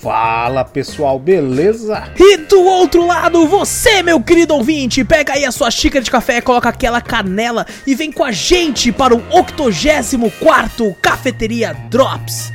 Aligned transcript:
Fala 0.00 0.64
pessoal, 0.64 1.18
beleza? 1.18 2.10
E 2.18 2.38
do 2.38 2.62
outro 2.62 3.06
lado, 3.06 3.46
você, 3.46 4.02
meu 4.02 4.18
querido 4.18 4.54
ouvinte, 4.54 5.04
pega 5.04 5.34
aí 5.34 5.44
a 5.44 5.52
sua 5.52 5.70
xícara 5.70 6.02
de 6.02 6.10
café, 6.10 6.40
coloca 6.40 6.70
aquela 6.70 7.02
canela 7.02 7.66
e 7.86 7.94
vem 7.94 8.10
com 8.10 8.24
a 8.24 8.32
gente 8.32 8.90
para 8.90 9.14
o 9.14 9.22
84 9.30 10.96
Cafeteria 11.02 11.74
Drops. 11.90 12.50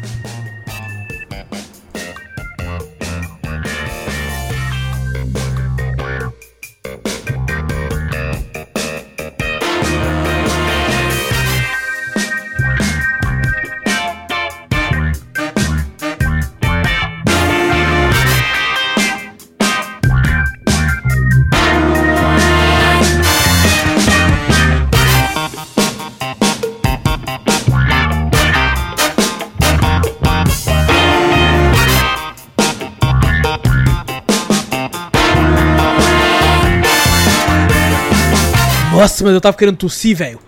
Nossa, 39.05 39.23
mas 39.23 39.33
eu 39.33 39.41
tava 39.41 39.55
querendo 39.55 39.77
tossir, 39.77 40.15
velho. 40.17 40.39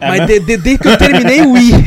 É 0.00 0.08
mas 0.08 0.26
de- 0.26 0.40
de- 0.40 0.56
desde 0.56 0.78
que 0.78 0.88
eu 0.88 0.96
terminei 0.96 1.42
o 1.42 1.56
I. 1.56 1.70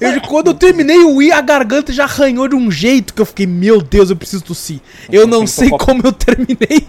Eu, 0.00 0.20
quando 0.22 0.48
eu 0.48 0.54
terminei 0.54 0.98
o 0.98 1.22
I, 1.22 1.32
a 1.32 1.40
garganta 1.40 1.92
já 1.92 2.04
arranhou 2.04 2.46
de 2.48 2.54
um 2.54 2.70
jeito 2.70 3.14
que 3.14 3.22
eu 3.22 3.24
fiquei, 3.26 3.46
meu 3.46 3.80
Deus, 3.80 4.10
eu 4.10 4.16
preciso 4.16 4.44
tossir. 4.44 4.80
Eu 5.10 5.26
não 5.26 5.46
sei 5.46 5.70
como 5.70 6.02
eu 6.04 6.12
terminei. 6.12 6.86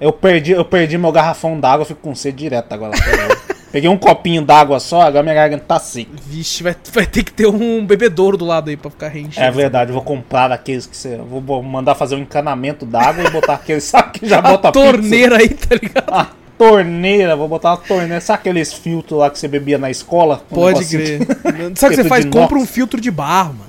Eu 0.00 0.12
perdi, 0.12 0.52
eu 0.52 0.64
perdi 0.64 0.96
meu 0.98 1.10
garrafão 1.10 1.58
d'água, 1.58 1.82
eu 1.82 1.86
fico 1.86 2.00
com 2.00 2.14
sede 2.14 2.36
direto 2.38 2.70
agora. 2.72 2.92
Peguei 3.72 3.90
um 3.90 3.98
copinho 3.98 4.42
d'água 4.42 4.78
só, 4.80 5.02
agora 5.02 5.22
minha 5.22 5.34
garganta 5.34 5.64
tá 5.66 5.78
seca. 5.78 6.10
Vixe, 6.26 6.62
vai, 6.62 6.74
vai 6.92 7.04
ter 7.06 7.22
que 7.24 7.32
ter 7.32 7.46
um 7.46 7.84
bebedouro 7.84 8.36
do 8.36 8.44
lado 8.46 8.70
aí 8.70 8.76
pra 8.76 8.90
ficar 8.90 9.08
reenchendo. 9.08 9.44
É 9.46 9.50
verdade, 9.50 9.90
eu 9.90 9.94
vou 9.94 10.02
comprar 10.02 10.50
aqueles 10.52 10.86
que 10.86 10.96
você. 10.96 11.16
Vou 11.18 11.62
mandar 11.62 11.94
fazer 11.94 12.14
um 12.14 12.20
encanamento 12.20 12.86
d'água 12.86 13.24
e 13.24 13.30
botar 13.30 13.54
aqueles. 13.54 13.84
Sabe 13.84 14.18
que 14.18 14.26
já 14.28 14.38
a 14.38 14.42
bota 14.42 14.72
pizza? 14.72 14.84
torneira 14.92 15.36
aí, 15.38 15.48
tá 15.48 15.74
ligado? 15.74 16.10
A 16.10 16.28
torneira, 16.56 17.36
vou 17.36 17.48
botar 17.48 17.70
uma 17.72 17.76
torneira. 17.78 18.20
Sabe 18.20 18.38
aqueles 18.40 18.72
filtros 18.72 19.18
lá 19.20 19.28
que 19.30 19.38
você 19.38 19.48
bebia 19.48 19.76
na 19.78 19.90
escola? 19.90 20.42
Um 20.50 20.54
Pode 20.54 20.84
crer. 20.86 21.26
que- 21.26 21.34
Sabe 21.78 21.94
o 21.94 21.96
que 21.96 22.02
você 22.02 22.08
faz? 22.08 22.24
de 22.24 22.30
Compra 22.30 22.56
um 22.58 22.66
filtro 22.66 23.00
de 23.00 23.10
barro, 23.10 23.54
mano. 23.54 23.66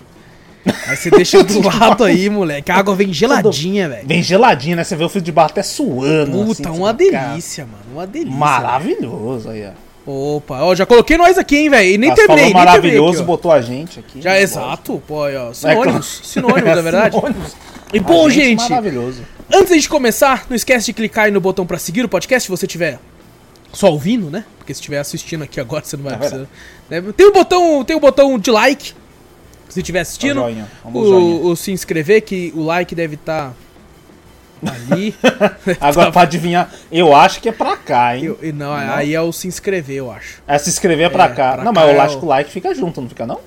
Aí 0.87 0.95
você 0.97 1.09
deixa 1.09 1.41
do 1.43 1.61
lado 1.65 2.03
aí, 2.03 2.29
moleque. 2.29 2.69
A 2.71 2.75
água 2.75 2.93
vem 2.93 3.11
geladinha, 3.13 3.87
velho. 3.87 4.05
Vem 4.07 4.21
geladinho, 4.21 4.75
né? 4.75 4.83
Você 4.83 4.97
vê 4.97 5.03
o 5.05 5.09
filtro 5.09 5.25
de 5.25 5.31
barro 5.31 5.49
até 5.49 5.63
suando. 5.63 6.31
Puta, 6.45 6.69
assim, 6.69 6.77
uma 6.79 6.93
fala, 6.93 7.09
cara, 7.11 7.27
delícia, 7.29 7.65
mano. 7.65 7.83
Uma 7.93 8.05
delícia. 8.05 8.37
Maravilhoso 8.37 9.49
aí, 9.49 9.65
ó. 9.65 9.86
Opa, 10.09 10.61
ó, 10.63 10.73
já 10.73 10.85
coloquei 10.85 11.17
nós 11.17 11.37
aqui, 11.37 11.57
hein, 11.57 11.69
velho. 11.69 11.89
E 11.89 11.97
nem 11.97 12.09
Mas 12.09 12.17
terminei, 12.17 12.51
falou 12.51 12.63
nem 12.63 12.71
terminei 12.71 12.97
maravilhoso, 12.97 13.17
aqui, 13.19 13.27
botou 13.27 13.51
a 13.51 13.61
gente 13.61 13.99
aqui. 13.99 14.21
Já, 14.21 14.39
exato, 14.39 15.03
pô, 15.05 15.23
ó. 15.23 15.27
É 15.27 15.53
Sinônimos, 15.53 16.21
sinônimos, 16.23 16.77
é 16.77 16.81
verdade. 16.81 17.15
Sinônimos. 17.15 17.55
E 17.93 17.99
bom, 17.99 18.29
gente, 18.29 18.69
Maravilhoso. 18.69 19.21
antes 19.53 19.73
gente 19.73 19.89
começar, 19.89 20.45
não 20.49 20.55
esquece 20.55 20.87
de 20.87 20.93
clicar 20.93 21.25
aí 21.25 21.31
no 21.31 21.41
botão 21.41 21.65
pra 21.65 21.77
seguir 21.77 22.05
o 22.05 22.09
podcast 22.09 22.45
se 22.45 22.49
você 22.49 22.65
tiver 22.65 22.99
só 23.73 23.91
ouvindo, 23.91 24.29
né? 24.29 24.45
Porque 24.57 24.73
se 24.73 24.79
estiver 24.79 24.99
assistindo 24.99 25.43
aqui 25.43 25.59
agora, 25.59 25.83
você 25.83 25.97
não 25.97 26.05
vai 26.05 26.13
É 26.13 26.17
precisar. 26.17 26.47
né? 26.89 27.03
Tem 27.15 27.25
o 27.27 27.33
botão, 27.33 27.83
tem 27.83 27.95
o 27.95 27.99
botão 27.99 28.39
de 28.39 28.49
like. 28.49 28.93
Se 29.67 29.79
estiver 29.79 29.99
assistindo, 29.99 30.39
o 30.39 30.43
joinha, 30.43 30.67
o 30.85 30.97
o, 30.97 31.47
o 31.49 31.55
se 31.57 31.71
inscrever, 31.71 32.21
que 32.21 32.53
o 32.55 32.63
like 32.63 32.95
deve 32.95 33.15
estar 33.15 33.53
ali. 34.65 35.13
Agora, 35.79 36.11
pra 36.11 36.21
adivinhar, 36.23 36.69
eu 36.91 37.15
acho 37.15 37.39
que 37.41 37.49
é 37.49 37.51
pra 37.51 37.75
cá, 37.77 38.15
hein? 38.17 38.25
Eu- 38.25 38.53
não, 38.53 38.67
Não? 38.77 38.93
aí 38.95 39.13
é 39.13 39.21
o 39.21 39.31
se 39.31 39.47
inscrever, 39.47 39.97
eu 39.97 40.11
acho. 40.11 40.41
É 40.47 40.57
se 40.57 40.69
inscrever 40.69 41.09
pra 41.11 41.25
É, 41.25 41.29
cá. 41.29 41.53
pra 41.53 41.63
não, 41.63 41.73
cá 41.73 41.81
mas 41.81 41.89
é 41.89 41.95
eu 41.95 42.01
acho 42.01 42.15
o- 42.15 42.19
que 42.19 42.25
o 42.25 42.29
like 42.29 42.51
fica 42.51 42.73
junto, 42.73 43.01
não 43.01 43.09
fica 43.09 43.25
não? 43.25 43.39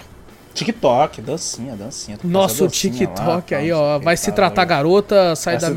TikTok, 0.53 1.21
dancinha, 1.21 1.77
dancinha. 1.77 2.19
Nosso 2.25 2.65
dancinha 2.65 2.93
TikTok 2.93 3.54
lá, 3.54 3.60
aí, 3.60 3.72
ó. 3.72 3.98
Vai 3.98 4.16
se 4.16 4.33
tratar 4.33 4.65
garota, 4.65 5.36
sai 5.36 5.59
da 5.59 5.69
se 5.69 5.74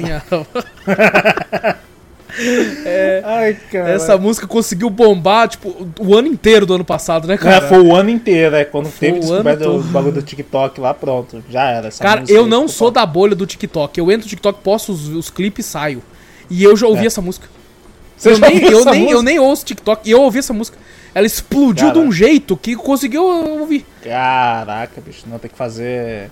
minha. 2.37 3.21
Ai, 3.25 3.57
cara. 3.71 3.89
Essa 3.91 4.17
música 4.17 4.45
conseguiu 4.47 4.89
bombar, 4.89 5.47
tipo, 5.47 5.87
o 5.99 6.15
ano 6.15 6.27
inteiro 6.27 6.65
do 6.65 6.73
ano 6.73 6.85
passado, 6.85 7.27
né, 7.27 7.35
É, 7.35 7.37
cara? 7.37 7.67
foi 7.67 7.79
o 7.81 7.95
ano 7.95 8.09
inteiro, 8.09 8.55
é. 8.55 8.65
Quando 8.65 8.89
Foi 8.89 9.07
teve 9.07 9.17
o 9.19 9.21
descoberto 9.21 9.63
ano 9.63 9.79
o 9.79 9.83
bagulho 9.83 10.13
do 10.13 10.21
TikTok 10.21 10.79
lá, 10.81 10.93
pronto. 10.93 11.43
Já 11.49 11.69
era. 11.69 11.87
essa 11.87 12.03
Cara, 12.03 12.23
eu 12.27 12.45
não 12.47 12.67
sou 12.67 12.91
da 12.91 13.05
bolha 13.05 13.35
do 13.35 13.45
TikTok. 13.45 13.99
Eu 13.99 14.11
entro 14.11 14.25
no 14.25 14.29
TikTok, 14.29 14.59
posto 14.63 14.91
os, 14.91 15.07
os 15.09 15.29
clipes 15.29 15.65
e 15.65 15.69
saio. 15.69 16.03
E 16.49 16.63
eu 16.63 16.75
já 16.75 16.87
ouvi 16.87 17.03
É. 17.03 17.07
essa 17.07 17.21
música. 17.21 17.47
Você 18.17 18.31
eu, 18.31 18.35
já 18.35 18.47
nem, 18.47 18.55
ouviu 18.55 18.71
eu, 18.71 18.79
essa 18.81 18.91
nem, 18.91 18.99
eu 19.01 19.05
música? 19.07 19.23
nem 19.23 19.39
ouço 19.39 19.65
TikTok. 19.65 20.09
E 20.09 20.11
eu 20.11 20.21
ouvi 20.21 20.39
essa 20.39 20.51
música. 20.53 20.77
Ela 21.15 21.25
explodiu 21.25 21.91
de 21.91 21.97
um 21.97 22.03
Caraca. 22.03 22.11
jeito 22.15 22.57
que 22.57 22.75
conseguiu 22.75 23.23
ouvir. 23.23 23.85
Caraca, 24.03 25.01
bicho, 25.01 25.23
não 25.27 25.39
tem 25.39 25.49
que 25.49 25.57
fazer. 25.57 26.29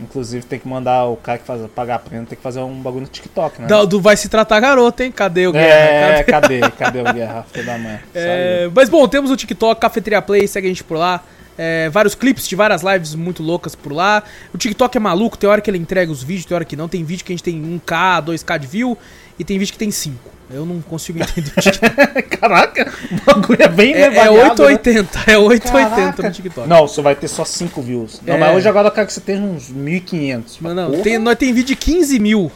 Inclusive 0.00 0.44
tem 0.44 0.58
que 0.58 0.68
mandar 0.68 1.04
o 1.06 1.16
cara 1.16 1.38
que 1.38 1.44
faz, 1.44 1.60
pagar 1.74 1.96
a 1.96 1.98
prenda, 1.98 2.26
tem 2.26 2.36
que 2.36 2.42
fazer 2.42 2.60
um 2.60 2.80
bagulho 2.80 3.02
no 3.02 3.08
TikTok, 3.08 3.62
né? 3.62 3.66
Do, 3.66 3.86
do 3.86 4.00
vai 4.00 4.16
se 4.16 4.28
tratar 4.28 4.60
garota, 4.60 5.04
hein? 5.04 5.10
Cadê 5.10 5.46
o 5.48 5.52
Guerra? 5.52 5.66
é, 5.66 6.22
Cadê? 6.22 6.60
cadê? 6.60 6.70
Cadê 6.70 7.00
o 7.00 7.12
Guerra? 7.12 7.46
Filho 7.52 7.66
da 7.66 7.78
mãe. 7.78 7.98
É, 8.14 8.70
mas 8.74 8.88
bom, 8.88 9.06
temos 9.08 9.30
o 9.30 9.36
TikTok, 9.36 9.80
Cafeteria 9.80 10.22
Play, 10.22 10.46
segue 10.46 10.68
a 10.68 10.70
gente 10.70 10.84
por 10.84 10.96
lá. 10.96 11.22
É, 11.56 11.88
vários 11.90 12.14
clipes 12.14 12.46
de 12.46 12.54
várias 12.54 12.82
lives 12.82 13.16
muito 13.16 13.42
loucas 13.42 13.74
por 13.74 13.92
lá. 13.92 14.22
O 14.54 14.58
TikTok 14.58 14.96
é 14.96 15.00
maluco, 15.00 15.36
tem 15.36 15.50
hora 15.50 15.60
que 15.60 15.68
ele 15.68 15.78
entrega 15.78 16.10
os 16.12 16.22
vídeos, 16.22 16.46
tem 16.46 16.54
hora 16.54 16.64
que 16.64 16.76
não. 16.76 16.88
Tem 16.88 17.02
vídeo 17.02 17.24
que 17.24 17.32
a 17.32 17.34
gente 17.34 17.42
tem 17.42 17.60
1K, 17.60 18.24
2K 18.24 18.58
de 18.60 18.66
view 18.68 18.96
e 19.36 19.42
tem 19.44 19.58
vídeo 19.58 19.72
que 19.72 19.78
tem 19.78 19.90
5. 19.90 20.37
Eu 20.50 20.64
não 20.64 20.80
consigo 20.80 21.18
entender 21.20 21.52
o 21.56 21.56
TikTok. 21.60 22.22
Caraca, 22.38 22.90
o 23.12 23.16
bagulho 23.26 23.62
é 23.62 23.68
bem 23.68 23.92
É, 23.94 24.00
é 24.02 24.10
variado, 24.10 24.62
né? 24.62 24.68
880, 24.70 25.30
é 25.30 25.36
880 25.38 25.90
Caraca. 26.00 26.22
no 26.22 26.30
TikTok. 26.32 26.68
Não, 26.68 26.88
você 26.88 27.02
vai 27.02 27.14
ter 27.14 27.28
só 27.28 27.44
5 27.44 27.82
views. 27.82 28.20
Não, 28.26 28.34
É. 28.34 28.38
mas 28.38 28.56
hoje 28.56 28.68
agora 28.68 28.88
eu 28.88 28.92
quero 28.92 29.06
que 29.06 29.12
você 29.12 29.20
tenha 29.20 29.42
uns 29.42 29.70
1.500. 29.70 30.56
Mas 30.60 30.74
não, 30.74 31.02
tem, 31.02 31.18
nós 31.18 31.36
tem 31.36 31.52
vídeo 31.52 31.68
de 31.68 31.76
15 31.76 32.18
mil. 32.18 32.50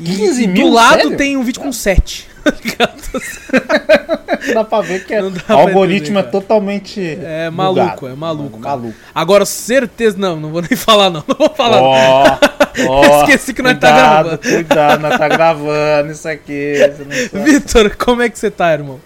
E 0.00 0.04
15 0.04 0.46
do 0.48 0.52
mil? 0.52 0.72
lado 0.72 1.02
Sério? 1.02 1.16
tem 1.16 1.36
um 1.36 1.44
vídeo 1.44 1.62
com 1.62 1.72
7. 1.72 2.28
Dá 4.52 4.64
pra 4.64 4.80
ver 4.80 5.04
que 5.06 5.14
é... 5.14 5.22
Não 5.22 5.30
dá 5.30 5.56
o 5.56 5.60
algoritmo 5.60 6.18
entender, 6.18 6.28
é 6.28 6.30
totalmente. 6.30 7.18
É 7.22 7.48
maluco, 7.48 7.80
bugado. 7.84 8.08
é 8.08 8.14
maluco. 8.14 8.58
Maluco. 8.58 8.94
Agora, 9.14 9.46
certeza. 9.46 10.16
Não, 10.18 10.38
não 10.38 10.50
vou 10.50 10.60
nem 10.60 10.70
falar, 10.76 11.08
não. 11.10 11.22
Não 11.26 11.36
vou 11.36 11.48
falar. 11.54 11.80
não. 11.80 12.53
Ó, 12.88 13.20
Esqueci 13.22 13.52
que 13.54 13.62
nós 13.62 13.78
tá 13.78 13.90
gravando. 13.90 14.38
Cuidado, 14.38 15.00
nós 15.00 15.18
tá 15.18 15.28
gravando 15.28 16.12
isso 16.12 16.28
aqui. 16.28 16.74
Vitor, 17.32 17.96
como 17.96 18.22
é 18.22 18.28
que 18.28 18.38
você 18.38 18.50
tá, 18.50 18.72
irmão? 18.72 19.00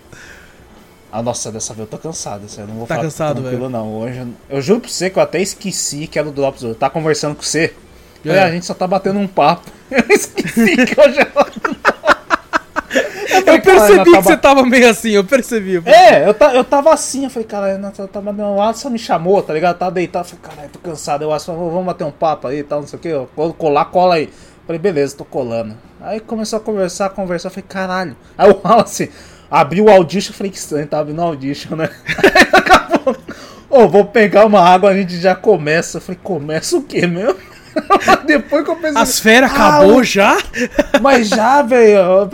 Ah, 1.11 1.23
nossa, 1.23 1.50
dessa 1.50 1.73
vez 1.73 1.87
eu 1.87 1.91
tô 1.91 1.99
cansado. 1.99 2.43
Eu 2.59 2.67
não 2.67 2.75
vou 2.75 2.87
Tá 2.87 2.94
falar 2.97 3.06
cansado, 3.06 3.41
tranquilo, 3.41 3.69
não. 3.70 3.94
Hoje, 3.94 4.19
eu- 4.19 4.56
eu 4.56 4.62
juro 4.62 4.81
pra 4.81 4.91
você 4.91 5.09
que 5.09 5.19
eu 5.19 5.23
até 5.23 5.41
esqueci 5.41 6.06
que 6.06 6.19
era 6.19 6.29
o 6.29 6.32
Drops 6.32 6.62
hoje. 6.62 6.75
Tá 6.75 6.91
conversando 6.91 7.35
com 7.35 7.43
você. 7.43 7.73
É. 8.25 8.29
Falei, 8.29 8.38
"Ah, 8.43 8.47
a 8.47 8.50
gente 8.50 8.67
só 8.67 8.75
tá 8.75 8.87
batendo 8.87 9.19
um 9.19 9.26
papo. 9.26 9.71
Eu 9.91 10.05
esqueci 10.11 10.76
que 10.85 11.00
hoje 11.00 11.19
era. 11.19 11.32
Eu 13.49 13.62
percebi 13.62 13.89
"Caralho, 13.89 14.05
que 14.05 14.23
você 14.23 14.37
tá 14.37 14.37
tava 14.37 14.62
meio 14.65 14.89
assim, 14.89 15.11
eu 15.11 15.25
percebi. 15.25 15.75
eu 15.75 15.83
percebi. 15.83 16.15
É, 16.15 16.29
eu, 16.29 16.35
ta, 16.35 16.55
eu 16.55 16.65
tava 16.65 16.93
assim, 16.93 17.25
eu 17.25 17.31
falei, 17.31 17.47
cara, 17.47 17.71
eu 17.71 18.09
tava 18.09 18.33
batendo 18.33 18.56
lado, 18.56 18.77
só 18.77 18.89
me 18.91 18.99
chamou, 18.99 19.43
tá 19.43 19.53
ligado? 19.53 19.75
Eu 19.75 19.79
tava 19.79 19.91
deitado, 19.93 20.27
eu 20.27 20.31
falei, 20.31 20.45
caralho, 20.45 20.71
tô 20.73 20.79
cansado. 20.79 21.23
Eu 21.23 21.33
acho, 21.33 21.53
vamos 21.53 21.85
bater 21.85 22.05
um 22.05 22.11
papo 22.11 22.47
aí 22.49 22.59
e 22.59 22.62
tal, 22.62 22.81
não 22.81 22.87
sei 22.87 22.99
o 22.99 23.03
que. 23.03 23.09
Eu, 23.09 23.29
vou 23.37 23.53
colar, 23.53 23.87
cola 23.87 24.17
aí. 24.17 24.29
Falei, 24.67 24.79
beleza, 24.79 25.17
tô 25.17 25.25
colando. 25.25 25.75
Aí 26.00 26.21
começou 26.21 26.59
a 26.59 26.61
conversar, 26.61 27.09
conversar, 27.11 27.49
eu 27.49 27.53
falei, 27.53 27.67
caralho. 27.69 28.17
Aí 28.37 28.50
o 28.50 28.61
Wallace 28.62 29.11
abriu 29.50 29.85
o 29.87 29.91
Audition, 29.91 30.33
eu 30.33 30.37
falei, 30.37 30.53
que 30.53 30.59
estranho, 30.59 30.87
tava 30.87 31.03
abrindo 31.03 31.21
o 31.21 31.25
Audition, 31.25 31.75
né? 31.77 31.89
Acabou. 32.53 33.17
Ô, 33.71 33.89
vou 33.89 34.05
pegar 34.06 34.47
uma 34.47 34.61
água, 34.61 34.91
a 34.91 34.95
gente 34.95 35.19
já 35.19 35.35
começa. 35.35 35.99
Eu 35.99 36.03
falei, 36.03 36.21
começa 36.23 36.77
o 36.77 36.83
quê, 36.83 37.06
meu? 37.06 37.37
Depois 38.27 38.65
que 38.65 38.71
eu 38.71 38.77
pensei. 38.77 39.01
As 39.01 39.19
férias 39.19 39.51
Ah, 39.53 39.55
acabou 39.55 40.03
já? 40.05 40.39
Mas 41.01 41.29
já, 41.29 41.63
velho. 41.63 42.29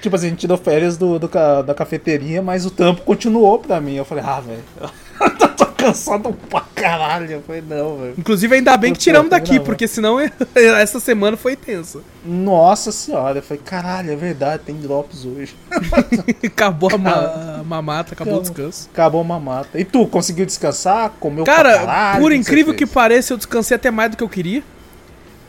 Tipo 0.00 0.16
assim, 0.16 0.26
a 0.26 0.30
gente 0.30 0.40
tirou 0.40 0.56
férias 0.58 0.96
do, 0.96 1.18
do 1.18 1.28
da 1.64 1.74
cafeteria, 1.74 2.40
mas 2.42 2.64
o 2.64 2.70
trampo 2.70 3.02
continuou 3.02 3.58
pra 3.58 3.80
mim. 3.80 3.94
Eu 3.96 4.04
falei, 4.04 4.24
ah, 4.26 4.40
velho. 4.40 4.64
Tô 5.56 5.66
cansado 5.66 6.32
pra 6.50 6.62
caralho. 6.74 7.30
Eu 7.30 7.42
falei, 7.42 7.62
não, 7.66 7.96
velho. 7.98 8.14
Inclusive, 8.18 8.54
ainda 8.54 8.76
bem 8.76 8.92
que 8.92 8.98
tiramos 8.98 9.30
daqui, 9.30 9.58
porque 9.60 9.86
senão 9.88 10.18
essa 10.54 11.00
semana 11.00 11.36
foi 11.36 11.56
tensa. 11.56 12.00
Nossa 12.24 12.92
senhora. 12.92 13.38
Eu 13.38 13.42
falei, 13.42 13.62
caralho, 13.64 14.10
é 14.12 14.16
verdade, 14.16 14.62
tem 14.66 14.74
drops 14.76 15.24
hoje. 15.24 15.54
Acabou 16.44 16.90
a, 16.92 16.98
ma- 16.98 17.62
mamata, 17.64 18.14
acabou 18.14 18.38
o 18.38 18.42
descanso. 18.42 18.88
Acabou 18.92 19.20
a 19.20 19.24
mamata. 19.24 19.78
E 19.80 19.84
tu, 19.84 20.06
conseguiu 20.06 20.44
descansar? 20.46 21.12
Comeu 21.20 21.44
Cara, 21.44 21.78
caralho? 21.78 22.20
por 22.20 22.30
que 22.32 22.36
incrível 22.36 22.74
que 22.74 22.84
fez? 22.86 22.92
pareça, 22.94 23.32
eu 23.32 23.36
descansei 23.36 23.74
até 23.74 23.90
mais 23.90 24.10
do 24.10 24.16
que 24.16 24.22
eu 24.24 24.28
queria. 24.28 24.62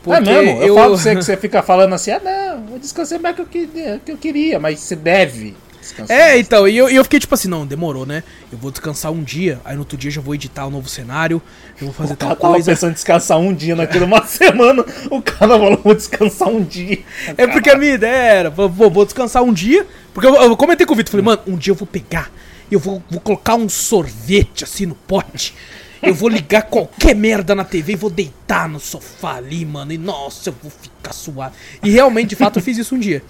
É 0.06 0.20
mesmo? 0.20 0.62
Eu, 0.62 0.74
falo 0.74 0.94
pra 0.94 1.02
você 1.02 1.14
que 1.16 1.22
você 1.22 1.36
fica 1.36 1.62
falando 1.62 1.94
assim, 1.94 2.10
ah, 2.10 2.20
não, 2.22 2.74
eu 2.74 2.78
descansei 2.78 3.18
mais 3.18 3.34
que 3.34 3.42
eu 3.42 3.46
queria, 3.46 4.00
que 4.04 4.12
eu 4.12 4.16
queria 4.16 4.58
mas 4.58 4.80
você 4.80 4.96
deve 4.96 5.54
descansar. 5.80 6.16
É, 6.16 6.38
então, 6.38 6.68
e 6.68 6.76
eu, 6.76 6.88
eu 6.88 7.02
fiquei 7.04 7.18
tipo 7.18 7.34
assim, 7.34 7.48
não, 7.48 7.66
demorou, 7.66 8.06
né? 8.06 8.22
Eu 8.52 8.58
vou 8.58 8.70
descansar 8.70 9.10
um 9.10 9.22
dia, 9.22 9.60
aí 9.64 9.74
no 9.74 9.80
outro 9.80 9.96
dia 9.96 10.10
já 10.10 10.20
vou 10.20 10.34
editar 10.34 10.66
um 10.66 10.70
novo 10.70 10.88
cenário, 10.88 11.40
eu 11.80 11.86
vou 11.86 11.94
fazer 11.94 12.12
O 12.14 12.16
tal 12.16 12.28
cara 12.28 12.40
tava 12.40 12.54
coisa. 12.54 12.72
pensando 12.72 12.90
em 12.90 12.94
descansar 12.94 13.38
um 13.38 13.54
dia 13.54 13.74
naquilo, 13.74 14.04
uma 14.06 14.24
semana, 14.26 14.84
o 15.10 15.22
cara 15.22 15.58
falou, 15.58 15.80
vou 15.82 15.94
descansar 15.94 16.48
um 16.48 16.62
dia. 16.62 17.00
É 17.36 17.46
porque 17.46 17.70
a 17.70 17.76
minha 17.76 17.94
ideia 17.94 18.32
era, 18.32 18.50
vou, 18.50 18.68
vou 18.68 19.04
descansar 19.04 19.42
um 19.42 19.52
dia, 19.52 19.86
porque 20.12 20.26
eu, 20.26 20.34
eu 20.34 20.56
comentei 20.56 20.86
com 20.86 20.94
o 20.94 20.96
Vitor, 20.96 21.10
falei, 21.10 21.24
mano, 21.24 21.42
um 21.46 21.56
dia 21.56 21.72
eu 21.72 21.76
vou 21.76 21.86
pegar, 21.86 22.30
eu 22.70 22.78
vou, 22.78 23.02
vou 23.10 23.20
colocar 23.20 23.54
um 23.54 23.68
sorvete 23.68 24.64
assim 24.64 24.86
no 24.86 24.94
pote, 24.94 25.54
eu 26.02 26.14
vou 26.14 26.28
ligar 26.28 26.62
qualquer 26.62 27.14
merda 27.14 27.54
na 27.54 27.64
TV 27.64 27.92
e 27.92 27.96
vou 27.96 28.10
deitar 28.10 28.68
no 28.68 28.78
sofá 28.80 29.36
ali, 29.36 29.64
mano, 29.64 29.92
e 29.92 29.98
nossa, 29.98 30.50
eu 30.50 30.54
vou 30.62 30.70
ficar 30.70 31.12
suave. 31.12 31.54
E 31.82 31.90
realmente, 31.90 32.28
de 32.30 32.36
fato, 32.36 32.58
eu 32.58 32.62
fiz 32.62 32.76
isso 32.78 32.94
um 32.94 32.98
dia. 32.98 33.22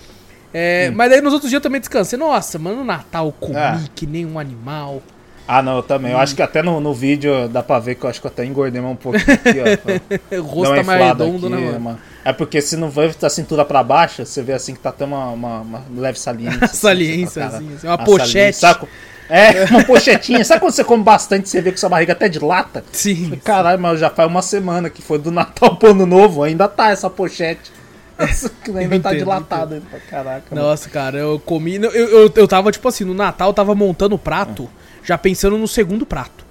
É, 0.52 0.90
Mas 0.90 1.12
aí 1.12 1.20
nos 1.20 1.32
outros 1.34 1.50
dias 1.50 1.58
eu 1.60 1.62
também 1.62 1.80
descansei. 1.80 2.18
Nossa, 2.18 2.58
mano, 2.58 2.76
no 2.78 2.84
Natal 2.84 3.26
eu 3.26 3.32
comi 3.32 3.56
Ah. 3.56 3.80
que 3.94 4.06
nem 4.06 4.24
um 4.24 4.38
animal. 4.38 5.02
Ah, 5.50 5.62
não, 5.62 5.76
eu 5.76 5.82
também. 5.82 6.12
Eu 6.12 6.18
acho 6.18 6.34
que 6.36 6.42
até 6.42 6.62
no, 6.62 6.78
no 6.78 6.92
vídeo 6.92 7.48
dá 7.48 7.62
pra 7.62 7.78
ver 7.78 7.94
que 7.94 8.04
eu 8.04 8.10
acho 8.10 8.20
que 8.20 8.26
eu 8.26 8.30
até 8.30 8.44
engordei 8.44 8.80
mais 8.82 8.92
um 8.92 8.96
pouquinho 8.96 9.32
aqui, 9.32 9.58
ó. 9.60 10.36
O 10.38 10.42
rosto 10.42 10.72
uma 10.72 10.76
tá 10.76 10.82
mais 10.84 11.06
redondo, 11.06 11.46
aqui, 11.46 11.56
né, 11.56 11.66
mano? 11.66 11.80
mano? 11.80 11.98
É 12.24 12.32
porque 12.34 12.60
se 12.60 12.76
não 12.76 12.90
vai 12.90 13.10
da 13.18 13.30
cintura 13.30 13.64
pra 13.64 13.82
baixo, 13.82 14.24
você 14.26 14.42
vê 14.42 14.52
assim 14.52 14.74
que 14.74 14.80
tá 14.80 14.90
até 14.90 15.06
uma, 15.06 15.30
uma, 15.30 15.60
uma 15.60 15.84
leve 15.96 16.18
saliência. 16.18 16.64
assim, 16.64 16.76
Saliência, 16.76 17.42
cara. 17.44 17.56
assim, 17.56 17.74
assim, 17.74 17.86
uma 17.86 17.94
A 17.94 17.98
pochete. 17.98 18.28
saliência, 18.32 18.60
sabe? 18.60 18.88
É, 19.28 19.64
uma 19.70 19.84
pochetinha. 19.84 20.44
Sabe 20.44 20.60
quando 20.60 20.72
você 20.72 20.84
come 20.84 21.02
bastante 21.02 21.48
você 21.48 21.60
vê 21.60 21.72
que 21.72 21.80
sua 21.80 21.88
barriga 21.88 22.12
até 22.12 22.28
dilata? 22.28 22.84
Sim. 22.92 23.38
Caralho, 23.44 23.80
mas 23.80 24.00
já 24.00 24.10
faz 24.10 24.28
uma 24.28 24.42
semana 24.42 24.88
que 24.88 25.02
foi 25.02 25.18
do 25.18 25.30
Natal 25.30 25.76
pro 25.76 25.90
Ano 25.90 26.06
Novo, 26.06 26.42
ainda 26.42 26.68
tá 26.68 26.90
essa 26.90 27.10
pochete. 27.10 27.72
Essa 28.18 28.50
que 28.50 28.70
ainda 28.70 28.98
tá 28.98 29.10
entendo, 29.10 29.18
dilatada. 29.18 29.74
ainda. 29.76 29.86
Caraca. 30.10 30.42
mano. 30.50 30.66
Nossa, 30.66 30.88
cara, 30.90 31.18
eu 31.18 31.38
comi. 31.38 31.76
Eu, 31.76 31.90
eu, 31.92 32.32
eu 32.34 32.48
tava, 32.48 32.72
tipo 32.72 32.88
assim, 32.88 33.04
no 33.04 33.14
Natal 33.14 33.50
eu 33.50 33.54
tava 33.54 33.74
montando 33.76 34.16
o 34.16 34.18
prato, 34.18 34.68
já 35.04 35.16
pensando 35.16 35.56
no 35.56 35.68
segundo 35.68 36.04
prato. 36.04 36.44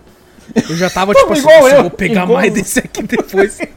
Eu 0.56 0.77
já 0.77 0.89
tava, 0.89 1.12
tipo 1.15 1.33
assim, 1.33 1.41
nossa, 1.41 1.57
eu 1.57 1.68
eu, 1.68 1.81
vou 1.81 1.91
pegar 1.91 2.24
igual 2.24 2.39
mais 2.39 2.53
desse 2.53 2.79
aqui 2.79 3.03
depois. 3.03 3.59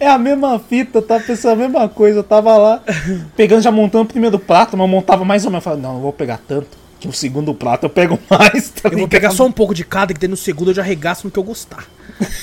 É 0.00 0.08
a 0.08 0.16
mesma 0.16 0.58
fita, 0.58 0.96
eu 0.96 1.02
tava 1.02 1.22
pensando 1.22 1.52
a 1.52 1.56
mesma 1.56 1.88
coisa. 1.90 2.20
Eu 2.20 2.24
tava 2.24 2.56
lá, 2.56 2.82
pegando, 3.36 3.60
já 3.60 3.70
montando 3.70 4.04
o 4.04 4.06
primeiro 4.06 4.38
prato, 4.38 4.74
mas 4.76 4.86
eu 4.86 4.88
montava 4.88 5.26
mais 5.26 5.44
ou 5.44 5.50
menos. 5.50 5.66
Eu 5.66 5.70
falei, 5.70 5.82
não, 5.82 5.96
eu 5.96 6.00
vou 6.00 6.12
pegar 6.12 6.40
tanto, 6.48 6.68
que 7.00 7.06
o 7.08 7.12
segundo 7.12 7.54
prato 7.54 7.84
eu 7.86 7.90
pego 7.90 8.18
mais. 8.30 8.70
Tá 8.70 8.88
Eu 8.88 8.98
vou 8.98 9.08
pegar 9.08 9.30
só 9.30 9.44
um 9.46 9.52
pouco 9.52 9.74
de 9.74 9.84
cada, 9.84 10.12
que 10.12 10.20
daí 10.20 10.28
no 10.28 10.36
segundo 10.36 10.70
eu 10.70 10.74
já 10.74 10.82
arregaço 10.82 11.26
no 11.26 11.30
que 11.30 11.38
eu 11.38 11.42
gostar. 11.44 11.84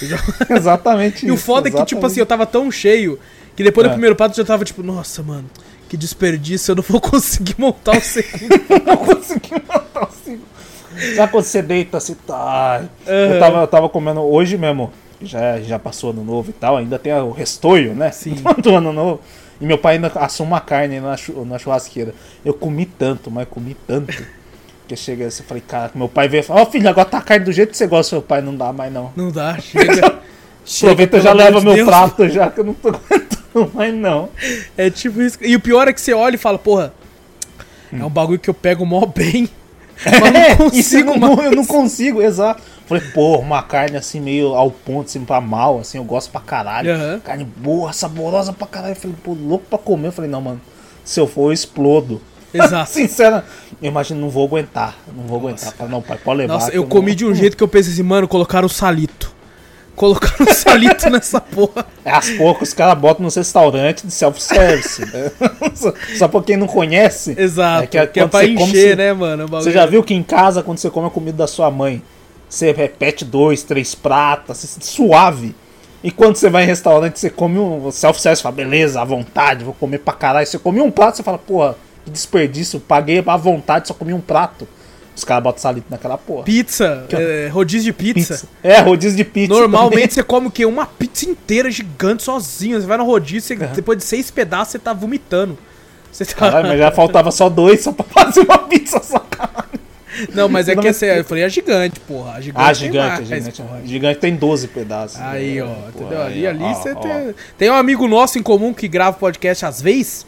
Eu 0.01 0.07
já- 0.07 0.19
Exatamente 0.55 1.25
E 1.27 1.31
o 1.31 1.37
foda 1.37 1.67
é 1.67 1.71
que, 1.71 1.83
tipo 1.85 2.05
assim, 2.05 2.19
eu 2.19 2.25
tava 2.25 2.45
tão 2.45 2.71
cheio 2.71 3.19
que 3.55 3.63
depois 3.63 3.85
do 3.85 3.89
É. 3.89 3.93
primeiro 3.93 4.15
prato 4.15 4.31
eu 4.33 4.43
já 4.43 4.47
tava 4.47 4.63
tipo, 4.65 4.81
nossa, 4.83 5.21
mano, 5.23 5.45
que 5.89 5.95
desperdício, 5.97 6.71
eu 6.71 6.75
não 6.75 6.83
vou 6.83 6.99
conseguir 7.01 7.55
montar 7.57 7.97
o 7.97 8.01
segundo. 8.01 8.49
não 8.85 8.97
consegui 8.97 9.51
matar 9.67 10.07
o 10.07 10.11
segundo. 10.23 10.45
Já 11.15 11.27
quando 11.27 11.43
você 11.43 11.61
deita 11.61 11.97
assim, 11.97 12.15
tá. 12.25 12.83
Eu, 13.05 13.13
Aham. 13.31 13.39
tava, 13.39 13.57
eu 13.61 13.67
tava 13.67 13.89
comendo 13.89 14.21
hoje 14.21 14.57
mesmo, 14.57 14.91
já, 15.21 15.59
já 15.59 15.77
passou 15.77 16.11
ano 16.11 16.23
novo 16.23 16.49
e 16.49 16.53
tal, 16.53 16.77
ainda 16.77 16.97
tem 16.97 17.13
o 17.13 17.31
restoio, 17.31 17.93
né? 17.93 18.11
Sim. 18.11 18.35
Do 18.61 18.75
ano 18.75 18.93
novo. 18.93 19.19
E 19.59 19.65
meu 19.65 19.77
pai 19.77 19.95
ainda 19.95 20.07
assou 20.15 20.45
uma 20.45 20.59
carne 20.61 20.99
na 20.99 21.57
churrasqueira. 21.57 22.13
Eu 22.43 22.53
comi 22.53 22.85
tanto, 22.85 23.29
mas 23.31 23.47
comi 23.49 23.75
tanto. 23.87 24.13
Que 24.87 24.95
chega 24.95 25.25
assim, 25.27 25.41
eu 25.43 25.47
falei, 25.47 25.63
cara, 25.67 25.91
meu 25.95 26.07
pai 26.07 26.27
veio 26.27 26.41
e 26.41 26.43
falou, 26.43 26.61
ó 26.63 26.65
filho, 26.67 26.87
agora 26.87 27.07
tá 27.09 27.17
a 27.17 27.21
carne 27.21 27.45
do 27.45 27.51
jeito 27.51 27.71
que 27.71 27.77
você 27.77 27.87
gosta, 27.87 28.11
seu 28.11 28.21
pai, 28.21 28.41
não 28.41 28.55
dá 28.55 28.71
mais 28.71 28.93
não. 28.93 29.11
Não 29.15 29.31
dá, 29.31 29.57
chega. 29.59 30.19
chega 30.63 30.91
Aproveita 30.93 31.19
já 31.21 31.33
leva 31.33 31.59
de 31.59 31.65
meu 31.65 31.73
Deus. 31.75 31.87
prato 31.87 32.29
já, 32.29 32.49
que 32.51 32.59
eu 32.59 32.63
não 32.65 32.73
tô 32.75 32.89
aguentando 32.93 33.71
mais 33.73 33.93
não. 33.93 34.29
É 34.77 34.89
tipo 34.91 35.21
isso. 35.21 35.37
E 35.41 35.55
o 35.55 35.59
pior 35.59 35.87
é 35.87 35.93
que 35.93 35.99
você 35.99 36.13
olha 36.13 36.35
e 36.35 36.37
fala, 36.37 36.57
porra, 36.59 36.93
Hum. 37.93 37.99
é 38.01 38.05
um 38.05 38.09
bagulho 38.09 38.39
que 38.39 38.49
eu 38.49 38.53
pego 38.53 38.85
mó 38.85 39.05
bem. 39.05 39.49
Mas 40.05 40.33
não 40.59 40.69
consigo 40.69 41.17
não, 41.17 41.41
eu 41.41 41.51
não 41.51 41.65
consigo, 41.65 42.21
exato. 42.21 42.61
Falei, 42.85 43.01
pô, 43.13 43.37
uma 43.37 43.63
carne 43.63 43.95
assim 43.97 44.19
meio 44.19 44.53
ao 44.53 44.69
ponto, 44.69 45.07
assim, 45.07 45.23
pra 45.25 45.39
mal, 45.41 45.79
assim, 45.79 45.97
eu 45.97 46.03
gosto 46.03 46.29
pra 46.31 46.41
caralho. 46.41 46.93
Aham. 46.93 47.19
Carne 47.23 47.43
boa, 47.45 47.91
saborosa 47.93 48.51
pra 48.53 48.67
caralho. 48.67 48.91
Eu 48.91 48.95
falei, 48.97 49.15
pô, 49.23 49.33
louco 49.33 49.65
pra 49.69 49.79
comer. 49.79 50.09
Eu 50.09 50.11
falei, 50.11 50.29
não, 50.29 50.41
mano, 50.41 50.61
se 51.03 51.19
eu 51.19 51.25
for, 51.25 51.45
eu 51.49 51.53
explodo. 51.53 52.21
Exato. 52.63 52.89
Sincera, 52.91 53.45
eu 53.81 53.87
imagino, 53.89 54.19
não 54.21 54.29
vou 54.29 54.45
aguentar. 54.47 54.95
Não 55.15 55.23
vou 55.25 55.39
aguentar. 55.39 55.73
Falei, 55.73 55.91
não, 55.91 56.01
pai, 56.01 56.17
pode 56.23 56.39
levar. 56.39 56.53
Nossa, 56.53 56.71
eu 56.71 56.81
não- 56.83 56.89
comi 56.89 57.13
de 57.15 57.25
um 57.25 57.33
jeito 57.35 57.55
que 57.57 57.63
eu 57.63 57.67
pensei 57.67 57.93
assim, 57.93 58.03
mano, 58.03 58.27
colocaram 58.27 58.65
o 58.65 58.69
salito. 58.69 59.33
Colocaram 59.95 60.45
o 60.45 60.53
salito 60.53 61.09
nessa 61.09 61.39
porra. 61.39 61.85
É 62.03 62.11
as 62.11 62.29
poucas 62.31 62.67
os 62.67 62.73
caras 62.73 62.99
botam 62.99 63.23
nos 63.23 63.33
restaurantes 63.35 64.03
de 64.03 64.11
self-service. 64.11 65.05
né? 65.05 65.31
só, 65.73 65.93
só 66.17 66.27
pra 66.27 66.41
quem 66.43 66.57
não 66.57 66.67
conhece. 66.67 67.33
Exato. 67.37 67.83
É 67.83 67.87
que 67.87 67.97
é 67.97 68.05
que 68.07 68.19
é 68.19 68.27
pra 68.27 68.41
come, 68.41 68.53
encher, 68.55 68.89
você- 68.89 68.95
né, 68.97 69.13
mano? 69.13 69.47
Você 69.47 69.71
já 69.71 69.85
viu 69.85 70.03
que 70.03 70.13
em 70.13 70.21
casa, 70.21 70.61
quando 70.61 70.79
você 70.79 70.89
come 70.89 71.07
a 71.07 71.09
comida 71.09 71.37
da 71.37 71.47
sua 71.47 71.71
mãe, 71.71 72.01
você 72.49 72.73
repete 72.73 73.23
dois, 73.23 73.63
três 73.63 73.95
pratos, 73.95 74.51
assim, 74.65 74.81
suave. 74.81 75.55
E 76.03 76.11
quando 76.11 76.35
você 76.35 76.49
vai 76.49 76.63
em 76.63 76.67
restaurante, 76.67 77.17
você 77.17 77.29
come 77.29 77.57
um 77.57 77.89
self-service, 77.89 78.43
fala, 78.43 78.53
beleza, 78.53 79.01
à 79.01 79.05
vontade, 79.05 79.63
vou 79.63 79.73
comer 79.73 79.99
pra 79.99 80.13
caralho. 80.13 80.45
Você 80.45 80.59
come 80.59 80.81
um 80.81 80.91
prato, 80.91 81.15
você 81.15 81.23
fala, 81.23 81.37
porra, 81.37 81.77
desperdício, 82.11 82.79
paguei 82.79 83.23
à 83.25 83.37
vontade, 83.37 83.87
só 83.87 83.93
comi 83.93 84.13
um 84.13 84.21
prato. 84.21 84.67
Os 85.15 85.23
caras 85.23 85.43
botam 85.43 85.61
salito 85.61 85.87
naquela 85.89 86.17
porra. 86.17 86.43
Pizza, 86.43 87.05
é, 87.13 87.47
rodízio 87.47 87.85
de 87.85 87.93
pizza. 87.93 88.33
Pizza. 88.33 88.47
É, 88.61 88.79
rodízio 88.81 89.15
de 89.15 89.23
pizza. 89.23 89.53
Normalmente 89.53 90.13
você 90.13 90.21
come 90.21 90.47
o 90.47 90.51
quê? 90.51 90.65
Uma 90.65 90.85
pizza 90.85 91.25
inteira 91.29 91.71
gigante 91.71 92.21
sozinho. 92.23 92.79
Você 92.81 92.85
vai 92.85 92.97
no 92.97 93.05
rodízio, 93.05 93.57
você- 93.57 93.67
depois 93.67 93.97
de 93.97 94.03
seis 94.03 94.29
pedaços, 94.29 94.73
você 94.73 94.79
tá 94.79 94.91
vomitando. 94.91 95.57
Você 96.11 96.25
tá... 96.25 96.33
Caralho, 96.35 96.67
mas 96.67 96.77
já 96.79 96.91
faltava 96.91 97.31
só 97.31 97.47
dois 97.49 97.81
só 97.81 97.93
pra 97.93 98.03
fazer 98.05 98.41
uma 98.41 98.57
pizza 98.57 99.01
só, 99.01 99.19
caralho. 99.19 99.65
Não, 100.33 100.47
mas 100.49 100.67
é 100.69 100.75
que 100.75 100.87
esse, 100.87 101.05
eu 101.05 101.23
falei 101.25 101.43
a 101.45 101.49
gigante, 101.49 101.99
porra. 102.01 102.33
A 102.33 102.41
gigante 102.41 102.65
Ah, 102.69 102.73
gigante, 102.73 103.07
mais, 103.07 103.27
gigante. 103.27 103.61
porra. 103.61 103.81
Gigante 103.85 104.19
tem 104.19 104.35
12 104.35 104.67
pedaços. 104.69 105.19
Aí, 105.21 105.57
É, 105.59 105.63
ó, 105.63 105.67
pô, 105.67 105.99
entendeu? 106.03 106.21
aí, 106.21 106.47
Ali, 106.47 106.47
ali 106.47 106.63
ó, 106.63 106.73
você 106.73 106.91
ó. 106.91 106.95
tem. 106.95 107.35
Tem 107.57 107.69
um 107.69 107.73
amigo 107.75 108.05
nosso 108.07 108.37
em 108.37 108.43
comum 108.43 108.73
que 108.73 108.87
grava 108.87 109.15
podcast 109.17 109.65
às 109.65 109.81
vezes. 109.81 110.25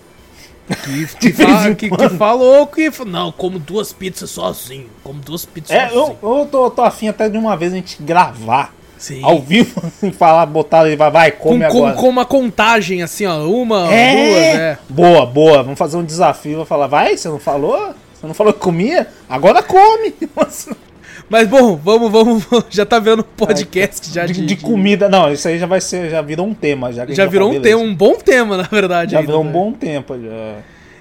Que, 0.83 1.07
que, 1.31 1.31
fala- 1.33 1.75
que- 1.75 1.89
que 1.89 2.09
falou 2.17 2.67
que. 2.67 2.91
Não, 3.05 3.31
como 3.31 3.57
duas 3.57 3.93
pizzas 3.93 4.29
sozinho. 4.29 4.87
Como 5.03 5.19
duas 5.21 5.45
pizzas 5.45 5.71
É, 5.71 5.87
sozinho. 5.89 6.17
eu, 6.21 6.37
eu 6.39 6.45
tô, 6.45 6.69
tô 6.69 6.81
afim 6.81 7.07
até 7.07 7.29
de 7.29 7.37
uma 7.37 7.55
vez 7.55 7.71
a 7.71 7.75
gente 7.77 8.01
gravar 8.03 8.73
Sim. 8.97 9.21
ao 9.23 9.39
vivo, 9.39 9.79
assim, 9.87 10.11
falar, 10.11 10.45
botar 10.45 10.85
ele, 10.85 10.95
vai, 10.97 11.09
vai, 11.11 11.31
com, 11.31 11.49
come 11.51 11.59
com, 11.67 11.77
agora. 11.77 11.93
com 11.95 12.09
uma 12.09 12.25
contagem 12.25 13.01
assim, 13.01 13.25
ó. 13.25 13.45
Uma, 13.47 13.87
duas, 13.87 13.93
é. 13.95 14.55
é. 14.55 14.77
Boa, 14.89 15.25
boa. 15.25 15.63
Vamos 15.63 15.79
fazer 15.79 15.95
um 15.97 16.03
desafio. 16.03 16.57
Vou 16.57 16.65
falar, 16.65 16.87
vai, 16.87 17.15
você 17.15 17.29
não 17.29 17.39
falou? 17.39 17.93
Você 18.13 18.25
não 18.27 18.33
falou 18.33 18.51
que 18.51 18.59
comia? 18.59 19.07
Agora 19.29 19.61
come. 19.63 20.13
Mas 21.29 21.47
bom, 21.47 21.75
vamos, 21.75 22.11
vamos. 22.11 22.45
Já 22.69 22.85
tá 22.85 22.99
virando 22.99 23.23
podcast 23.23 24.13
já 24.13 24.25
de, 24.25 24.33
de, 24.33 24.45
de 24.45 24.55
comida. 24.57 25.09
Não, 25.09 25.31
isso 25.31 25.47
aí 25.47 25.59
já 25.59 25.65
vai 25.65 25.81
ser, 25.81 26.09
já 26.09 26.21
virou 26.21 26.47
um 26.47 26.53
tema. 26.53 26.91
Já, 26.93 27.05
Já 27.05 27.25
virou 27.25 27.51
um 27.51 27.61
tema, 27.61 27.81
um 27.81 27.93
bom 27.93 28.15
tema, 28.15 28.55
na 28.55 28.63
verdade. 28.63 29.11
Já 29.11 29.19
ainda, 29.19 29.27
virou 29.27 29.43
um 29.43 29.47
né? 29.47 29.51
bom 29.51 29.73
tempo. 29.73 30.17
Já. 30.17 30.55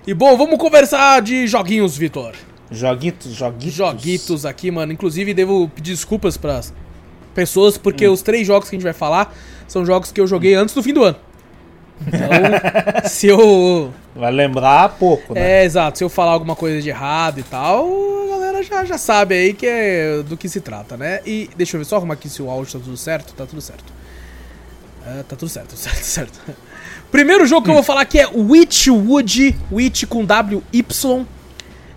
E 0.06 0.12
bom, 0.12 0.36
vamos 0.36 0.58
conversar 0.58 1.22
de 1.22 1.46
joguinhos, 1.46 1.96
Vitor. 1.96 2.34
Joguitos, 2.70 3.32
joguitos. 3.32 3.74
Joguitos 3.74 4.46
aqui, 4.46 4.70
mano. 4.70 4.92
Inclusive, 4.92 5.32
devo 5.32 5.68
pedir 5.68 5.92
desculpas 5.92 6.36
pras 6.36 6.74
pessoas, 7.34 7.78
porque 7.78 8.08
os 8.08 8.22
três 8.22 8.46
jogos 8.46 8.68
que 8.68 8.74
a 8.74 8.78
gente 8.78 8.84
vai 8.84 8.92
falar 8.92 9.32
são 9.68 9.84
jogos 9.84 10.10
que 10.10 10.20
eu 10.20 10.26
joguei 10.26 10.54
antes 10.54 10.74
do 10.74 10.82
fim 10.82 10.92
do 10.92 11.04
ano. 11.04 11.16
Então, 12.06 12.18
se 13.08 13.28
eu. 13.28 13.92
Vai 14.14 14.32
lembrar 14.32 14.88
pouco, 14.98 15.34
né? 15.34 15.62
É, 15.62 15.64
exato. 15.64 15.98
Se 15.98 16.04
eu 16.04 16.08
falar 16.08 16.32
alguma 16.32 16.56
coisa 16.56 16.80
de 16.80 16.88
errado 16.88 17.38
e 17.38 17.42
tal, 17.42 17.86
a 18.34 18.38
galera 18.56 18.64
já, 18.64 18.84
já 18.84 18.98
sabe 18.98 19.34
aí 19.34 19.52
que 19.52 19.66
é 19.66 20.22
do 20.22 20.36
que 20.36 20.48
se 20.48 20.60
trata, 20.60 20.96
né? 20.96 21.20
E 21.26 21.50
deixa 21.56 21.76
eu 21.76 21.80
ver 21.80 21.84
só 21.84 21.96
arrumar 21.96 22.14
aqui 22.14 22.28
se 22.28 22.42
o 22.42 22.50
áudio 22.50 22.78
tá 22.78 22.84
tudo 22.84 22.96
certo. 22.96 23.34
Tá 23.34 23.46
tudo 23.46 23.60
certo. 23.60 23.92
É, 25.06 25.22
tá 25.22 25.36
tudo 25.36 25.48
certo, 25.48 25.76
certo, 25.76 26.02
certo. 26.02 26.40
Primeiro 27.10 27.46
jogo 27.46 27.64
que 27.64 27.70
eu 27.70 27.74
vou 27.74 27.82
falar 27.82 28.02
aqui 28.02 28.18
é 28.18 28.26
Witchwood, 28.26 29.56
Witch 29.70 30.04
com 30.06 30.24
W-Y. 30.24 31.26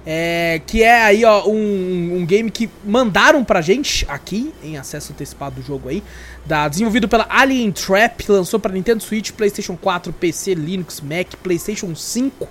É, 0.05 0.61
que 0.65 0.81
é 0.81 1.03
aí, 1.03 1.25
ó, 1.25 1.47
um, 1.47 2.17
um 2.17 2.25
game 2.25 2.49
que 2.49 2.69
mandaram 2.83 3.43
pra 3.43 3.61
gente 3.61 4.05
aqui, 4.09 4.51
em 4.63 4.77
acesso 4.77 5.11
antecipado 5.11 5.55
do 5.55 5.61
jogo 5.61 5.89
aí. 5.89 6.01
Da, 6.45 6.67
desenvolvido 6.67 7.07
pela 7.07 7.27
Alien 7.29 7.71
Trap, 7.71 8.27
lançou 8.29 8.59
pra 8.59 8.71
Nintendo 8.71 9.03
Switch, 9.03 9.31
PlayStation 9.31 9.77
4, 9.77 10.11
PC, 10.13 10.55
Linux, 10.55 11.01
Mac, 11.01 11.35
PlayStation 11.43 11.93
5 11.93 12.47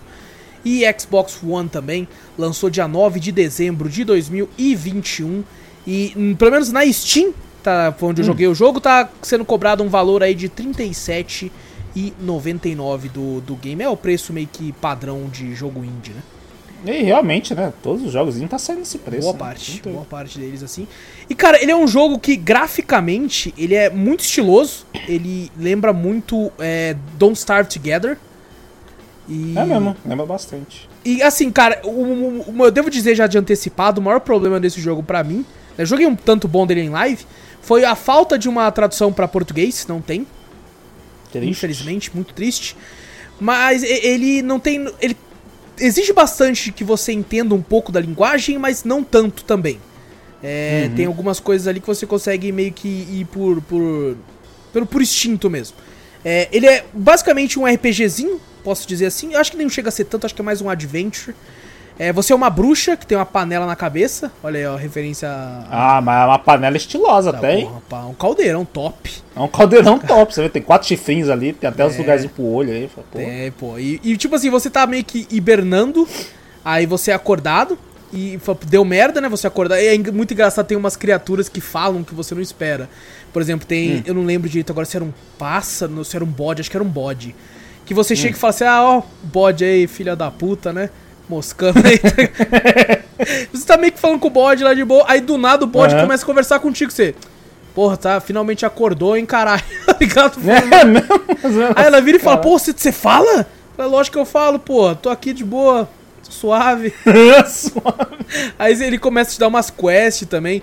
e 0.65 0.83
Xbox 0.99 1.39
One 1.43 1.69
também. 1.69 2.09
Lançou 2.37 2.71
dia 2.71 2.89
9 2.89 3.21
de 3.21 3.33
dezembro 3.33 3.89
de 3.89 4.05
2021. 4.05 5.43
E 5.87 6.13
hum, 6.17 6.35
pelo 6.35 6.51
menos 6.51 6.71
na 6.71 6.85
Steam, 6.93 7.33
tá, 7.63 7.95
foi 7.97 8.11
onde 8.11 8.23
eu 8.23 8.27
joguei 8.27 8.47
o 8.47 8.55
jogo, 8.55 8.81
tá 8.81 9.09
sendo 9.23 9.45
cobrado 9.45 9.83
um 9.83 9.89
valor 9.89 10.23
aí 10.23 10.35
de 10.35 10.47
R$ 10.47 10.53
37,99 11.95 13.11
do, 13.11 13.41
do 13.41 13.57
game. 13.57 13.83
É 13.83 13.89
o 13.89 13.97
preço 13.97 14.33
meio 14.33 14.49
que 14.53 14.73
padrão 14.73 15.29
de 15.29 15.55
jogo 15.55 15.85
indie, 15.85 16.13
né? 16.13 16.23
E 16.85 17.03
realmente, 17.03 17.55
né? 17.55 17.73
Todos 17.83 18.05
os 18.05 18.13
jogos 18.13 18.37
tá 18.49 18.59
saindo 18.59 18.83
esse 18.83 18.99
preço. 18.99 19.23
Boa 19.23 19.33
né? 19.33 19.39
parte, 19.39 19.73
Muito- 19.73 19.91
boa 19.91 20.05
parte 20.05 20.39
deles 20.39 20.63
assim. 20.63 20.87
E 21.29 21.35
cara, 21.35 21.61
ele 21.61 21.73
é 21.73 21.77
um 21.77 21.89
jogo 21.89 22.19
que 22.19 22.37
graficamente 22.37 23.53
ele 23.59 23.75
é 23.75 23.91
muito 23.91 24.21
estiloso. 24.21 24.87
Ele 25.09 25.51
lembra 25.59 25.93
muito 25.93 26.53
é, 26.59 26.97
Don't 27.19 27.37
Starve 27.37 27.69
Together. 27.69 28.17
E, 29.29 29.55
É 29.57 29.65
mesmo, 29.65 29.95
lembra 30.07 30.25
bastante. 30.27 30.89
E 31.05 31.23
assim, 31.23 31.51
cara, 31.51 31.81
o, 31.85 31.89
o- 31.91 32.55
o- 32.59 32.65
eu 32.65 32.71
devo 32.71 32.91
dizer 32.91 33.15
já 33.15 33.27
de 33.27 33.37
antecipado, 33.37 34.01
o 34.01 34.05
maior 34.05 34.21
problema 34.21 34.59
desse 34.59 34.81
jogo 34.81 35.03
pra 35.03 35.23
mim, 35.23 35.45
eu 35.77 35.85
joguei 35.85 36.07
um 36.07 36.17
tanto 36.17 36.49
bom 36.49 36.67
dele 36.67 36.81
em 36.83 36.89
live, 36.91 37.25
foi 37.61 37.85
a 37.85 37.95
falta 37.95 38.39
de 38.39 38.49
uma 38.49 38.71
tradução 38.71 39.13
pra 39.13 39.29
português, 39.29 39.87
não 39.87 40.01
tem, 40.01 40.27
Triste. 41.31 41.51
infelizmente, 41.51 42.11
muito 42.15 42.33
triste. 42.33 42.75
Mas 43.41 43.83
ele 43.85 44.43
não 44.43 44.59
tem. 44.59 44.89
Ele 45.01 45.17
exige 45.79 46.13
bastante 46.13 46.73
que 46.73 46.83
você 46.83 47.13
entenda 47.13 47.55
um 47.55 47.63
pouco 47.63 47.93
da 47.93 48.01
linguagem, 48.01 48.59
mas 48.59 48.83
não 48.83 49.05
tanto 49.05 49.45
também. 49.45 49.79
É, 50.43 50.87
Uhum. 50.89 50.95
Tem 50.97 51.07
algumas 51.07 51.39
coisas 51.39 51.69
ali 51.69 51.81
que 51.81 51.87
você 51.87 52.07
consegue 52.07 52.51
meio 52.51 52.73
que 52.73 52.89
ir 52.89 53.27
por. 53.31 53.61
por. 53.63 54.17
pelo 54.73 54.87
por 54.87 55.01
instinto 55.03 55.49
mesmo. 55.51 55.77
É, 56.25 56.49
ele 56.51 56.67
é 56.67 56.85
basicamente 56.93 57.59
um 57.61 57.65
RPGzinho, 57.67 58.41
posso 58.69 58.87
dizer 58.87 59.07
assim. 59.07 59.33
Eu 59.33 59.41
acho 59.41 59.51
que 59.51 59.57
nem 59.57 59.69
chega 59.69 59.89
a 59.89 59.93
ser 59.93 60.05
tanto, 60.05 60.27
acho 60.27 60.35
que 60.35 60.43
é 60.43 60.45
mais 60.45 60.61
um 60.61 60.69
adventure. 60.69 61.35
É, 61.99 62.13
você 62.13 62.33
é 62.33 62.37
uma 62.37 62.49
bruxa 62.51 62.97
que 62.97 63.05
tem 63.07 63.17
uma 63.19 63.27
panela 63.27 63.67
na 63.67 63.75
cabeça. 63.75 64.31
Olha 64.43 64.59
aí, 64.61 64.67
ó, 64.67 64.77
referência 64.77 65.29
a. 65.29 65.97
Ah, 65.97 66.01
mas 66.01 66.23
é 66.23 66.27
uma 66.27 66.39
panela 66.39 66.77
estilosa 66.77 67.33
Tá, 67.33 67.39
até, 67.39 67.57
hein? 67.59 67.67
porra, 67.67 67.83
pá, 67.89 68.01
um 68.05 68.15
caldeirão 68.15 68.65
top. 68.65 69.11
É 69.35 69.41
um 69.41 69.49
caldeirão 69.49 69.99
top. 69.99 70.33
Você 70.35 70.43
vê, 70.43 70.49
tem 70.49 70.63
quatro 70.63 70.87
chifrinhos 70.87 71.29
ali, 71.29 71.53
tem 71.53 71.69
até 71.69 71.85
os 71.85 71.95
É. 71.95 71.99
lugarzinhos 71.99 72.33
pro 72.35 72.45
olho 72.45 72.71
aí. 72.73 72.89
Pô. 73.11 73.19
É, 73.19 73.51
pô. 73.59 73.79
E, 73.79 74.01
e, 74.05 74.17
tipo 74.17 74.35
assim, 74.37 74.49
você 74.51 74.69
tá 74.71 74.87
meio 74.87 75.03
que 75.05 75.27
hibernando, 75.31 76.07
aí 76.65 76.87
você 76.87 77.11
é 77.11 77.15
acordado 77.15 77.77
e 78.13 78.39
deu 78.69 78.85
merda, 78.85 79.21
né? 79.21 79.29
Você 79.29 79.47
acordar. 79.49 79.81
É 79.81 79.93
eng- 79.95 80.13
muito 80.13 80.33
engraçado, 80.33 80.67
tem 80.67 80.77
umas 80.79 80.95
criaturas 80.95 81.49
que 81.49 81.61
falam 81.61 82.05
que 82.05 82.15
você 82.15 82.33
não 82.35 82.43
espera. 82.43 82.89
Por 83.33 83.43
exemplo, 83.43 83.67
tem. 83.67 84.05
Eu 84.07 84.15
não 84.15 84.23
lembro 84.25 84.49
direito 84.49 84.71
agora 84.71 84.87
se 84.87 84.95
era 84.97 85.05
um 85.05 85.13
pássaro, 85.37 86.05
se 86.05 86.15
era 86.15 86.25
um 86.25 86.29
bode, 86.29 86.61
acho 86.61 86.71
que 86.71 86.77
era 86.77 86.85
um 86.85 86.89
bode. 86.89 87.35
Que 87.89 87.95
você 87.95 88.15
chega 88.15 88.37
e 88.37 88.39
fala 88.39 88.51
assim: 88.51 88.65
ah, 88.65 88.83
ó, 88.83 89.03
bode 89.23 89.65
aí, 89.65 89.87
filha 89.87 90.15
da 90.15 90.31
puta, 90.31 90.75
né? 90.75 90.91
Moscando 91.27 91.81
aí. 91.87 91.99
você 93.51 93.67
tá 93.67 93.79
meio 93.79 93.95
que 93.95 93.99
falando 93.99 94.21
com 94.21 94.29
o 94.29 94.31
bode 94.31 94.63
lá 94.63 94.75
de 94.75 94.85
boa, 94.85 95.07
aí 95.09 95.23
do 95.23 95.39
nada 95.39 95.65
o 95.65 95.67
bode 95.67 95.95
Aham. 95.95 96.03
começa 96.03 96.23
a 96.23 96.27
conversar 96.27 96.61
contigo, 96.61 96.93
você. 96.93 97.15
Porra, 97.75 97.97
tá, 97.97 98.21
finalmente 98.21 98.67
acordou, 98.67 99.17
hein, 99.17 99.25
caralho. 99.25 99.63
Tá 99.87 99.97
ligado? 99.99 100.39
É 100.43 100.85
mas 100.85 101.57
é 101.57 101.73
Aí 101.75 101.87
ela 101.87 102.03
vira 102.03 102.19
e 102.19 102.21
fala, 102.21 102.37
pô, 102.37 102.59
você, 102.59 102.93
fala? 102.93 103.47
Falei, 103.75 103.91
lógico 103.91 104.17
que 104.17 104.21
eu 104.21 104.27
falo, 104.27 104.59
pô, 104.59 104.95
tô 104.95 105.09
aqui 105.09 105.33
de 105.33 105.43
boa, 105.43 105.89
suave. 106.23 106.93
Suave. 107.49 108.53
Aí 108.59 108.83
ele 108.83 108.99
começa 108.99 109.31
a 109.31 109.33
te 109.33 109.41
dar 109.41 109.49
umas 109.49 109.71
quests 109.71 110.29
também. 110.29 110.63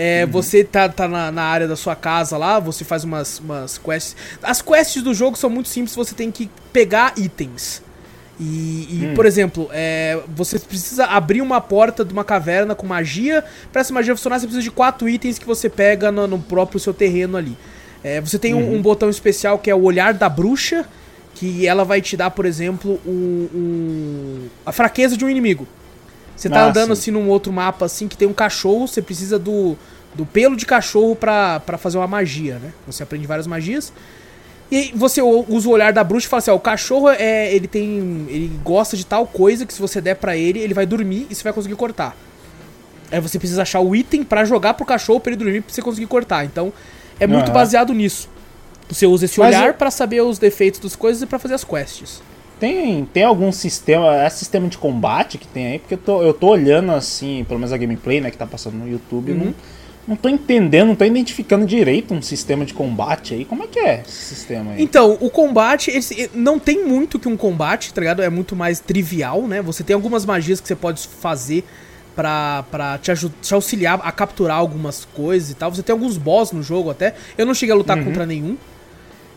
É, 0.00 0.24
Uhum. 0.24 0.30
Você 0.30 0.62
tá, 0.62 0.88
tá 0.88 1.08
na, 1.08 1.32
na 1.32 1.42
área 1.42 1.66
da 1.66 1.74
sua 1.74 1.96
casa 1.96 2.36
lá, 2.36 2.60
você 2.60 2.84
faz 2.84 3.02
umas, 3.02 3.40
umas 3.40 3.76
quests. 3.78 4.14
As 4.40 4.62
quests 4.62 5.02
do 5.02 5.12
jogo 5.12 5.36
são 5.36 5.50
muito 5.50 5.68
simples, 5.68 5.96
você 5.96 6.14
tem 6.14 6.30
que 6.30 6.48
pegar 6.72 7.14
itens. 7.16 7.82
E, 8.38 8.44
e, 8.44 9.06
Hum. 9.06 9.14
por 9.16 9.26
exemplo, 9.26 9.68
é, 9.72 10.16
você 10.28 10.56
precisa 10.60 11.04
abrir 11.06 11.42
uma 11.42 11.60
porta 11.60 12.04
de 12.04 12.12
uma 12.12 12.22
caverna 12.22 12.76
com 12.76 12.86
magia. 12.86 13.44
Pra 13.72 13.80
essa 13.80 13.92
magia 13.92 14.14
funcionar, 14.14 14.38
você 14.38 14.46
precisa 14.46 14.62
de 14.62 14.70
quatro 14.70 15.08
itens 15.08 15.36
que 15.36 15.44
você 15.44 15.68
pega 15.68 16.12
no, 16.12 16.28
no 16.28 16.38
próprio 16.38 16.78
seu 16.78 16.94
terreno 16.94 17.36
ali. 17.36 17.56
É, 18.04 18.20
você 18.20 18.38
tem 18.38 18.54
um, 18.54 18.58
Uhum. 18.58 18.76
um 18.76 18.82
botão 18.82 19.10
especial 19.10 19.58
que 19.58 19.68
é 19.68 19.74
o 19.74 19.82
olhar 19.82 20.14
da 20.14 20.28
bruxa, 20.28 20.86
que 21.34 21.66
ela 21.66 21.84
vai 21.84 22.00
te 22.00 22.16
dar, 22.16 22.30
por 22.30 22.46
exemplo, 22.46 23.00
um, 23.04 23.48
um- 23.52 24.46
a 24.64 24.70
fraqueza 24.70 25.16
de 25.16 25.24
um 25.24 25.28
inimigo. 25.28 25.66
Você 26.38 26.48
tá 26.48 26.60
Ah, 26.64 26.68
andando 26.68 26.86
sim. 26.86 26.92
assim 26.92 27.10
num 27.10 27.28
outro 27.28 27.52
mapa 27.52 27.84
assim 27.84 28.06
que 28.06 28.16
tem 28.16 28.28
um 28.28 28.32
cachorro, 28.32 28.86
você 28.86 29.02
precisa 29.02 29.38
do, 29.38 29.76
do 30.14 30.24
pelo 30.24 30.54
de 30.56 30.64
cachorro 30.64 31.16
pra, 31.16 31.58
pra 31.60 31.76
fazer 31.76 31.98
uma 31.98 32.06
magia, 32.06 32.58
né? 32.60 32.72
Você 32.86 33.02
aprende 33.02 33.26
várias 33.26 33.46
magias. 33.46 33.92
E 34.70 34.92
você 34.94 35.20
usa 35.22 35.66
o 35.68 35.72
olhar 35.72 35.92
da 35.92 36.04
bruxa 36.04 36.26
e 36.26 36.30
fala 36.30 36.38
assim, 36.38 36.50
ó, 36.50 36.54
o 36.54 36.60
cachorro 36.60 37.08
é, 37.08 37.52
ele 37.54 37.66
tem, 37.66 38.26
ele 38.28 38.60
gosta 38.62 38.96
de 38.96 39.04
tal 39.04 39.26
coisa 39.26 39.64
que 39.66 39.72
se 39.72 39.80
você 39.80 40.00
der 40.00 40.14
pra 40.16 40.36
ele, 40.36 40.58
ele 40.60 40.74
vai 40.74 40.84
dormir 40.86 41.26
e 41.28 41.34
você 41.34 41.42
vai 41.42 41.52
conseguir 41.54 41.74
cortar. 41.74 42.14
Aí 43.10 43.18
você 43.20 43.38
precisa 43.38 43.62
achar 43.62 43.80
o 43.80 43.96
item 43.96 44.22
pra 44.22 44.44
jogar 44.44 44.74
pro 44.74 44.84
cachorro 44.84 45.18
pra 45.20 45.32
ele 45.32 45.42
dormir 45.42 45.62
pra 45.62 45.74
você 45.74 45.80
conseguir 45.82 46.06
cortar. 46.06 46.44
Então, 46.44 46.70
é 47.18 47.26
muito 47.26 47.46
Aham. 47.46 47.54
baseado 47.54 47.92
nisso. 47.94 48.28
Você 48.90 49.06
usa 49.06 49.24
esse 49.24 49.40
olhar 49.40 49.68
eu- 49.68 49.74
pra 49.74 49.90
saber 49.90 50.20
os 50.20 50.38
defeitos 50.38 50.78
das 50.80 50.94
coisas 50.94 51.22
e 51.22 51.26
pra 51.26 51.38
fazer 51.38 51.54
as 51.54 51.64
quests. 51.64 52.22
Tem, 52.58 53.04
tem 53.04 53.22
algum 53.22 53.52
sistema, 53.52 54.16
é 54.16 54.28
sistema 54.28 54.68
de 54.68 54.76
combate 54.78 55.38
que 55.38 55.46
tem 55.46 55.66
aí? 55.72 55.78
Porque 55.78 55.94
eu 55.94 55.98
tô, 55.98 56.22
eu 56.22 56.32
tô 56.34 56.48
olhando 56.48 56.92
assim, 56.92 57.44
pelo 57.46 57.60
menos 57.60 57.72
a 57.72 57.76
gameplay, 57.76 58.20
né, 58.20 58.30
que 58.30 58.36
tá 58.36 58.46
passando 58.46 58.74
no 58.74 58.88
YouTube, 58.88 59.32
Uhum. 59.32 59.38
não, 59.38 59.54
não 60.08 60.16
tô 60.16 60.28
entendendo, 60.28 60.88
não 60.88 60.96
tô 60.96 61.04
identificando 61.04 61.66
direito 61.66 62.14
um 62.14 62.22
sistema 62.22 62.64
de 62.64 62.72
combate 62.74 63.34
aí. 63.34 63.44
Como 63.44 63.62
é 63.62 63.66
que 63.66 63.78
é 63.78 64.02
esse 64.06 64.34
sistema 64.34 64.72
aí? 64.72 64.82
Então, 64.82 65.16
o 65.20 65.28
combate, 65.30 65.90
esse, 65.90 66.30
não 66.34 66.58
tem 66.58 66.84
muito 66.84 67.18
que 67.18 67.28
um 67.28 67.36
combate, 67.36 67.92
tá 67.92 68.00
ligado? 68.00 68.22
É 68.22 68.30
muito 68.30 68.56
mais 68.56 68.80
trivial, 68.80 69.42
né? 69.42 69.60
Você 69.62 69.84
tem 69.84 69.94
algumas 69.94 70.24
magias 70.24 70.60
que 70.60 70.66
você 70.66 70.74
pode 70.74 71.06
fazer 71.06 71.62
pra, 72.16 72.64
pra 72.70 72.98
te, 72.98 73.12
te 73.40 73.54
auxiliar 73.54 74.00
a 74.02 74.10
capturar 74.10 74.56
algumas 74.56 75.04
coisas 75.04 75.50
e 75.50 75.54
tal. 75.54 75.72
Você 75.72 75.82
tem 75.82 75.92
alguns 75.92 76.16
boss 76.16 76.50
no 76.52 76.62
jogo 76.62 76.90
até. 76.90 77.14
Eu 77.36 77.46
não 77.46 77.54
cheguei 77.54 77.72
a 77.72 77.76
lutar 77.76 78.02
contra 78.02 78.26
nenhum. 78.26 78.56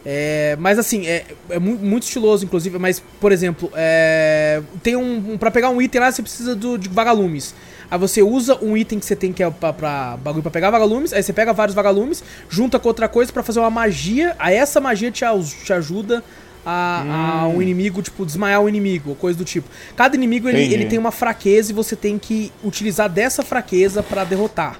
É, 0.05 0.55
mas 0.59 0.79
assim, 0.79 1.05
é, 1.05 1.25
é 1.49 1.59
mu- 1.59 1.77
muito 1.77 2.03
estiloso, 2.03 2.43
inclusive. 2.43 2.77
Mas, 2.79 3.01
por 3.19 3.31
exemplo, 3.31 3.71
é, 3.75 4.61
tem 4.81 4.95
um. 4.95 5.33
um 5.33 5.37
para 5.37 5.51
pegar 5.51 5.69
um 5.69 5.81
item 5.81 6.01
lá, 6.01 6.11
você 6.11 6.21
precisa 6.21 6.55
do, 6.55 6.77
de 6.77 6.89
vagalumes. 6.89 7.53
Aí 7.89 7.99
você 7.99 8.21
usa 8.23 8.57
um 8.63 8.75
item 8.75 8.99
que 8.99 9.05
você 9.05 9.15
tem 9.15 9.31
que 9.33 9.43
é 9.43 9.49
pra, 9.51 9.73
pra 9.73 10.17
bagulho 10.17 10.41
pra 10.41 10.49
pegar 10.51 10.69
vagalumes. 10.71 11.13
Aí 11.13 11.21
você 11.21 11.33
pega 11.33 11.53
vários 11.53 11.75
vagalumes, 11.75 12.23
junta 12.49 12.79
com 12.79 12.87
outra 12.87 13.07
coisa 13.07 13.31
pra 13.31 13.43
fazer 13.43 13.59
uma 13.59 13.69
magia. 13.69 14.35
Aí 14.39 14.55
essa 14.55 14.79
magia 14.79 15.11
te, 15.11 15.23
te 15.65 15.73
ajuda 15.73 16.23
a, 16.65 17.41
a 17.41 17.47
um 17.47 17.61
inimigo, 17.61 18.01
tipo, 18.01 18.25
desmaiar 18.25 18.61
o 18.61 18.69
inimigo, 18.69 19.09
ou 19.11 19.15
coisa 19.15 19.37
do 19.37 19.43
tipo. 19.45 19.67
Cada 19.95 20.15
inimigo 20.15 20.47
ele, 20.47 20.57
ele 20.73 20.85
tem 20.85 20.97
uma 20.99 21.11
fraqueza 21.11 21.71
e 21.71 21.75
você 21.75 21.95
tem 21.95 22.17
que 22.17 22.51
utilizar 22.63 23.09
dessa 23.09 23.43
fraqueza 23.43 24.01
pra 24.01 24.23
derrotar. 24.23 24.79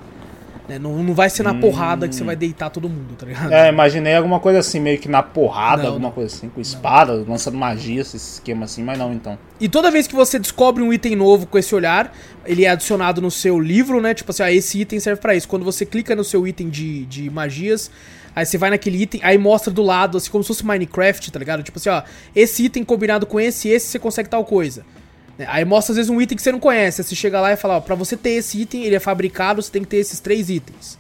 Né? 0.72 0.80
Não, 0.80 1.04
não 1.04 1.14
vai 1.14 1.30
ser 1.30 1.44
na 1.44 1.54
porrada 1.54 2.08
que 2.08 2.16
você 2.16 2.24
vai 2.24 2.36
deitar 2.36 2.70
todo 2.70 2.88
mundo, 2.88 3.16
tá 3.18 3.26
ligado? 3.26 3.52
É, 3.52 3.68
imaginei 3.68 4.16
alguma 4.16 4.40
coisa 4.40 4.60
assim, 4.60 4.80
meio 4.80 4.98
que 4.98 5.10
na 5.10 5.22
porrada, 5.22 5.84
Não, 5.84 5.90
alguma 5.90 6.08
não. 6.08 6.16
coisa 6.16 6.34
assim, 6.34 6.48
com 6.48 6.62
espada, 6.62 7.14
lançando 7.28 7.58
magia, 7.58 8.02
esse 8.02 8.16
esquema 8.16 8.66
assim, 8.66 8.82
mas 8.82 8.98
não 8.98 9.14
então. 9.14 9.38
E 9.60 9.68
toda 9.68 9.92
vez 9.92 10.08
que 10.08 10.16
você 10.16 10.40
descobre 10.40 10.82
um 10.82 10.94
item 10.94 11.16
novo 11.16 11.46
com 11.46 11.58
esse 11.58 11.76
olhar, 11.76 12.16
ele 12.46 12.64
é 12.64 12.70
adicionado 12.70 13.22
no 13.22 13.30
seu 13.30 13.60
livro, 13.60 14.00
né? 14.00 14.14
Tipo 14.14 14.32
assim, 14.32 14.44
ah, 14.44 14.52
esse 14.52 14.80
item 14.80 15.00
serve 15.00 15.22
pra 15.22 15.36
isso. 15.36 15.48
Quando 15.48 15.66
você 15.66 15.86
clica 15.86 16.16
no 16.16 16.24
seu 16.24 16.48
item 16.48 16.70
de, 16.70 17.06
de 17.06 17.30
magias, 17.30 17.92
aí 18.34 18.46
você 18.46 18.58
vai 18.58 18.70
naquele 18.70 19.02
item, 19.02 19.20
aí 19.24 19.38
mostra 19.38 19.74
do 19.74 19.82
lado, 19.82 20.18
assim, 20.18 20.32
como 20.32 20.44
se 20.44 20.48
fosse 20.48 20.66
Minecraft, 20.66 21.32
tá 21.32 21.38
ligado? 21.38 21.64
Tipo 21.64 21.80
assim, 21.80 21.90
ó, 21.90 22.02
esse 22.34 22.64
item 22.64 22.84
combinado 22.84 23.26
com 23.26 23.40
esse 23.40 23.68
e 23.68 23.72
esse, 23.72 23.88
você 23.88 24.00
consegue 24.00 24.30
tal 24.30 24.46
coisa. 24.46 24.86
Aí 25.48 25.64
mostra 25.66 25.92
às 25.94 25.98
vezes 25.98 26.10
um 26.10 26.22
item 26.22 26.36
que 26.36 26.42
você 26.42 26.52
não 26.52 26.60
conhece. 26.60 27.04
Você 27.04 27.16
chega 27.16 27.40
lá 27.42 27.52
e 27.52 27.56
fala, 27.58 27.78
ó, 27.78 27.82
pra 27.82 27.96
você 27.96 28.16
ter 28.18 28.32
esse 28.32 28.60
item, 28.62 28.84
ele 28.84 28.96
é 28.96 29.00
fabricado, 29.00 29.62
você 29.62 29.72
tem 29.72 29.82
que 29.82 29.88
ter 29.90 29.98
esses 29.98 30.20
três 30.20 30.50
itens. 30.50 31.00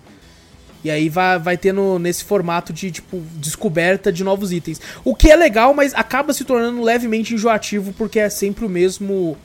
E 0.83 0.89
aí 0.89 1.09
vai, 1.09 1.37
vai 1.37 1.57
tendo 1.57 1.99
nesse 1.99 2.23
formato 2.23 2.73
de, 2.73 2.89
tipo, 2.89 3.21
descoberta 3.35 4.11
de 4.11 4.23
novos 4.23 4.51
itens. 4.51 4.81
O 5.03 5.13
que 5.15 5.29
é 5.29 5.35
legal, 5.35 5.73
mas 5.75 5.93
acaba 5.93 6.33
se 6.33 6.43
tornando 6.43 6.81
levemente 6.81 7.35
enjoativo, 7.35 7.93
porque 7.93 8.19
é 8.19 8.29
sempre 8.29 8.65
o 8.65 8.69
mesmo 8.69 9.37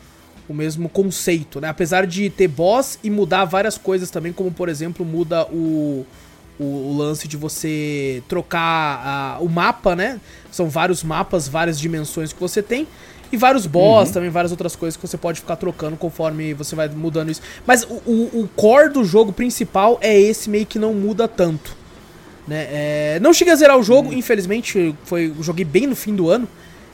o 0.49 0.55
mesmo 0.55 0.89
conceito, 0.89 1.61
né? 1.61 1.69
Apesar 1.69 2.07
de 2.07 2.31
ter 2.31 2.47
boss 2.47 3.01
e 3.03 3.11
mudar 3.11 3.45
várias 3.45 3.77
coisas 3.77 4.11
também, 4.13 4.33
como 4.33 4.53
por 4.53 4.69
exemplo, 4.69 5.05
muda 5.05 5.45
o, 5.47 6.07
o, 6.57 6.65
o 6.65 6.97
lance 6.97 7.27
de 7.27 7.37
você 7.37 8.23
trocar 8.29 8.61
a- 9.05 9.39
o 9.41 9.49
mapa, 9.49 9.97
né? 9.97 10.21
São 10.53 10.69
vários 10.71 11.03
mapas, 11.03 11.49
várias 11.49 11.81
dimensões 11.81 12.33
que 12.33 12.39
você 12.39 12.63
tem. 12.63 12.87
E 13.37 13.39
vários 13.39 13.67
boss 13.67 14.11
também, 14.11 14.31
várias 14.31 14.51
outras 14.51 14.75
coisas 14.75 14.97
que 14.97 15.07
você 15.07 15.17
pode 15.19 15.41
ficar 15.41 15.57
trocando 15.57 15.97
conforme 15.97 16.55
você 16.55 16.75
vai 16.75 16.89
mudando 16.89 17.31
isso. 17.31 17.43
Mas 17.67 17.83
o, 17.85 17.95
o, 18.07 18.41
o 18.43 18.49
core 18.57 18.89
do 18.91 19.05
jogo 19.05 19.33
principal 19.33 19.99
é 20.01 20.19
esse 20.19 20.49
meio 20.49 20.65
que 20.65 20.79
não 20.79 20.95
muda 20.95 21.29
tanto. 21.29 21.77
Né? 22.49 22.67
É, 22.71 23.19
não 23.21 23.35
cheguei 23.35 23.53
a 23.53 23.57
zerar 23.57 23.77
o 23.77 23.83
jogo, 23.83 24.13
infelizmente, 24.13 24.95
foi, 25.05 25.33
joguei 25.41 25.65
bem 25.65 25.87
no 25.87 25.95
fim 25.97 26.15
do 26.15 26.31
ano. 26.31 26.49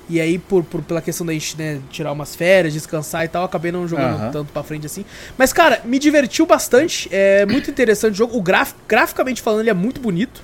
E 0.08 0.20
aí, 0.20 0.36
por, 0.36 0.64
por- 0.64 0.82
pela 0.82 1.00
questão 1.00 1.24
da 1.24 1.32
gente 1.32 1.56
né, 1.56 1.78
tirar 1.90 2.10
umas 2.10 2.34
férias, 2.34 2.74
descansar 2.74 3.24
e 3.24 3.28
tal, 3.28 3.44
acabei 3.44 3.70
não 3.70 3.86
jogando 3.86 4.16
Aham. 4.16 4.30
tanto 4.32 4.52
pra 4.52 4.62
frente 4.64 4.84
assim. 4.84 5.04
Mas, 5.38 5.52
cara, 5.52 5.80
me 5.84 5.98
divertiu 5.98 6.44
bastante. 6.44 7.08
É 7.12 7.46
muito 7.46 7.70
interessante 7.70 8.14
o 8.14 8.16
jogo. 8.16 8.36
O 8.36 8.42
graf, 8.42 8.72
graficamente 8.88 9.40
falando, 9.40 9.60
ele 9.60 9.70
é 9.70 9.74
muito 9.74 10.00
bonito. 10.00 10.42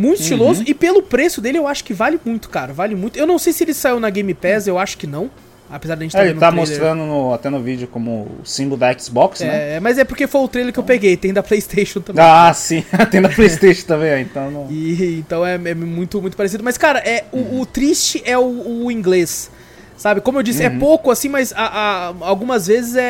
Muito 0.00 0.20
estiloso. 0.22 0.62
E 0.66 0.72
pelo 0.72 1.02
preço 1.02 1.40
dele, 1.40 1.58
eu 1.58 1.66
acho 1.66 1.82
que 1.84 1.92
vale 1.92 2.20
muito, 2.24 2.48
cara. 2.48 2.72
Vale 2.72 2.94
muito. 2.94 3.18
Eu 3.18 3.26
não 3.26 3.38
sei 3.38 3.52
se 3.52 3.64
ele 3.64 3.74
saiu 3.74 3.98
na 3.98 4.08
Game 4.10 4.32
Pass, 4.32 4.66
eu 4.68 4.78
acho 4.78 4.96
que 4.96 5.06
não. 5.06 5.28
Apesar 5.70 5.96
da 5.96 6.02
gente 6.02 6.16
É, 6.16 6.20
vendo 6.20 6.30
ele 6.30 6.40
tá 6.40 6.46
trailer. 6.50 6.66
mostrando 6.70 7.04
no- 7.04 7.34
até 7.34 7.50
no 7.50 7.60
vídeo 7.60 7.86
como 7.88 8.28
o 8.40 8.46
símbolo 8.46 8.78
da 8.78 8.96
Xbox, 8.98 9.40
né? 9.40 9.74
É, 9.76 9.80
mas 9.80 9.98
é 9.98 10.04
porque 10.04 10.26
foi 10.26 10.40
o 10.40 10.48
trailer 10.48 10.72
que 10.72 10.78
eu 10.78 10.84
peguei. 10.84 11.14
Tem 11.16 11.30
da 11.32 11.42
PlayStation 11.42 12.00
também. 12.00 12.24
Ah, 12.24 12.50
sim. 12.54 12.82
Tem 13.10 13.20
na 13.20 13.28
Playstation 13.28 13.86
também, 13.86 14.22
então 14.22 14.50
não... 14.50 14.66
E, 14.70 15.18
então 15.18 15.44
é, 15.44 15.56
é 15.56 15.74
muito, 15.74 16.22
muito 16.22 16.36
parecido. 16.38 16.64
Mas, 16.64 16.78
cara, 16.78 17.00
é, 17.00 17.24
o, 17.32 17.60
o 17.60 17.66
triste 17.66 18.22
é 18.24 18.38
o, 18.38 18.84
o 18.84 18.90
inglês. 18.90 19.50
Sabe? 19.96 20.20
Como 20.20 20.38
eu 20.38 20.44
disse, 20.44 20.62
é 20.62 20.70
pouco 20.70 21.10
assim, 21.10 21.28
mas 21.28 21.52
a- 21.52 21.56
a- 21.66 22.14
algumas 22.20 22.68
vezes 22.68 22.94
é, 22.94 23.02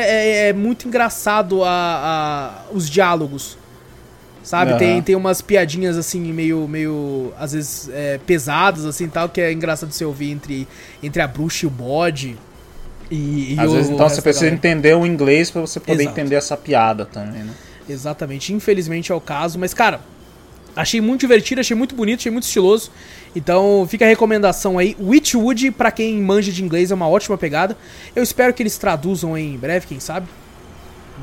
é- 0.47 0.47
é 0.49 0.53
muito 0.53 0.87
engraçado 0.87 1.63
a- 1.63 2.65
os 2.73 2.89
diálogos. 2.89 3.58
Sabe? 4.43 4.71
Aham. 4.71 4.79
Tem, 4.79 5.01
tem 5.01 5.15
umas 5.15 5.41
piadinhas 5.41 5.97
assim, 5.97 6.21
meio, 6.33 6.67
meio 6.67 7.33
às 7.37 7.51
vezes, 7.53 7.89
é, 7.93 8.19
pesadas, 8.25 8.85
assim 8.85 9.07
tal, 9.07 9.27
que 9.29 9.39
é 9.41 9.51
engraçado 9.51 9.89
de 9.89 9.95
você 9.95 10.05
ouvir 10.05 10.31
entre, 10.31 10.67
entre 11.03 11.21
a 11.21 11.27
bruxa 11.27 11.65
e 11.65 11.67
o 11.67 11.69
bode. 11.69 12.37
E, 13.11 13.55
e 13.55 13.59
Às 13.59 13.69
o- 13.69 13.73
vezes, 13.73 13.89
então, 13.91 14.07
você 14.07 14.21
precisa 14.21 14.47
entender 14.47 14.95
o 14.95 15.05
inglês 15.05 15.51
pra 15.51 15.61
você 15.61 15.79
poder 15.79 16.03
Exato. 16.03 16.17
entender 16.19 16.35
essa 16.35 16.55
piada 16.55 17.05
também, 17.05 17.43
né? 17.43 17.53
Exatamente, 17.87 18.53
infelizmente 18.53 19.11
é 19.11 19.15
o 19.15 19.19
caso, 19.19 19.57
mas 19.57 19.73
cara, 19.73 19.99
achei 20.75 21.01
muito 21.01 21.21
divertido, 21.21 21.59
achei 21.59 21.75
muito 21.75 21.95
bonito, 21.95 22.19
achei 22.19 22.31
muito 22.31 22.43
estiloso. 22.43 22.91
Então 23.35 23.85
fica 23.89 24.05
a 24.05 24.07
recomendação 24.07 24.77
aí. 24.77 24.95
Witchwood, 24.99 25.71
pra 25.71 25.91
quem 25.91 26.21
manja 26.21 26.51
de 26.51 26.63
inglês, 26.63 26.91
é 26.91 26.95
uma 26.95 27.07
ótima 27.09 27.37
pegada. 27.37 27.75
Eu 28.15 28.21
espero 28.23 28.53
que 28.53 28.61
eles 28.63 28.77
traduzam 28.77 29.35
em 29.37 29.57
breve, 29.57 29.87
quem 29.87 29.99
sabe. 29.99 30.27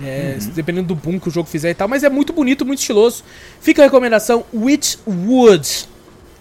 É, 0.03 0.39
Dependendo 0.55 0.89
do 0.89 0.95
boom 0.95 1.19
que 1.19 1.29
o 1.29 1.31
jogo 1.31 1.49
fizer 1.49 1.71
e 1.71 1.75
tal, 1.75 1.89
mas 1.89 2.05
é 2.05 2.11
muito 2.11 2.33
bonito, 2.33 2.65
muito 2.67 2.81
estiloso. 2.81 3.25
Fica 3.61 3.83
a 3.83 3.85
recomendação: 3.85 4.45
Witchwood. 4.55 5.89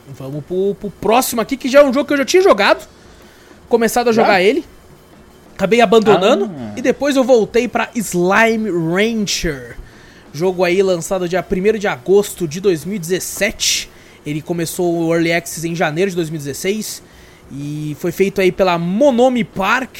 Vamos 0.09 0.43
pro, 0.45 0.75
pro 0.75 0.89
próximo 0.91 1.41
aqui, 1.41 1.57
que 1.57 1.67
já 1.67 1.79
é 1.79 1.83
um 1.83 1.93
jogo 1.93 2.05
que 2.07 2.13
eu 2.13 2.17
já 2.17 2.25
tinha 2.25 2.43
jogado. 2.43 2.87
Começado 3.67 4.09
a 4.09 4.11
Já? 4.11 4.21
jogar 4.21 4.41
ele. 4.41 4.63
Acabei 5.55 5.81
abandonando. 5.81 6.51
Ah. 6.55 6.73
E 6.75 6.81
depois 6.81 7.15
eu 7.15 7.23
voltei 7.23 7.67
pra 7.67 7.89
Slime 7.95 8.69
Rancher. 8.69 9.77
Jogo 10.33 10.63
aí 10.63 10.83
lançado 10.83 11.29
dia 11.29 11.43
1 11.43 11.79
de 11.79 11.87
agosto 11.87 12.47
de 12.47 12.59
2017. 12.59 13.89
Ele 14.25 14.41
começou 14.41 14.93
o 14.93 15.13
Early 15.13 15.31
Access 15.31 15.67
em 15.67 15.73
janeiro 15.73 16.09
de 16.11 16.15
2016. 16.17 17.01
E 17.51 17.95
foi 17.99 18.11
feito 18.11 18.41
aí 18.41 18.51
pela 18.51 18.77
Monomi 18.77 19.43
Park. 19.43 19.97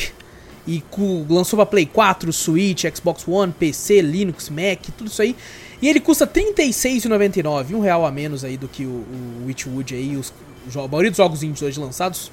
E 0.68 0.84
lançou 1.30 1.58
pra 1.58 1.66
Play 1.66 1.86
4, 1.86 2.32
Switch, 2.34 2.86
Xbox 2.96 3.28
One, 3.28 3.52
PC, 3.52 4.02
Linux, 4.02 4.50
Mac, 4.50 4.80
tudo 4.98 5.08
isso 5.08 5.22
aí. 5.22 5.36
E 5.82 5.88
ele 5.88 6.00
custa 6.00 6.26
R$ 6.26 6.42
36,99, 6.54 7.74
um 7.76 7.80
real 7.80 8.06
a 8.06 8.12
menos 8.12 8.44
aí 8.44 8.58
do 8.58 8.68
que 8.68 8.84
o, 8.86 8.90
o 8.90 9.44
Witchwood 9.46 9.94
aí, 9.94 10.16
os, 10.18 10.34
jo- 10.68 10.80
a 10.82 10.88
maioria 10.88 11.12
dos 11.12 11.18
jogos 11.18 11.44
indies 11.44 11.62
hoje 11.62 11.80
lançados. 11.80 12.32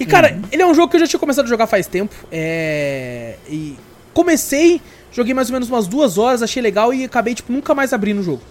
E 0.00 0.04
cara, 0.06 0.40
ele 0.50 0.62
é 0.62 0.66
um 0.66 0.74
jogo 0.74 0.88
que 0.90 0.96
eu 0.96 1.00
já 1.00 1.06
tinha 1.06 1.20
começado 1.20 1.44
a 1.44 1.48
jogar 1.48 1.66
faz 1.66 1.86
tempo. 1.86 2.14
É. 2.32 3.36
E 3.48 3.76
comecei, 4.12 4.80
joguei 5.12 5.32
mais 5.34 5.48
ou 5.48 5.52
menos 5.52 5.68
umas 5.68 5.86
duas 5.86 6.18
horas, 6.18 6.42
achei 6.42 6.60
legal 6.62 6.92
e 6.92 7.04
acabei, 7.04 7.34
tipo, 7.34 7.52
nunca 7.52 7.74
mais 7.74 7.92
abrindo 7.92 8.20
o 8.20 8.22
jogo. 8.22 8.42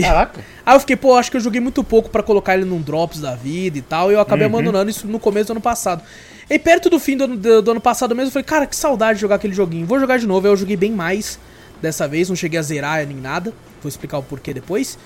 Caraca. 0.00 0.40
Aí 0.64 0.76
eu 0.76 0.80
fiquei, 0.80 0.96
pô, 0.96 1.14
acho 1.16 1.30
que 1.30 1.36
eu 1.36 1.40
joguei 1.40 1.60
muito 1.60 1.82
pouco 1.82 2.08
pra 2.10 2.22
colocar 2.22 2.54
ele 2.54 2.64
num 2.64 2.80
drops 2.80 3.20
da 3.20 3.34
vida 3.34 3.78
e 3.78 3.82
tal, 3.82 4.10
e 4.10 4.14
eu 4.14 4.20
acabei 4.20 4.46
Uhum. 4.46 4.54
abandonando 4.54 4.90
isso 4.90 5.06
no 5.06 5.18
começo 5.18 5.46
do 5.48 5.52
ano 5.52 5.60
passado. 5.60 6.02
E 6.48 6.58
perto 6.58 6.90
do 6.90 6.98
fim 6.98 7.16
do, 7.16 7.24
ano- 7.24 7.36
do- 7.36 7.62
do 7.62 7.70
ano 7.72 7.80
passado 7.80 8.14
mesmo, 8.14 8.28
eu 8.28 8.32
falei, 8.32 8.44
cara, 8.44 8.66
que 8.66 8.74
saudade 8.76 9.14
de 9.16 9.20
jogar 9.20 9.36
aquele 9.36 9.54
joguinho. 9.54 9.86
Vou 9.86 9.98
jogar 10.00 10.18
de 10.18 10.26
novo. 10.26 10.46
Aí 10.46 10.52
eu 10.52 10.56
joguei 10.56 10.76
bem 10.76 10.90
mais 10.92 11.38
dessa 11.80 12.06
vez, 12.08 12.28
não 12.28 12.36
cheguei 12.36 12.58
a 12.58 12.62
zerar 12.62 13.06
nem 13.06 13.16
nada. 13.16 13.52
Vou 13.82 13.88
explicar 13.88 14.18
o 14.18 14.22
porquê 14.22 14.52
depois. 14.52 14.98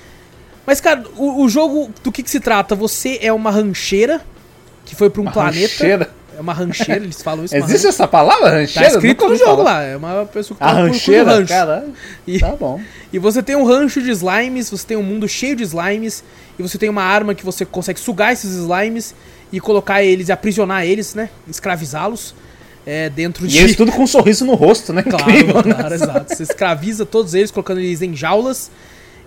Mas, 0.66 0.80
cara, 0.80 1.04
o, 1.16 1.42
o 1.44 1.48
jogo, 1.48 1.90
do 2.02 2.10
que, 2.10 2.22
que 2.22 2.30
se 2.30 2.40
trata? 2.40 2.74
Você 2.74 3.18
é 3.20 3.30
uma 3.32 3.50
rancheira 3.50 4.22
que 4.86 4.94
foi 4.96 5.10
pra 5.10 5.20
um 5.20 5.24
Uma 5.24 5.32
planeta. 5.32 5.68
rancheira? 5.74 6.10
É 6.36 6.40
uma 6.40 6.52
rancheira, 6.52 7.02
eles 7.04 7.22
falam 7.22 7.44
isso. 7.44 7.54
Existe 7.56 7.86
essa 7.86 8.06
palavra, 8.08 8.50
Tá 8.50 8.56
rancheira? 8.56 8.88
escrito 8.88 9.22
Nunca 9.24 9.32
no 9.32 9.38
jogo 9.38 9.56
falar. 9.64 9.72
lá. 9.78 9.82
É 9.84 9.96
uma 9.96 10.26
pessoa 10.26 10.56
que 10.58 10.64
A 10.64 10.66
tá 10.66 10.72
rancheira? 10.72 11.24
rancho. 11.24 11.48
Caralho. 11.48 11.92
E- 12.26 12.38
Tá 12.40 12.56
bom. 12.56 12.80
E 13.12 13.18
você 13.18 13.42
tem 13.42 13.54
um 13.56 13.64
rancho 13.64 14.02
de 14.02 14.10
slimes, 14.10 14.70
você 14.70 14.86
tem 14.86 14.96
um 14.96 15.02
mundo 15.02 15.28
cheio 15.28 15.54
de 15.56 15.62
slimes, 15.62 16.24
e 16.58 16.62
você 16.62 16.76
tem 16.78 16.88
uma 16.88 17.02
arma 17.02 17.34
que 17.34 17.44
você 17.44 17.64
consegue 17.64 18.00
sugar 18.00 18.32
esses 18.32 18.50
slimes 18.54 19.14
e 19.52 19.60
colocar 19.60 20.02
eles, 20.02 20.30
aprisionar 20.30 20.84
eles, 20.84 21.14
né? 21.14 21.28
Escravizá-los 21.48 22.34
é, 22.86 23.08
dentro 23.08 23.44
E 23.46 23.48
de. 23.48 23.58
eles 23.58 23.76
tudo 23.76 23.90
com 23.92 24.02
um 24.02 24.06
sorriso 24.06 24.44
no 24.44 24.54
rosto, 24.54 24.92
né? 24.92 25.02
Claro, 25.02 25.30
Incrível, 25.30 25.62
né? 25.64 25.74
claro, 25.74 25.94
exato. 25.94 26.34
Você 26.34 26.42
escraviza 26.42 27.06
todos 27.06 27.34
eles, 27.34 27.50
colocando 27.50 27.80
eles 27.80 28.02
em 28.02 28.14
jaulas. 28.14 28.70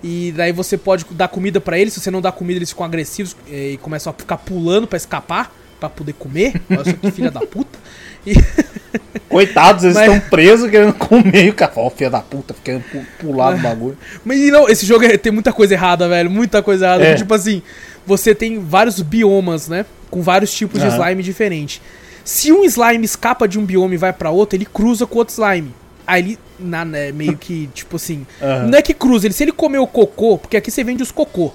E 0.04 0.32
daí 0.38 0.52
você 0.52 0.78
pode 0.78 1.06
dar 1.12 1.28
comida 1.28 1.60
pra 1.60 1.80
eles. 1.80 1.94
Se 1.94 2.00
você 2.00 2.12
não 2.12 2.22
dá 2.22 2.32
comida, 2.32 2.60
eles 2.60 2.70
ficam 2.70 2.86
agressivos 2.86 3.36
eh, 3.50 3.72
e 3.74 3.78
começam 3.78 4.12
a 4.12 4.14
ficar 4.14 4.38
pulando 4.38 4.86
pra 4.86 4.96
escapar, 4.96 5.52
pra 5.80 5.90
poder 5.90 6.14
comer. 6.14 6.54
Olha 6.70 6.84
só 6.84 6.94
que 6.94 7.12
filha 7.12 7.32
da 7.32 7.42
puta. 7.42 7.78
E, 8.26 8.34
Coitados, 9.30 9.84
eles 9.84 9.96
Mas- 9.96 10.12
estão 10.14 10.30
presos 10.30 10.70
querendo 10.70 10.94
comer. 10.94 11.46
E 11.46 11.50
o 11.50 11.56
ó, 11.76 11.90
filho 11.90 12.10
da 12.10 12.20
puta, 12.22 12.56
querendo 12.64 12.84
pu- 12.84 13.06
pular 13.20 13.52
do 13.56 13.62
bagulho. 13.62 13.98
Mas 14.24 14.40
não, 14.52 14.70
esse 14.70 14.86
jogo 14.86 15.04
é- 15.06 15.18
tem 15.18 15.32
muita 15.32 15.52
coisa 15.52 15.74
errada, 15.74 16.08
velho. 16.08 16.30
Muita 16.30 16.62
coisa 16.64 16.86
errada. 16.86 17.04
É. 17.04 17.16
Tipo 17.16 17.34
assim, 17.34 17.62
você 18.06 18.34
tem 18.34 18.60
vários 18.60 19.02
biomas, 19.02 19.68
né? 19.68 19.86
Com 20.10 20.22
vários 20.22 20.54
tipos 20.54 20.80
de 20.82 20.88
Aham. 20.88 20.98
slime 21.04 21.24
diferentes. 21.24 21.82
Se 22.24 22.52
um 22.52 22.64
slime 22.64 23.04
escapa 23.06 23.48
de 23.48 23.60
um 23.60 23.66
bioma 23.66 23.94
e 23.94 23.98
vai 23.98 24.14
pra 24.14 24.30
outro, 24.32 24.56
ele 24.58 24.66
cruza 24.66 25.06
com 25.06 25.18
outro 25.20 25.34
slime. 25.34 25.74
Aí 26.06 26.22
ele, 26.22 26.40
na, 26.58 26.86
né, 26.86 27.12
meio 27.12 27.38
que, 27.38 27.70
tipo 27.74 27.98
assim. 27.98 28.26
Aham. 28.42 28.68
Não 28.68 28.78
é 28.78 28.82
que 28.82 28.94
cruza, 28.94 29.28
ele, 29.28 29.34
se 29.34 29.44
ele 29.44 29.52
comer 29.52 29.80
o 29.80 29.88
cocô, 29.88 30.38
porque 30.38 30.56
aqui 30.56 30.72
você 30.72 30.84
vende 30.84 31.04
os 31.04 31.12
cocô. 31.12 31.54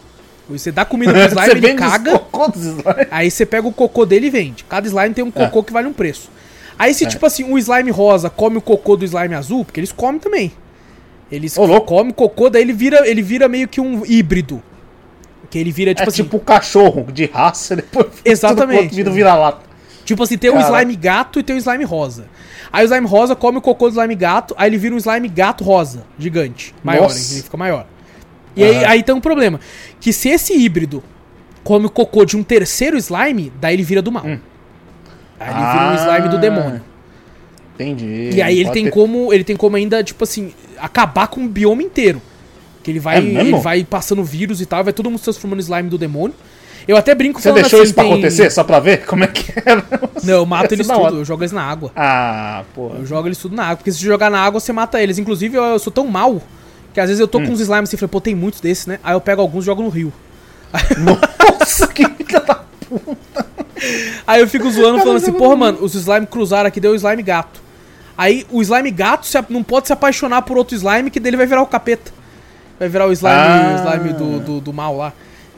Você 0.58 0.72
dá 0.72 0.84
comida 0.84 1.12
pro 1.12 1.20
slime, 1.40 1.66
ele 1.66 1.74
caga. 1.74 2.20
Aí 3.10 3.30
você 3.30 3.44
pega 3.46 3.66
o 3.66 3.72
cocô 3.72 4.04
dele 4.06 4.26
e 4.26 4.30
vende. 4.30 4.64
Cada 4.64 4.86
slime 4.86 5.14
tem 5.14 5.24
um 5.24 5.30
cocô 5.30 5.62
que 5.62 5.72
vale 5.72 5.88
um 5.88 5.92
preço. 5.92 6.30
Aí 6.78 6.92
se, 6.94 7.04
É. 7.04 7.08
tipo 7.08 7.24
assim, 7.26 7.44
o 7.52 7.58
slime 7.58 7.90
rosa 7.90 8.28
come 8.30 8.56
o 8.58 8.60
cocô 8.62 8.96
do 8.96 9.04
slime 9.04 9.34
azul, 9.34 9.64
porque 9.64 9.78
eles 9.80 9.92
comem 9.92 10.18
também. 10.20 10.52
Eles 11.30 11.56
Ô, 11.56 11.80
comem 11.80 12.12
cocô, 12.12 12.50
daí 12.50 12.62
ele 12.62 12.72
vira, 12.72 13.08
ele 13.08 13.22
vira 13.22 13.48
meio 13.48 13.66
que 13.68 13.80
um 13.80 14.02
híbrido. 14.04 14.62
Que 15.50 15.58
ele 15.58 15.70
vira, 15.70 15.94
tipo 15.94 16.04
é 16.04 16.08
assim. 16.08 16.22
tipo 16.24 16.36
o 16.38 16.40
cachorro 16.40 17.06
de 17.12 17.26
raça, 17.26 17.76
depois 17.76 18.06
Exatamente. 18.24 18.94
quanto 18.96 19.10
vira 19.12 19.34
lata. 19.34 19.60
Tipo 20.04 20.24
assim, 20.24 20.36
tem 20.36 20.50
um 20.50 20.54
Caraca. 20.54 20.72
slime 20.78 20.96
gato 20.96 21.38
e 21.38 21.42
tem 21.42 21.54
um 21.54 21.58
slime 21.58 21.84
rosa. 21.84 22.26
Aí 22.72 22.84
o 22.84 22.88
slime 22.88 23.06
rosa 23.06 23.36
come 23.36 23.58
o 23.58 23.60
cocô 23.60 23.88
do 23.88 23.92
slime 23.92 24.14
gato, 24.14 24.54
aí 24.58 24.68
ele 24.68 24.78
vira 24.78 24.94
um 24.94 24.98
slime 24.98 25.28
gato 25.28 25.62
rosa, 25.62 26.04
gigante. 26.18 26.74
Maior, 26.82 27.02
Nossa. 27.02 27.34
ele 27.34 27.42
fica 27.42 27.56
maior. 27.56 27.86
E 28.56 28.62
aí, 28.64 28.76
Aham. 28.76 28.86
aí 28.88 29.02
tem 29.02 29.14
um 29.14 29.20
problema. 29.20 29.58
Que 30.00 30.12
se 30.12 30.28
esse 30.28 30.52
híbrido 30.54 31.02
come 31.64 31.86
o 31.86 31.90
cocô 31.90 32.24
de 32.24 32.36
um 32.36 32.42
terceiro 32.42 32.96
slime, 32.98 33.52
daí 33.60 33.74
ele 33.74 33.82
vira 33.82 34.02
do 34.02 34.10
mal. 34.12 34.24
Hum. 34.26 34.38
Aí 35.40 35.48
ele 35.50 35.72
vira 35.72 35.90
um 35.90 35.94
slime 35.94 36.28
do 36.28 36.36
Ah, 36.36 36.40
demônio. 36.40 36.82
Entendi. 37.74 38.30
E 38.34 38.42
aí 38.42 38.54
ele 38.56 38.64
Pode 38.64 38.74
tem 38.74 38.84
ter- 38.84 38.90
como. 38.90 39.32
Ele 39.32 39.44
tem 39.44 39.56
como 39.56 39.76
ainda, 39.76 40.04
tipo 40.04 40.22
assim, 40.24 40.52
acabar 40.78 41.26
com 41.28 41.44
o 41.44 41.48
bioma 41.48 41.82
inteiro. 41.82 42.20
Que 42.82 42.90
ele 42.90 42.98
vai. 43.00 43.16
É 43.16 43.20
ele 43.20 43.54
vai 43.58 43.82
passando 43.84 44.22
vírus 44.22 44.60
e 44.60 44.66
tal, 44.66 44.84
vai 44.84 44.92
todo 44.92 45.08
mundo 45.08 45.18
se 45.18 45.24
transformando 45.24 45.60
em 45.60 45.62
slime 45.62 45.88
do 45.88 45.96
demônio. 45.98 46.34
Eu 46.86 46.96
até 46.96 47.14
brinco 47.14 47.40
Você 47.40 47.52
deixou 47.52 47.78
assim, 47.78 47.84
isso 47.86 47.94
pra 47.94 48.02
tem- 48.02 48.12
acontecer 48.12 48.50
só 48.50 48.64
pra 48.64 48.80
ver 48.80 49.06
como 49.06 49.22
é 49.22 49.28
que 49.28 49.52
era? 49.64 49.84
Não, 50.24 50.34
eu 50.34 50.46
mato 50.46 50.72
eles 50.74 50.90
é 50.90 50.92
tudo, 50.94 51.18
eu 51.18 51.24
jogo 51.24 51.42
eles 51.44 51.52
na 51.52 51.62
água. 51.62 51.92
Ah, 51.94 52.64
pô. 52.74 52.90
Eu 52.98 53.06
jogo 53.06 53.28
eles 53.28 53.38
tudo 53.38 53.54
na 53.54 53.64
água, 53.66 53.76
porque 53.76 53.92
se 53.92 54.00
jogar 54.00 54.28
na 54.30 54.40
água, 54.40 54.58
você 54.58 54.72
mata 54.72 55.00
eles. 55.00 55.16
Inclusive, 55.16 55.56
eu, 55.56 55.62
eu 55.62 55.78
sou 55.78 55.92
tão 55.92 56.08
mal 56.08 56.42
que 56.92 57.00
às 57.00 57.08
vezes 57.08 57.20
eu 57.20 57.28
tô 57.28 57.38
Hum. 57.38 57.46
com 57.46 57.52
uns 57.52 57.60
slimes 57.60 57.88
assim 57.88 57.96
e 57.96 57.98
falei, 57.98 58.10
pô, 58.10 58.20
tem 58.20 58.34
muitos 58.34 58.60
desses, 58.60 58.86
né? 58.86 58.98
Aí 59.02 59.14
eu 59.14 59.20
pego 59.20 59.40
alguns 59.40 59.64
e 59.64 59.66
jogo 59.66 59.82
no 59.82 59.88
rio. 59.88 60.12
Nossa, 60.98 61.86
que 61.88 62.06
filha 62.08 62.40
da 62.40 62.62
Aí 64.26 64.40
eu 64.40 64.46
fico 64.48 64.70
zoando, 64.70 64.98
falando 65.00 65.16
assim, 65.16 65.32
porra, 65.32 65.56
mano, 65.56 65.78
os 65.82 65.94
slime 65.94 66.26
cruzaram 66.26 66.68
aqui, 66.68 66.80
deu 66.80 66.92
o 66.92 66.94
slime 66.94 67.22
gato. 67.22 67.60
Aí 68.16 68.46
o 68.50 68.62
slime 68.62 68.90
gato 68.90 69.26
não 69.52 69.62
pode 69.62 69.86
se 69.88 69.92
apaixonar 69.92 70.42
por 70.42 70.56
outro 70.56 70.76
slime, 70.76 71.10
que 71.10 71.18
dele 71.18 71.36
vai 71.36 71.46
virar 71.46 71.62
o 71.62 71.66
capeta. 71.66 72.12
Vai 72.78 72.88
virar 72.88 73.06
o 73.06 73.12
slime, 73.12 73.34
Ah. 73.34 73.74
o 73.74 73.88
slime 73.88 74.12
do, 74.12 74.40
do, 74.40 74.60
do 74.60 74.72
mal 74.72 74.96
lá. 74.96 75.12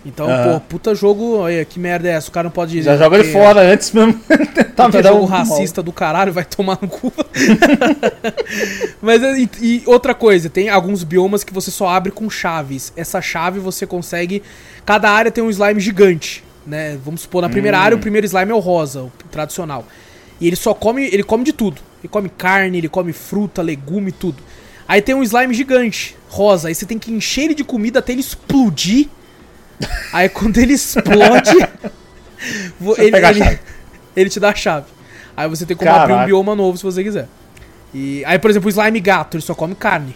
Então, 0.06 0.28
Aham. 0.28 0.54
pô, 0.54 0.60
puta 0.60 0.94
jogo, 0.94 1.38
olha, 1.38 1.64
que 1.64 1.80
merda 1.80 2.08
é 2.08 2.12
essa? 2.12 2.28
O 2.28 2.32
cara 2.32 2.44
não 2.44 2.50
pode... 2.50 2.82
Já 2.82 2.94
joga 2.96 3.18
ele 3.18 3.32
fora 3.32 3.60
antes 3.62 3.90
mesmo. 3.90 4.12
Tentar 4.54 4.86
Puta 4.86 5.02
jogo 5.02 5.22
um 5.22 5.24
racista 5.24 5.82
do 5.82 5.92
caralho, 5.92 6.30
vai 6.30 6.44
tomar 6.44 6.78
no 6.82 6.88
cu. 6.88 7.10
Mas 9.00 9.22
e, 9.22 9.48
e 9.60 9.82
outra 9.86 10.14
coisa, 10.14 10.50
tem 10.50 10.68
alguns 10.68 11.04
biomas 11.04 11.42
que 11.42 11.54
você 11.54 11.70
só 11.70 11.88
abre 11.88 12.12
com 12.12 12.28
chaves. 12.28 12.92
Essa 12.96 13.22
chave 13.22 13.58
você 13.60 13.86
consegue. 13.86 14.42
Cada 14.84 15.10
área 15.10 15.30
tem 15.30 15.42
um 15.42 15.48
slime 15.50 15.80
gigante, 15.80 16.44
né? 16.66 16.98
Vamos 17.02 17.22
supor, 17.22 17.40
na 17.42 17.48
primeira 17.48 17.78
Hum. 17.78 17.82
área 17.82 17.96
o 17.96 18.00
primeiro 18.00 18.26
slime 18.26 18.50
é 18.50 18.54
o 18.54 18.58
rosa, 18.58 19.02
o 19.04 19.12
tradicional. 19.30 19.86
E 20.40 20.46
ele 20.46 20.56
só 20.56 20.74
come, 20.74 21.04
ele 21.06 21.22
come 21.22 21.44
de 21.44 21.52
tudo. 21.52 21.80
Ele 22.02 22.08
come 22.08 22.28
carne, 22.28 22.76
ele 22.78 22.88
come 22.88 23.12
fruta, 23.14 23.62
legume, 23.62 24.12
tudo. 24.12 24.42
Aí 24.86 25.00
tem 25.00 25.14
um 25.14 25.22
slime 25.22 25.54
gigante, 25.54 26.14
rosa. 26.28 26.68
Aí 26.68 26.74
você 26.74 26.84
tem 26.84 26.98
que 26.98 27.10
encher 27.10 27.44
ele 27.44 27.54
de 27.54 27.64
comida 27.64 28.00
até 28.00 28.12
ele 28.12 28.20
explodir. 28.20 29.08
Aí 30.12 30.28
quando 30.28 30.58
ele 30.58 30.74
explode, 30.74 31.50
ele, 32.98 33.16
ele- 33.16 33.58
ele 34.16 34.30
te 34.30 34.38
dá 34.40 34.50
a 34.50 34.54
chave. 34.54 34.86
Aí 35.36 35.48
você 35.48 35.66
tem 35.66 35.76
como 35.76 35.90
abrir 35.90 36.12
um 36.12 36.16
Caraca. 36.16 36.26
bioma 36.26 36.54
novo 36.54 36.76
se 36.78 36.84
você 36.84 37.02
quiser. 37.02 37.28
E 37.92 38.24
aí, 38.24 38.38
por 38.38 38.50
exemplo, 38.50 38.66
o 38.68 38.70
slime 38.70 39.00
gato, 39.00 39.36
ele 39.36 39.42
só 39.42 39.54
come 39.54 39.74
carne. 39.74 40.14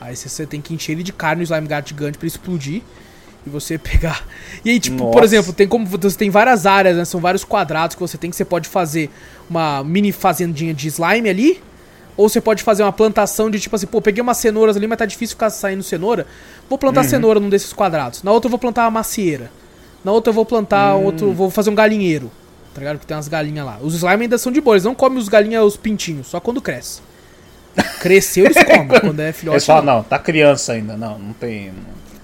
Aí 0.00 0.14
você, 0.16 0.46
tem 0.46 0.60
que 0.60 0.74
encher 0.74 0.92
ele 0.92 1.02
de 1.02 1.12
carne, 1.12 1.42
o 1.42 1.44
slime 1.44 1.66
gato 1.68 1.88
gigante 1.88 2.18
pra 2.18 2.26
ele 2.26 2.32
explodir 2.34 2.82
e 3.46 3.50
você 3.50 3.78
pegar. 3.78 4.26
E 4.64 4.70
aí, 4.70 4.80
tipo, 4.80 4.98
por 4.98 5.22
Nossa. 5.22 5.24
exemplo, 5.26 5.52
tem 5.52 5.66
como 5.68 5.86
você 5.86 6.16
tem 6.18 6.28
várias 6.30 6.66
áreas, 6.66 6.96
né? 6.96 7.04
São 7.04 7.20
vários 7.20 7.44
quadrados 7.44 7.94
que 7.96 8.00
você 8.00 8.18
tem 8.18 8.28
que 8.30 8.36
você 8.36 8.44
pode 8.44 8.68
fazer 8.68 9.10
uma 9.48 9.82
mini 9.84 10.12
fazendinha 10.12 10.74
de 10.74 10.88
slime 10.88 11.28
ali. 11.28 11.62
Ou 12.16 12.28
você 12.28 12.40
pode 12.40 12.62
fazer 12.62 12.82
uma 12.82 12.92
plantação 12.92 13.50
de 13.50 13.58
tipo 13.58 13.74
assim, 13.74 13.86
pô, 13.86 14.00
peguei 14.02 14.20
umas 14.22 14.36
cenouras 14.36 14.76
ali, 14.76 14.86
mas 14.86 14.98
tá 14.98 15.06
difícil 15.06 15.34
ficar 15.34 15.50
saindo 15.50 15.82
cenoura. 15.82 16.26
Vou 16.68 16.78
plantar 16.78 17.02
Uhum. 17.02 17.08
cenoura 17.08 17.40
num 17.40 17.48
desses 17.48 17.72
quadrados. 17.72 18.22
Na 18.22 18.30
outra 18.32 18.46
eu 18.48 18.50
vou 18.50 18.58
plantar 18.58 18.82
uma 18.84 18.90
macieira. 18.90 19.50
Na 20.04 20.12
outra 20.12 20.30
eu 20.30 20.34
vou 20.34 20.44
plantar 20.44 20.94
Hum. 20.96 21.04
outro, 21.04 21.32
vou 21.32 21.50
fazer 21.50 21.70
um 21.70 21.74
galinheiro. 21.74 22.30
Tá 22.74 22.80
ligado? 22.80 22.96
Porque 22.96 23.06
tem 23.06 23.16
umas 23.16 23.28
galinhas 23.28 23.64
lá. 23.66 23.78
Os 23.82 23.94
slime 23.94 24.22
ainda 24.24 24.36
são 24.38 24.50
de 24.52 24.60
boa, 24.60 24.74
eles 24.76 24.84
não 24.84 24.94
comem 24.94 25.18
os 25.18 25.28
galinhas, 25.28 25.62
os 25.64 25.76
pintinhos, 25.76 26.26
só 26.26 26.40
quando 26.40 26.60
cresce. 26.60 27.00
Cresceu 28.00 28.44
eles 28.44 28.62
comem, 28.62 28.88
quando 29.00 29.20
é 29.20 29.32
filhote. 29.32 29.56
Eles 29.56 29.66
falam, 29.66 29.84
não. 29.84 29.94
não, 29.96 30.02
tá 30.02 30.18
criança 30.18 30.72
ainda. 30.72 30.96
Não, 30.96 31.18
não 31.18 31.32
tem. 31.32 31.72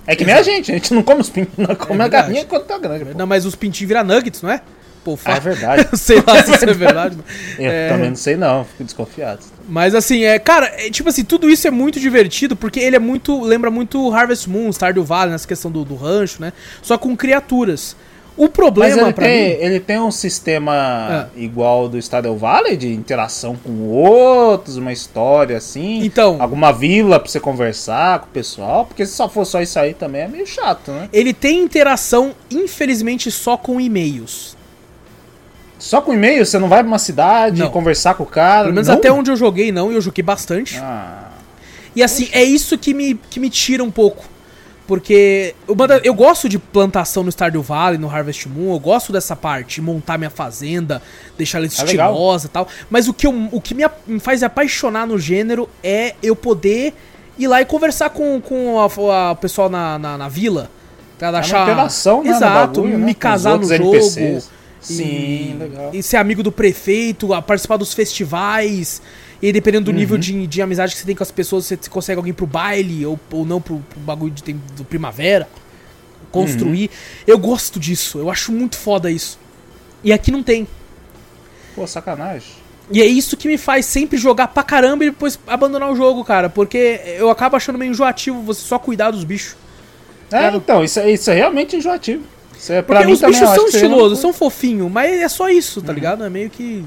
É 0.06 0.14
que 0.16 0.24
nem 0.24 0.34
a 0.34 0.42
gente, 0.42 0.70
a 0.70 0.74
gente 0.74 0.92
não 0.94 1.02
come 1.02 1.20
os 1.20 1.28
pintos, 1.30 1.52
não 1.56 1.74
come 1.74 1.94
a 2.00 2.04
verdade. 2.04 2.26
galinha 2.28 2.44
quando 2.44 2.64
tá 2.64 2.78
grande. 2.78 3.04
pô. 3.06 3.10
Não, 3.16 3.26
mas 3.26 3.44
os 3.46 3.54
pintinhos 3.54 3.88
viram 3.88 4.04
nuggets, 4.04 4.42
não 4.42 4.50
é? 4.50 4.60
Pô, 5.04 5.14
Ah, 5.14 5.16
fala. 5.16 5.36
é 5.36 5.40
verdade. 5.40 5.88
Sei 5.98 6.22
lá 6.26 6.42
se 6.42 6.54
isso 6.54 6.64
é 6.64 6.72
verdade. 6.74 7.16
não. 7.16 7.24
Eu 7.64 7.70
É. 7.70 7.88
também 7.88 8.08
não 8.10 8.16
sei 8.16 8.36
não, 8.36 8.64
fico 8.64 8.84
desconfiado. 8.84 9.40
Mas 9.68 9.94
assim, 9.94 10.24
é, 10.24 10.38
cara, 10.38 10.66
é, 10.78 10.90
tipo 10.90 11.08
assim, 11.10 11.22
tudo 11.22 11.48
isso 11.50 11.68
é 11.68 11.70
muito 11.70 12.00
divertido 12.00 12.56
porque 12.56 12.80
ele 12.80 12.96
é 12.96 12.98
muito, 12.98 13.40
lembra 13.42 13.70
muito 13.70 14.10
Harvest 14.12 14.48
Moon, 14.48 14.70
Stardew 14.72 15.04
Valley, 15.04 15.30
nessa 15.32 15.46
questão 15.46 15.70
do, 15.70 15.84
do 15.84 15.94
rancho, 15.94 16.40
né? 16.40 16.52
Só 16.82 16.96
com 16.96 17.14
criaturas. 17.16 17.94
O 18.36 18.48
problema 18.48 19.12
tem, 19.12 19.56
mim, 19.56 19.56
ele 19.64 19.80
tem 19.80 19.98
um 20.00 20.12
sistema 20.12 20.72
Ah. 20.72 21.26
igual 21.36 21.88
do 21.88 21.98
Stardew 22.00 22.36
Valley, 22.36 22.76
de 22.76 22.92
interação 22.94 23.56
com 23.56 23.88
outros, 23.88 24.76
uma 24.76 24.92
história 24.92 25.56
assim. 25.56 26.04
Então- 26.04 26.36
Alguma 26.40 26.72
vila 26.72 27.18
pra 27.18 27.28
você 27.28 27.40
conversar 27.40 28.20
com 28.20 28.26
o 28.26 28.30
pessoal, 28.30 28.84
porque 28.86 29.04
se 29.04 29.12
só 29.12 29.28
for 29.28 29.44
só 29.44 29.60
isso 29.60 29.76
aí 29.78 29.92
também 29.92 30.22
é 30.22 30.28
meio 30.28 30.46
chato, 30.46 30.92
né? 30.92 31.08
ele 31.12 31.32
tem 31.34 31.58
interação, 31.64 32.32
infelizmente, 32.48 33.28
só 33.30 33.56
com 33.56 33.80
e-mails. 33.80 34.56
Só 35.78 36.00
com 36.00 36.12
e-mail, 36.12 36.44
você 36.44 36.58
não 36.58 36.68
vai 36.68 36.80
pra 36.80 36.88
uma 36.88 36.98
cidade 36.98 37.60
Não. 37.60 37.70
conversar 37.70 38.14
com 38.14 38.24
o 38.24 38.26
cara. 38.26 38.64
Pelo 38.64 38.74
menos 38.74 38.88
não? 38.88 38.94
até 38.96 39.12
onde 39.12 39.30
eu 39.30 39.36
joguei, 39.36 39.70
não, 39.70 39.92
e 39.92 39.94
eu 39.94 40.00
joguei 40.00 40.22
bastante. 40.24 40.76
Ah, 40.78 41.28
E 41.94 42.02
assim, 42.02 42.28
é 42.32 42.42
isso 42.42 42.76
que 42.76 42.92
me, 42.92 43.14
que 43.30 43.38
me 43.40 43.48
tira 43.48 43.82
um 43.84 43.90
pouco. 43.90 44.24
Porque 44.86 45.54
uma 45.68 45.86
da- 45.86 45.98
eu 45.98 46.14
gosto 46.14 46.48
de 46.48 46.58
plantação 46.58 47.22
no 47.22 47.30
Stardew 47.30 47.62
Valley, 47.62 47.98
no 47.98 48.08
Harvest 48.08 48.48
Moon, 48.48 48.72
eu 48.72 48.78
gosto 48.80 49.12
dessa 49.12 49.36
parte, 49.36 49.82
montar 49.82 50.16
minha 50.16 50.30
fazenda, 50.30 51.02
deixar 51.36 51.58
ela 51.58 51.66
É 51.66 51.70
legal. 51.84 51.84
estilosa 52.12 52.46
e 52.46 52.48
tal. 52.50 52.66
Mas 52.88 53.06
o 53.06 53.12
que, 53.12 53.26
eu- 53.26 53.48
o 53.52 53.60
que 53.60 53.74
me, 53.74 53.84
me 54.06 54.18
faz 54.18 54.42
apaixonar 54.42 55.06
no 55.06 55.18
gênero 55.18 55.68
é 55.82 56.14
eu 56.22 56.34
poder 56.34 56.94
ir 57.38 57.46
lá 57.48 57.60
e 57.60 57.66
conversar 57.66 58.10
com, 58.10 58.40
com 58.40 58.80
a, 58.80 58.84
a- 59.12 59.32
o 59.32 59.36
pessoal 59.36 59.68
na, 59.68 59.98
na, 59.98 60.16
na 60.16 60.28
vila. 60.28 60.70
Pra 61.18 61.30
uma 61.30 61.38
achar. 61.40 61.62
interação, 61.68 62.22
né, 62.22 62.30
Exato, 62.30 62.80
bagulho, 62.80 62.96
né, 62.98 63.04
me 63.04 63.14
casar 63.14 63.58
no 63.58 63.64
jogo. 63.64 63.94
NPCs. 63.94 64.50
E- 64.82 64.84
Sim, 64.84 65.56
legal. 65.58 65.90
E 65.92 66.02
ser 66.02 66.16
amigo 66.18 66.42
do 66.42 66.52
prefeito, 66.52 67.32
a 67.34 67.42
participar 67.42 67.76
dos 67.76 67.92
festivais. 67.94 69.00
E 69.40 69.52
dependendo 69.52 69.86
do 69.86 69.92
nível 69.92 70.14
Uhum. 70.16 70.20
de, 70.20 70.46
de 70.46 70.62
amizade 70.62 70.92
que 70.94 70.98
você 71.00 71.06
tem 71.06 71.14
com 71.14 71.22
as 71.22 71.30
pessoas, 71.30 71.64
você 71.66 71.76
consegue 71.88 72.18
alguém 72.18 72.32
pro 72.32 72.46
baile 72.46 73.06
ou, 73.06 73.18
ou 73.30 73.44
não 73.44 73.60
pro, 73.60 73.78
pro 73.88 74.00
bagulho 74.00 74.32
de, 74.32 74.52
do 74.52 74.84
primavera. 74.84 75.48
Construir. 76.30 76.84
Uhum. 76.90 77.22
Eu 77.26 77.38
gosto 77.38 77.78
disso. 77.80 78.18
Eu 78.18 78.30
acho 78.30 78.52
muito 78.52 78.76
foda 78.76 79.10
isso. 79.10 79.38
E 80.04 80.12
aqui 80.12 80.30
não 80.30 80.42
tem. 80.42 80.66
Pô, 81.74 81.86
sacanagem. 81.86 82.48
E 82.90 83.00
é 83.02 83.06
isso 83.06 83.36
que 83.36 83.46
me 83.48 83.56
faz 83.58 83.86
sempre 83.86 84.16
jogar 84.18 84.48
pra 84.48 84.62
caramba 84.62 85.04
e 85.04 85.10
depois 85.10 85.38
abandonar 85.46 85.90
o 85.92 85.96
jogo, 85.96 86.24
cara. 86.24 86.48
Porque 86.50 87.00
eu 87.18 87.30
acabo 87.30 87.54
achando 87.56 87.78
meio 87.78 87.90
enjoativo 87.90 88.40
você 88.42 88.60
só 88.62 88.78
cuidar 88.78 89.10
dos 89.10 89.24
bichos. 89.24 89.56
É, 90.30 90.38
Cara, 90.40 90.56
então, 90.56 90.82
isso, 90.84 90.98
é- 91.00 91.10
isso 91.10 91.30
é 91.30 91.34
realmente 91.34 91.76
enjoativo. 91.76 92.24
Isso 92.58 92.72
é, 92.72 92.82
pra 92.82 92.96
Porque 92.96 93.06
mim 93.06 93.12
os 93.12 93.20
bichos 93.20 93.48
são 93.54 93.66
estilosos, 93.68 94.00
coisa- 94.08 94.20
são 94.22 94.32
fofinhos, 94.32 94.90
mas 94.90 95.20
é 95.20 95.28
só 95.28 95.48
isso, 95.48 95.80
Uhum. 95.80 95.86
tá 95.86 95.92
ligado? 95.92 96.24
É 96.24 96.30
meio 96.30 96.50
que. 96.50 96.84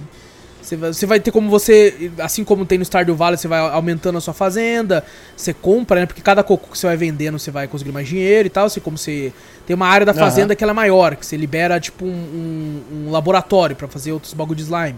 Você 0.61 1.07
vai, 1.07 1.19
ter 1.19 1.31
como 1.31 1.49
você, 1.49 2.11
assim 2.19 2.43
como 2.43 2.65
tem 2.67 2.77
no 2.77 2.85
Stardew 2.85 3.15
Valley, 3.15 3.35
você 3.35 3.47
vai 3.47 3.59
aumentando 3.59 4.19
a 4.19 4.21
sua 4.21 4.33
fazenda, 4.33 5.03
você 5.35 5.53
compra, 5.55 6.01
né? 6.01 6.05
Porque 6.05 6.21
cada 6.21 6.43
cocô 6.43 6.67
que 6.71 6.77
você 6.77 6.85
vai 6.85 6.95
vendendo, 6.95 7.39
você 7.39 7.49
vai 7.49 7.67
conseguir 7.67 7.91
mais 7.91 8.07
dinheiro 8.07 8.45
e 8.45 8.49
tal. 8.49 8.65
Assim 8.67 8.79
como 8.79 8.95
você 8.97 9.33
tem 9.65 9.75
uma 9.75 9.87
área 9.87 10.05
da 10.05 10.13
fazenda 10.13 10.55
que 10.55 10.63
ela 10.63 10.71
é 10.71 10.75
maior, 10.75 11.15
que 11.15 11.25
você 11.25 11.35
libera 11.35 11.79
tipo 11.79 12.05
um, 12.05 12.09
um- 12.09 13.07
um 13.07 13.11
laboratório 13.11 13.75
pra 13.75 13.87
fazer 13.87 14.11
outros 14.11 14.33
bagulho 14.33 14.55
de 14.57 14.63
slime. 14.63 14.95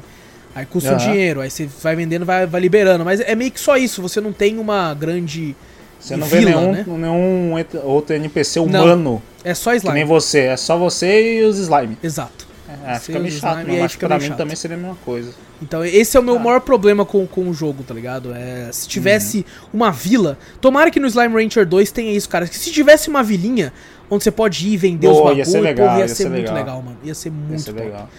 Aí 0.53 0.65
custa 0.65 0.89
um 0.91 0.95
Aham. 0.95 0.99
dinheiro, 1.11 1.39
aí 1.41 1.49
você 1.49 1.67
vai 1.81 1.95
vendendo, 1.95 2.25
vai, 2.25 2.45
vai 2.45 2.59
liberando. 2.61 3.05
Mas 3.05 3.21
é 3.21 3.33
meio 3.33 3.49
que 3.49 3.59
só 3.59 3.77
isso, 3.77 4.01
você 4.01 4.19
não 4.19 4.33
tem 4.33 4.59
uma 4.59 4.93
grande. 4.93 5.55
Você 6.03 6.15
não 6.17 6.27
vê 6.27 6.39
vila, 6.39 6.51
nenhum, 6.61 6.71
né? 6.71 6.85
nenhum 6.87 7.65
outro 7.85 8.15
NPC 8.15 8.59
Não. 8.59 8.65
humano 8.67 9.21
É 9.43 9.53
só 9.53 9.71
que 9.71 9.77
slime. 9.77 9.95
nem 9.95 10.05
você. 10.05 10.39
É 10.41 10.57
só 10.57 10.77
você 10.77 11.39
e 11.39 11.43
os 11.43 11.57
slime. 11.57 11.97
Exato. 12.03 12.43
É, 12.85 12.95
Você 12.95 12.99
fica 13.01 13.19
meio 13.19 13.33
os 13.33 13.39
chato, 13.39 13.59
slime, 13.59 13.71
mas 13.73 13.79
acho 13.85 13.87
que 13.89 13.93
fica 13.93 14.07
pra 14.07 14.17
mim 14.19 14.27
chato. 14.27 14.37
também 14.37 14.55
seria 14.55 14.75
a 14.75 14.79
mesma 14.79 14.97
coisa. 15.05 15.31
Então, 15.61 15.85
esse 15.85 16.17
é 16.17 16.19
o 16.19 16.23
meu 16.23 16.35
Ah. 16.35 16.39
maior 16.39 16.59
problema 16.59 17.05
com, 17.05 17.25
com 17.27 17.47
o 17.47 17.53
jogo, 17.53 17.83
tá 17.83 17.93
ligado? 17.93 18.33
É, 18.33 18.69
se 18.71 18.87
tivesse 18.87 19.37
Uhum. 19.37 19.69
uma 19.75 19.91
vila. 19.91 20.37
Tomara 20.59 20.89
que 20.91 20.99
no 20.99 21.07
Slime 21.07 21.41
Rancher 21.41 21.65
2 21.65 21.91
tenha 21.91 22.11
isso, 22.11 22.27
cara. 22.27 22.47
Que 22.47 22.57
se 22.57 22.71
tivesse 22.71 23.09
uma 23.09 23.21
vilinha 23.23 23.71
onde 24.09 24.23
você 24.23 24.31
pode 24.31 24.67
ir 24.67 24.75
vender 24.75 25.07
os 25.07 25.13
Pô, 25.17 25.23
bagulho, 25.25 25.37
ia 25.39 25.45
ser 25.45 25.57
pô, 25.59 25.63
legal, 25.63 25.95
ia 25.95 26.01
ia 26.01 26.07
ser, 26.07 26.15
ser 26.15 26.23
muito 26.29 26.39
legal. 26.41 26.55
legal, 26.55 26.81
mano. 26.81 26.97
Ia 27.03 27.13
ser 27.15 27.29
Ia 27.29 27.35
muito 27.35 27.61
ser 27.61 27.71
top. 27.73 27.85
legal. 27.85 28.09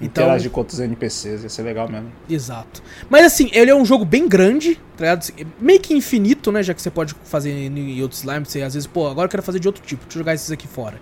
Então- 0.00 0.24
Interagir 0.24 0.50
com 0.50 0.60
outros 0.60 0.80
NPCs, 0.80 1.42
ia 1.42 1.48
ser 1.48 1.62
legal 1.62 1.88
mesmo. 1.88 2.10
Exato. 2.28 2.82
Mas 3.08 3.26
assim, 3.26 3.50
ele 3.52 3.70
é 3.70 3.74
um 3.74 3.84
jogo 3.84 4.04
bem 4.04 4.26
grande, 4.28 4.76
tá 4.96 5.04
ligado? 5.04 5.30
Meio 5.60 5.78
que 5.80 5.92
infinito, 5.92 6.50
né? 6.50 6.62
Já 6.62 6.72
que 6.72 6.80
você 6.80 6.90
pode 6.90 7.14
fazer 7.24 7.50
em 7.50 8.02
outros 8.02 8.20
slimes. 8.20 8.48
Você 8.48 8.62
às 8.62 8.72
vezes, 8.74 8.86
pô, 8.86 9.06
agora 9.08 9.26
eu 9.26 9.30
quero 9.30 9.42
fazer 9.42 9.60
de 9.60 9.68
outro 9.68 9.82
tipo. 9.84 10.02
Deixa 10.04 10.18
eu 10.18 10.20
jogar 10.20 10.34
esses 10.34 10.50
aqui 10.50 10.66
fora. 10.66 10.98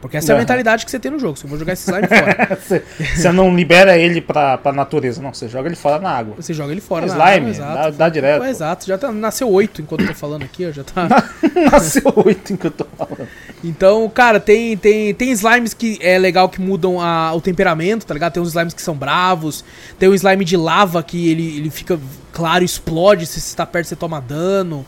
Porque 0.00 0.16
essa 0.18 0.32
é 0.32 0.34
a 0.34 0.38
mentalidade 0.38 0.84
que 0.84 0.90
você 0.90 0.98
tem 0.98 1.10
no 1.10 1.18
jogo. 1.18 1.36
Você 1.36 1.46
vou 1.46 1.58
jogar 1.58 1.72
esse 1.72 1.84
slime 1.90 2.06
fora. 2.06 2.58
Você, 3.16 3.32
não 3.32 3.54
libera 3.56 3.96
ele 3.96 4.20
pra, 4.20 4.56
pra 4.58 4.72
natureza, 4.72 5.20
não. 5.22 5.32
Você 5.32 5.48
joga 5.48 5.68
ele 5.68 5.76
fora 5.76 5.98
na 5.98 6.10
água. 6.10 6.34
Você 6.36 6.52
joga 6.52 6.70
ele 6.72 6.80
fora. 6.80 7.06
na 7.06 7.12
Slime, 7.12 7.50
água, 7.60 7.74
dá, 7.74 7.90
dá 7.90 8.08
direto. 8.08 8.40
Pô, 8.42 8.46
exato, 8.46 8.86
já 8.86 8.98
tá, 8.98 9.10
nasceu 9.10 9.50
oito 9.50 9.80
enquanto 9.82 10.02
eu 10.02 10.08
tô 10.08 10.14
falando 10.14 10.44
aqui, 10.44 10.66
ó, 10.66 10.70
já 10.70 10.84
tá. 10.84 11.08
Nasceu 11.72 12.12
oito 12.24 12.56
que 12.56 12.66
eu 12.66 12.70
tô 12.70 12.86
falando. 12.96 13.26
Então, 13.64 14.08
cara, 14.10 14.38
tem, 14.38 14.76
tem, 14.76 15.14
tem 15.14 15.30
slimes 15.32 15.72
que 15.74 15.98
é 16.00 16.18
legal 16.18 16.48
que 16.48 16.60
mudam 16.60 17.00
a- 17.00 17.32
o 17.34 17.40
temperamento, 17.40 18.04
tá 18.06 18.14
ligado? 18.14 18.34
Tem 18.34 18.42
uns 18.42 18.48
slimes 18.50 18.74
que 18.74 18.82
são 18.82 18.94
bravos, 18.94 19.64
tem 19.98 20.08
um 20.08 20.14
slime 20.14 20.44
de 20.44 20.56
lava 20.56 21.02
que 21.02 21.30
ele, 21.30 21.56
ele 21.56 21.70
fica 21.70 21.98
claro 22.32 22.62
explode, 22.62 23.26
se 23.26 23.40
você 23.40 23.56
tá 23.56 23.64
perto 23.66 23.86
você 23.88 23.96
toma 23.96 24.20
dano. 24.20 24.84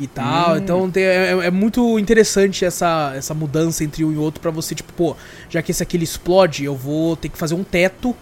E 0.00 0.06
tal. 0.06 0.56
Então 0.56 0.90
tem- 0.90 1.04
é, 1.04 1.30
é 1.46 1.50
muito 1.50 1.98
interessante 1.98 2.64
essa, 2.64 3.12
essa 3.16 3.34
mudança 3.34 3.84
entre 3.84 4.04
um 4.04 4.12
e 4.12 4.16
outro 4.16 4.40
pra 4.40 4.50
você, 4.50 4.74
tipo, 4.74 4.92
pô, 4.92 5.16
já 5.48 5.60
que 5.62 5.70
esse 5.70 5.82
aqui 5.82 5.96
ele 5.96 6.04
explode, 6.04 6.64
eu 6.64 6.74
vou 6.74 7.16
ter 7.16 7.28
que 7.28 7.38
fazer 7.38 7.54
um 7.54 7.62
teto 7.64 8.14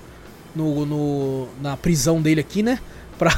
no, 0.54 0.84
no- 0.84 1.48
na 1.62 1.76
prisão 1.76 2.20
dele 2.20 2.40
aqui, 2.40 2.62
né? 2.62 2.78
Pra, 3.20 3.30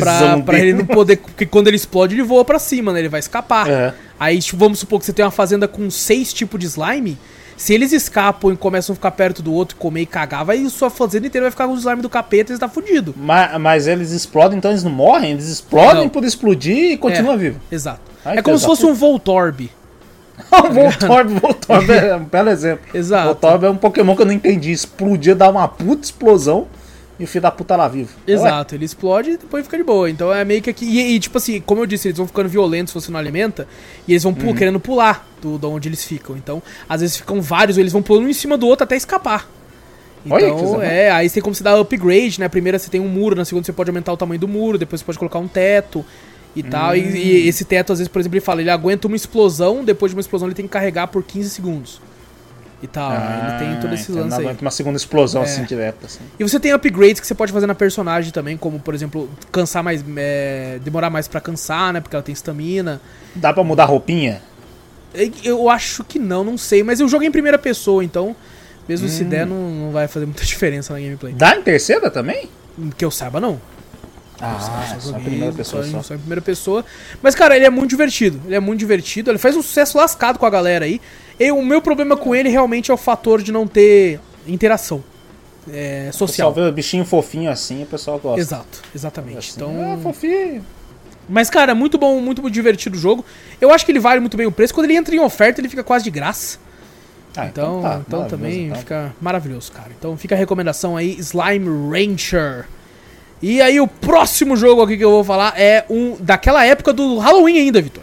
pra, 0.00 0.38
pra 0.42 0.58
ele 0.58 0.72
não 0.72 0.86
poder. 0.86 1.18
Porque 1.18 1.44
quando 1.44 1.68
ele 1.68 1.76
explode, 1.76 2.14
ele 2.14 2.22
voa 2.22 2.44
pra 2.46 2.58
cima, 2.58 2.92
né? 2.94 2.98
Ele 3.00 3.08
vai 3.10 3.20
escapar. 3.20 3.68
É. 3.68 3.94
Aí, 4.18 4.38
tipo, 4.40 4.56
vamos 4.56 4.78
supor 4.78 4.98
que 4.98 5.04
você 5.06 5.12
tem 5.12 5.22
uma 5.24 5.30
fazenda 5.30 5.68
com 5.68 5.90
seis 5.90 6.32
tipos 6.32 6.58
de 6.58 6.66
slime. 6.66 7.18
Se 7.56 7.72
eles 7.72 7.92
escapam 7.92 8.52
e 8.52 8.56
começam 8.56 8.92
a 8.92 8.96
ficar 8.96 9.10
perto 9.12 9.42
do 9.42 9.52
outro, 9.52 9.76
comer 9.76 10.02
e 10.02 10.06
cagar, 10.06 10.44
vai 10.44 10.64
sua 10.68 10.90
fazenda 10.90 11.26
inteira 11.26 11.44
vai 11.46 11.50
ficar 11.50 11.66
com 11.66 11.72
o 11.72 11.76
slime 11.76 12.02
do 12.02 12.08
capeta 12.08 12.52
e 12.52 12.58
tá 12.58 12.68
fudido. 12.68 13.14
Mas, 13.16 13.58
mas 13.60 13.86
eles 13.86 14.10
explodem, 14.10 14.58
então 14.58 14.70
eles 14.70 14.84
não 14.84 14.90
morrem? 14.90 15.32
Eles 15.32 15.48
explodem 15.48 16.02
Não. 16.02 16.08
por 16.08 16.24
explodir 16.24 16.92
e 16.92 16.96
continuam 16.98 17.34
É. 17.34 17.38
vivos. 17.38 17.60
Exato. 17.70 18.00
Ai, 18.24 18.38
é 18.38 18.42
como 18.42 18.58
se 18.58 18.66
fosse 18.66 18.84
um 18.84 18.92
Voltorb. 18.92 19.70
Voltorb, 20.70 21.40
Voltorb 21.40 21.90
é 21.90 22.14
um 22.14 22.24
belo 22.24 22.50
exemplo. 22.50 22.84
Exato. 22.92 23.24
Voltorb 23.26 23.64
é 23.64 23.70
um 23.70 23.76
Pokémon 23.76 24.14
que 24.14 24.22
eu 24.22 24.26
não 24.26 24.32
entendi. 24.34 24.70
Explodia, 24.70 25.34
dá 25.34 25.48
uma 25.48 25.66
puta 25.66 26.04
explosão 26.04 26.66
e 27.18 27.24
o 27.24 27.26
filho 27.26 27.42
da 27.42 27.50
puta 27.50 27.74
lá 27.76 27.88
vivo. 27.88 28.10
Exato, 28.26 28.74
ele 28.74 28.84
explode 28.84 29.30
e 29.30 29.36
depois 29.38 29.64
fica 29.64 29.76
de 29.76 29.82
boa. 29.82 30.10
Então 30.10 30.32
é 30.32 30.44
meio 30.44 30.60
que 30.60 30.70
aqui. 30.70 30.84
E, 30.84 31.14
e, 31.14 31.18
tipo 31.20 31.38
assim, 31.38 31.60
como 31.60 31.80
eu 31.82 31.86
disse, 31.86 32.08
eles 32.08 32.18
vão 32.18 32.26
ficando 32.26 32.48
violentos 32.48 32.92
se 32.92 33.00
você 33.00 33.10
não 33.10 33.18
alimenta. 33.18 33.66
E 34.06 34.12
eles 34.12 34.22
vão 34.22 34.34
pu- 34.34 34.54
querendo 34.54 34.78
pular 34.78 35.26
do, 35.40 35.58
de 35.58 35.66
onde 35.66 35.88
eles 35.88 36.04
ficam. 36.04 36.36
Então, 36.36 36.62
às 36.88 37.00
vezes 37.00 37.16
ficam 37.16 37.40
vários, 37.40 37.78
eles 37.78 37.92
vão 37.92 38.02
pulando 38.02 38.26
um 38.26 38.28
em 38.28 38.32
cima 38.34 38.56
do 38.58 38.66
outro 38.66 38.84
até 38.84 38.96
escapar. 38.96 39.48
Então, 40.24 40.38
coisa 40.58 40.84
é, 40.84 41.10
aí 41.10 41.28
você 41.28 41.34
tem 41.34 41.42
como 41.42 41.54
você 41.54 41.62
dar 41.62 41.78
upgrade, 41.78 42.40
né? 42.40 42.48
Primeiro 42.48 42.78
você 42.78 42.90
tem 42.90 43.00
um 43.00 43.08
muro, 43.08 43.36
na 43.36 43.44
segunda 43.44 43.64
você 43.64 43.72
pode 43.72 43.88
aumentar 43.90 44.12
o 44.12 44.16
tamanho 44.16 44.40
do 44.40 44.48
muro, 44.48 44.76
depois 44.76 45.00
você 45.00 45.04
pode 45.06 45.18
colocar 45.18 45.38
um 45.38 45.46
teto 45.48 46.04
e 46.54 46.62
tal. 46.64 46.96
E, 46.96 47.00
e 47.00 47.48
esse 47.48 47.64
teto, 47.64 47.92
às 47.92 47.98
vezes, 48.00 48.08
por 48.12 48.18
exemplo, 48.18 48.36
ele 48.36 48.44
fala, 48.44 48.60
ele 48.60 48.70
aguenta 48.70 49.06
uma 49.06 49.14
explosão, 49.16 49.84
depois 49.84 50.10
de 50.10 50.16
uma 50.16 50.20
explosão 50.20 50.48
ele 50.48 50.54
tem 50.54 50.66
que 50.66 50.72
carregar 50.72 51.06
por 51.06 51.22
15 51.22 51.48
segundos. 51.50 52.00
E 52.82 52.86
tal, 52.86 53.10
ele 53.10 53.58
tem 53.58 53.80
todo 53.80 53.94
esse 53.94 54.12
então 54.12 54.24
lance 54.24 54.38
aí. 54.46 54.56
uma 54.60 54.70
segunda 54.70 54.96
explosão 54.98 55.40
É. 55.42 55.44
assim 55.46 55.64
direta. 55.64 56.04
Assim. 56.06 56.20
E 56.38 56.42
você 56.42 56.60
tem 56.60 56.72
upgrades 56.72 57.18
que 57.20 57.26
você 57.26 57.34
pode 57.34 57.50
fazer 57.50 57.66
na 57.66 57.74
personagem 57.74 58.30
também, 58.30 58.56
como 58.56 58.78
por 58.78 58.94
exemplo, 58.94 59.30
cansar 59.50 59.82
mais. 59.82 60.04
é, 60.16 60.78
demorar 60.84 61.08
mais 61.08 61.26
pra 61.26 61.40
cansar, 61.40 61.92
né? 61.94 62.00
Porque 62.00 62.14
ela 62.14 62.22
tem 62.22 62.32
estamina. 62.34 63.00
Dá 63.34 63.52
pra 63.52 63.64
mudar 63.64 63.84
a 63.84 63.86
roupinha? 63.86 64.42
E- 65.14 65.32
Eu 65.42 65.70
acho 65.70 66.04
que 66.04 66.18
não, 66.18 66.44
não 66.44 66.58
sei. 66.58 66.82
Mas 66.82 67.00
eu 67.00 67.08
joguei 67.08 67.28
em 67.28 67.32
primeira 67.32 67.58
pessoa, 67.58 68.04
então, 68.04 68.36
mesmo 68.86 69.08
se 69.08 69.24
Hum. 69.24 69.28
der, 69.30 69.46
não, 69.46 69.70
não 69.70 69.90
vai 69.90 70.06
fazer 70.06 70.26
muita 70.26 70.44
diferença 70.44 70.92
na 70.92 71.00
gameplay. 71.00 71.32
Dá 71.32 71.56
em 71.56 71.62
terceira 71.62 72.10
também? 72.10 72.50
Que 72.98 73.04
eu 73.06 73.10
saiba, 73.10 73.40
não. 73.40 73.58
Ah, 74.40 74.92
Eu 74.94 75.00
só 75.00 75.18
primeira 75.18 75.52
pessoa 75.52 75.82
só, 75.84 75.90
só. 75.90 76.02
só 76.02 76.14
em 76.14 76.18
primeira 76.18 76.42
pessoa. 76.42 76.84
Mas, 77.22 77.34
cara, 77.34 77.56
ele 77.56 77.64
é 77.64 77.70
muito 77.70 77.90
divertido. 77.90 78.40
Ele 78.44 78.54
é 78.54 78.60
muito 78.60 78.78
divertido. 78.80 79.30
Ele 79.30 79.38
faz 79.38 79.56
um 79.56 79.62
sucesso 79.62 79.96
lascado 79.96 80.38
com 80.38 80.44
a 80.46 80.50
galera 80.50 80.84
aí. 80.84 81.00
E 81.40 81.50
o 81.50 81.62
meu 81.62 81.80
problema 81.80 82.16
com 82.16 82.34
ele 82.34 82.48
realmente 82.48 82.90
é 82.90 82.94
o 82.94 82.96
fator 82.96 83.42
de 83.42 83.50
não 83.52 83.66
ter 83.66 84.20
interação 84.46 85.02
é, 85.68 86.04
O 86.04 86.06
pessoal 86.12 86.28
social. 86.28 86.52
vê 86.54 86.60
o 86.62 86.72
bichinho 86.72 87.04
fofinho 87.04 87.50
assim, 87.50 87.82
o 87.82 87.86
pessoal 87.86 88.18
gosta. 88.18 88.40
Exato, 88.40 88.82
exatamente. 88.94 89.38
Assim, 89.38 89.52
Então, 89.56 89.92
Ah, 89.94 89.98
fofinho. 90.02 90.64
Mas, 91.28 91.50
cara, 91.50 91.72
é 91.72 91.74
muito 91.74 91.98
bom, 91.98 92.20
muito 92.20 92.48
divertido 92.50 92.96
o 92.96 93.00
jogo. 93.00 93.24
Eu 93.60 93.72
acho 93.72 93.84
que 93.84 93.90
ele 93.90 93.98
vale 93.98 94.20
muito 94.20 94.36
bem 94.36 94.46
o 94.46 94.52
preço. 94.52 94.72
Quando 94.72 94.84
ele 94.84 94.96
entra 94.96 95.14
em 95.14 95.18
oferta, 95.18 95.60
ele 95.60 95.68
fica 95.68 95.82
quase 95.82 96.04
de 96.04 96.10
graça. 96.10 96.58
Ah, 97.36 97.46
Então, 97.46 97.82
tá, 97.82 98.00
então 98.06 98.28
também 98.28 98.66
então. 98.66 98.78
fica 98.78 99.14
maravilhoso, 99.20 99.72
cara. 99.72 99.90
Então 99.98 100.16
fica 100.16 100.34
a 100.34 100.38
recomendação 100.38 100.96
aí, 100.96 101.16
Slime 101.18 101.66
Rancher. 101.90 102.66
E 103.42 103.60
aí 103.60 103.80
o 103.80 103.86
próximo 103.86 104.56
jogo 104.56 104.82
aqui 104.82 104.96
que 104.96 105.04
eu 105.04 105.10
vou 105.10 105.24
falar 105.24 105.52
é 105.60 105.84
um 105.90 106.16
daquela 106.18 106.64
época 106.64 106.92
do 106.92 107.18
Halloween 107.18 107.58
ainda, 107.58 107.80
Vitor. 107.82 108.02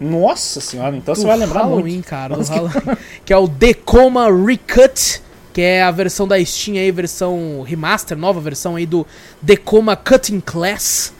Nossa 0.00 0.60
senhora, 0.60 0.96
então 0.96 1.14
Do 1.14 1.20
você 1.20 1.26
vai 1.26 1.36
lembrar 1.36 1.62
Halloween, 1.62 1.92
muito. 1.94 2.06
cara. 2.06 2.36
do 2.36 2.42
Halloween, 2.42 2.96
que 3.24 3.32
é 3.32 3.36
o 3.36 3.48
Decoma 3.48 4.26
Recut, 4.30 5.20
que 5.52 5.60
é 5.60 5.82
a 5.82 5.90
versão 5.90 6.26
da 6.28 6.42
Steam 6.44 6.76
aí, 6.76 6.90
versão 6.92 7.62
remaster, 7.66 8.16
nova 8.16 8.40
versão 8.40 8.76
aí 8.76 8.86
do 8.86 9.06
Decoma 9.42 9.96
Cutting 9.96 10.40
Class. 10.40 11.12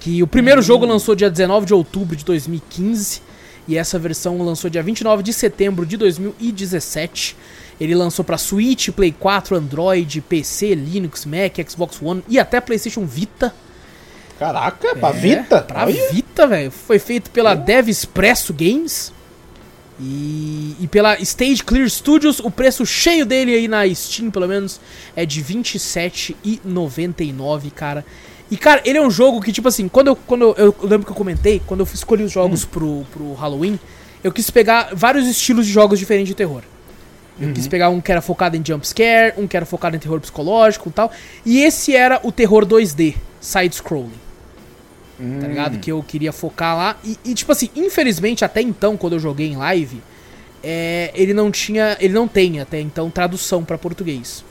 Que 0.00 0.22
o 0.22 0.26
primeiro 0.26 0.60
Hum. 0.60 0.64
jogo 0.64 0.84
lançou 0.84 1.14
dia 1.14 1.30
19 1.30 1.64
de 1.66 1.72
outubro 1.74 2.14
de 2.16 2.24
2015. 2.24 3.22
E 3.66 3.78
essa 3.78 3.98
versão 3.98 4.36
lançou 4.42 4.68
dia 4.68 4.82
29 4.82 5.22
de 5.22 5.32
setembro 5.32 5.86
de 5.86 5.96
2017. 5.96 7.34
Ele 7.80 7.94
lançou 7.94 8.24
pra 8.24 8.38
Switch, 8.38 8.90
Play 8.90 9.12
4, 9.18 9.56
Android, 9.56 10.20
PC, 10.20 10.74
Linux, 10.74 11.24
Mac, 11.24 11.58
Xbox 11.68 12.00
One 12.00 12.22
e 12.28 12.38
até 12.38 12.60
PlayStation 12.60 13.04
Vita. 13.04 13.54
Caraca, 14.38 14.94
pra 14.96 15.10
É, 15.10 15.12
Vita? 15.12 15.62
Pra 15.62 15.86
Olha. 15.86 16.12
Vita, 16.12 16.46
velho. 16.46 16.70
Foi 16.70 16.98
feito 16.98 17.30
pela 17.30 17.54
Dev 17.54 17.88
Expresso 17.88 18.52
Games. 18.52 19.12
E, 20.00 20.74
e 20.80 20.88
pela 20.88 21.20
Stage 21.20 21.62
Clear 21.62 21.88
Studios. 21.88 22.40
O 22.40 22.50
preço 22.50 22.84
cheio 22.84 23.24
dele 23.24 23.54
aí 23.54 23.68
na 23.68 23.88
Steam, 23.94 24.30
pelo 24.30 24.48
menos, 24.48 24.80
é 25.14 25.24
de 25.24 25.40
R$ 25.40 25.54
27,99, 25.54 27.70
cara. 27.70 28.04
E, 28.50 28.56
cara, 28.56 28.82
ele 28.84 28.98
é 28.98 29.02
um 29.02 29.10
jogo 29.10 29.40
que, 29.40 29.52
tipo 29.52 29.68
assim, 29.68 29.88
quando 29.88 30.08
eu, 30.08 30.16
quando 30.16 30.42
eu, 30.42 30.54
eu 30.56 30.74
lembro 30.82 31.06
que 31.06 31.12
eu 31.12 31.16
comentei, 31.16 31.62
quando 31.64 31.80
eu 31.80 31.88
escolhi 31.92 32.24
os 32.24 32.32
jogos 32.32 32.64
pro, 32.64 33.06
pro 33.12 33.32
Halloween, 33.34 33.78
eu 34.22 34.32
quis 34.32 34.50
pegar 34.50 34.90
vários 34.92 35.26
estilos 35.26 35.66
de 35.66 35.72
jogos 35.72 35.98
diferentes 35.98 36.28
de 36.28 36.34
terror. 36.34 36.62
Eu 37.40 37.52
quis 37.52 37.66
pegar 37.66 37.88
um 37.88 38.00
que 38.00 38.12
era 38.12 38.22
focado 38.22 38.56
em 38.56 38.64
jumpscare, 38.64 39.34
um 39.36 39.46
que 39.46 39.56
era 39.56 39.66
focado 39.66 39.96
em 39.96 39.98
terror 39.98 40.20
psicológico 40.20 40.88
e 40.88 40.92
tal. 40.92 41.10
E 41.44 41.62
esse 41.62 41.94
era 41.94 42.20
o 42.22 42.30
terror 42.30 42.64
2D, 42.64 43.16
side-scrolling 43.40 44.24
tá 45.40 45.46
ligado? 45.46 45.78
Que 45.78 45.92
eu 45.92 46.02
queria 46.02 46.32
focar 46.32 46.76
lá. 46.76 46.96
E, 47.04 47.18
e, 47.24 47.34
tipo 47.34 47.52
assim, 47.52 47.70
infelizmente, 47.76 48.44
até 48.44 48.60
então, 48.60 48.96
quando 48.96 49.14
eu 49.14 49.18
joguei 49.18 49.48
em 49.48 49.56
live, 49.56 50.02
é, 50.62 51.10
ele 51.14 51.32
não 51.32 51.50
tinha. 51.50 51.96
Ele 52.00 52.12
não 52.12 52.26
tem 52.26 52.60
até 52.60 52.80
então 52.80 53.10
tradução 53.10 53.64
pra 53.64 53.78
português. 53.78 54.44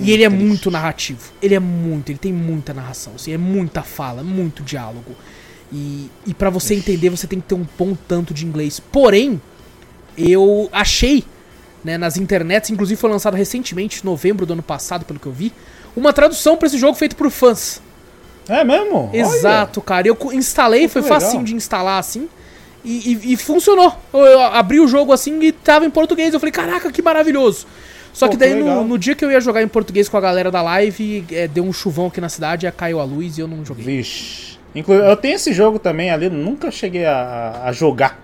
e 0.00 0.10
ele 0.10 0.24
é 0.24 0.28
triste. 0.28 0.44
muito 0.44 0.70
narrativo. 0.70 1.32
Ele 1.42 1.54
é 1.54 1.60
muito, 1.60 2.10
ele 2.10 2.18
tem 2.18 2.32
muita 2.32 2.72
narração, 2.72 3.14
assim, 3.16 3.32
é 3.32 3.38
muita 3.38 3.82
fala, 3.82 4.22
muito 4.22 4.62
diálogo. 4.62 5.14
E, 5.72 6.10
e 6.26 6.34
para 6.34 6.50
você 6.50 6.74
entender, 6.74 7.08
você 7.08 7.26
tem 7.26 7.40
que 7.40 7.48
ter 7.48 7.54
um 7.54 7.66
bom 7.78 7.96
tanto 8.06 8.34
de 8.34 8.44
inglês. 8.44 8.78
Porém, 8.78 9.40
eu 10.16 10.68
achei, 10.70 11.24
né, 11.84 11.98
nas 11.98 12.16
internets, 12.16 12.70
inclusive 12.70 13.00
foi 13.00 13.10
lançado 13.10 13.34
recentemente, 13.34 14.04
novembro 14.04 14.44
do 14.46 14.52
ano 14.52 14.62
passado, 14.62 15.04
pelo 15.04 15.18
que 15.18 15.26
eu 15.26 15.32
vi, 15.32 15.52
uma 15.96 16.12
tradução 16.12 16.56
pra 16.56 16.66
esse 16.66 16.78
jogo 16.78 16.94
feito 16.94 17.16
por 17.16 17.30
fãs. 17.30 17.80
É 18.48 18.64
mesmo? 18.64 19.08
Olha. 19.12 19.16
Exato, 19.20 19.80
cara. 19.80 20.06
Eu 20.08 20.16
instalei, 20.32 20.88
foi 20.88 21.02
legal. 21.02 21.20
facinho 21.20 21.44
de 21.44 21.54
instalar 21.54 21.98
assim. 21.98 22.28
E, 22.84 23.12
e- 23.12 23.32
e 23.32 23.36
funcionou. 23.36 23.94
Eu, 24.12 24.20
eu 24.20 24.40
abri 24.42 24.80
o 24.80 24.88
jogo 24.88 25.12
assim 25.12 25.40
e 25.40 25.52
tava 25.52 25.84
em 25.86 25.90
português. 25.90 26.34
Eu 26.34 26.40
falei, 26.40 26.52
caraca, 26.52 26.90
que 26.90 27.00
maravilhoso. 27.00 27.66
Só 28.12 28.26
Pô, 28.26 28.32
que 28.32 28.36
que 28.38 28.40
daí 28.44 28.54
no, 28.62 28.84
no 28.84 28.98
dia 28.98 29.14
que 29.14 29.24
eu 29.24 29.30
ia 29.30 29.40
jogar 29.40 29.62
em 29.62 29.68
português 29.68 30.08
com 30.08 30.16
a 30.16 30.20
galera 30.20 30.50
da 30.50 30.60
live, 30.60 31.24
é, 31.30 31.46
deu 31.46 31.64
um 31.64 31.72
chuvão 31.72 32.06
aqui 32.08 32.20
na 32.20 32.28
cidade, 32.28 32.70
caiu 32.76 32.98
a 33.00 33.04
luz 33.04 33.38
e 33.38 33.40
eu 33.40 33.48
não 33.48 33.64
joguei. 33.64 33.84
Vixe. 33.84 34.58
Inclu 34.74 34.94
eu 34.94 35.16
tenho 35.16 35.34
esse 35.36 35.52
jogo 35.52 35.78
também 35.78 36.10
ali, 36.10 36.28
nunca 36.28 36.70
cheguei 36.70 37.04
a, 37.04 37.62
a 37.64 37.72
jogar. 37.72 38.18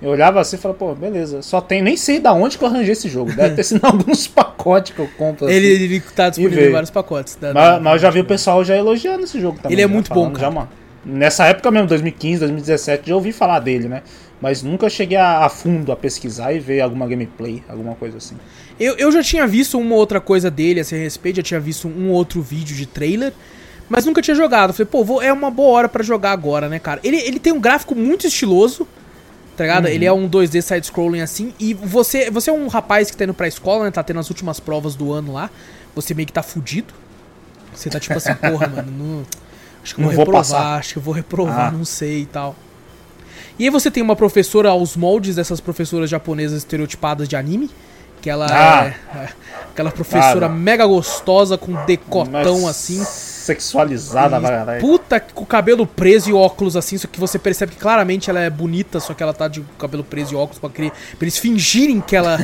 Eu 0.00 0.10
olhava 0.10 0.40
assim 0.40 0.56
e 0.56 0.58
falava, 0.58 0.78
pô, 0.78 0.94
beleza. 0.94 1.42
Só 1.42 1.60
tem, 1.60 1.82
nem 1.82 1.96
sei 1.96 2.20
da 2.20 2.32
onde 2.32 2.56
que 2.56 2.62
eu 2.64 2.68
arranjei 2.68 2.92
esse 2.92 3.08
jogo. 3.08 3.32
Deve 3.34 3.56
ter 3.56 3.64
sido 3.64 3.80
alguns 3.86 4.26
pacotes 4.28 4.92
que 4.94 5.00
eu 5.00 5.08
compro. 5.18 5.46
assim. 5.46 5.54
Ele, 5.54 5.66
ele 5.66 6.00
tá 6.14 6.28
disponível 6.30 6.68
em 6.68 6.72
vários 6.72 6.90
pacotes. 6.90 7.34
da- 7.36 7.52
Mas, 7.52 7.64
da- 7.74 7.80
mas 7.80 7.92
eu 7.94 7.98
já 7.98 8.10
vi 8.10 8.20
o 8.20 8.24
pessoal 8.24 8.64
já 8.64 8.76
elogiando 8.76 9.24
esse 9.24 9.40
jogo 9.40 9.58
também. 9.58 9.72
Ele 9.74 9.82
é 9.82 9.88
já 9.88 9.92
muito 9.92 10.08
falando 10.08 10.32
bom, 10.34 10.38
já 10.38 10.68
Nessa 11.04 11.46
época 11.46 11.70
mesmo, 11.70 11.88
2015, 11.88 12.40
2017, 12.40 13.08
já 13.08 13.14
ouvi 13.14 13.32
falar 13.32 13.60
dele, 13.60 13.88
né? 13.88 14.02
Mas 14.40 14.62
nunca 14.62 14.88
cheguei 14.90 15.16
a, 15.16 15.44
a 15.44 15.48
fundo 15.48 15.90
a 15.90 15.96
pesquisar 15.96 16.52
e 16.52 16.58
ver 16.60 16.80
alguma 16.80 17.06
gameplay, 17.06 17.62
alguma 17.68 17.94
coisa 17.94 18.18
assim. 18.18 18.36
Eu, 18.78 18.94
eu 18.96 19.10
já 19.10 19.22
tinha 19.22 19.46
visto 19.46 19.78
uma 19.78 19.94
outra 19.96 20.20
coisa 20.20 20.48
dele 20.50 20.78
a 20.78 20.82
esse 20.82 20.96
respeito, 20.96 21.36
já 21.36 21.42
tinha 21.42 21.60
visto 21.60 21.88
um 21.88 22.10
outro 22.10 22.40
vídeo 22.42 22.76
de 22.76 22.84
trailer, 22.86 23.32
mas 23.88 24.04
nunca 24.04 24.20
tinha 24.22 24.34
jogado. 24.34 24.72
Falei, 24.72 24.86
pô, 24.90 25.02
vou- 25.02 25.22
é 25.22 25.32
uma 25.32 25.50
boa 25.50 25.70
hora 25.70 25.88
pra 25.88 26.04
jogar 26.04 26.30
agora, 26.32 26.68
né, 26.68 26.78
cara? 26.78 27.00
Ele, 27.02 27.16
ele 27.16 27.38
tem 27.40 27.52
um 27.52 27.60
gráfico 27.60 27.94
muito 27.96 28.26
estiloso, 28.26 28.86
tá 29.58 29.64
ligado? 29.64 29.84
Uhum. 29.86 29.90
Ele 29.90 30.06
é 30.06 30.12
um 30.12 30.26
2D 30.28 30.62
side-scrolling 30.62 31.20
assim, 31.20 31.52
e 31.58 31.74
você, 31.74 32.30
você 32.30 32.48
é 32.48 32.52
um 32.52 32.68
rapaz 32.68 33.10
que 33.10 33.16
tá 33.16 33.24
indo 33.24 33.34
pra 33.34 33.46
escola, 33.48 33.84
né? 33.84 33.90
Tá 33.90 34.02
tendo 34.02 34.20
as 34.20 34.30
últimas 34.30 34.58
provas 34.60 34.94
do 34.94 35.12
ano 35.12 35.32
lá, 35.32 35.50
você 35.94 36.14
meio 36.14 36.26
que 36.26 36.32
tá 36.32 36.42
fudido. 36.42 36.94
Você 37.74 37.90
tá 37.90 37.98
tipo 38.00 38.16
assim, 38.16 38.32
porra, 38.38 38.68
mano, 38.68 38.90
não, 38.90 39.26
acho 39.82 39.94
que 39.96 40.00
eu 40.00 40.04
vou 40.06 40.14
vou 40.14 40.24
reprovar, 40.24 40.42
passar. 40.42 40.76
acho 40.78 40.92
que 40.94 40.98
eu 40.98 41.02
vou 41.02 41.12
reprovar, 41.12 41.68
Ah. 41.68 41.70
não 41.72 41.84
sei 41.84 42.22
e 42.22 42.26
tal. 42.26 42.54
E 43.58 43.64
aí 43.64 43.70
você 43.70 43.90
tem 43.90 44.02
uma 44.02 44.14
professora 44.14 44.68
aos 44.70 44.96
moldes 44.96 45.34
dessas 45.34 45.60
professoras 45.60 46.08
japonesas 46.08 46.58
estereotipadas 46.58 47.28
de 47.28 47.34
anime. 47.34 47.68
Que 48.22 48.30
ela 48.30 48.46
Ah. 48.50 48.86
é, 48.86 49.18
é 49.18 49.28
aquela 49.70 49.90
professora 49.90 50.48
mega 50.48 50.86
gostosa 50.86 51.58
com 51.58 51.72
decotão 51.84 52.62
Mas 52.62 52.70
assim. 52.70 53.04
Sexualizada, 53.48 54.38
vai 54.38 54.78
puta, 54.78 55.18
com 55.18 55.42
o 55.42 55.46
cabelo 55.46 55.86
preso 55.86 56.28
e 56.30 56.32
óculos 56.32 56.76
assim, 56.76 56.98
só 56.98 57.08
que 57.08 57.18
você 57.18 57.38
percebe 57.38 57.72
que 57.72 57.78
claramente 57.78 58.28
ela 58.28 58.40
é 58.40 58.50
bonita, 58.50 59.00
só 59.00 59.14
que 59.14 59.22
ela 59.22 59.32
tá 59.32 59.48
de 59.48 59.62
cabelo 59.78 60.04
preso 60.04 60.34
e 60.34 60.36
óculos 60.36 60.58
pra, 60.58 60.68
querer, 60.68 60.90
pra 60.90 61.22
eles 61.22 61.38
fingirem 61.38 62.00
que 62.00 62.14
ela, 62.14 62.38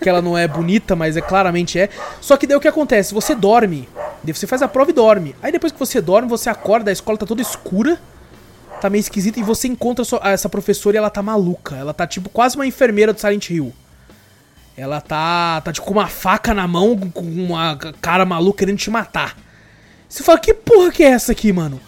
que 0.00 0.08
ela 0.08 0.20
não 0.20 0.36
é 0.36 0.46
bonita, 0.46 0.94
mas 0.94 1.16
é 1.16 1.20
claramente 1.20 1.78
é. 1.78 1.88
Só 2.20 2.36
que 2.36 2.46
daí 2.46 2.56
o 2.56 2.60
que 2.60 2.68
acontece? 2.68 3.14
Você 3.14 3.34
dorme, 3.34 3.88
você 4.24 4.46
faz 4.46 4.60
a 4.62 4.68
prova 4.68 4.90
e 4.90 4.92
dorme. 4.92 5.34
Aí 5.42 5.50
depois 5.50 5.72
que 5.72 5.78
você 5.78 6.00
dorme, 6.00 6.28
você 6.28 6.50
acorda, 6.50 6.90
a 6.90 6.92
escola 6.92 7.16
tá 7.16 7.24
toda 7.24 7.40
escura. 7.40 7.98
tá 8.80 8.90
meio 8.90 9.00
esquisita 9.00 9.38
e 9.38 9.42
você 9.42 9.68
encontra 9.68 10.04
essa 10.24 10.48
professora 10.48 10.96
e 10.96 10.98
ela 10.98 11.10
tá 11.10 11.22
maluca. 11.22 11.76
Ela 11.76 11.92
tá 11.94 12.06
tipo 12.06 12.28
quase 12.28 12.56
uma 12.56 12.66
enfermeira 12.66 13.12
do 13.12 13.20
Silent 13.20 13.50
Hill. 13.50 13.72
Ela 14.76 15.00
tá, 15.00 15.60
tá 15.60 15.72
tipo 15.72 15.86
com 15.86 15.92
uma 15.92 16.06
faca 16.06 16.54
na 16.54 16.66
mão, 16.66 16.96
com 16.96 17.24
uma 17.24 17.76
cara 18.00 18.24
maluca 18.24 18.60
querendo 18.60 18.78
te 18.78 18.90
matar. 18.90 19.36
Você 20.10 20.24
fala, 20.24 20.40
que 20.40 20.52
porra 20.52 20.90
que 20.90 21.04
é 21.04 21.10
essa 21.10 21.30
aqui, 21.30 21.52
mano? 21.52 21.80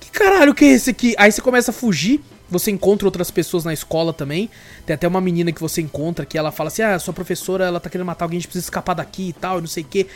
Que 0.00 0.10
caralho 0.10 0.54
que 0.54 0.64
é 0.64 0.68
esse 0.68 0.88
aqui? 0.88 1.14
Aí 1.18 1.30
você 1.30 1.42
começa 1.42 1.70
a 1.70 1.74
fugir, 1.74 2.22
você 2.48 2.70
encontra 2.70 3.06
outras 3.06 3.30
pessoas 3.30 3.66
na 3.66 3.74
escola 3.74 4.14
também. 4.14 4.48
Tem 4.86 4.94
até 4.94 5.06
uma 5.06 5.20
menina 5.20 5.52
que 5.52 5.60
você 5.60 5.82
encontra 5.82 6.24
que 6.24 6.38
ela 6.38 6.50
fala 6.50 6.68
assim: 6.68 6.80
Ah, 6.80 6.98
sua 6.98 7.12
professora 7.12 7.66
ela 7.66 7.78
tá 7.78 7.90
querendo 7.90 8.06
matar 8.06 8.24
alguém, 8.24 8.38
a 8.38 8.40
gente 8.40 8.48
precisa 8.48 8.64
escapar 8.64 8.94
daqui 8.94 9.28
e 9.28 9.32
tal, 9.34 9.58
e 9.58 9.60
não 9.60 9.68
sei 9.68 9.82
o 9.82 9.86
quê. 9.86 10.06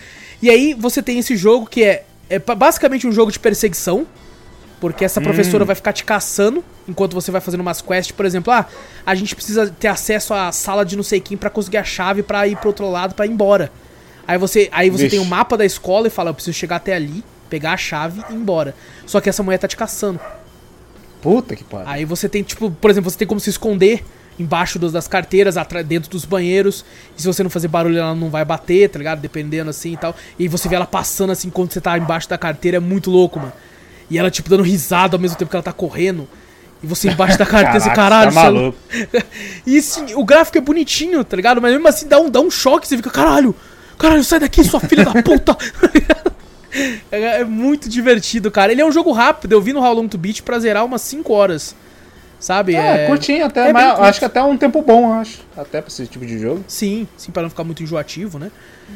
E 0.41 0.49
aí 0.49 0.73
você 0.73 1.03
tem 1.03 1.19
esse 1.19 1.37
jogo 1.37 1.67
que 1.67 1.85
é, 1.85 2.07
é 2.31 2.39
basicamente 2.39 3.07
um 3.07 3.13
jogo 3.13 3.31
de 3.31 3.39
perseguição. 3.39 4.07
Porque 4.81 5.05
essa 5.05 5.21
professora 5.21 5.63
vai 5.67 5.77
ficar 5.77 5.93
te 5.93 6.03
caçando 6.03 6.65
enquanto 6.89 7.13
você 7.13 7.31
vai 7.31 7.43
fazendo 7.43 7.61
umas 7.61 7.83
quests, 7.83 8.13
por 8.13 8.25
exemplo, 8.25 8.51
ah, 8.51 8.67
a 9.05 9.15
gente 9.15 9.37
precisa 9.37 9.69
ter 9.69 9.89
acesso 9.89 10.33
à 10.33 10.51
sala 10.53 10.87
de 10.87 10.97
não 10.97 11.03
sei 11.03 11.21
quem 11.21 11.37
pra 11.37 11.51
conseguir 11.51 11.77
a 11.77 11.85
chave 11.85 12.23
pra 12.23 12.49
ir 12.49 12.57
pro 12.57 12.69
outro 12.69 12.91
lado 12.91 13.15
pra 13.15 13.27
ir 13.27 13.31
embora. 13.31 13.71
Aí 14.27 14.39
você, 14.39 14.71
aí 14.73 14.89
você 14.89 15.05
Vixe. 15.05 15.17
tem 15.17 15.27
o 15.27 15.29
mapa 15.29 15.55
da 15.55 15.67
escola 15.67 16.07
e 16.07 16.11
fala, 16.11 16.31
eu 16.31 16.35
preciso 16.35 16.57
chegar 16.57 16.77
até 16.77 16.95
ali, 16.95 17.23
pegar 17.51 17.73
a 17.73 17.77
chave 17.77 18.23
e 18.29 18.33
ir 18.33 18.37
embora. 18.37 18.75
Só 19.05 19.21
que 19.21 19.29
essa 19.29 19.43
mulher 19.43 19.59
tá 19.59 19.69
te 19.69 19.77
caçando. 19.77 20.21
Puta 21.21 21.55
que 21.55 21.65
pariu. 21.65 21.89
Aí 21.89 22.05
você 22.05 22.29
tem, 22.29 22.43
tipo, 22.43 22.71
por 22.71 22.91
exemplo, 22.91 23.11
você 23.11 23.19
tem 23.19 23.29
como 23.29 23.41
se 23.41 23.51
esconder 23.51 24.03
embaixo 24.39 24.79
das 24.79 25.07
carteiras, 25.07 25.57
dentro 25.87 26.11
dos 26.11 26.25
banheiros. 26.25 26.85
E 27.17 27.21
se 27.21 27.27
você 27.27 27.43
não 27.43 27.51
fazer 27.51 27.69
barulho, 27.69 27.99
ela 27.99 28.15
não 28.15 28.31
vai 28.31 28.45
bater, 28.45 28.89
tá 28.89 28.99
ligado? 28.99 29.21
Dependendo 29.21 29.69
assim 29.69 29.93
e 29.93 29.97
tal. 29.97 30.17
E 30.39 30.49
você 30.49 30.69
vê 30.69 30.77
ela 30.77 30.87
passando 30.87 31.31
assim 31.31 31.49
enquanto 31.49 31.73
você 31.73 31.81
tá 31.81 31.99
embaixo 31.99 32.29
da 32.29 32.39
carteira, 32.39 32.79
é 32.79 32.81
muito 32.81 33.11
louco, 33.11 33.39
mano. 33.39 33.53
E 34.09 34.19
ela, 34.19 34.31
tipo, 34.31 34.49
dando 34.49 34.63
risada 34.63 35.17
ao 35.17 35.21
mesmo 35.21 35.37
tempo 35.37 35.51
que 35.51 35.57
ela 35.57 35.63
tá 35.63 35.73
correndo. 35.73 36.27
E 36.83 36.87
você 36.87 37.11
embaixo 37.11 37.39
da 37.39 37.45
carteira, 37.45 37.79
você, 37.79 37.91
caralho, 37.91 38.33
tá 38.33 38.41
você 38.41 38.47
é 38.47 38.51
maluco. 38.51 38.79
e 39.67 39.79
assim, 39.79 40.15
o 40.15 40.25
gráfico 40.25 40.57
é 40.57 40.61
bonitinho, 40.61 41.23
tá 41.23 41.37
ligado? 41.37 41.61
Mas 41.61 41.73
mesmo 41.73 41.87
assim 41.87 42.09
dá 42.09 42.19
um, 42.19 42.31
dá 42.31 42.41
um 42.41 42.51
choque, 42.51 42.89
você 42.89 42.97
fica, 42.97 43.11
caralho, 43.11 43.55
caralho, 43.99 44.25
sai 44.25 44.41
daqui, 44.41 44.65
sua 44.65 44.81
filha 44.81 45.05
da 45.05 45.23
puta. 45.23 45.57
é, 47.11 47.41
é 47.41 47.45
muito 47.45 47.89
divertido, 47.89 48.51
cara. 48.51 48.73
Ele 48.73 48.81
é 48.81 48.87
um 48.87 48.93
jogo 48.93 49.13
rápido, 49.13 49.53
eu 49.53 49.61
vi 49.61 49.73
no 49.73 49.81
How 49.81 49.95
Long 49.95 50.09
to 50.09 50.19
Beat 50.19 50.43
pra 50.43 50.59
zerar 50.59 50.85
umas 50.85 51.03
5 51.03 51.33
horas. 51.33 51.75
Sabe? 52.41 52.75
É, 52.75 53.07
curtinho 53.07 53.45
até, 53.45 53.69
é 53.69 53.73
mas 53.73 54.01
acho 54.01 54.19
que 54.19 54.25
até 54.25 54.43
um 54.43 54.57
tempo 54.57 54.81
bom, 54.81 55.13
acho. 55.13 55.41
Até 55.55 55.83
pra 55.83 55.89
esse 55.89 56.07
tipo 56.07 56.25
de 56.25 56.39
jogo. 56.39 56.65
Sim, 56.67 57.07
sim, 57.15 57.31
pra 57.31 57.43
não 57.43 57.51
ficar 57.51 57.65
muito 57.65 57.83
enjoativo, 57.83 58.39
né? 58.39 58.51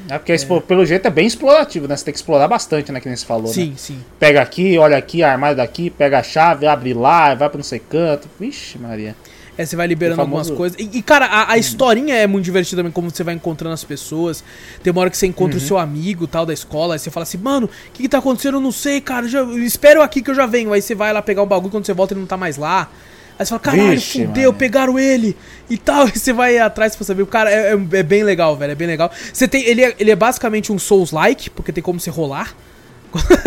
É 0.08 0.16
porque, 0.16 0.32
esse, 0.32 0.46
pelo 0.62 0.86
jeito, 0.86 1.06
é 1.06 1.10
bem 1.10 1.26
explorativo, 1.26 1.86
né? 1.86 1.94
Você 1.94 2.06
tem 2.06 2.12
que 2.12 2.18
explorar 2.18 2.48
bastante, 2.48 2.90
né? 2.90 3.00
Que 3.00 3.06
nem 3.06 3.14
você 3.14 3.26
falou, 3.26 3.48
né? 3.48 3.52
Sim, 3.52 3.74
sim. 3.76 4.02
Pega 4.18 4.40
aqui, 4.40 4.78
olha 4.78 4.96
aqui, 4.96 5.22
armário 5.22 5.58
daqui, 5.58 5.90
pega 5.90 6.20
a 6.20 6.22
chave, 6.22 6.66
abre 6.66 6.94
lá, 6.94 7.34
vai 7.34 7.50
pra 7.50 7.58
não 7.58 7.64
sei 7.64 7.78
canto. 7.78 8.30
Vixe, 8.40 8.78
Maria. 8.78 9.14
É, 9.56 9.64
você 9.64 9.76
vai 9.76 9.86
liberando 9.86 10.18
O 10.20 10.22
algumas 10.22 10.50
coisas. 10.50 10.76
E, 10.80 10.90
e, 10.98 11.02
cara, 11.02 11.26
a, 11.26 11.52
a 11.52 11.58
historinha 11.58 12.14
é 12.16 12.26
muito 12.26 12.44
divertida 12.44 12.80
também, 12.80 12.90
como 12.90 13.08
você 13.10 13.22
vai 13.22 13.34
encontrando 13.34 13.72
as 13.72 13.84
pessoas. 13.84 14.42
Tem 14.82 14.90
uma 14.90 15.00
hora 15.00 15.10
que 15.10 15.16
você 15.16 15.26
encontra 15.28 15.56
Uhum. 15.56 15.62
o 15.64 15.66
seu 15.66 15.78
amigo 15.78 16.26
tal 16.26 16.44
da 16.44 16.52
escola, 16.52 16.94
aí 16.94 16.98
você 16.98 17.10
fala 17.10 17.22
assim, 17.22 17.38
mano, 17.38 17.66
o 17.66 17.92
que, 17.92 18.02
que 18.02 18.08
tá 18.08 18.18
acontecendo? 18.18 18.56
Eu 18.56 18.60
não 18.60 18.72
sei, 18.72 19.00
cara. 19.00 19.28
Já, 19.28 19.42
espero 19.44 20.02
aqui 20.02 20.20
que 20.22 20.30
eu 20.30 20.34
já 20.34 20.44
venho. 20.46 20.72
Aí 20.72 20.82
você 20.82 20.94
vai 20.94 21.12
lá 21.12 21.22
pegar 21.22 21.42
um 21.42 21.46
bagulho, 21.46 21.70
quando 21.70 21.86
você 21.86 21.92
volta 21.92 22.14
ele 22.14 22.20
não 22.20 22.26
tá 22.26 22.36
mais 22.36 22.56
lá. 22.56 22.90
Aí 23.38 23.44
você 23.46 23.50
fala, 23.50 23.60
caralho, 23.60 23.90
Vixe, 23.90 24.26
fudeu, 24.26 24.50
mano. 24.50 24.58
pegaram 24.58 24.98
ele 24.98 25.36
e 25.70 25.76
tal. 25.78 26.06
E 26.14 26.18
você 26.18 26.32
vai 26.32 26.58
atrás 26.58 26.96
pra 26.96 27.04
saber. 27.04 27.22
O 27.22 27.26
cara 27.26 27.50
é, 27.50 27.72
é- 27.74 27.98
é 27.98 28.02
bem 28.02 28.24
legal, 28.24 28.56
velho. 28.56 28.72
É 28.72 28.74
bem 28.74 28.88
legal. 28.88 29.10
Você 29.32 29.46
tem. 29.46 29.62
Ele 29.64 29.84
é, 29.84 29.94
ele 30.00 30.10
é 30.10 30.16
basicamente 30.16 30.72
um 30.72 30.78
Souls-like, 30.80 31.50
porque 31.50 31.72
tem 31.72 31.82
como 31.82 32.00
você 32.00 32.10
rolar. 32.10 32.54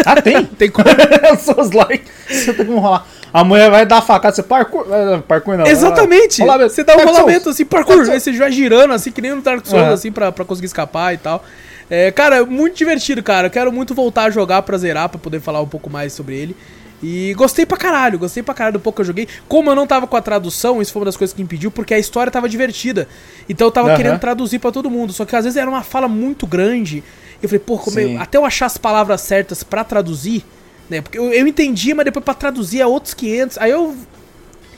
Ah, 0.05 0.21
tem? 0.21 0.45
Tem 0.57 0.69
como. 0.69 0.87
Seus 1.39 1.71
likes. 1.71 2.09
Você 2.29 2.53
tem 2.53 2.65
como 2.65 2.79
rolar. 2.79 3.05
A 3.33 3.43
mulher 3.43 3.69
vai 3.69 3.85
dar 3.85 3.97
a 3.97 4.01
facada, 4.01 4.33
você 4.35 4.41
parkour. 4.43 4.85
eh, 4.89 5.21
Parkour 5.27 5.57
não. 5.57 5.67
Exatamente. 5.67 6.37
Você 6.37 6.83
dá 6.83 6.93
um 6.93 6.97
Dark 6.97 7.07
Souls. 7.09 7.19
rolamento 7.19 7.49
assim, 7.49 7.65
parkour, 7.65 8.09
aí 8.09 8.19
você 8.19 8.31
vai 8.31 8.51
girando 8.51 8.93
assim, 8.93 9.11
que 9.11 9.21
nem 9.21 9.31
no 9.35 9.41
Dark 9.41 9.65
Souls, 9.65 9.83
Aham. 9.83 9.93
assim, 9.93 10.11
pra, 10.11 10.31
pra 10.31 10.45
conseguir 10.45 10.67
escapar 10.67 11.13
e 11.13 11.17
tal. 11.17 11.43
É, 11.89 12.11
cara, 12.11 12.45
muito 12.45 12.75
divertido, 12.75 13.21
cara. 13.23 13.47
Eu 13.47 13.51
quero 13.51 13.71
muito 13.71 13.93
voltar 13.93 14.23
a 14.23 14.29
jogar 14.29 14.61
pra 14.61 14.77
zerar, 14.77 15.09
pra 15.09 15.19
poder 15.19 15.39
falar 15.41 15.61
um 15.61 15.67
pouco 15.67 15.89
mais 15.89 16.13
sobre 16.13 16.35
ele. 16.35 16.55
E 17.01 17.33
gostei 17.35 17.63
pra 17.65 17.77
caralho, 17.77 18.17
gostei 18.17 18.41
pra 18.41 18.55
caralho 18.55 18.73
do 18.73 18.79
pouco 18.79 18.95
que 18.97 19.01
eu 19.01 19.05
joguei. 19.05 19.27
Como 19.47 19.69
eu 19.69 19.75
não 19.75 19.85
tava 19.85 20.07
com 20.07 20.15
a 20.17 20.21
tradução, 20.21 20.81
isso 20.81 20.91
foi 20.91 21.01
uma 21.01 21.05
das 21.05 21.15
coisas 21.17 21.33
que 21.35 21.41
impediu, 21.41 21.69
porque 21.69 21.93
a 21.93 21.99
história 21.99 22.31
tava 22.31 22.49
divertida. 22.49 23.07
Então 23.47 23.67
eu 23.67 23.71
tava 23.71 23.89
Aham. 23.89 23.97
querendo 23.97 24.19
traduzir 24.19 24.57
pra 24.59 24.71
todo 24.71 24.89
mundo. 24.89 25.13
Só 25.13 25.23
que 25.23 25.35
às 25.35 25.43
vezes 25.45 25.57
era 25.57 25.69
uma 25.69 25.83
fala 25.83 26.07
muito 26.07 26.47
grande. 26.47 27.03
Eu 27.41 27.47
falei, 27.49 27.59
pô, 27.59 27.79
eu- 27.95 28.19
até 28.19 28.37
eu 28.37 28.43
achar 28.45 28.65
as 28.65 28.77
palavras 28.79 29.21
certas 29.21 29.61
pra 29.61 29.83
traduzir, 29.83 30.43
né? 30.89 31.01
Porque 31.01 31.19
eu, 31.19 31.31
eu 31.31 31.45
entendia, 31.47 31.93
mas 31.93 32.03
depois 32.05 32.25
pra 32.25 32.33
traduzir 32.33 32.81
é 32.81 32.87
outros 32.87 33.13
500. 33.13 33.59
Aí 33.59 33.69
eu 33.69 33.95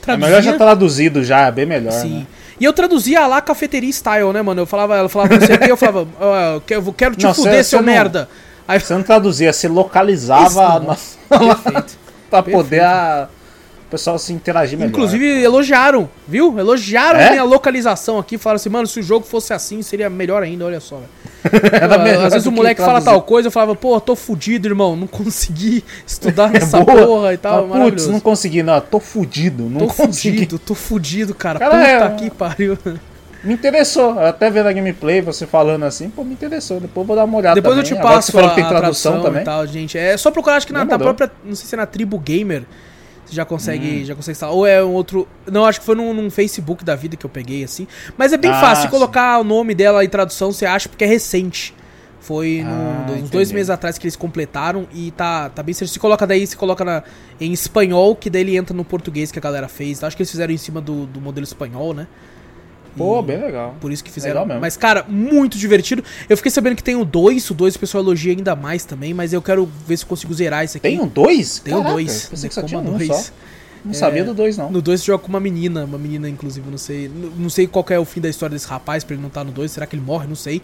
É 0.06 0.16
melhor 0.16 0.42
já 0.42 0.58
traduzido 0.58 1.24
já, 1.24 1.46
é 1.46 1.50
bem 1.52 1.64
melhor. 1.64 1.92
Sim. 1.92 2.18
Né? 2.18 2.26
E 2.60 2.64
eu 2.66 2.72
traduzia 2.74 3.26
lá 3.26 3.40
cafeteria 3.40 3.88
style, 3.90 4.30
né, 4.34 4.42
mano? 4.42 4.60
Eu 4.60 4.66
falava, 4.66 4.94
ela 4.94 5.08
falava 5.08 5.34
não 5.38 5.46
sei 5.46 5.56
o 5.56 5.58
que, 5.58 5.70
eu 5.72 5.76
falava, 5.78 6.06
"Ah, 6.20 6.60
eu 6.76 6.92
quero- 6.92 7.16
te 7.16 7.24
Não, 7.24 7.32
fuder, 7.32 7.54
cê- 7.64 7.64
seu 7.70 7.78
cê 7.78 7.84
não- 7.86 7.92
merda. 7.92 8.28
Aí 8.68 8.78
Você 8.78 8.92
não 8.92 9.02
traduzia, 9.02 9.52
você 9.52 9.66
localizava 9.66 10.94
Isso, 10.94 11.18
na- 11.30 11.38
perfeito. 11.38 11.98
Pra 12.30 12.42
poder 12.42 12.80
a... 12.82 13.28
o 13.86 13.90
pessoal 13.90 14.18
se 14.18 14.32
interagir 14.32 14.78
melhor. 14.78 14.90
Inclusive, 14.90 15.42
elogiaram, 15.42 16.08
viu? 16.28 16.58
Elogiaram 16.58 17.18
É? 17.18 17.30
minha 17.30 17.42
localização 17.44 18.18
aqui. 18.18 18.38
Falaram 18.38 18.56
assim, 18.56 18.68
mano, 18.68 18.86
se 18.86 19.00
o 19.00 19.02
jogo 19.02 19.26
fosse 19.26 19.52
assim, 19.52 19.82
seria 19.82 20.08
melhor 20.08 20.42
ainda, 20.42 20.64
olha 20.64 20.80
só, 20.80 20.96
velho. 20.96 21.08
Era 21.72 21.96
Às 22.26 22.32
vezes 22.34 22.46
o 22.46 22.50
que 22.50 22.56
moleque 22.56 22.80
fala 22.82 23.00
tal 23.00 23.22
coisa, 23.22 23.48
eu 23.48 23.52
falava, 23.52 23.74
pô, 23.74 23.98
tô 24.00 24.14
fudido, 24.14 24.68
irmão, 24.68 24.94
não 24.94 25.06
consegui 25.06 25.82
estudar 26.06 26.50
nessa 26.52 26.80
Boa. 26.84 27.06
porra 27.06 27.32
e 27.34 27.36
tal, 27.38 27.66
Ah, 27.72 27.78
Putz, 27.80 28.06
não 28.06 28.20
consegui, 28.20 28.62
não. 28.62 28.80
Tô 28.80 29.00
fudido, 29.00 29.64
não 29.64 29.80
Tô 29.80 29.94
consegui. 29.94 30.30
fudido, 30.38 30.58
tô 30.58 30.74
fudido, 30.74 31.34
cara. 31.34 31.58
Cara, 31.58 31.70
Puta 31.74 31.86
é- 31.86 32.10
que 32.16 32.30
pariu. 32.30 32.78
Me 33.42 33.54
interessou. 33.54 34.18
Até 34.18 34.50
vendo 34.50 34.68
a 34.68 34.72
gameplay, 34.72 35.20
você 35.22 35.46
falando 35.46 35.84
assim, 35.84 36.10
pô, 36.10 36.22
me 36.24 36.32
interessou. 36.34 36.78
Depois 36.80 37.02
eu 37.04 37.06
vou 37.06 37.16
dar 37.16 37.24
uma 37.24 37.38
olhada 37.38 37.54
Depois 37.54 37.76
eu 37.76 37.82
também. 37.82 37.98
te 37.98 37.98
Agora 37.98 38.08
que 38.08 38.16
passo 38.16 38.26
você 38.26 38.32
falou 38.32 38.50
a, 38.50 38.54
que 38.54 38.60
tem 38.60 38.68
tradução, 38.68 39.22
também. 39.22 39.42
e 39.42 39.44
tal, 39.44 39.66
gente. 39.66 39.96
É 39.96 40.16
só 40.16 40.30
procurar, 40.30 40.56
acho 40.56 40.66
que 40.66 40.72
na, 40.72 40.84
na 40.84 40.98
própria, 40.98 41.30
não 41.44 41.54
sei 41.54 41.66
se 41.66 41.74
é 41.74 41.78
na 41.78 41.86
Tribo 41.86 42.18
Gamer, 42.18 42.64
você 43.24 43.34
já 43.34 43.42
Hum. 43.42 43.46
consegue, 43.46 44.04
já 44.04 44.14
consegue 44.14 44.32
instalar. 44.32 44.54
Ou 44.54 44.66
é 44.66 44.84
um 44.84 44.92
outro, 44.92 45.26
não, 45.50 45.64
acho 45.64 45.80
que 45.80 45.86
foi 45.86 45.94
num, 45.94 46.12
num 46.12 46.30
Facebook 46.30 46.84
da 46.84 46.94
vida 46.94 47.16
que 47.16 47.24
eu 47.24 47.30
peguei, 47.30 47.64
assim. 47.64 47.86
Mas 48.18 48.32
é 48.32 48.36
bem 48.36 48.50
Ah, 48.50 48.60
fácil, 48.60 48.82
se 48.82 48.82
sim. 48.82 48.88
colocar 48.90 49.38
o 49.38 49.44
nome 49.44 49.74
dela 49.74 50.04
em 50.04 50.08
tradução, 50.08 50.52
você 50.52 50.66
acha, 50.66 50.88
porque 50.88 51.04
é 51.04 51.06
recente. 51.06 51.74
Foi 52.20 52.62
Ah, 52.66 53.06
uns 53.12 53.30
dois 53.30 53.50
meses 53.50 53.70
atrás 53.70 53.96
que 53.96 54.04
eles 54.06 54.14
completaram 54.16 54.86
e 54.92 55.10
tá, 55.12 55.48
tá 55.48 55.62
bem 55.62 55.72
certo. 55.72 55.90
Se 55.90 55.98
coloca 55.98 56.26
daí, 56.26 56.46
se 56.46 56.54
coloca 56.56 56.84
na, 56.84 57.02
em 57.40 57.50
espanhol, 57.52 58.14
que 58.14 58.28
daí 58.28 58.42
ele 58.42 58.56
entra 58.58 58.76
no 58.76 58.84
português 58.84 59.32
que 59.32 59.38
a 59.38 59.42
galera 59.42 59.66
fez. 59.68 60.04
Acho 60.04 60.14
que 60.14 60.22
eles 60.22 60.30
fizeram 60.30 60.52
em 60.52 60.58
cima 60.58 60.82
do, 60.82 61.06
do 61.06 61.18
modelo 61.20 61.44
espanhol, 61.44 61.94
né? 61.94 62.06
Pô, 62.96 63.22
bem 63.22 63.40
legal. 63.40 63.74
por 63.80 63.90
isso 63.92 64.02
que 64.04 64.10
fizeram. 64.10 64.34
Legal 64.34 64.46
mesmo. 64.46 64.60
Mas, 64.60 64.76
cara, 64.76 65.04
muito 65.08 65.56
divertido. 65.58 66.02
Eu 66.28 66.36
fiquei 66.36 66.50
sabendo 66.50 66.76
que 66.76 66.82
tem 66.84 66.96
o 66.96 67.04
2, 67.04 67.50
o 67.50 67.54
2 67.54 67.74
o 67.76 67.78
pessoal 67.78 68.02
elogia 68.04 68.32
ainda 68.32 68.54
mais 68.56 68.84
também, 68.84 69.14
mas 69.14 69.32
eu 69.32 69.40
quero 69.42 69.68
ver 69.86 69.96
se 69.96 70.04
eu 70.04 70.08
consigo 70.08 70.32
zerar 70.34 70.64
esse 70.64 70.76
aqui. 70.78 70.88
Tem 70.88 71.00
um 71.00 71.06
dois? 71.08 71.58
Tem 71.60 71.72
o 71.74 71.78
Caraca, 71.78 71.94
2. 71.94 72.26
Pensei 72.30 72.48
que 72.48 72.54
só 72.54 72.62
tinha 72.62 72.80
um 72.80 72.84
dois. 72.96 73.06
só. 73.06 73.24
Não 73.82 73.94
sabia 73.94 74.22
do 74.24 74.34
dois, 74.34 74.58
não. 74.58 74.70
No 74.70 74.82
2 74.82 75.00
você 75.00 75.06
joga 75.06 75.22
com 75.22 75.28
uma 75.30 75.40
menina, 75.40 75.84
uma 75.86 75.96
menina, 75.96 76.28
inclusive, 76.28 76.70
não 76.70 76.76
sei. 76.76 77.10
Não, 77.38 77.48
sei 77.48 77.66
qual 77.66 77.82
é 77.88 77.98
o 77.98 78.04
fim 78.04 78.20
da 78.20 78.28
história 78.28 78.52
desse 78.54 78.66
rapaz, 78.66 79.02
pra 79.04 79.14
ele 79.14 79.22
não 79.22 79.28
estar 79.28 79.42
no 79.42 79.50
2. 79.52 79.70
Será 79.70 79.86
que 79.86 79.96
ele 79.96 80.02
morre? 80.04 80.26
Não 80.26 80.34
sei. 80.36 80.60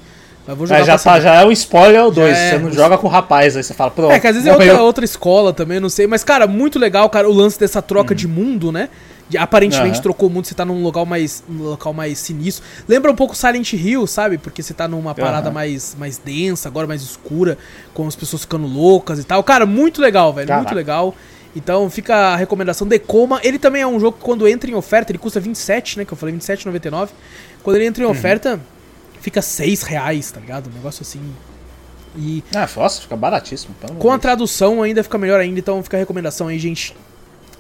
Mas 0.47 0.57
vou 0.57 0.67
jogar 0.67 0.81
É, 0.81 0.85
já, 0.85 0.99
tá, 0.99 1.19
já 1.19 1.35
é 1.37 1.45
o 1.45 1.51
spoiler 1.51 2.05
o 2.05 2.11
dois. 2.11 2.37
é, 2.37 2.51
você 2.51 2.59
não 2.59 2.69
o- 2.69 2.73
joga 2.73 2.99
com 2.99 3.07
o 3.07 3.11
rapaz, 3.11 3.57
aí 3.57 3.63
você 3.65 3.73
fala, 3.75 3.91
pronto. 3.91 4.13
É, 4.13 4.21
que 4.21 4.27
às 4.27 4.35
vezes 4.35 4.47
é 4.47 4.53
outra, 4.53 4.83
outra 4.83 5.05
escola 5.05 5.53
também, 5.53 5.81
não 5.81 5.89
sei. 5.89 6.07
Mas, 6.07 6.23
cara, 6.23 6.47
muito 6.47 6.79
legal, 6.79 7.09
cara, 7.09 7.29
o 7.29 7.33
lance 7.33 7.59
dessa 7.59 7.81
troca 7.83 8.15
de 8.15 8.29
mundo, 8.29 8.71
né? 8.71 8.89
De, 9.29 9.37
aparentemente 9.37 9.97
Uhum. 9.97 10.03
Trocou 10.03 10.29
o 10.29 10.33
mundo, 10.33 10.47
você 10.47 10.55
tá 10.55 10.65
num 10.65 10.83
local 10.83 11.05
mais, 11.05 11.43
num 11.49 11.65
local 11.65 11.93
mais 11.93 12.19
sinistro. 12.19 12.65
Lembra 12.89 13.11
um 13.11 13.15
pouco 13.17 13.35
Silent 13.37 13.73
Hill, 13.73 14.07
sabe? 14.07 14.39
Porque 14.39 14.63
você 14.63 14.73
tá 14.73 14.87
numa 14.87 15.15
parada 15.15 15.49
Aham. 15.49 15.55
mais, 15.55 15.97
mais 15.99 16.17
densa, 16.19 16.69
agora 16.69 16.87
mais 16.87 17.03
escura, 17.03 17.59
com 17.93 18.07
as 18.07 18.15
pessoas 18.15 18.43
ficando 18.43 18.67
loucas 18.67 19.19
e 19.19 19.25
tal. 19.25 19.43
Cara, 19.43 19.67
muito 19.67 20.01
legal, 20.01 20.33
velho. 20.33 20.47
Muito 20.49 20.59
Caraca. 20.65 20.75
legal. 20.77 21.15
Então 21.57 21.89
fica 21.91 22.15
a 22.15 22.37
recomendação 22.37 22.87
Decoma. 22.87 23.41
Ele 23.43 23.59
também 23.59 23.83
é 23.83 23.87
um 23.87 23.99
jogo 23.99 24.19
que 24.19 24.23
quando 24.25 24.47
entra 24.47 24.71
em 24.71 24.75
oferta, 24.75 25.11
ele 25.11 25.19
custa 25.19 25.41
27, 25.41 25.99
né? 25.99 26.05
Que 26.05 26.13
eu 26.13 26.17
falei, 26.17 26.35
27,99. 26.35 27.09
Quando 27.63 27.77
ele 27.77 27.87
entra 27.87 28.05
Uhum. 28.05 28.11
em 28.11 28.17
oferta, 28.17 28.61
fica 29.21 29.43
6 29.43 29.83
reais, 29.83 30.31
tá 30.31 30.39
ligado? 30.39 30.69
Um 30.71 30.75
negócio 30.75 31.03
assim. 31.03 31.21
E 32.17 32.45
Ah, 32.55 32.69
nossa, 32.77 33.01
fica 33.03 33.17
baratíssimo. 33.17 33.75
com 33.99 34.13
a 34.13 34.17
de 34.17 34.23
tradução 34.23 34.83
ainda 34.83 35.03
fica 35.03 35.19
melhor 35.19 35.41
ainda, 35.41 35.59
então 35.59 35.83
fica 35.83 35.97
a 35.97 36.01
recomendação 36.01 36.47
aí, 36.49 36.59
gente. 36.59 36.95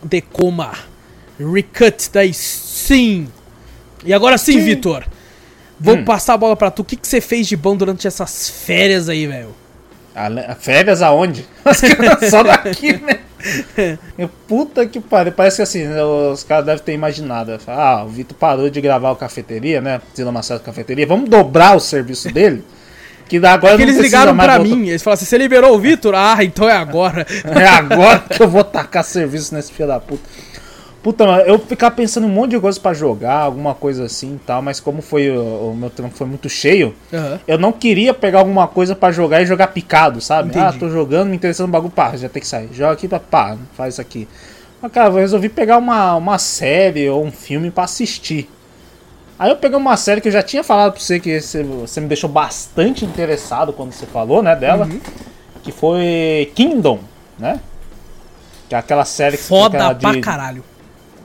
Decoma. 0.02 0.72
Recut 1.38 2.10
da 2.12 2.20
Sim. 2.32 3.28
E 4.04 4.12
agora 4.14 4.38
sim, 4.38 4.52
Sim. 4.54 4.64
Vitor. 4.64 5.04
Vou 5.78 5.96
Hum. 5.96 6.04
passar 6.04 6.34
a 6.34 6.36
bola 6.38 6.56
pra 6.56 6.70
tu. 6.70 6.82
O 6.82 6.84
que, 6.84 6.96
que 6.96 7.06
você 7.06 7.20
fez 7.20 7.46
de 7.46 7.56
bom 7.56 7.76
durante 7.76 8.06
essas 8.06 8.48
férias 8.48 9.08
aí, 9.08 9.26
velho? 9.26 9.54
Férias 10.60 11.02
aonde? 11.02 11.44
Só 12.30 12.42
daqui, 12.42 12.92
né? 12.94 13.20
Eu, 14.16 14.28
Puta 14.48 14.86
que 14.86 14.98
pariu. 14.98 15.32
Parece 15.32 15.56
que 15.56 15.62
assim, 15.62 15.86
os 16.32 16.42
caras 16.42 16.64
devem 16.64 16.82
ter 16.82 16.92
imaginado. 16.94 17.58
Ah, 17.66 18.02
o 18.04 18.08
Vitor 18.08 18.36
parou 18.38 18.70
de 18.70 18.80
gravar 18.80 19.10
o 19.10 19.16
cafeteria, 19.16 19.80
né? 19.80 20.00
Zila 20.16 20.32
Macedo 20.32 20.60
Cafeteria. 20.60 21.06
Vamos 21.06 21.28
dobrar 21.28 21.76
o 21.76 21.80
serviço 21.80 22.32
dele? 22.32 22.64
Que 23.28 23.36
agora 23.38 23.58
Porque 23.58 23.84
não 23.84 23.92
eles 23.92 23.98
ligaram 24.02 24.34
pra 24.36 24.58
mim. 24.58 24.88
Eles 24.88 25.02
falaram 25.02 25.16
assim: 25.16 25.26
você 25.26 25.36
liberou 25.36 25.74
o 25.74 25.78
Vitor? 25.78 26.14
Ah, 26.14 26.38
então 26.42 26.68
é 26.68 26.72
agora. 26.72 27.26
É 27.44 27.66
agora 27.66 28.20
que 28.20 28.42
eu 28.42 28.48
vou 28.48 28.64
tacar 28.64 29.04
serviço 29.04 29.54
nesse 29.54 29.72
filho 29.72 29.88
da 29.88 30.00
puta. 30.00 30.22
Puta, 31.06 31.22
eu 31.46 31.56
ficava 31.56 31.94
pensando 31.94 32.26
em 32.26 32.30
um 32.30 32.32
monte 32.32 32.50
de 32.50 32.58
coisa 32.58 32.80
pra 32.80 32.92
jogar, 32.92 33.36
alguma 33.42 33.76
coisa 33.76 34.06
assim 34.06 34.34
e 34.34 34.38
tal, 34.44 34.60
mas 34.60 34.80
como 34.80 35.00
foi 35.00 35.30
o, 35.30 35.70
o 35.70 35.76
meu 35.76 35.88
trampo 35.88 36.16
foi 36.16 36.26
muito 36.26 36.48
cheio, 36.48 36.96
Aham. 37.14 37.38
eu 37.46 37.56
não 37.56 37.70
queria 37.70 38.12
pegar 38.12 38.40
alguma 38.40 38.66
coisa 38.66 38.92
pra 38.96 39.12
jogar 39.12 39.40
e 39.40 39.46
jogar 39.46 39.68
picado, 39.68 40.20
sabe? 40.20 40.48
Entendi. 40.48 40.64
Ah, 40.64 40.72
tô 40.76 40.90
jogando, 40.90 41.28
me 41.28 41.36
interessando 41.36 41.68
no 41.68 41.72
bagulho, 41.72 41.92
pá, 41.92 42.16
já 42.16 42.28
tem 42.28 42.40
que 42.42 42.48
sair. 42.48 42.70
Joga 42.72 42.94
aqui, 42.94 43.06
pá, 43.06 43.20
pá, 43.20 43.56
faz 43.76 43.94
isso 43.94 44.00
aqui. 44.00 44.26
Mas, 44.82 44.90
cara, 44.90 45.08
eu 45.10 45.14
resolvi 45.14 45.48
pegar 45.48 45.78
uma, 45.78 46.16
uma 46.16 46.38
série 46.38 47.08
ou 47.08 47.24
um 47.24 47.30
filme 47.30 47.70
pra 47.70 47.84
assistir. 47.84 48.50
Aí 49.38 49.48
eu 49.48 49.56
peguei 49.56 49.78
uma 49.78 49.96
série 49.96 50.20
que 50.20 50.26
eu 50.26 50.32
já 50.32 50.42
tinha 50.42 50.64
falado 50.64 50.90
pra 50.94 51.00
você, 51.00 51.20
que 51.20 51.40
você, 51.40 51.62
você 51.62 52.00
me 52.00 52.08
deixou 52.08 52.28
bastante 52.28 53.04
interessado 53.04 53.72
quando 53.72 53.92
você 53.92 54.06
falou, 54.06 54.42
né, 54.42 54.56
dela, 54.56 54.86
Uhum. 54.86 55.00
que 55.62 55.70
foi 55.70 56.50
Kingdom, 56.56 56.98
né? 57.38 57.60
Que 58.68 58.74
é 58.74 58.78
aquela 58.78 59.04
série 59.04 59.36
que 59.36 59.44
Foda 59.44 59.76
aquela 59.78 59.94
pra 59.94 60.10
de- 60.10 60.20
caralho. 60.20 60.64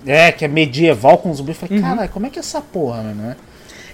É, 0.06 0.32
que 0.32 0.44
é 0.46 0.48
medieval 0.48 1.18
com 1.18 1.34
zumbi. 1.34 1.52
Eu 1.52 1.56
falei, 1.56 1.78
Uhum. 1.78 1.84
caralho, 1.84 2.10
como 2.10 2.26
é 2.26 2.30
que 2.30 2.40
é 2.40 2.42
essa 2.42 2.60
porra, 2.62 3.04
mano, 3.04 3.22
né? 3.24 3.36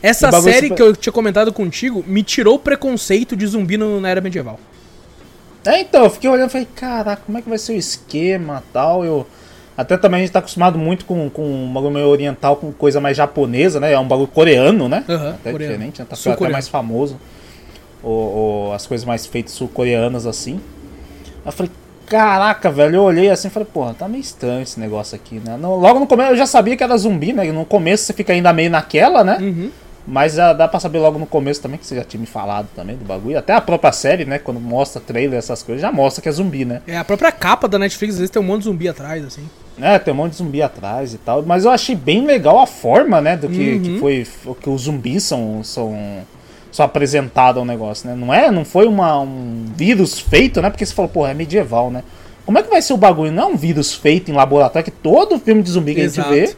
Essa 0.02 0.32
série 0.42 0.68
se- 0.70 0.74
que 0.76 0.82
eu 0.82 0.96
tinha 0.96 1.12
comentado 1.12 1.52
contigo 1.52 2.04
me 2.08 2.22
tirou 2.24 2.56
o 2.56 2.60
preconceito 2.60 3.36
de 3.36 3.46
zumbi 3.48 3.78
no- 3.78 4.00
na 4.00 4.10
era 4.10 4.22
medieval. 4.22 4.60
É, 5.66 5.82
então, 5.82 6.04
eu 6.06 6.10
fiquei 6.10 6.30
olhando 6.30 6.50
e 6.50 6.52
falei, 6.52 6.68
caraca, 6.76 7.22
como 7.26 7.38
é 7.38 7.42
que 7.42 7.50
vai 7.50 7.58
ser 7.58 7.74
o 7.74 7.76
esquema 7.78 8.64
e 8.66 8.72
tal? 8.72 9.04
Eu. 9.04 9.28
Até 9.76 9.96
também 9.98 10.20
a 10.22 10.24
gente 10.24 10.32
tá 10.32 10.40
acostumado 10.40 10.78
muito 10.80 11.06
com, 11.06 11.30
com 11.30 11.44
um 11.44 11.72
bagulho 11.74 11.94
meio 11.94 12.08
oriental, 12.08 12.56
com 12.56 12.72
coisa 12.72 13.00
mais 13.02 13.16
japonesa, 13.18 13.80
né? 13.80 13.92
É 13.94 14.00
um 14.00 14.08
bagulho 14.08 14.28
coreano, 14.28 14.88
né? 14.90 15.04
Aham, 15.10 15.32
até 15.32 15.52
coreano. 15.52 15.74
diferente, 15.74 16.00
né? 16.00 16.08
Tá 16.10 16.16
até 16.32 16.50
mais 16.50 16.68
famoso. 16.68 17.20
O, 18.02 18.70
o- 18.70 18.72
as 18.74 18.88
coisas 18.88 19.06
mais 19.06 19.26
feitas 19.26 19.52
sul-coreanas 19.54 20.26
assim. 20.26 20.60
Aí 21.44 21.48
eu 21.48 21.52
falei, 21.52 21.72
caraca, 22.08 22.72
velho, 22.72 22.96
eu 22.96 23.04
olhei 23.04 23.30
assim 23.30 23.48
e 23.48 23.52
falei, 23.52 23.68
porra, 23.72 23.94
tá 23.94 24.08
meio 24.08 24.22
estranho 24.22 24.62
esse 24.64 24.80
negócio 24.80 25.16
aqui, 25.16 25.40
né? 25.44 25.56
Logo 25.62 26.00
no 26.00 26.08
começo 26.08 26.32
eu 26.32 26.38
já 26.38 26.46
sabia 26.48 26.76
que 26.76 26.84
era 26.84 26.98
zumbi, 26.98 27.34
né? 27.34 27.52
No 27.52 27.66
começo 27.66 28.06
você 28.06 28.14
fica 28.14 28.34
ainda 28.34 28.52
meio 28.54 28.70
naquela, 28.72 29.24
né? 29.24 29.38
Uhum. 29.40 29.70
Mas 30.10 30.36
já 30.36 30.54
dá 30.54 30.70
pra 30.70 30.80
saber 30.80 31.00
logo 31.00 31.20
no 31.20 31.26
começo 31.26 31.62
também, 31.62 31.78
que 31.78 31.86
você 31.86 31.94
já 31.98 32.04
tinha 32.04 32.22
me 32.22 32.26
falado 32.26 32.68
também 32.74 32.96
do 32.96 33.04
bagulho. 33.04 33.38
Até 33.38 33.52
a 33.54 33.60
própria 33.60 33.92
série, 33.92 34.24
né? 34.24 34.40
Quando 34.40 34.58
mostra 34.58 35.02
trailer, 35.02 35.38
essas 35.38 35.62
coisas, 35.62 35.82
já 35.82 35.92
mostra 35.92 36.22
que 36.22 36.30
é 36.30 36.32
zumbi, 36.32 36.64
né? 36.64 36.82
É, 36.88 36.98
a 36.98 37.04
própria 37.04 37.30
capa 37.30 37.68
da 37.68 37.78
Netflix, 37.78 38.14
às 38.14 38.20
vezes 38.20 38.32
tem 38.32 38.42
um 38.42 38.46
monte 38.46 38.60
de 38.60 38.64
zumbi 38.66 38.88
atrás, 38.88 39.26
assim. 39.26 39.44
É, 39.82 40.00
tem 40.00 40.14
um 40.14 40.18
monte 40.18 40.32
de 40.32 40.38
zumbi 40.38 40.62
atrás 40.62 41.14
e 41.14 41.18
tal. 41.18 41.44
Mas 41.44 41.66
eu 41.66 41.72
achei 41.72 41.94
bem 41.94 42.26
legal 42.26 42.58
a 42.58 42.66
forma, 42.66 43.20
né? 43.20 43.36
Do 43.36 43.50
que, 43.50 43.74
Uhum. 43.74 43.82
que 43.82 44.00
foi. 44.00 44.26
Que 44.62 44.70
os 44.70 44.84
zumbis 44.84 45.24
são. 45.24 45.62
são 45.62 45.94
são 46.72 46.86
apresentados 46.86 47.60
ao 47.60 47.66
negócio, 47.66 48.10
né? 48.10 48.16
Não 48.16 48.34
é, 48.34 48.52
não 48.52 48.64
foi 48.66 48.88
uma, 48.88 49.20
um 49.20 49.66
vírus 49.76 50.20
feito, 50.20 50.62
né? 50.62 50.70
Porque 50.70 50.86
você 50.86 50.94
falou, 50.94 51.10
porra, 51.10 51.32
é 51.32 51.34
medieval, 51.34 51.90
né? 51.90 52.04
Como 52.46 52.58
é 52.58 52.64
que 52.64 52.70
vai 52.70 52.82
ser 52.82 52.94
o 52.94 52.98
bagulho? 52.98 53.32
Não 53.32 53.44
é 53.44 53.46
um 53.48 53.56
vírus 53.58 53.94
feito 53.94 54.32
em 54.32 54.34
laboratório, 54.34 54.86
que 54.86 54.92
todo 54.92 55.38
filme 55.40 55.62
de 55.62 55.72
zumbi 55.72 55.96
que 55.96 56.02
Exato. 56.02 56.30
a 56.30 56.34
gente 56.34 56.48
vê 56.52 56.56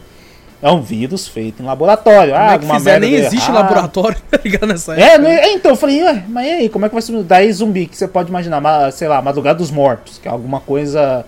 é 0.62 0.70
um 0.70 0.82
vírus 0.82 1.28
feito 1.28 1.64
em 1.64 1.66
laboratório. 1.66 2.34
Como 2.34 2.44
ah, 2.44 2.50
é 2.50 2.54
alguma 2.54 2.76
fizer, 2.76 2.92
merda 3.00 3.06
nem 3.08 3.16
existe 3.16 3.50
errado. 3.50 3.64
laboratório, 3.64 4.18
tá 4.30 4.40
ligado 4.44 4.68
nessa 4.68 4.94
É, 4.94 5.18
né? 5.18 5.36
É, 5.36 5.54
então, 5.54 5.72
eu 5.72 5.76
falei, 5.78 6.04
ué, 6.04 6.24
mas 6.28 6.46
e 6.46 6.50
aí, 6.50 6.70
como 6.70 6.86
é 6.86 6.90
que 6.90 6.96
vai 6.96 7.02
ser? 7.02 7.24
Daí 7.24 7.52
zumbi, 7.52 7.86
que 7.88 7.98
você 7.98 8.08
pode 8.08 8.30
imaginar, 8.30 8.60
ma- 8.60 8.92
sei 8.92 9.08
lá, 9.08 9.22
Madrugada 9.22 9.58
dos 9.58 9.72
Mortos, 9.72 10.20
que 10.22 10.28
é 10.28 10.32
alguma 10.32 10.60
coisa 10.60 11.26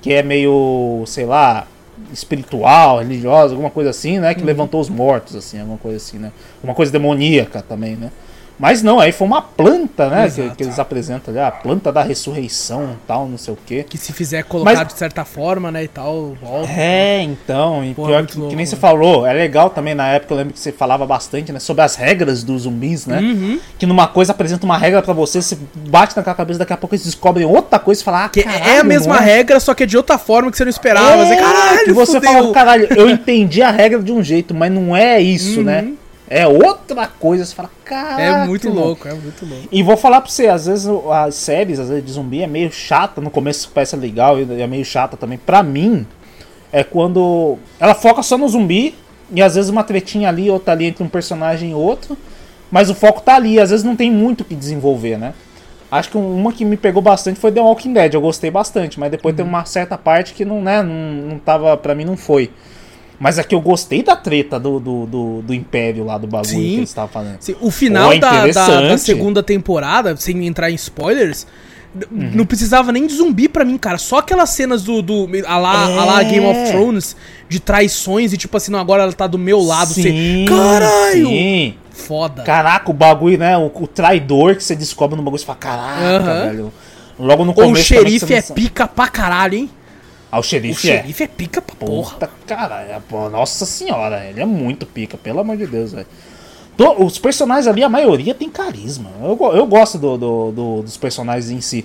que 0.00 0.12
é 0.12 0.22
meio, 0.22 1.04
sei 1.06 1.26
lá, 1.26 1.66
espiritual, 2.12 2.98
religiosa, 2.98 3.52
alguma 3.52 3.70
coisa 3.70 3.90
assim, 3.90 4.18
né? 4.18 4.34
Que 4.34 4.42
levantou 4.42 4.80
os 4.80 4.88
mortos, 4.88 5.36
assim, 5.36 5.60
alguma 5.60 5.78
coisa 5.78 5.96
assim, 5.96 6.18
né? 6.18 6.32
Uma 6.62 6.74
coisa 6.74 6.90
demoníaca 6.90 7.62
também, 7.62 7.96
né? 7.96 8.10
Mas 8.62 8.80
não, 8.80 9.00
aí 9.00 9.10
foi 9.10 9.26
uma 9.26 9.42
planta, 9.42 10.08
né? 10.08 10.30
Que, 10.30 10.50
que 10.50 10.62
eles 10.62 10.78
apresentam 10.78 11.34
ali, 11.34 11.42
a 11.42 11.50
planta 11.50 11.90
da 11.90 12.00
ressurreição 12.00 12.96
tal, 13.08 13.26
não 13.26 13.36
sei 13.36 13.52
o 13.54 13.58
quê. 13.66 13.84
Que 13.88 13.98
se 13.98 14.12
fizer 14.12 14.44
colocar 14.44 14.72
Mas- 14.72 14.86
de 14.86 14.92
certa 14.94 15.24
forma, 15.24 15.72
né, 15.72 15.82
e 15.82 15.88
tal, 15.88 16.36
volta. 16.40 16.70
É, 16.70 17.20
então, 17.22 17.84
e 17.84 17.92
Porra, 17.92 18.08
pior 18.08 18.26
que, 18.26 18.36
louco, 18.38 18.50
que 18.50 18.56
nem 18.56 18.64
você 18.64 18.76
mano. 18.76 18.80
falou, 18.80 19.26
é 19.26 19.32
legal 19.32 19.68
também 19.68 19.96
na 19.96 20.06
época, 20.06 20.34
eu 20.34 20.38
lembro 20.38 20.52
que 20.52 20.60
você 20.60 20.70
falava 20.70 21.04
bastante, 21.04 21.50
né, 21.50 21.58
sobre 21.58 21.82
as 21.82 21.96
regras 21.96 22.44
dos 22.44 22.62
zumbis, 22.62 23.04
né? 23.04 23.18
Uhum. 23.18 23.58
Que 23.76 23.84
numa 23.84 24.06
coisa 24.06 24.30
apresenta 24.30 24.64
uma 24.64 24.78
regra 24.78 25.02
pra 25.02 25.12
você, 25.12 25.42
você 25.42 25.58
bate 25.88 26.16
naquela 26.16 26.36
cabeça, 26.36 26.60
daqui 26.60 26.72
a 26.72 26.76
pouco 26.76 26.94
eles 26.94 27.04
descobrem 27.04 27.44
outra 27.44 27.80
coisa 27.80 28.00
e 28.00 28.04
fala, 28.04 28.26
ah, 28.26 28.28
Que 28.28 28.44
caralho, 28.44 28.64
é 28.64 28.78
a 28.78 28.84
mesma 28.84 29.16
não 29.16 29.22
é? 29.22 29.24
regra, 29.24 29.58
só 29.58 29.74
que 29.74 29.82
é 29.82 29.86
de 29.86 29.96
outra 29.96 30.18
forma 30.18 30.52
que 30.52 30.56
você 30.56 30.64
não 30.64 30.70
esperava. 30.70 31.26
Você, 31.26 31.34
caralho, 31.34 31.84
que 31.84 31.92
você 31.92 32.12
fudeu. 32.20 32.32
fala, 32.32 32.52
caralho, 32.52 32.86
eu 32.96 33.10
entendi 33.10 33.60
a 33.60 33.72
regra 33.72 34.00
de 34.00 34.12
um 34.12 34.22
jeito, 34.22 34.54
mas 34.54 34.70
não 34.70 34.94
é 34.94 35.20
isso, 35.20 35.58
Uhum. 35.58 35.64
né? 35.64 35.88
É 36.34 36.46
outra 36.46 37.06
coisa, 37.06 37.44
você 37.44 37.54
fala, 37.54 37.70
caralho. 37.84 38.44
É 38.44 38.46
muito 38.46 38.70
louco, 38.70 39.06
é 39.06 39.12
muito 39.12 39.44
louco. 39.44 39.68
E 39.70 39.82
vou 39.82 39.98
falar 39.98 40.22
pra 40.22 40.30
você, 40.30 40.46
às 40.46 40.64
vezes 40.64 40.88
as 41.10 41.34
séries, 41.34 41.78
às 41.78 41.90
vezes 41.90 42.02
de 42.06 42.12
zumbi 42.12 42.42
é 42.42 42.46
meio 42.46 42.72
chata, 42.72 43.20
no 43.20 43.30
começo 43.30 43.70
parece 43.74 43.94
legal 43.96 44.38
e 44.40 44.62
é 44.62 44.66
meio 44.66 44.82
chata 44.82 45.14
também. 45.14 45.36
Pra 45.36 45.62
mim, 45.62 46.06
é 46.72 46.82
quando 46.82 47.58
ela 47.78 47.94
foca 47.94 48.22
só 48.22 48.38
no 48.38 48.48
zumbi 48.48 48.94
e 49.30 49.42
às 49.42 49.56
vezes 49.56 49.70
uma 49.70 49.84
tretinha 49.84 50.30
ali, 50.30 50.50
outra 50.50 50.72
ali 50.72 50.86
entre 50.86 51.04
um 51.04 51.08
personagem 51.08 51.72
e 51.72 51.74
outro, 51.74 52.16
mas 52.70 52.88
o 52.88 52.94
foco 52.94 53.20
tá 53.20 53.34
ali, 53.34 53.60
às 53.60 53.68
vezes 53.68 53.84
não 53.84 53.94
tem 53.94 54.10
muito 54.10 54.40
o 54.40 54.44
que 54.44 54.54
desenvolver, 54.54 55.18
né? 55.18 55.34
Acho 55.90 56.08
que 56.12 56.16
uma 56.16 56.50
que 56.50 56.64
me 56.64 56.78
pegou 56.78 57.02
bastante 57.02 57.38
foi 57.38 57.52
The 57.52 57.60
Walking 57.60 57.92
Dead, 57.92 58.14
eu 58.14 58.22
gostei 58.22 58.50
bastante, 58.50 58.98
mas 58.98 59.10
depois 59.10 59.34
Uhum. 59.34 59.36
tem 59.36 59.44
uma 59.44 59.66
certa 59.66 59.98
parte 59.98 60.32
que 60.32 60.46
não, 60.46 60.62
né, 60.62 60.82
não, 60.82 61.28
não 61.28 61.38
tava, 61.38 61.76
pra 61.76 61.94
mim 61.94 62.06
não 62.06 62.16
foi. 62.16 62.50
Mas 63.22 63.38
é 63.38 63.44
que 63.44 63.54
eu 63.54 63.60
gostei 63.60 64.02
da 64.02 64.16
treta 64.16 64.58
do, 64.58 64.80
do, 64.80 65.06
do, 65.06 65.42
do 65.42 65.54
Império 65.54 66.04
lá, 66.04 66.18
do 66.18 66.26
bagulho 66.26 66.50
Sim. 66.50 66.60
que 66.60 66.76
eles 66.78 66.88
estavam 66.88 67.08
fazendo. 67.10 67.36
Assim, 67.38 67.54
o 67.60 67.70
final 67.70 68.10
Pô, 68.10 68.18
da, 68.18 68.30
da- 68.30 68.36
da, 68.38 68.48
interessante. 68.48 69.00
segunda 69.00 69.42
temporada, 69.44 70.16
sem 70.16 70.44
entrar 70.46 70.70
em 70.70 70.74
spoilers, 70.74 71.46
Uhum. 71.94 72.30
não 72.34 72.46
precisava 72.46 72.90
nem 72.90 73.06
de 73.06 73.14
zumbi 73.14 73.48
pra 73.50 73.66
mim, 73.66 73.76
cara. 73.76 73.98
Só 73.98 74.16
aquelas 74.18 74.48
cenas 74.50 74.82
do. 74.82 75.02
do 75.02 75.28
a, 75.46 75.58
lá, 75.58 75.84
a 75.84 76.04
lá 76.06 76.20
É. 76.22 76.24
Game 76.24 76.46
of 76.46 76.70
Thrones, 76.72 77.14
de 77.50 77.60
traições 77.60 78.32
e 78.32 78.38
tipo 78.38 78.56
assim, 78.56 78.72
não, 78.72 78.78
agora 78.80 79.02
ela 79.02 79.12
tá 79.12 79.26
do 79.26 79.36
meu 79.38 79.60
lado. 79.60 79.92
Sim, 79.92 80.02
você, 80.02 80.44
caralho! 80.48 81.26
sim. 81.28 81.74
Foda. 81.90 82.42
Caraca, 82.44 82.90
o 82.90 82.94
bagulho, 82.94 83.36
né? 83.38 83.56
O, 83.58 83.70
o 83.74 83.86
traidor 83.86 84.56
que 84.56 84.64
você 84.64 84.74
descobre 84.74 85.16
no 85.16 85.22
bagulho, 85.22 85.38
você 85.38 85.44
fala, 85.44 85.58
caraca, 85.58 86.00
Aham. 86.16 86.44
velho. 86.46 86.72
Logo 87.18 87.44
no 87.44 87.50
Ou 87.50 87.58
o 87.58 87.66
começo. 87.66 87.88
também 87.94 88.04
xerife 88.18 88.30
não 88.32 88.38
é 88.38 88.42
pica 88.42 88.88
pra 88.88 89.06
caralho, 89.08 89.54
hein? 89.58 89.70
Ah, 90.32 90.38
o 90.38 90.40
O 90.40 90.42
xerife 90.42 90.90
é. 90.90 90.96
xerife 91.02 91.24
é 91.24 91.26
pica 91.28 91.60
pra 91.60 91.76
porra. 91.76 92.12
Puta, 92.14 92.30
cara, 92.46 92.80
é, 92.80 92.98
nossa 93.30 93.66
senhora, 93.66 94.24
ele 94.24 94.40
é 94.40 94.46
muito 94.46 94.86
pica, 94.86 95.18
pelo 95.18 95.40
amor 95.40 95.58
de 95.58 95.66
Deus, 95.66 95.92
velho. 95.92 96.06
Os 96.98 97.18
personagens 97.18 97.66
ali, 97.66 97.84
a 97.84 97.88
maioria 97.88 98.34
tem 98.34 98.48
carisma. 98.48 99.10
Eu, 99.22 99.38
eu 99.54 99.66
gosto 99.66 99.98
do, 99.98 100.16
do- 100.16 100.50
do- 100.52 100.82
dos 100.82 100.96
personagens 100.96 101.50
em 101.50 101.60
si. 101.60 101.84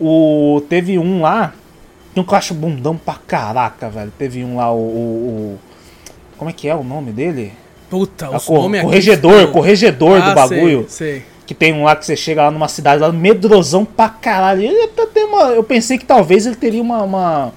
O, 0.00 0.62
teve 0.68 0.98
um 1.00 1.20
lá, 1.22 1.52
que 2.14 2.20
eu 2.20 2.24
acho 2.30 2.54
bundão 2.54 2.96
pra 2.96 3.14
caraca, 3.14 3.90
velho. 3.90 4.12
Teve 4.16 4.44
um 4.44 4.56
lá, 4.56 4.72
o. 4.72 4.78
o- 4.78 4.80
o- 4.80 5.58
como 6.38 6.48
é 6.48 6.52
que 6.52 6.68
é 6.68 6.74
o 6.76 6.84
nome 6.84 7.10
dele? 7.10 7.52
Puta, 7.90 8.26
É 8.26 8.36
os 8.36 8.44
cor- 8.44 8.62
nomes 8.62 8.80
aqui, 8.80 8.86
corregedor, 8.88 9.50
corregedor 9.50 10.22
do 10.22 10.30
Ah, 10.30 10.34
bagulho. 10.34 10.86
Sei, 10.88 11.14
sei. 11.14 11.22
Que 11.44 11.52
tem 11.52 11.72
um 11.74 11.82
lá 11.82 11.96
que 11.96 12.06
você 12.06 12.14
chega 12.16 12.44
lá 12.44 12.50
numa 12.52 12.68
cidade 12.68 13.02
lá, 13.02 13.10
medrosão 13.12 13.84
pra 13.84 14.08
caralho. 14.08 14.62
Ele 14.62 14.84
até 14.84 15.04
tem 15.06 15.24
uma. 15.24 15.48
Eu 15.48 15.64
pensei 15.64 15.98
que 15.98 16.04
talvez 16.04 16.46
ele 16.46 16.54
teria 16.54 16.80
uma. 16.80 17.02
Uma, 17.02 17.52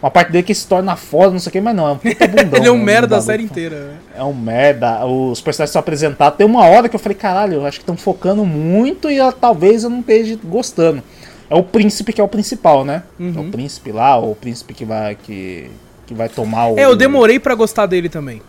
uma 0.00 0.10
parte 0.10 0.30
dele 0.30 0.44
que 0.44 0.54
se 0.54 0.66
torna 0.66 0.94
foda, 0.96 1.32
não 1.32 1.38
sei 1.40 1.50
o 1.50 1.52
que, 1.52 1.60
mas 1.60 1.74
não, 1.74 1.88
é 1.88 1.92
um 1.92 1.98
puta 1.98 2.26
bundão. 2.28 2.58
Ele 2.60 2.68
é 2.68 2.70
um 2.72 2.78
né, 2.78 2.84
merda 2.84 3.08
no 3.08 3.14
a 3.14 3.18
bagulho. 3.18 3.22
série 3.26 3.42
inteira, 3.42 3.76
né? 3.86 3.96
É 4.14 4.22
um 4.24 4.32
merda. 4.34 5.04
Os 5.04 5.40
personagens 5.40 5.72
são 5.72 5.80
apresentados. 5.80 6.36
Tem 6.38 6.46
uma 6.46 6.64
hora 6.66 6.88
que 6.88 6.94
eu 6.94 7.00
falei, 7.00 7.16
caralho, 7.16 7.54
eu 7.54 7.66
acho 7.66 7.78
que 7.78 7.82
estão 7.82 7.96
focando 7.96 8.44
muito 8.44 9.10
e 9.10 9.16
eu- 9.16 9.32
talvez 9.32 9.82
eu 9.84 9.90
não 9.90 10.00
esteja 10.00 10.38
gostando. 10.44 11.02
É 11.50 11.54
o 11.54 11.62
príncipe 11.62 12.12
que 12.12 12.20
é 12.20 12.24
o 12.24 12.28
principal, 12.28 12.84
né? 12.84 13.02
Uhum. 13.18 13.32
É 13.36 13.40
o 13.40 13.50
príncipe 13.50 13.90
lá, 13.90 14.16
o 14.18 14.34
príncipe 14.34 14.72
que 14.74 14.84
vai. 14.84 15.14
que, 15.16 15.70
que 16.06 16.14
vai 16.14 16.28
tomar 16.28 16.68
o. 16.68 16.78
É, 16.78 16.84
eu 16.84 16.94
demorei 16.94 17.38
pra 17.40 17.54
gostar 17.54 17.86
dele 17.86 18.08
também. 18.08 18.40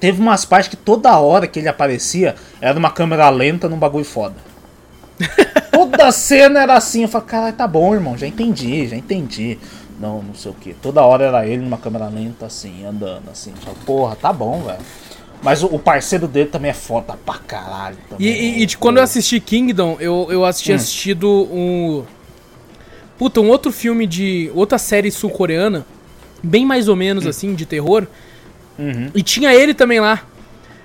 Teve 0.00 0.20
umas 0.20 0.44
partes 0.44 0.68
que 0.68 0.76
toda 0.76 1.16
hora 1.18 1.46
que 1.46 1.58
ele 1.58 1.68
aparecia 1.68 2.34
era 2.60 2.78
uma 2.78 2.90
câmera 2.90 3.28
lenta 3.30 3.68
num 3.68 3.76
bagulho 3.78 4.04
foda. 4.04 4.36
toda 5.70 6.10
cena 6.10 6.62
era 6.62 6.74
assim, 6.74 7.02
eu 7.02 7.08
falei, 7.08 7.26
caralho, 7.26 7.52
tá 7.54 7.66
bom, 7.68 7.94
irmão, 7.94 8.16
já 8.16 8.26
entendi, 8.26 8.88
já 8.88 8.96
entendi. 8.96 9.58
Não, 10.00 10.22
não 10.22 10.34
sei 10.34 10.50
o 10.50 10.54
que. 10.54 10.72
Toda 10.74 11.02
hora 11.02 11.24
era 11.26 11.46
ele 11.46 11.62
numa 11.62 11.76
câmera 11.76 12.08
lenta, 12.08 12.46
assim, 12.46 12.84
andando, 12.86 13.24
assim. 13.30 13.52
Porra, 13.84 14.16
tá 14.16 14.32
bom, 14.32 14.62
velho. 14.62 14.78
Mas 15.42 15.62
o, 15.62 15.66
o 15.66 15.78
parceiro 15.78 16.26
dele 16.26 16.48
também 16.48 16.70
é 16.70 16.74
foda 16.74 17.18
pra 17.24 17.34
caralho. 17.38 17.96
E, 17.96 18.08
Também, 18.10 18.28
e- 18.28 18.62
e 18.62 18.66
de 18.66 18.76
quando 18.78 18.96
eu 18.96 19.02
assisti 19.02 19.38
Kingdom, 19.40 19.96
eu, 20.00 20.26
eu 20.30 20.42
Hum. 20.44 20.50
tinha 20.52 20.76
assistido 20.76 21.28
um. 21.52 22.02
Puta, 23.18 23.40
um 23.40 23.48
outro 23.50 23.70
filme 23.70 24.06
de. 24.06 24.50
outra 24.54 24.78
série 24.78 25.10
sul-coreana, 25.10 25.84
bem 26.42 26.64
mais 26.64 26.88
ou 26.88 26.96
menos 26.96 27.26
assim, 27.26 27.54
de 27.54 27.66
terror. 27.66 28.06
Uhum. 28.78 29.10
E 29.14 29.22
tinha 29.22 29.54
ele 29.54 29.74
também 29.74 30.00
lá. 30.00 30.22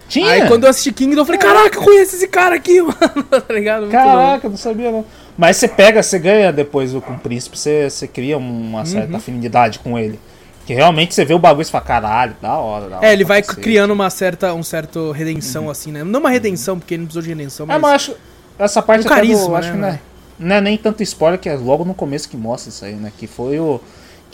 Tinha? 0.09 0.29
Aí 0.31 0.47
quando 0.47 0.65
eu 0.65 0.69
assisti 0.69 0.91
Kingdom, 0.91 1.21
eu 1.21 1.25
falei, 1.25 1.39
caraca, 1.39 1.77
eu 1.77 1.81
conheço 1.81 2.15
esse 2.15 2.27
cara 2.27 2.55
aqui, 2.55 2.79
mano. 2.83 2.95
tá 3.29 3.53
ligado? 3.53 3.81
Muito. 3.83 3.91
Caraca, 3.93 4.49
não 4.49 4.57
sabia 4.57 4.91
não. 4.91 5.05
Mas 5.37 5.57
você 5.57 5.67
pega, 5.67 6.01
você 6.01 6.17
ganha 6.17 6.51
depois 6.53 6.91
com 6.93 7.13
o 7.13 7.19
príncipe, 7.19 7.57
você, 7.57 7.89
você 7.89 8.07
cria 8.07 8.37
uma 8.37 8.85
certa 8.85 9.11
Uhum. 9.11 9.17
afinidade 9.17 9.79
com 9.79 9.99
ele. 9.99 10.19
Que 10.65 10.73
realmente 10.73 11.13
você 11.13 11.23
vê 11.25 11.33
o 11.33 11.39
bagulho 11.39 11.61
e 11.61 11.65
você 11.65 11.71
fala, 11.71 11.83
caralho, 11.83 12.35
da 12.41 12.53
hora, 12.57 12.89
da 12.89 12.97
hora. 12.97 13.05
É, 13.05 13.13
ele 13.13 13.23
pra 13.25 13.35
vai 13.35 13.41
cacete. 13.43 13.61
criando 13.61 13.91
uma 13.91 14.09
certa, 14.09 14.53
um 14.53 14.63
certo 14.63 15.11
redenção, 15.11 15.69
assim, 15.69 15.91
né? 15.91 16.03
Não 16.03 16.19
uma 16.21 16.29
redenção, 16.29 16.79
porque 16.79 16.93
ele 16.95 17.01
não 17.01 17.07
precisou 17.07 17.21
de 17.21 17.29
redenção, 17.29 17.65
mas. 17.67 17.75
É, 17.77 17.79
mas 17.79 17.91
acho, 17.93 18.15
essa 18.57 18.81
parte 18.81 19.03
Um 19.03 19.11
até 19.11 19.21
do- 19.21 19.27
carisma, 19.27 19.57
acho 19.59 19.67
né, 19.67 19.73
que 19.73 19.79
não 19.79 19.87
é, 19.89 19.99
não 20.39 20.55
é 20.55 20.61
nem 20.61 20.77
tanto 20.77 21.03
spoiler, 21.03 21.39
que 21.39 21.49
é 21.49 21.55
logo 21.55 21.85
no 21.85 21.93
começo 21.93 22.27
que 22.29 22.35
mostra 22.37 22.69
isso 22.69 22.83
aí, 22.85 22.93
né? 22.95 23.11
Que 23.15 23.27
foi 23.27 23.59
o. 23.59 23.79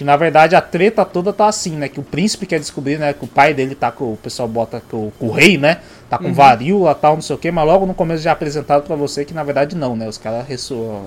Que 0.01 0.05
na 0.05 0.17
verdade 0.17 0.55
a 0.55 0.61
treta 0.61 1.05
toda 1.05 1.31
tá 1.31 1.45
assim, 1.45 1.75
né? 1.75 1.87
Que 1.87 1.99
o 1.99 2.03
príncipe 2.03 2.47
quer 2.47 2.59
descobrir, 2.59 2.97
né? 2.97 3.13
Que 3.13 3.23
o 3.23 3.27
pai 3.27 3.53
dele 3.53 3.75
tá 3.75 3.91
com. 3.91 4.13
O 4.13 4.17
pessoal 4.17 4.47
bota 4.47 4.81
com, 4.89 4.97
o- 4.97 5.13
com 5.19 5.27
o 5.27 5.31
rei, 5.31 5.59
né? 5.59 5.77
Tá 6.09 6.17
com 6.17 6.33
varíola 6.33 6.95
tal, 6.95 7.13
não 7.13 7.21
sei 7.21 7.35
o 7.35 7.37
que, 7.37 7.51
mas 7.51 7.63
logo 7.67 7.85
no 7.85 7.93
começo 7.93 8.23
já 8.23 8.31
é 8.31 8.33
apresentado 8.33 8.81
pra 8.81 8.95
você 8.95 9.23
que 9.23 9.31
na 9.31 9.43
verdade 9.43 9.75
não, 9.75 9.95
né? 9.95 10.07
Os 10.07 10.17
caras 10.17 10.47
ressu... 10.47 11.03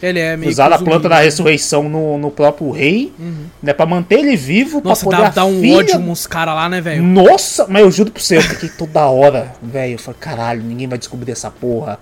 Ele 0.00 0.20
é 0.20 0.36
meio 0.36 0.48
usaram 0.52 0.76
a 0.76 0.78
planta 0.78 1.08
da 1.08 1.16
né? 1.16 1.22
ressurreição 1.24 1.88
no, 1.88 2.16
no 2.16 2.30
próprio 2.30 2.70
rei, 2.70 3.12
né? 3.60 3.72
Pra 3.72 3.84
manter 3.86 4.20
ele 4.20 4.36
vivo, 4.36 4.80
Nossa, 4.84 5.04
pra 5.04 5.16
poder 5.18 5.28
dá, 5.30 5.34
dá 5.34 5.44
um 5.44 5.60
filha 5.60 5.76
ódio 5.78 5.98
uns 5.98 6.24
caras 6.24 6.54
lá, 6.54 6.68
né, 6.68 6.80
velho? 6.80 7.02
nossa, 7.02 7.66
mas 7.68 7.82
eu 7.82 7.90
juro 7.90 8.12
pro 8.12 8.22
você, 8.22 8.36
eu 8.36 8.42
fiquei 8.42 8.68
toda 8.68 9.04
hora, 9.06 9.52
velho. 9.60 9.94
Eu 9.94 9.98
falei, 9.98 10.20
caralho, 10.20 10.62
ninguém 10.62 10.86
vai 10.86 10.96
descobrir 10.96 11.32
essa 11.32 11.50
porra. 11.50 11.98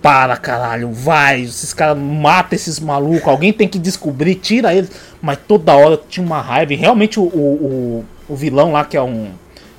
Para, 0.00 0.36
caralho, 0.36 0.90
vai. 0.92 1.42
Esses 1.42 1.74
caras 1.74 1.98
matam 1.98 2.54
esses 2.56 2.78
malucos. 2.78 3.26
Alguém 3.28 3.52
tem 3.52 3.66
que 3.66 3.78
descobrir, 3.78 4.36
tira 4.36 4.74
eles. 4.74 4.90
Mas 5.20 5.38
toda 5.48 5.74
hora 5.74 5.94
eu 5.94 6.02
tinha 6.08 6.24
uma 6.24 6.40
raiva. 6.40 6.72
E 6.72 6.76
realmente 6.76 7.18
o, 7.18 7.24
o, 7.24 8.04
o, 8.28 8.36
vilão 8.36 8.72
lá, 8.72 8.84
que 8.84 8.96
é 8.96 9.02
um. 9.02 9.30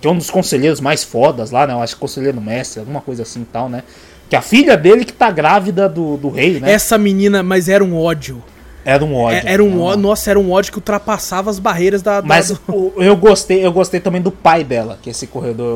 Que 0.02 0.08
é 0.08 0.12
um 0.12 0.18
dos 0.18 0.30
conselheiros 0.30 0.80
mais 0.80 1.04
fodas 1.04 1.52
lá, 1.52 1.66
né? 1.68 1.74
Eu 1.74 1.82
acho 1.82 1.96
que 1.96 2.02
conselheiro 2.02 2.40
mestre, 2.40 2.80
alguma 2.80 3.02
coisa 3.02 3.24
assim 3.24 3.42
e 3.42 3.46
tal, 3.46 3.68
né? 3.70 3.84
Que 4.30 4.36
a 4.36 4.42
filha 4.42 4.78
dele 4.78 5.04
que 5.04 5.12
tá 5.14 5.32
grávida 5.32 5.90
do, 5.90 6.16
do 6.18 6.30
rei, 6.30 6.60
né? 6.60 6.72
Essa 6.72 6.98
menina, 6.98 7.42
mas 7.44 7.68
era 7.68 7.84
um 7.84 7.98
ódio. 7.98 8.42
Era 8.86 9.04
um 9.04 9.14
ódio. 9.16 9.48
É- 9.48 9.54
Era 9.54 9.64
um 9.64 9.82
ódio. 9.82 10.02
Nossa, 10.02 10.30
era 10.30 10.40
um 10.40 10.52
ódio 10.52 10.72
que 10.72 10.78
ultrapassava 10.78 11.50
as 11.50 11.60
barreiras 11.60 12.02
da. 12.02 12.22
da- 12.22 12.28
Mas 12.28 12.50
do- 12.50 12.94
eu 12.98 13.16
gostei, 13.18 13.66
eu 13.66 13.72
gostei 13.74 14.00
também 14.00 14.22
do 14.22 14.32
pai 14.32 14.64
dela, 14.64 14.98
que 15.02 15.10
é 15.10 15.12
esse 15.12 15.28
corredor, 15.28 15.76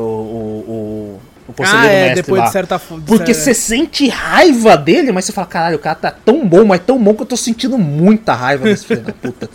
o, 0.66 1.20
o 1.46 1.52
Ah, 1.52 1.54
conselheiro 1.54 1.86
é, 1.92 2.00
mestre 2.06 2.22
depois 2.22 2.40
lá. 2.40 2.46
de 2.46 2.52
certa 2.52 2.78
forma. 2.78 3.04
Porque 3.06 3.34
você 3.34 3.52
sente 3.54 4.08
raiva 4.08 4.76
dele, 4.76 5.12
mas 5.12 5.24
você 5.26 5.32
fala, 5.32 5.46
caralho, 5.46 5.76
o 5.76 5.80
cara 5.80 5.94
tá 5.94 6.10
tão 6.10 6.46
bom, 6.46 6.64
mas 6.64 6.80
tão 6.86 6.98
bom 7.02 7.14
que 7.14 7.22
eu 7.22 7.26
tô 7.26 7.36
sentindo 7.36 7.76
muita 7.78 8.34
raiva 8.34 8.64
desse 8.64 8.86
filho 8.86 9.02
da 9.02 9.12
puta. 9.14 9.48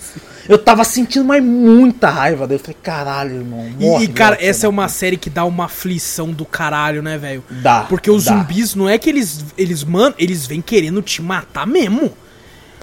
Eu 0.47 0.57
tava 0.57 0.83
sentindo, 0.83 1.23
mas 1.25 1.43
muita 1.43 2.09
raiva 2.09 2.47
dele. 2.47 2.59
Eu 2.59 2.63
falei, 2.63 2.77
caralho, 2.81 3.35
irmão. 3.35 3.67
E, 3.79 4.03
e, 4.03 4.07
cara, 4.07 4.35
essa 4.41 4.65
é 4.65 4.69
uma 4.69 4.87
série 4.87 5.15
que 5.17 5.29
dá 5.29 5.45
uma 5.45 5.65
aflição 5.65 6.31
do 6.31 6.43
caralho, 6.43 7.03
né, 7.03 7.17
velho? 7.19 7.43
Dá, 7.49 7.81
Porque 7.87 8.09
os 8.09 8.25
dá. 8.25 8.35
zumbis 8.37 8.73
não 8.73 8.89
é 8.89 8.97
que 8.97 9.09
eles. 9.09 9.45
Eles, 9.57 9.83
mano, 9.83 10.15
eles 10.17 10.47
vêm 10.47 10.59
querendo 10.61 11.01
te 11.03 11.21
matar 11.21 11.67
mesmo. 11.67 12.11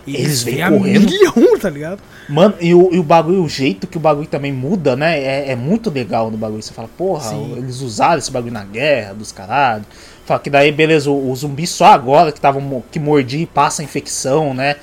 Eles 0.07 0.43
vêm 0.45 0.63
a 0.63 0.71
correndo. 0.71 1.01
milhão, 1.11 1.59
tá 1.59 1.69
ligado? 1.69 2.01
Mano, 2.29 2.55
e 2.61 2.75
o, 2.75 2.93
e 2.93 2.99
o 2.99 3.03
bagulho, 3.03 3.43
o 3.45 3.49
jeito 3.49 3.87
que 3.87 3.97
o 3.97 4.01
bagulho 4.01 4.27
também 4.27 4.53
muda, 4.53 4.97
né? 4.97 5.19
É, 5.21 5.53
é 5.53 5.57
muito 5.57 5.91
legal 5.91 6.31
no 6.31 6.37
bagulho. 6.37 6.63
Você 6.63 6.75
fala, 6.75 6.89
porra, 6.97 7.31
Sim. 7.31 7.55
eles 7.57 7.81
usaram 7.81 8.19
esse 8.19 8.31
bagulho 8.31 8.53
na 8.53 8.65
guerra 8.65 9.15
dos 9.15 9.31
caralho. 9.31 9.85
Fala 10.25 10.41
que 10.41 10.51
daí, 10.51 10.73
beleza, 10.73 11.09
o, 11.11 11.31
o 11.31 11.37
zumbi 11.37 11.67
só 11.67 11.87
agora 11.87 12.33
que 12.33 12.41
tava 12.41 12.61
que 12.91 12.99
mordia 12.99 13.43
e 13.43 13.47
passa 13.47 13.81
a 13.83 13.85
infecção, 13.85 14.53
né? 14.53 14.77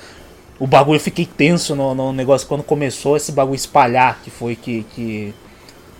O 0.58 0.66
bagulho 0.66 0.96
eu 0.96 1.00
fiquei 1.00 1.26
tenso 1.26 1.74
no, 1.74 1.94
no 1.94 2.12
negócio 2.12 2.46
quando 2.48 2.62
começou 2.62 3.16
esse 3.16 3.30
bagulho 3.32 3.56
espalhar, 3.56 4.20
que 4.22 4.30
foi 4.30 4.56
que. 4.56 4.84
que 4.94 5.34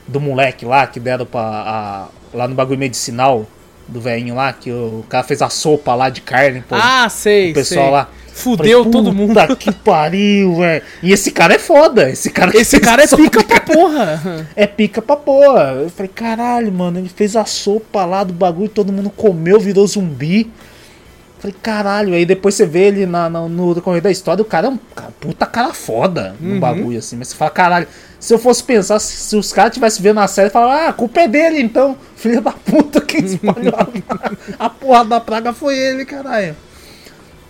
do 0.07 0.21
moleque 0.21 0.65
lá, 0.65 0.87
que 0.87 0.99
deram 1.01 1.27
pra. 1.27 1.41
a- 1.41 2.09
lá 2.33 2.49
no 2.49 2.55
bagulho 2.55 2.79
medicinal 2.79 3.47
do 3.89 4.01
velhinho 4.01 4.35
lá, 4.35 4.53
que 4.53 4.71
o, 4.71 5.05
cara 5.09 5.25
fez 5.25 5.43
a 5.43 5.49
sopa 5.49 5.95
lá 5.95 6.09
de 6.09 6.21
carne, 6.21 6.63
pô. 6.69 6.75
ah, 6.75 7.09
sei. 7.09 7.51
o 7.51 7.55
pessoal 7.55 7.87
sei. 7.87 7.93
lá. 7.93 8.09
Fudeu 8.35 8.79
Falei, 8.81 8.93
todo 8.93 9.13
mundo. 9.13 9.35
Puta 9.35 9.55
que 9.55 9.71
pariu, 9.71 10.57
velho. 10.57 10.83
E 11.01 11.13
esse 11.13 11.31
cara 11.31 11.55
é 11.55 11.59
foda. 11.59 12.11
Esse 12.11 12.31
cara 12.31 12.57
Esse 12.57 12.81
cara 12.81 13.05
é 13.05 13.07
pica 13.07 13.45
pra 13.45 13.61
porra. 13.61 14.49
É 14.57 14.67
pica 14.67 15.01
pra 15.01 15.15
porra. 15.15 15.77
Eu 15.83 15.89
falei, 15.89 16.11
caralho, 16.13 16.73
mano, 16.73 16.99
ele 16.99 17.09
fez 17.09 17.37
a 17.37 17.45
sopa 17.45 18.05
lá 18.05 18.25
do 18.25 18.33
bagulho, 18.33 18.69
todo 18.69 18.93
mundo 18.93 19.09
comeu, 19.09 19.61
virou 19.61 19.87
zumbi. 19.87 20.51
Falei, 21.45 21.57
caralho, 21.63 22.15
aí 22.15 22.25
depois 22.25 22.55
você 22.55 22.65
vê 22.65 22.85
ele 22.87 23.05
na, 23.05 23.29
na- 23.29 23.47
no 23.47 23.75
decorrer 23.75 24.01
da 24.01 24.11
história, 24.11 24.41
o 24.41 24.47
cara 24.47 24.67
é 24.67 24.71
um 24.71 24.79
cara, 24.97 25.11
puta 25.21 25.45
cara 25.45 25.75
foda 25.75 26.35
no 26.41 26.59
bagulho, 26.59 26.99
assim. 26.99 27.17
Mas 27.17 27.29
você 27.29 27.35
fala, 27.37 27.51
caralho, 27.51 27.87
se 28.19 28.33
eu 28.33 28.39
fosse 28.39 28.65
pensar, 28.65 28.99
se, 28.99 29.15
se 29.15 29.37
os 29.37 29.53
caras 29.53 29.75
tivessem 29.75 30.03
vendo 30.03 30.21
a 30.21 30.27
série, 30.27 30.49
falavam, 30.49 30.75
ah, 30.75 30.89
a 30.89 30.93
culpa 30.95 31.21
é 31.21 31.29
dele 31.29 31.61
então. 31.61 31.99
Filha 32.17 32.41
da 32.41 32.53
puta 32.53 32.99
que 33.03 33.19
espalhou 33.19 33.75
a, 33.77 33.87
a 34.65 34.71
porra 34.71 35.05
da 35.05 35.21
praga 35.21 35.53
foi 35.53 35.77
ele, 35.79 36.07
caralho. 36.07 36.57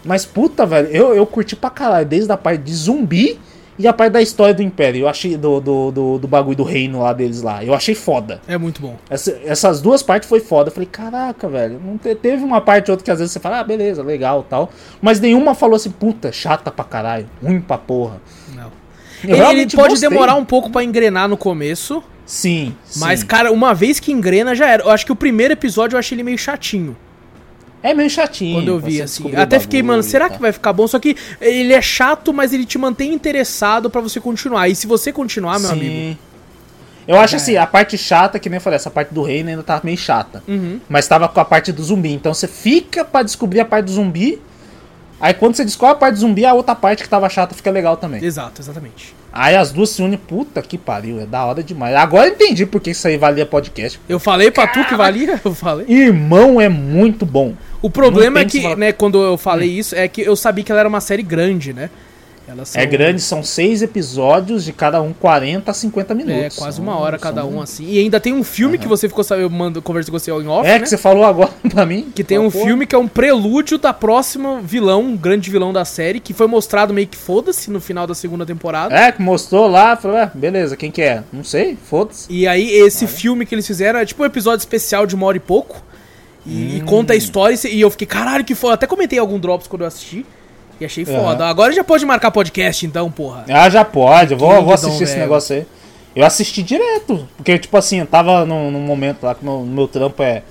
Mas 0.04 0.26
puta, 0.26 0.66
velho, 0.66 0.88
eu, 0.88 1.14
eu 1.14 1.24
curti 1.24 1.54
pra 1.54 1.70
caralho, 1.70 2.04
desde 2.04 2.32
a 2.32 2.36
parte 2.36 2.62
de 2.62 2.74
zumbi 2.74 3.38
e 3.78 3.86
a 3.88 3.92
parte 3.92 4.12
da 4.12 4.22
história 4.22 4.54
do 4.54 4.62
Império. 4.62 5.00
Eu 5.02 5.08
achei 5.08 5.36
do, 5.36 5.60
do, 5.60 5.90
do, 5.90 6.18
do 6.18 6.28
bagulho 6.28 6.56
do 6.56 6.62
reino 6.62 7.00
lá 7.02 7.12
deles 7.12 7.42
lá. 7.42 7.64
Eu 7.64 7.74
achei 7.74 7.94
foda. 7.94 8.40
É 8.46 8.56
muito 8.58 8.80
bom. 8.80 8.96
Essa- 9.10 9.38
essas 9.44 9.80
duas 9.80 10.02
partes 10.02 10.28
foi 10.28 10.40
foda. 10.40 10.68
Eu 10.68 10.72
falei, 10.72 10.88
caraca, 10.90 11.48
velho. 11.48 11.80
Não 11.84 11.98
te- 11.98 12.14
teve 12.14 12.44
uma 12.44 12.60
parte 12.60 12.90
ou 12.90 12.92
outra 12.92 13.04
que 13.04 13.10
às 13.10 13.18
vezes 13.18 13.32
você 13.32 13.40
fala, 13.40 13.60
ah, 13.60 13.64
beleza, 13.64 14.02
legal 14.02 14.42
tal. 14.48 14.70
Mas 15.02 15.18
nenhuma 15.20 15.54
falou 15.54 15.76
assim, 15.76 15.90
puta, 15.90 16.30
chata 16.32 16.70
pra 16.70 16.84
caralho, 16.84 17.26
ruim 17.42 17.60
pra 17.60 17.76
porra. 17.78 18.20
Não. 18.54 18.70
Eu 19.24 19.36
Ele, 19.50 19.62
ele 19.62 19.70
pode 19.70 19.88
gostei. 19.90 20.08
demorar 20.08 20.34
um 20.34 20.44
pouco 20.44 20.70
pra 20.70 20.84
engrenar 20.84 21.28
no 21.28 21.36
começo, 21.36 22.02
Sim, 22.26 22.74
mas, 22.96 23.20
sim. 23.20 23.26
cara, 23.26 23.50
uma 23.52 23.74
vez 23.74 23.98
que 24.00 24.12
engrena 24.12 24.54
já 24.54 24.68
era. 24.68 24.82
Eu 24.82 24.90
acho 24.90 25.04
que 25.06 25.12
o 25.12 25.16
primeiro 25.16 25.52
episódio 25.52 25.94
eu 25.96 25.98
achei 25.98 26.14
ele 26.16 26.22
meio 26.22 26.38
chatinho. 26.38 26.96
É 27.84 27.92
meio 27.92 28.08
chatinho. 28.08 28.56
Quando 28.56 28.68
eu 28.68 28.80
vi, 28.80 29.02
assim. 29.02 29.36
Até 29.36 29.60
fiquei, 29.60 29.82
mano, 29.82 30.02
será 30.02 30.30
que 30.30 30.40
vai 30.40 30.50
ficar 30.52 30.72
bom? 30.72 30.88
Só 30.88 30.98
que 30.98 31.14
ele 31.38 31.74
é 31.74 31.82
chato, 31.82 32.32
mas 32.32 32.50
ele 32.54 32.64
te 32.64 32.78
mantém 32.78 33.12
interessado 33.12 33.90
pra 33.90 34.00
você 34.00 34.18
continuar. 34.18 34.70
E 34.70 34.74
se 34.74 34.86
você 34.86 35.12
continuar, 35.12 35.60
meu 35.60 35.68
Sim. 35.68 35.74
amigo. 35.74 36.18
Eu 37.06 37.20
acho 37.20 37.36
assim, 37.36 37.58
a 37.58 37.66
parte 37.66 37.98
chata, 37.98 38.38
que 38.38 38.48
nem 38.48 38.56
eu 38.56 38.60
falei, 38.62 38.76
essa 38.76 38.90
parte 38.90 39.12
do 39.12 39.22
reino 39.22 39.50
ainda 39.50 39.62
tava 39.62 39.82
meio 39.84 39.98
chata. 39.98 40.42
Uhum. 40.48 40.80
Mas 40.88 41.06
tava 41.06 41.28
com 41.28 41.38
a 41.38 41.44
parte 41.44 41.72
do 41.72 41.84
zumbi. 41.84 42.14
Então 42.14 42.32
você 42.32 42.48
fica 42.48 43.04
pra 43.04 43.22
descobrir 43.22 43.60
a 43.60 43.66
parte 43.66 43.84
do 43.84 43.92
zumbi. 43.92 44.40
Aí 45.20 45.34
quando 45.34 45.54
você 45.54 45.64
descobre 45.64 45.94
a 45.94 45.98
parte 45.98 46.14
do 46.14 46.20
zumbi, 46.20 46.46
a 46.46 46.54
outra 46.54 46.74
parte 46.74 47.02
que 47.02 47.08
tava 47.08 47.28
chata 47.28 47.54
fica 47.54 47.70
legal 47.70 47.98
também. 47.98 48.24
Exato, 48.24 48.62
exatamente. 48.62 49.14
Aí 49.30 49.54
as 49.54 49.72
duas 49.72 49.90
se 49.90 50.02
unem, 50.02 50.16
puta 50.18 50.62
que 50.62 50.78
pariu, 50.78 51.20
é 51.20 51.26
da 51.26 51.44
hora 51.44 51.62
demais. 51.62 51.94
Agora 51.96 52.28
eu 52.28 52.32
entendi 52.32 52.64
porque 52.64 52.92
isso 52.92 53.06
aí 53.06 53.18
valia 53.18 53.44
podcast. 53.44 54.00
Eu 54.08 54.18
falei 54.18 54.50
pra 54.50 54.66
tu 54.66 54.82
que 54.86 54.94
valia? 54.94 55.38
Eu 55.44 55.54
falei. 55.54 55.86
Irmão 55.88 56.58
é 56.60 56.68
muito 56.68 57.26
bom. 57.26 57.52
O 57.86 57.90
problema 57.90 58.40
é 58.40 58.44
que 58.44 58.74
né, 58.76 58.92
quando 58.92 59.22
eu 59.22 59.36
falei 59.36 59.68
isso, 59.68 59.94
é 59.94 60.08
que 60.08 60.22
eu 60.22 60.34
sabia 60.34 60.64
que 60.64 60.72
ela 60.72 60.80
era 60.80 60.88
uma 60.88 61.00
série 61.00 61.22
grande, 61.22 61.72
né? 61.72 61.90
Elas 62.46 62.68
são- 62.68 62.80
É 62.82 62.84
grande, 62.84 63.22
são 63.22 63.42
seis 63.42 63.80
episódios 63.80 64.64
de 64.66 64.72
cada 64.72 65.00
um 65.00 65.14
40 65.14 65.70
a 65.70 65.74
50 65.74 66.12
É, 66.12 66.16
minutos. 66.16 66.56
quase 66.58 66.76
São- 66.76 66.84
uma 66.84 66.98
hora 66.98 67.18
cada 67.18 67.40
são- 67.40 67.54
um, 67.54 67.62
assim. 67.62 67.86
E 67.88 67.98
ainda 67.98 68.20
tem 68.20 68.34
um 68.34 68.44
filme 68.44 68.76
que 68.76 68.86
você 68.86 69.08
ficou 69.08 69.24
sabendo, 69.24 69.44
eu 69.46 69.50
mando, 69.50 69.80
conversei 69.80 70.12
com 70.12 70.18
você 70.18 70.30
em 70.30 70.46
off, 70.46 70.68
É 70.68 70.74
né? 70.74 70.80
que 70.80 70.88
você 70.88 70.98
falou 70.98 71.24
agora 71.24 71.50
pra 71.70 71.86
mim. 71.86 72.12
Que 72.14 72.22
tem 72.22 72.38
um 72.38 72.50
Pô, 72.50 72.62
filme 72.64 72.86
que 72.86 72.94
é 72.94 72.98
um 72.98 73.08
prelúdio 73.08 73.78
da 73.78 73.94
próxima 73.94 74.60
vilão, 74.60 75.02
um 75.02 75.16
grande 75.16 75.50
vilão 75.50 75.72
da 75.72 75.86
série, 75.86 76.20
que 76.20 76.34
foi 76.34 76.46
mostrado 76.46 76.92
meio 76.92 77.06
que 77.06 77.16
foda-se 77.16 77.70
no 77.70 77.80
final 77.80 78.06
da 78.06 78.14
segunda 78.14 78.44
temporada. 78.44 78.94
É, 78.94 79.10
que 79.10 79.22
mostrou 79.22 79.66
lá, 79.66 79.96
falou, 79.96 80.18
é, 80.18 80.30
beleza, 80.34 80.76
quem 80.76 80.90
que 80.90 81.00
é? 81.00 81.22
Não 81.32 81.44
sei, 81.44 81.78
foda-se. 81.88 82.26
E 82.30 82.46
aí, 82.46 82.70
esse 82.70 83.06
filme 83.06 83.46
que 83.46 83.54
eles 83.54 83.66
fizeram 83.66 83.98
é 84.00 84.04
tipo 84.06 84.22
um 84.22 84.26
episódio 84.26 84.60
especial 84.60 85.06
de 85.06 85.14
uma 85.14 85.24
hora 85.26 85.38
e 85.38 85.40
pouco. 85.40 85.82
E, 86.46 86.76
e 86.76 86.82
Hum. 86.82 86.84
conta 86.86 87.12
a 87.12 87.16
história. 87.16 87.56
E 87.68 87.80
eu 87.80 87.90
fiquei, 87.90 88.06
caralho, 88.06 88.44
que 88.44 88.54
foda. 88.54 88.74
Até 88.74 88.86
comentei 88.86 89.18
algum 89.18 89.38
Drops 89.38 89.66
quando 89.66 89.82
eu 89.82 89.88
assisti. 89.88 90.24
E 90.80 90.84
achei 90.84 91.04
foda. 91.04 91.46
Agora 91.46 91.72
já 91.72 91.84
pode 91.84 92.04
marcar 92.04 92.30
podcast, 92.30 92.84
então, 92.84 93.10
porra. 93.10 93.44
Ah, 93.48 93.70
já 93.70 93.84
pode, 93.84 94.32
eu 94.32 94.38
vou, 94.38 94.56
Que 94.58 94.62
vou 94.64 94.74
assistir 94.74 95.04
esse 95.04 95.12
velho. 95.12 95.22
negócio 95.22 95.56
aí. 95.56 95.66
Eu 96.16 96.24
assisti 96.26 96.62
direto, 96.62 97.28
porque, 97.36 97.58
tipo 97.58 97.76
assim, 97.76 98.00
eu 98.00 98.06
tava 98.06 98.44
num, 98.44 98.70
num 98.70 98.80
momento 98.80 99.22
lá 99.24 99.34
que 99.34 99.44
meu, 99.44 99.60
meu 99.60 99.86
trampo 99.88 100.22
é 100.22 100.42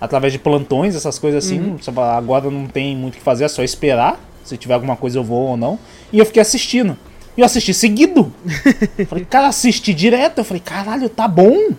através 0.00 0.32
de 0.32 0.38
plantões, 0.38 0.94
essas 0.94 1.18
coisas 1.18 1.44
assim. 1.44 1.60
Uhum. 1.60 1.78
Agora 2.16 2.50
não 2.50 2.66
tem 2.66 2.96
muito 2.96 3.14
o 3.14 3.18
que 3.18 3.22
fazer, 3.22 3.44
é 3.44 3.48
só 3.48 3.62
esperar. 3.62 4.20
Se 4.44 4.56
tiver 4.56 4.74
alguma 4.74 4.96
coisa 4.96 5.18
eu 5.18 5.24
vou 5.24 5.48
ou 5.50 5.56
não. 5.56 5.78
E 6.12 6.18
eu 6.18 6.26
fiquei 6.26 6.40
assistindo. 6.42 6.96
E 7.36 7.40
eu 7.40 7.44
assisti 7.46 7.72
seguido. 7.74 8.32
falei, 9.08 9.24
cara, 9.24 9.46
assisti 9.48 9.92
direto. 9.94 10.38
Eu 10.38 10.44
falei, 10.44 10.62
caralho, 10.64 11.08
tá 11.08 11.28
bom. 11.28 11.70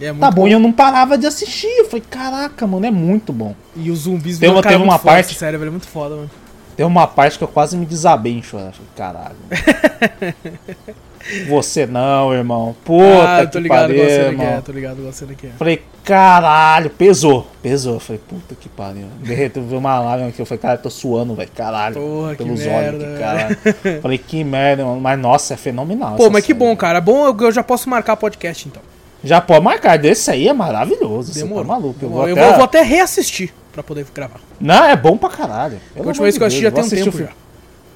É 0.00 0.12
Tá 0.12 0.30
bom. 0.30 0.46
E 0.48 0.52
eu 0.52 0.58
não 0.58 0.72
parava 0.72 1.16
de 1.16 1.26
assistir. 1.26 1.68
Eu 1.78 1.84
falei, 1.86 2.02
caraca, 2.08 2.66
mano, 2.66 2.84
é 2.86 2.90
muito 2.90 3.32
bom. 3.32 3.54
E 3.76 3.90
os 3.90 4.00
zumbis 4.00 4.38
Tem 4.38 4.48
uma- 4.48 4.62
cara, 4.62 4.74
teve 4.74 4.78
muito 4.84 4.92
uma 4.92 4.98
foda, 4.98 5.14
parte- 5.14 5.34
Sério, 5.34 5.58
velho, 5.58 5.68
é 5.68 5.70
muito 5.70 5.88
foda, 5.88 6.16
mano. 6.16 6.30
Tem 6.76 6.84
uma 6.84 7.06
parte 7.06 7.38
que 7.38 7.44
eu 7.44 7.48
quase 7.48 7.76
me 7.76 7.86
desabei 7.86 8.36
em 8.36 8.42
chorar. 8.42 8.66
Eu 8.66 8.72
Falei, 8.72 8.88
caralho. 8.96 9.36
Você 11.48 11.86
não, 11.86 12.34
irmão. 12.34 12.76
Puta 12.84 13.04
ah, 13.28 13.40
eu 13.42 13.46
tô 13.46 13.52
que 13.52 13.60
ligado 13.60 13.80
pariu, 13.80 13.98
cena 14.04 14.12
que 14.34 14.42
é, 14.42 14.44
irmão. 14.44 14.62
tô 14.62 14.72
ligado 14.72 15.00
qual 15.00 15.12
cena 15.12 15.34
que 15.34 15.46
é. 15.46 15.50
Falei, 15.50 15.82
caralho, 16.02 16.90
pesou, 16.90 17.46
pesou. 17.62 17.98
Falei, 17.98 18.20
puta 18.28 18.54
que 18.54 18.68
pariu. 18.68 19.06
Derreteu, 19.20 19.62
viu 19.62 19.78
uma 19.78 19.98
lágrima 20.00 20.28
aqui. 20.28 20.40
Eu 20.42 20.44
falei, 20.44 20.60
cara, 20.60 20.74
eu 20.74 20.82
tô 20.82 20.90
suando, 20.90 21.34
velho, 21.34 21.50
caralho. 21.54 21.94
Porra, 21.94 22.30
que 22.36 22.44
pelos 22.44 22.60
merda, 22.60 22.96
olhos 22.98 23.04
aqui, 23.04 23.18
caralho. 23.18 23.56
Falei, 24.02 24.18
que 24.18 24.44
merda, 24.44 24.84
mano. 24.84 25.00
Mas 25.00 25.18
nossa, 25.18 25.54
é 25.54 25.56
fenomenal. 25.56 26.16
Pô, 26.16 26.28
mas 26.28 26.44
que 26.44 26.52
série. 26.52 26.58
bom, 26.58 26.76
cara. 26.76 27.00
Bom, 27.00 27.34
eu 27.40 27.52
já 27.52 27.62
posso 27.62 27.88
marcar 27.88 28.16
podcast, 28.16 28.68
então. 28.68 28.82
Já 29.24 29.40
pode 29.40 29.64
marcar, 29.64 29.98
desse 29.98 30.30
aí 30.30 30.46
é 30.48 30.52
maravilhoso. 30.52 31.32
Demorou. 31.32 31.62
Você 31.64 31.68
tá 31.68 31.74
maluco. 31.74 31.98
Eu 32.02 32.08
vou, 32.10 32.28
Eu 32.28 32.36
até... 32.36 32.52
vou, 32.54 32.64
até 32.64 32.82
reassistir 32.82 33.52
pra 33.72 33.82
poder 33.82 34.06
gravar. 34.14 34.40
Não, 34.60 34.84
é 34.84 34.94
bom 34.94 35.16
pra 35.16 35.28
caralho. 35.30 35.78
A 35.96 36.00
última 36.02 36.24
vez 36.24 36.36
que 36.36 36.42
eu 36.42 36.46
assisti 36.46 36.62
já 36.62 36.70
tem 36.70 36.84
um 36.84 36.88
tempo 36.88 37.18
já. 37.18 37.28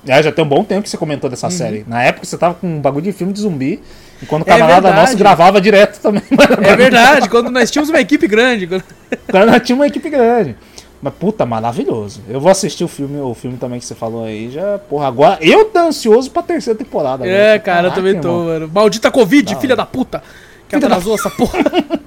É, 0.06 0.22
já 0.22 0.32
tem 0.32 0.44
um 0.44 0.48
bom 0.48 0.64
tempo 0.64 0.82
que 0.82 0.88
você 0.90 0.96
comentou 0.96 1.28
dessa 1.28 1.50
série. 1.50 1.84
Na 1.86 2.02
época 2.02 2.24
você 2.24 2.38
tava 2.38 2.54
com 2.54 2.66
um 2.66 2.80
bagulho 2.80 3.04
de 3.04 3.12
filme 3.12 3.32
de 3.32 3.40
zumbi. 3.40 3.82
E 4.22 4.26
quando 4.26 4.42
o 4.42 4.44
Uhum. 4.46 4.52
É 4.54 4.58
camarada 4.58 4.80
verdade. 4.88 5.00
nosso 5.06 5.16
gravava 5.18 5.60
direto 5.60 6.00
também. 6.00 6.22
É 6.62 6.76
verdade, 6.76 7.28
quando 7.28 7.50
nós 7.50 7.70
tínhamos 7.70 7.90
uma 7.90 8.00
equipe 8.00 8.26
grande. 8.26 8.66
quando- 8.66 8.84
Quando 9.30 9.46
nós 9.50 9.62
tínhamos 9.62 9.82
uma 9.84 9.86
equipe 9.86 10.08
grande. 10.08 10.56
Mas 11.00 11.14
puta, 11.14 11.46
maravilhoso. 11.46 12.22
Eu 12.28 12.40
vou 12.40 12.50
assistir 12.50 12.82
o 12.82 12.88
filme, 12.88 13.20
o 13.20 13.32
filme 13.34 13.56
também 13.56 13.78
que 13.78 13.84
você 13.86 13.94
falou 13.94 14.24
aí, 14.24 14.50
já, 14.50 14.78
porra, 14.78 15.06
agora 15.06 15.38
eu 15.40 15.66
tô 15.66 15.78
ansioso 15.78 16.28
pra 16.30 16.42
terceira 16.42 16.76
temporada. 16.76 17.24
É, 17.24 17.56
cara, 17.58 17.86
eu 17.86 17.90
Caraca, 17.90 17.94
também 17.94 18.20
tô, 18.20 18.28
irmão. 18.28 18.44
mano. 18.46 18.70
Maldita 18.74 19.08
Covid, 19.10 19.54
filha 19.60 19.76
da 19.76 19.86
puta. 19.86 20.20
Que 20.68 20.76
atrasou 20.76 21.14
essa 21.14 21.30
porra. 21.30 21.58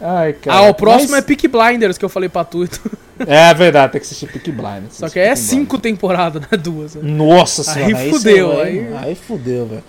Ai, 0.00 0.32
cara. 0.34 0.58
Ah, 0.58 0.62
o 0.70 0.74
próximo 0.74 1.12
Mas- 1.12 1.20
é 1.20 1.22
Peak 1.22 1.48
Blinders, 1.48 1.96
que 1.98 2.04
eu 2.04 2.08
falei 2.08 2.28
pra 2.28 2.44
tu. 2.44 2.64
então. 2.64 2.80
É 3.26 3.54
verdade, 3.54 3.92
tem 3.92 4.00
que 4.00 4.06
assistir 4.06 4.26
Peaky 4.26 4.50
Blinders. 4.50 4.94
Só 4.94 5.08
que 5.08 5.18
é 5.18 5.34
cinco 5.36 5.78
temporadas, 5.78 6.42
né? 6.42 6.58
Duas. 6.58 6.94
né? 6.96 7.02
Nossa 7.04 7.62
senhora, 7.62 7.96
Aí 7.96 8.10
fudeu, 8.10 8.60
aí- 8.60 8.78
Aí, 8.80 8.96
aí 8.96 9.14
fudeu, 9.14 9.66
velho. 9.66 9.84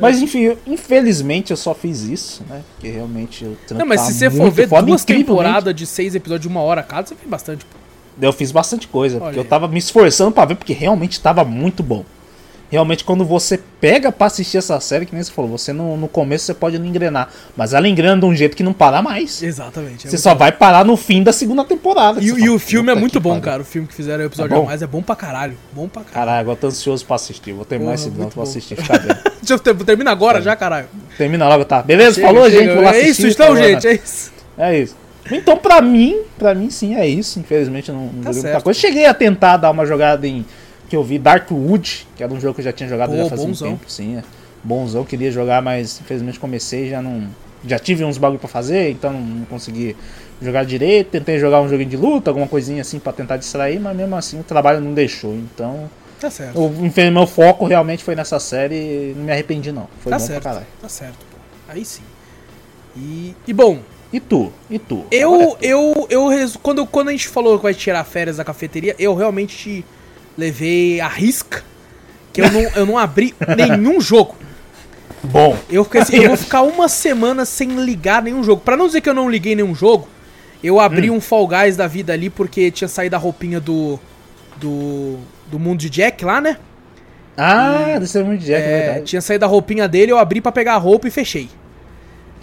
Mas 0.00 0.20
enfim, 0.22 0.42
eu- 0.42 0.58
infelizmente 0.64 1.50
eu 1.50 1.56
só 1.56 1.74
fiz 1.74 2.02
isso, 2.02 2.44
né? 2.48 2.60
Porque 2.74 2.88
realmente 2.88 3.44
trampo 3.66 3.80
Não, 3.80 3.86
mas 3.86 4.02
se 4.02 4.14
você 4.14 4.30
for 4.30 4.48
ver 4.50 4.68
foda, 4.68 4.86
duas 4.86 5.04
temporadas 5.04 5.74
de 5.74 5.84
seis 5.86 6.14
episódios 6.14 6.42
de 6.42 6.48
uma 6.48 6.60
hora 6.60 6.82
cada, 6.84 7.08
você 7.08 7.16
fez 7.16 7.28
bastante. 7.28 7.64
pô. 7.64 7.76
Eu 8.26 8.32
fiz 8.32 8.52
bastante 8.52 8.86
coisa, 8.86 9.16
Olha 9.16 9.24
porque 9.24 9.38
eu 9.38 9.42
aí. 9.42 9.48
tava 9.48 9.66
me 9.66 9.78
esforçando 9.78 10.30
pra 10.30 10.44
ver, 10.44 10.54
porque 10.54 10.72
realmente 10.72 11.20
tava 11.20 11.44
muito 11.44 11.82
bom. 11.82 12.04
Realmente, 12.70 13.02
quando 13.02 13.24
você 13.24 13.58
pega 13.80 14.12
pra 14.12 14.26
assistir 14.26 14.58
essa 14.58 14.78
série, 14.78 15.06
que 15.06 15.14
nem 15.14 15.24
você 15.24 15.32
falou, 15.32 15.50
você 15.56 15.72
no, 15.72 15.96
no 15.96 16.06
começo 16.06 16.44
você 16.44 16.52
pode 16.52 16.78
não 16.78 16.84
engrenar, 16.84 17.30
mas 17.56 17.72
ela 17.72 17.88
engrena 17.88 18.18
de 18.18 18.26
um 18.26 18.34
jeito 18.34 18.54
que 18.54 18.62
não 18.62 18.74
para 18.74 19.00
mais. 19.00 19.42
Exatamente. 19.42 20.06
é 20.06 20.10
Você 20.10 20.18
só 20.18 20.32
bom. 20.34 20.40
vai 20.40 20.52
parar 20.52 20.84
no 20.84 20.94
fim 20.96 21.22
da 21.22 21.32
segunda 21.32 21.64
temporada. 21.64 22.20
E, 22.20 22.26
e 22.26 22.28
fala, 22.38 22.50
o 22.52 22.58
filme 22.58 22.90
é 22.90 22.92
"Puta 22.92 23.00
muito 23.00 23.20
bom, 23.20 23.30
pariu." 23.30 23.42
cara. 23.42 23.62
O 23.62 23.64
filme 23.64 23.88
que 23.88 23.94
fizeram 23.94 24.22
o 24.22 24.26
episódio 24.26 24.54
É 24.54 24.60
a 24.60 24.62
mais 24.64 24.82
é 24.82 24.86
bom 24.86 25.00
pra 25.00 25.16
caralho. 25.16 25.56
Bom 25.72 25.88
pra 25.88 26.02
caralho. 26.02 26.14
Caralho, 26.14 26.40
agora 26.40 26.56
eu 26.56 26.60
tô 26.60 26.66
ansioso 26.66 27.06
pra 27.06 27.16
assistir. 27.16 27.52
Vou 27.54 27.64
terminar 27.64 27.92
Porra, 27.92 28.02
esse 28.02 28.10
bloco 28.10 28.32
pra 28.34 28.42
assistir, 28.42 28.76
ficar. 28.76 28.98
Deixa 29.40 29.54
eu 29.54 29.58
ter- 29.58 29.74
termina 29.84 30.10
agora 30.10 30.42
já, 30.42 30.54
caralho. 30.54 30.88
Termina 31.16 31.48
logo, 31.48 31.64
tá? 31.64 31.82
Beleza? 31.82 32.16
Chega, 32.16 32.26
Falou, 32.26 32.44
chega. 32.50 32.58
gente. 32.64 32.74
Vou 32.74 32.82
lá 32.84 32.94
É 32.94 33.00
assistir, 33.00 33.26
isso, 33.28 33.42
então, 33.42 33.56
gente. 33.56 33.86
É 33.86 33.94
isso. 33.94 34.32
É 34.58 34.78
isso. 34.78 34.96
Então, 35.30 35.56
pra 35.56 35.80
mim, 35.80 36.16
pra 36.38 36.54
mim 36.54 36.68
sim, 36.68 36.94
é 36.96 37.06
isso. 37.06 37.38
Infelizmente, 37.38 37.88
eu 37.88 37.94
não, 37.94 38.06
não 38.06 38.22
Tá 38.24 38.32
muita 38.32 38.60
coisa. 38.60 38.78
Cheguei 38.78 39.06
a 39.06 39.14
tentar 39.14 39.56
dar 39.56 39.70
uma 39.70 39.86
jogada 39.86 40.26
em. 40.26 40.44
Que 40.88 40.96
eu 40.96 41.02
vi 41.04 41.18
Darkwood, 41.18 42.06
que 42.16 42.22
era 42.22 42.32
um 42.32 42.40
jogo 42.40 42.54
que 42.54 42.60
eu 42.60 42.64
já 42.64 42.72
tinha 42.72 42.88
jogado 42.88 43.10
Pô, 43.10 43.16
já 43.16 43.28
faz 43.28 43.44
bonzão. 43.44 43.68
um 43.68 43.70
tempo, 43.72 43.90
sim. 43.90 44.16
É. 44.16 44.22
Bonzão, 44.64 45.04
queria 45.04 45.30
jogar, 45.30 45.62
mas 45.62 46.00
infelizmente 46.00 46.38
comecei 46.40 46.86
e 46.86 46.90
já 46.90 47.02
não. 47.02 47.28
Já 47.66 47.78
tive 47.78 48.04
uns 48.04 48.18
bagulho 48.18 48.38
pra 48.38 48.48
fazer, 48.48 48.90
então 48.90 49.12
não, 49.12 49.44
consegui 49.46 49.96
jogar 50.40 50.64
direito. 50.64 51.10
Tentei 51.10 51.38
jogar 51.38 51.60
um 51.60 51.68
joguinho 51.68 51.90
de 51.90 51.96
luta, 51.96 52.30
alguma 52.30 52.46
coisinha 52.46 52.80
assim 52.82 52.98
pra 52.98 53.12
tentar 53.12 53.36
distrair, 53.36 53.80
mas 53.80 53.96
mesmo 53.96 54.14
assim 54.16 54.40
o 54.40 54.44
trabalho 54.44 54.80
não 54.80 54.94
deixou. 54.94 55.34
Então, 55.34 55.90
Tá 56.20 56.30
certo. 56.30 56.58
o, 56.58 56.70
meu 57.12 57.26
foco 57.26 57.64
realmente 57.66 58.02
foi 58.02 58.14
nessa 58.16 58.38
série 58.40 58.74
e 58.74 59.14
não 59.16 59.24
me 59.24 59.32
arrependi, 59.32 59.70
não. 59.72 59.88
Foi 60.00 60.10
Tá 60.10 60.18
bom 60.18 60.24
certo. 60.24 60.42
pra 60.42 60.50
caralho. 60.52 60.66
Tá 60.80 60.88
certo, 60.88 61.18
pô. 61.30 61.38
Aí 61.68 61.84
sim. 61.84 62.02
E, 62.96 63.34
e 63.46 63.52
bom, 63.52 63.78
E 64.12 64.18
tu? 64.20 64.50
E 64.70 64.78
tu? 64.78 65.04
Agora 65.12 65.14
é 65.14 65.18
eu, 65.24 65.56
tu. 66.00 66.08
eu, 66.10 66.32
eu, 66.32 66.50
quando, 66.62 66.86
quando 66.86 67.08
a 67.08 67.12
gente 67.12 67.28
falou 67.28 67.56
que 67.58 67.62
vai 67.64 67.74
tirar 67.74 68.02
férias 68.04 68.38
da 68.38 68.44
cafeteria, 68.44 68.94
eu 68.98 69.14
realmente 69.14 69.84
levei 70.38 71.00
a 71.00 71.08
risca 71.08 71.62
que 72.32 72.40
eu 72.40 72.50
não, 72.52 72.60
eu 72.76 72.86
não 72.86 72.96
abri 72.96 73.34
nenhum 73.56 74.00
jogo. 74.00 74.36
Bom. 75.24 75.58
Eu 75.68 75.82
fiquei 75.84 76.00
assim, 76.00 76.16
eu 76.18 76.28
vou 76.28 76.36
ficar 76.38 76.62
uma 76.62 76.88
semana 76.88 77.44
sem 77.44 77.68
ligar 77.84 78.22
nenhum 78.22 78.42
jogo. 78.44 78.62
Pra 78.64 78.76
não 78.76 78.86
dizer 78.86 79.00
que 79.00 79.08
eu 79.10 79.14
não 79.14 79.28
liguei 79.28 79.56
nenhum 79.56 79.74
jogo, 79.74 80.08
eu 80.62 80.76
Hum. 80.76 80.80
abri 80.80 81.10
um 81.10 81.20
Fall 81.20 81.46
Guys 81.48 81.76
da 81.76 81.88
vida 81.88 82.12
ali 82.12 82.30
porque 82.30 82.70
tinha 82.70 82.86
saído 82.88 83.16
a 83.16 83.18
roupinha 83.18 83.58
do 83.60 83.98
do 84.56 85.18
do 85.50 85.58
mundo 85.58 85.78
de 85.80 85.90
Jack 85.90 86.24
lá, 86.24 86.40
né? 86.40 86.56
Ah, 87.36 87.96
desse 87.98 88.18
é 88.18 88.22
muito 88.22 88.44
Jack, 88.44 88.62
é 88.62 88.64
É, 88.72 88.82
verdade. 88.86 89.04
tinha 89.06 89.20
saído 89.20 89.44
a 89.44 89.48
roupinha 89.48 89.88
dele, 89.88 90.12
eu 90.12 90.18
abri 90.18 90.40
pra 90.40 90.50
pegar 90.52 90.74
a 90.74 90.78
roupa 90.78 91.08
e 91.08 91.10
fechei. 91.10 91.48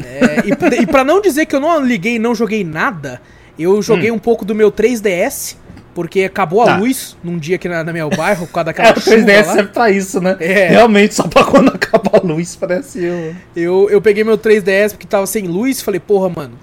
É, 0.04 0.44
e, 0.46 0.52
e 0.84 0.88
pra 0.88 1.04
não 1.04 1.22
dizer 1.22 1.46
que 1.46 1.56
eu 1.56 1.60
não 1.60 1.80
liguei 1.86 2.16
e 2.16 2.20
não 2.20 2.34
joguei 2.36 2.64
nada, 2.64 3.22
eu 3.60 3.82
joguei 3.82 4.12
um 4.12 4.20
pouco 4.20 4.44
do 4.46 4.56
meu 4.56 4.72
3DS, 4.72 5.56
porque 5.96 6.26
acabou 6.26 6.62
a. 6.62 6.66
Tá. 6.66 6.78
luz 6.78 7.18
num 7.24 7.38
dia 7.40 7.56
aqui 7.56 7.68
na, 7.68 7.84
no 7.84 7.92
meu 7.94 8.10
bairro, 8.10 8.46
por 8.46 8.54
causa 8.54 8.66
daquela 8.72 8.90
É, 8.90 8.92
o 8.92 9.02
chuva 9.02 9.16
3DS 9.16 9.46
lá. 9.48 9.54
serve 9.54 9.70
pra 9.72 9.90
isso, 9.90 10.22
né? 10.22 10.36
É. 10.40 10.68
Realmente, 10.68 11.16
só 11.16 11.24
pra 11.24 11.44
quando 11.44 11.70
acaba 11.74 12.18
a 12.18 12.22
luz, 12.22 12.56
parece 12.56 13.04
eu. 13.04 13.36
Eu, 13.56 13.90
eu 13.90 14.02
peguei 14.02 14.24
meu 14.24 14.38
3DS 14.38 14.92
porque 14.92 15.08
tava 15.08 15.26
sem 15.26 15.48
luz, 15.48 15.82
falei, 15.82 16.00
porra, 16.00 16.30
mano, 16.30 16.60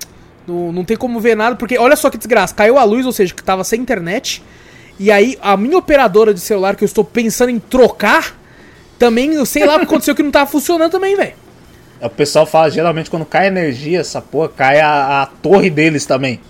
não, 0.46 0.70
não 0.70 0.84
tem 0.84 0.96
como 0.96 1.18
ver 1.18 1.34
nada, 1.34 1.56
porque 1.56 1.78
olha 1.78 1.96
só 1.96 2.10
que 2.10 2.18
desgraça, 2.18 2.54
caiu 2.54 2.78
a 2.78 2.84
luz, 2.84 3.06
ou 3.06 3.12
seja, 3.12 3.34
que 3.34 3.42
tava 3.42 3.64
sem 3.64 3.80
internet, 3.80 4.42
e 5.00 5.10
aí 5.10 5.38
a 5.40 5.56
minha 5.56 5.78
operadora 5.78 6.34
de 6.34 6.40
celular 6.40 6.76
que 6.76 6.84
eu 6.84 6.86
estou 6.86 7.02
pensando 7.02 7.48
em 7.48 7.58
trocar, 7.58 8.38
também, 8.98 9.32
eu 9.32 9.46
sei 9.46 9.64
lá 9.66 9.74
o 9.74 9.78
que 9.78 9.84
aconteceu 9.86 10.14
que 10.14 10.22
não 10.22 10.30
tava 10.30 10.48
funcionando 10.48 10.92
também, 10.92 11.16
velho. 11.16 11.32
O 12.00 12.08
pessoal 12.10 12.44
fala, 12.44 12.70
geralmente, 12.70 13.08
quando 13.08 13.24
cai 13.24 13.46
energia, 13.46 14.00
essa 14.00 14.20
porra, 14.20 14.48
cai 14.48 14.80
a, 14.80 15.22
a 15.22 15.26
torre 15.26 15.70
deles 15.70 16.04
também. 16.04 16.40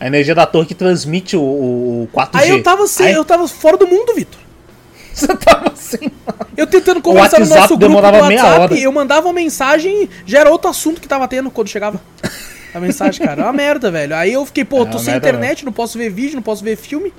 A 0.00 0.06
energia 0.06 0.34
da 0.34 0.46
torre 0.46 0.66
que 0.66 0.74
transmite 0.74 1.36
o, 1.36 1.40
o 1.42 2.08
4G. 2.14 2.28
Aí 2.32 2.48
eu 2.50 2.62
tava 2.62 2.86
sem, 2.86 3.06
Aí 3.08 3.12
eu 3.12 3.24
tava 3.24 3.46
fora 3.46 3.76
do 3.76 3.86
mundo, 3.86 4.14
Vitor. 4.14 4.40
Você 5.12 5.26
tava 5.36 5.72
assim. 5.72 6.10
Eu 6.56 6.66
tentando 6.66 7.02
conversar 7.02 7.38
no 7.40 7.46
nosso 7.46 7.76
grupo 7.76 7.76
do 7.76 7.88
demorava 7.88 8.26
meia 8.28 8.42
WhatsApp, 8.42 8.60
hora. 8.62 8.78
eu 8.78 8.90
mandava 8.92 9.26
uma 9.26 9.34
mensagem, 9.34 10.08
já 10.24 10.40
era 10.40 10.50
outro 10.50 10.70
assunto 10.70 11.00
que 11.00 11.06
tava 11.08 11.28
tendo 11.28 11.50
quando 11.50 11.68
chegava 11.68 12.00
a 12.74 12.80
mensagem, 12.80 13.24
cara. 13.26 13.42
É 13.42 13.44
uma 13.44 13.52
merda, 13.52 13.90
velho. 13.90 14.14
Aí 14.16 14.32
eu 14.32 14.46
fiquei, 14.46 14.64
pô, 14.64 14.82
É 14.82 14.86
tô 14.86 14.98
sem 14.98 15.14
internet, 15.14 15.64
não 15.64 15.72
posso 15.72 15.98
ver 15.98 16.08
vídeo, 16.10 16.36
não 16.36 16.42
posso 16.42 16.64
ver 16.64 16.76
filme, 16.76 17.12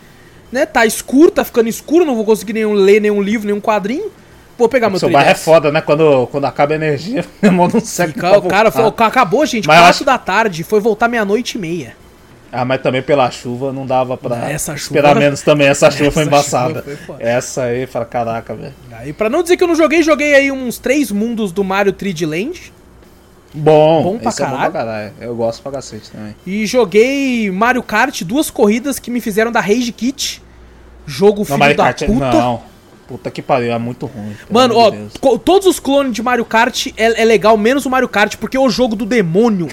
né? 0.52 0.66
Tá 0.66 0.84
escuro, 0.86 1.30
tá 1.30 1.44
ficando 1.44 1.70
escuro, 1.70 2.04
não 2.06 2.16
vou 2.16 2.26
conseguir 2.26 2.54
nenhum, 2.54 2.74
ler 2.74 3.00
nenhum 3.00 3.22
livro, 3.22 3.46
nenhum 3.46 3.62
quadrinho. 3.62 4.10
Vou 4.58 4.68
pegar 4.70 4.90
meu 4.90 4.98
Seu 5.00 5.10
bairro 5.10 5.30
é 5.30 5.34
3DS. 5.34 5.38
foda, 5.44 5.72
né? 5.72 5.82
Quando, 5.82 6.28
quando 6.28 6.46
acaba 6.46 6.74
a 6.74 6.76
energia, 6.76 7.24
um 7.44 7.80
século 7.82 8.14
Fica- 8.16 8.30
pra 8.30 8.40
o 8.40 8.44
cara 8.44 8.72
foi, 8.72 8.86
acabou, 8.86 9.46
gente, 9.46 9.68
Mas 9.68 9.78
eu 9.78 9.84
4 9.84 9.90
acho- 9.98 10.06
da 10.06 10.18
tarde, 10.18 10.64
foi 10.64 10.80
voltar 10.80 11.08
meia-noite 11.08 11.58
e 11.58 11.62
meia. 11.62 12.01
Ah, 12.52 12.66
mas 12.66 12.82
também 12.82 13.02
pela 13.02 13.32
chuva 13.32 13.72
não 13.72 13.86
dava 13.86 14.18
pra 14.18 14.52
Essa 14.52 14.76
chuva- 14.76 14.98
esperar 15.00 15.16
menos 15.16 15.42
também. 15.42 15.68
Essa 15.68 15.90
chuva 15.90 16.12
foi 16.12 16.24
Essa 16.24 16.30
embaçada. 16.30 16.84
chuva 16.84 16.98
foi. 17.06 17.16
Essa 17.20 17.64
aí, 17.64 17.88
fala, 17.88 18.06
caraca, 18.06 18.54
velho. 18.54 18.74
Aí, 18.92 19.14
pra 19.14 19.30
não 19.30 19.42
dizer 19.42 19.56
que 19.56 19.64
eu 19.64 19.68
não 19.70 19.76
joguei, 19.76 20.04
joguei 20.04 20.34
aí 20.36 20.52
uns 20.52 20.78
três 20.78 21.12
mundos 21.12 21.52
do 21.54 21.64
Mario 21.64 21.94
3D 21.94 22.26
Land. 22.26 22.74
Bom, 23.54 24.04
Bom 24.04 24.18
pra 24.18 24.30
esse 24.30 24.42
é 24.42 24.46
bom 24.46 24.52
caralho. 24.52 24.72
pra 24.72 24.80
caralho. 24.82 25.14
Eu 25.20 25.36
gosto 25.36 25.62
pra 25.62 25.72
cacete 25.74 26.10
também. 26.12 26.36
E 26.46 26.66
joguei 26.66 27.52
Mario 27.52 27.84
Kart, 27.84 28.22
duas 28.24 28.50
corridas 28.50 28.98
que 29.00 29.12
me 29.12 29.20
fizeram 29.20 29.52
da 29.52 29.60
Rage 29.60 29.92
Kit. 29.92 30.42
Jogo 31.06 31.40
Não, 31.40 31.46
filho 31.46 31.60
Mario 31.60 31.76
da 31.78 31.84
Kart, 31.86 32.06
puta. 32.06 32.32
não. 32.32 32.62
Puta 33.08 33.30
que 33.30 33.42
pariu, 33.42 33.74
é 33.74 33.78
muito 33.78 34.06
ruim. 34.06 34.34
Mano, 34.50 34.78
ó, 34.78 34.90
de 34.90 35.10
todos 35.44 35.68
os 35.68 35.80
clones 35.82 36.14
de 36.14 36.24
Mario 36.24 36.46
Kart 36.46 36.88
é, 36.96 37.22
é 37.22 37.26
legal, 37.26 37.58
menos 37.58 37.86
o 37.86 37.90
Mario 37.90 38.08
Kart, 38.08 38.38
porque 38.38 38.56
é 38.56 38.60
o 38.60 38.70
jogo 38.70 38.96
do 38.96 39.06
demônio. 39.06 39.68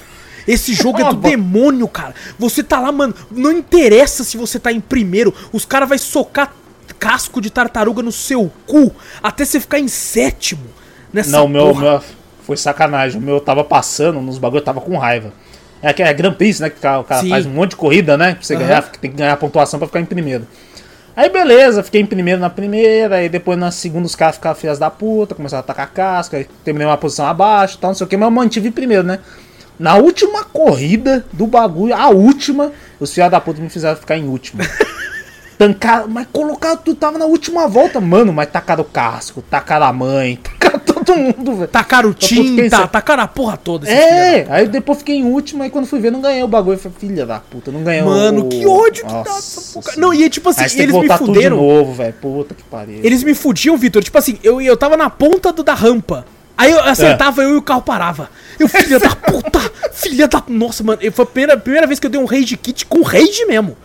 Esse 0.49 0.73
jogo 0.73 1.01
é 1.01 1.05
do 1.05 1.15
demônio, 1.17 1.87
cara. 1.87 2.15
Você 2.39 2.63
tá 2.63 2.81
lá, 2.81 2.91
mano, 2.91 3.15
não 3.31 3.53
interessa 3.53 4.25
se 4.25 4.39
você 4.39 4.59
tá 4.59 4.73
em 4.73 4.81
primeiro, 4.81 5.35
os 5.53 5.67
caras 5.67 5.89
vai 5.89 5.99
socar 5.99 6.55
casco 6.99 7.41
de 7.41 7.51
tartaruga 7.51 8.03
no 8.03 8.11
seu 8.11 8.51
cu 8.67 8.91
até 9.23 9.45
você 9.45 9.61
ficar 9.61 9.79
em 9.79 9.87
sétimo. 9.89 10.65
Nessa 11.13 11.31
Não, 11.31 11.47
meu, 11.47 11.75
meu 11.75 12.01
foi 12.43 12.57
sacanagem. 12.57 13.21
O 13.21 13.25
meu 13.25 13.41
tava 13.41 13.63
passando 13.63 14.21
nos 14.23 14.39
bagulho, 14.39 14.61
eu 14.61 14.65
tava 14.65 14.81
com 14.81 14.97
raiva. 14.97 15.33
É 15.83 15.93
que 15.93 16.03
é 16.03 16.13
Grand 16.15 16.33
Prix, 16.33 16.61
né? 16.61 16.71
Que 16.71 16.79
o 16.79 17.05
cara, 17.05 17.21
Sim. 17.21 17.29
faz 17.29 17.45
um 17.47 17.51
monte 17.51 17.71
de 17.71 17.77
corrida, 17.77 18.17
né? 18.17 18.35
Pra 18.35 18.43
você 18.43 18.55
Aham. 18.55 18.67
ganhar, 18.67 18.83
tem 18.91 19.11
que 19.11 19.17
ganhar 19.17 19.37
pontuação 19.37 19.79
pra 19.79 19.87
ficar 19.87 20.01
em 20.01 20.07
primeiro. 20.07 20.47
Aí 21.15 21.29
beleza, 21.29 21.83
fiquei 21.83 22.01
em 22.01 22.07
primeiro 22.07 22.41
na 22.41 22.49
primeira, 22.49 23.17
aí 23.17 23.29
depois 23.29 23.59
na 23.59 23.73
segunda 23.73 24.07
os 24.07 24.15
caras 24.15 24.37
ficaram 24.37 24.55
filhas 24.55 24.79
da 24.79 24.89
puta, 24.89 25.35
começaram 25.35 25.59
a 25.59 25.65
atacar 25.65 25.93
casca, 25.93 26.37
aí 26.37 26.47
terminei 26.65 26.87
uma 26.87 26.97
posição 26.97 27.27
abaixo 27.27 27.77
e 27.77 27.81
tal, 27.81 27.91
não 27.91 27.95
sei 27.97 28.07
o 28.07 28.09
que, 28.09 28.17
mas 28.17 28.27
eu 28.27 28.31
mantive 28.31 28.71
primeiro, 28.71 29.03
né? 29.03 29.19
Na 29.79 29.97
última 29.97 30.45
corrida 30.45 31.25
do 31.33 31.47
bagulho, 31.47 31.95
a 31.95 32.09
última, 32.09 32.73
os 32.99 33.13
filhos 33.15 33.31
da 33.31 33.41
puta 33.41 33.61
me 33.61 33.69
fizeram 33.69 33.97
ficar 33.97 34.17
em 34.17 34.27
último. 34.27 34.63
Tancaram, 35.57 36.07
mas 36.07 36.27
colocaram 36.33 36.77
tudo, 36.77 36.97
tava 36.97 37.19
na 37.19 37.25
última 37.25 37.67
volta, 37.67 38.01
mano, 38.01 38.33
mas 38.33 38.49
tacaram 38.49 38.83
o 38.83 38.85
casco, 38.85 39.43
tacaram 39.43 39.87
a 39.87 39.93
mãe, 39.93 40.37
tacaram 40.43 40.79
todo 40.79 41.17
mundo, 41.17 41.57
velho. 41.57 41.69
Tacaram 41.69 42.13
quem 42.13 42.57
tinta, 42.57 42.87
tacaram 42.87 43.25
a 43.25 43.27
porra 43.27 43.57
toda. 43.57 43.91
É, 43.91 44.47
aí 44.49 44.69
depois 44.69 44.99
fiquei 44.99 45.17
em 45.17 45.25
último, 45.25 45.65
aí 45.65 45.71
quando 45.71 45.87
fui 45.87 45.99
ver, 45.99 46.13
não 46.13 46.21
ganhei 46.21 46.45
o 46.45 46.49
bagulho. 46.49 46.77
Eu 46.77 46.79
falei, 46.79 46.97
filha 47.01 47.27
da 47.27 47.41
puta, 47.41 47.73
não 47.73 47.83
ganhei 47.83 48.03
o. 48.03 48.07
Mano, 48.07 48.49
que 48.49 48.65
ódio 48.67 49.05
que 49.05 49.13
dá 49.13 49.25
Nossa 49.25 49.61
essa 49.61 49.81
porra. 49.81 49.97
Não, 49.97 50.15
e 50.15 50.23
é 50.23 50.29
tipo 50.29 50.49
assim, 50.49 50.63
eles 50.81 50.95
me 50.95 51.09
fuderam. 51.09 51.57
de 51.57 51.63
novo, 51.63 51.93
velho. 51.93 52.15
Puta 52.15 52.55
que 52.55 52.63
pariu. 52.63 53.01
Eles 53.03 53.25
me 53.25 53.35
fudiam, 53.35 53.77
Vitor. 53.77 54.03
Tipo 54.05 54.19
assim, 54.19 54.39
eu, 54.45 54.61
eu 54.61 54.77
tava 54.77 54.97
na 54.97 55.11
ponta 55.11 55.53
do, 55.53 55.65
da 55.65 55.75
rampa. 55.75 56.25
Aí 56.59 56.73
eu 56.73 56.81
acertava 56.83 57.43
eu 57.43 57.55
e 57.55 57.57
o 57.57 57.63
carro 57.63 57.81
parava. 57.83 58.29
Eu, 58.59 58.69
filha 58.69 58.99
da 58.99 59.15
puta! 59.15 59.61
Filha 59.93 60.29
da. 60.29 60.43
Nossa, 60.49 60.83
mano. 60.85 60.99
Foi 61.13 61.23
a 61.23 61.27
primeira, 61.27 61.57
primeira 61.57 61.87
vez 61.87 61.99
que 62.01 62.07
eu 62.07 62.11
dei 62.11 62.21
um 62.21 62.25
rage 62.25 62.57
kit 62.57 62.85
com 62.87 63.03
rage 63.03 63.45
mesmo. 63.47 63.77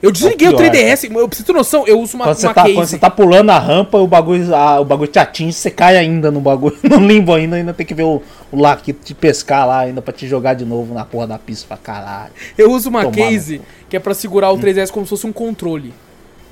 Eu 0.00 0.10
desliguei 0.10 0.48
o 0.48 0.56
pior, 0.56 0.70
3DS. 0.72 1.08
Eu 1.14 1.28
preciso 1.28 1.46
ter 1.46 1.52
noção, 1.52 1.86
eu 1.86 2.00
uso 2.00 2.16
uma, 2.16 2.24
Quando 2.24 2.36
você, 2.36 2.46
uma 2.48 2.54
tá, 2.54 2.62
case. 2.62 2.74
quando 2.74 2.86
você 2.88 2.98
tá 2.98 3.08
pulando 3.10 3.50
a 3.50 3.58
rampa, 3.60 3.98
o 3.98 4.06
bagulho, 4.08 4.52
a- 4.54 4.80
o 4.80 4.84
bagulho 4.84 5.08
te 5.10 5.20
atinge, 5.20 5.52
você 5.52 5.70
cai 5.70 5.96
ainda 5.96 6.28
no 6.32 6.40
bagulho, 6.40 6.76
no 6.82 6.96
limbo 6.96 7.32
ainda, 7.32 7.54
ainda 7.54 7.72
tem 7.72 7.86
que 7.86 7.94
ver 7.94 8.02
o, 8.02 8.20
o 8.50 8.60
Laquito 8.60 8.98
te 9.04 9.14
pescar 9.14 9.64
lá 9.66 9.78
ainda 9.80 10.02
pra 10.02 10.12
te 10.12 10.26
jogar 10.26 10.54
de 10.54 10.64
novo 10.64 10.92
na 10.92 11.04
porra 11.04 11.28
da 11.28 11.38
pista 11.38 11.66
pra 11.68 11.76
caralho. 11.76 12.32
Eu 12.58 12.72
uso 12.72 12.88
uma 12.88 13.02
Tomar 13.04 13.14
case 13.14 13.60
que 13.88 13.96
é 13.96 14.00
pra 14.00 14.12
segurar 14.14 14.50
o 14.50 14.58
3DS 14.58 14.90
como 14.90 15.06
se 15.06 15.10
fosse 15.10 15.26
um 15.26 15.32
controle. 15.32 15.94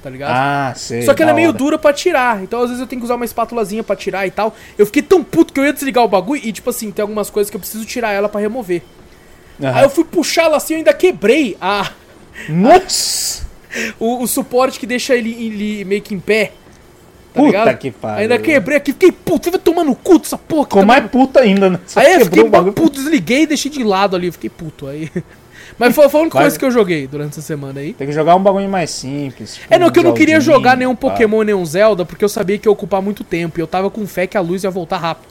Tá 0.03 0.09
ligado? 0.09 0.30
Ah, 0.34 0.72
sei. 0.76 1.03
Só 1.03 1.12
que 1.12 1.22
ela 1.22 1.32
é 1.32 1.34
meio 1.34 1.48
hora. 1.51 1.59
dura 1.59 1.78
pra 1.78 1.92
tirar. 1.92 2.42
Então, 2.42 2.61
às 2.61 2.66
vezes, 2.68 2.80
eu 2.80 2.86
tenho 2.86 3.01
que 3.01 3.05
usar 3.05 3.16
uma 3.16 3.24
espátulazinha 3.24 3.82
pra 3.84 3.94
tirar 3.94 4.26
e 4.26 4.30
tal. 4.30 4.57
Eu 4.78 4.86
fiquei 4.86 5.03
tão 5.03 5.22
puto 5.22 5.53
que 5.53 5.61
eu 5.61 5.64
ia 5.64 5.72
desligar 5.72 6.03
o 6.05 6.09
bagulho 6.09 6.40
e, 6.42 6.53
tipo 6.53 6.70
assim, 6.70 6.90
tem 6.90 7.03
algumas 7.03 7.28
coisas 7.28 7.51
que 7.51 7.57
eu 7.57 7.61
preciso 7.61 7.84
tirar 7.84 8.12
ela 8.12 8.28
pra 8.28 8.40
remover. 8.40 8.82
Aham. 9.62 9.76
Aí 9.76 9.84
eu 9.84 9.90
fui 9.90 10.05
puxar 10.05 10.44
ela 10.44 10.57
assim, 10.57 10.72
eu 10.74 10.78
ainda 10.78 10.94
quebrei 10.94 11.57
a, 11.61 11.90
Nossa! 12.48 13.48
O, 14.01 14.24
o 14.24 14.26
suporte 14.26 14.80
que 14.80 14.86
deixa 14.86 15.14
ele, 15.14 15.30
ele 15.30 15.84
meio 15.84 16.03
que 16.03 16.12
em 16.12 16.18
pé. 16.18 16.46
Tá 17.32 17.40
Puta 17.40 17.46
ligado? 17.46 17.78
que 17.78 17.92
pariu. 17.92 18.18
Ainda 18.22 18.36
quebrei 18.36 18.76
aqui, 18.78 18.92
fiquei 18.92 19.12
puto, 19.12 19.48
vai 19.48 19.61
tomar 19.61 19.84
no 19.84 19.94
cu 19.94 20.18
dessa 20.18 20.36
porra. 20.36 20.64
Ficou 20.64 20.80
tá 20.80 20.86
mais 20.86 21.07
puta 21.09 21.38
ainda, 21.38 21.70
né? 21.70 21.78
Só 21.86 22.01
Aí 22.01 22.14
eu 22.14 22.24
fiquei 22.24 22.42
puto, 22.74 22.90
desliguei 22.90 23.42
e 23.42 23.46
deixei 23.46 23.70
de 23.70 23.84
lado 23.84 24.16
ali. 24.16 24.26
eu 24.26 24.32
Fiquei 24.32 24.51
puto 24.51 24.88
aí. 24.88 25.09
Mas 25.79 25.95
foi, 25.95 26.09
foi 26.09 26.21
a 26.21 26.23
única 26.23 26.39
coisa 26.39 26.59
que 26.59 26.64
eu 26.64 26.71
joguei 26.71 27.07
durante 27.07 27.31
essa 27.33 27.43
semana 27.43 27.81
aí. 27.81 27.93
Tem 27.93 28.07
que 28.07 28.12
jogar 28.12 28.37
um 28.37 28.43
bagulho 28.43 28.68
mais 28.68 28.91
simples. 28.91 29.55
tipo 29.55 29.73
É, 29.73 29.79
não, 29.79 29.91
que 29.91 29.99
eu 29.99 30.03
não 30.03 30.11
um 30.11 30.14
queria 30.14 30.41
jogar 30.41 30.77
nenhum. 30.77 30.95
Pokémon, 30.95 31.43
nenhum 31.43 31.64
Zelda, 31.64 32.05
porque 32.05 32.25
eu 32.25 32.29
sabia 32.29 32.59
que 32.59 32.68
ia 32.68 32.73
ocupar 32.73 33.01
muito 33.01 33.25
tempo. 33.25 33.59
E 33.59 33.62
eu 33.62 33.66
tava 33.66 33.91
com 33.91 34.07
fé 34.07 34.27
que 34.27 34.37
a 34.37 34.41
luz 34.41 34.64
ia 34.64 34.71
voltar 34.71 34.99
rápido. 34.99 35.29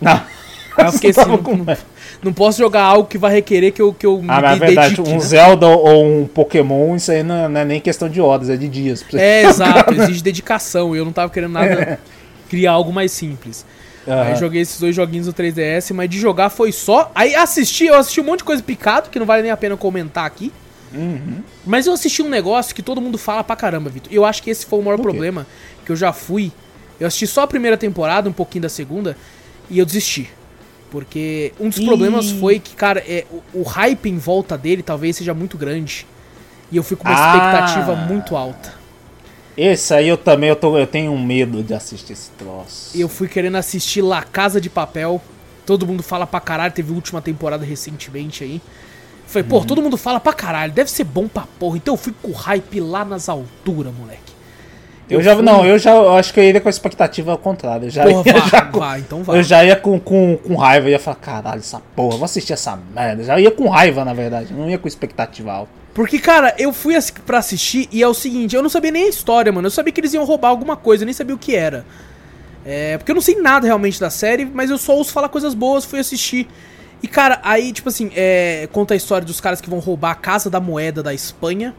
Não. 0.00 0.20
Eu 0.78 0.92
fiquei 0.92 1.12
Você 1.12 1.20
assim, 1.20 1.30
não, 1.30 1.38
com- 1.38 1.56
não, 1.56 1.76
não 2.22 2.32
posso 2.32 2.56
jogar 2.56 2.82
algo 2.82 3.06
que 3.08 3.18
vai 3.18 3.32
requerer 3.32 3.72
que 3.72 3.82
eu, 3.82 3.92
que 3.92 4.06
eu 4.06 4.22
Ah, 4.28 4.40
mas 4.40 4.56
é 4.56 4.66
verdade, 4.66 4.96
dedique, 4.96 5.10
um 5.10 5.14
né? 5.14 5.20
Zelda 5.20 5.66
ou 5.66 6.04
um 6.04 6.26
Pokémon, 6.26 6.94
isso 6.96 7.10
aí 7.10 7.22
não 7.22 7.34
é, 7.34 7.48
não 7.48 7.60
é 7.60 7.64
nem 7.64 7.80
questão 7.80 8.08
de 8.08 8.20
horas, 8.20 8.48
é 8.48 8.56
de 8.56 8.68
dias. 8.68 9.04
É, 9.12 9.42
exato, 9.42 9.92
exige 9.92 10.22
dedicação. 10.22 10.94
E 10.94 10.98
eu 10.98 11.04
não 11.04 11.12
tava 11.12 11.30
querendo 11.30 11.52
nada 11.52 11.98
criar 12.48 12.72
algo 12.72 12.92
mais 12.92 13.10
simples. 13.12 13.66
Aham. 14.08 14.22
Aí 14.22 14.36
joguei 14.36 14.62
esses 14.62 14.80
dois 14.80 14.94
joguinhos 14.94 15.26
no 15.26 15.32
3DS, 15.32 15.92
mas 15.94 16.08
de 16.08 16.18
jogar 16.18 16.48
foi 16.50 16.72
só. 16.72 17.10
Aí 17.14 17.34
assisti, 17.34 17.84
eu 17.86 17.94
assisti 17.96 18.20
um 18.20 18.24
monte 18.24 18.38
de 18.38 18.44
coisa 18.44 18.62
picado, 18.62 19.10
que 19.10 19.18
não 19.18 19.26
vale 19.26 19.42
nem 19.42 19.50
a 19.50 19.56
pena 19.56 19.76
comentar 19.76 20.24
aqui. 20.24 20.52
Uhum. 20.92 21.42
Mas 21.64 21.86
eu 21.86 21.92
assisti 21.92 22.22
um 22.22 22.28
negócio 22.28 22.74
que 22.74 22.82
todo 22.82 23.00
mundo 23.00 23.16
fala 23.18 23.44
pra 23.44 23.54
caramba, 23.54 23.90
Vitor. 23.90 24.12
Eu 24.12 24.24
acho 24.24 24.42
que 24.42 24.50
esse 24.50 24.66
foi 24.66 24.78
o 24.78 24.82
maior 24.82 24.98
problema 24.98 25.46
que 25.84 25.92
eu 25.92 25.96
já 25.96 26.12
fui. 26.12 26.50
Eu 26.98 27.06
assisti 27.06 27.26
só 27.26 27.42
a 27.42 27.46
primeira 27.46 27.76
temporada, 27.76 28.28
um 28.28 28.32
pouquinho 28.32 28.62
da 28.62 28.68
segunda, 28.68 29.16
e 29.68 29.78
eu 29.78 29.86
desisti. 29.86 30.28
Porque 30.90 31.52
um 31.60 31.68
dos 31.68 31.78
Ih. 31.78 31.84
problemas 31.86 32.30
foi 32.32 32.58
que, 32.58 32.74
cara, 32.74 33.00
é, 33.06 33.24
o, 33.54 33.60
o 33.60 33.62
hype 33.62 34.06
em 34.10 34.18
volta 34.18 34.58
dele 34.58 34.82
talvez 34.82 35.16
seja 35.16 35.32
muito 35.32 35.56
grande. 35.56 36.06
E 36.72 36.76
eu 36.76 36.82
fui 36.82 36.96
com 36.96 37.06
uma 37.08 37.14
Ah. 37.16 37.36
expectativa 37.36 37.94
muito 37.94 38.36
alta. 38.36 38.79
Esse 39.56 39.92
aí 39.94 40.08
eu 40.08 40.16
também 40.16 40.48
eu, 40.48 40.56
tô, 40.56 40.78
eu 40.78 40.86
tenho 40.86 41.12
um 41.12 41.22
medo 41.24 41.62
de 41.62 41.74
assistir 41.74 42.12
esse 42.12 42.30
troço. 42.32 42.96
Eu 42.98 43.08
fui 43.08 43.28
querendo 43.28 43.56
assistir 43.56 44.00
La 44.00 44.22
Casa 44.22 44.60
de 44.60 44.70
Papel. 44.70 45.20
Todo 45.66 45.86
mundo 45.86 46.02
fala 46.02 46.26
pra 46.26 46.40
caralho, 46.40 46.72
teve 46.72 46.92
última 46.92 47.20
temporada 47.20 47.64
recentemente 47.64 48.42
aí. 48.44 48.60
Falei, 49.26 49.44
Uhum. 49.44 49.60
pô, 49.60 49.64
todo 49.64 49.82
mundo 49.82 49.96
fala 49.96 50.18
pra 50.18 50.32
caralho, 50.32 50.72
deve 50.72 50.90
ser 50.90 51.04
bom 51.04 51.28
pra 51.28 51.44
porra. 51.58 51.76
Então 51.76 51.94
eu 51.94 51.98
fui 51.98 52.12
com 52.22 52.30
o 52.30 52.32
hype 52.32 52.80
lá 52.80 53.04
nas 53.04 53.28
alturas, 53.28 53.92
moleque. 53.94 54.30
Eu 55.08 55.20
já, 55.22 55.34
fui- 55.34 55.44
não, 55.44 55.66
eu 55.66 55.76
já 55.78 55.90
eu 55.92 56.14
acho 56.14 56.32
que 56.32 56.38
eu 56.38 56.44
iria 56.44 56.60
com 56.60 56.68
a 56.68 56.70
expectativa 56.70 57.32
ao 57.32 57.38
contrário. 57.38 57.86
Eu 57.86 57.90
já, 57.90 58.04
Porra, 58.04 58.22
ia 58.26 58.32
vai, 58.40 58.48
já 58.48 58.62
com, 58.62 58.78
vai, 58.78 59.00
então 59.00 59.22
vai. 59.24 59.38
eu 59.38 59.42
já 59.42 59.64
ia 59.64 59.74
com, 59.76 59.98
com, 59.98 60.36
com 60.36 60.54
raiva, 60.54 60.86
eu 60.86 60.92
ia 60.92 60.98
falar, 61.00 61.16
caralho, 61.16 61.58
essa 61.58 61.80
porra, 61.96 62.16
vou 62.16 62.24
assistir 62.24 62.52
essa 62.52 62.78
merda. 62.94 63.24
Já 63.24 63.38
ia 63.38 63.50
com 63.50 63.68
raiva, 63.68 64.04
na 64.04 64.14
verdade, 64.14 64.52
não 64.54 64.70
ia 64.70 64.78
com 64.78 64.86
expectativa 64.88 65.52
alta. 65.52 65.79
Porque, 65.92 66.18
cara, 66.18 66.54
eu 66.58 66.72
fui 66.72 66.94
pra 67.26 67.38
assistir 67.38 67.88
e 67.90 68.02
é 68.02 68.06
o 68.06 68.14
seguinte, 68.14 68.54
eu 68.54 68.62
não 68.62 68.70
sabia 68.70 68.90
nem 68.90 69.04
a 69.04 69.08
história, 69.08 69.50
mano. 69.52 69.66
Eu 69.66 69.70
sabia 69.70 69.92
que 69.92 70.00
eles 70.00 70.14
iam 70.14 70.24
roubar 70.24 70.48
alguma 70.48 70.76
coisa, 70.76 71.02
eu 71.02 71.06
nem 71.06 71.12
sabia 71.14 71.34
o 71.34 71.38
que 71.38 71.54
era. 71.56 71.84
É, 72.64 72.96
porque 72.98 73.10
eu 73.10 73.14
não 73.14 73.22
sei 73.22 73.36
nada 73.40 73.66
realmente 73.66 73.98
da 73.98 74.10
série, 74.10 74.44
mas 74.44 74.70
eu 74.70 74.78
só 74.78 74.94
ouço 74.94 75.12
falar 75.12 75.28
coisas 75.28 75.54
boas, 75.54 75.84
fui 75.84 75.98
assistir. 75.98 76.46
E, 77.02 77.08
cara, 77.08 77.40
aí, 77.42 77.72
tipo 77.72 77.88
assim, 77.88 78.10
é, 78.14 78.68
conta 78.72 78.94
a 78.94 78.96
história 78.96 79.26
dos 79.26 79.40
caras 79.40 79.60
que 79.60 79.68
vão 79.70 79.78
roubar 79.78 80.10
a 80.12 80.14
Casa 80.14 80.48
da 80.50 80.60
Moeda 80.60 81.02
da 81.02 81.12
Espanha. 81.14 81.74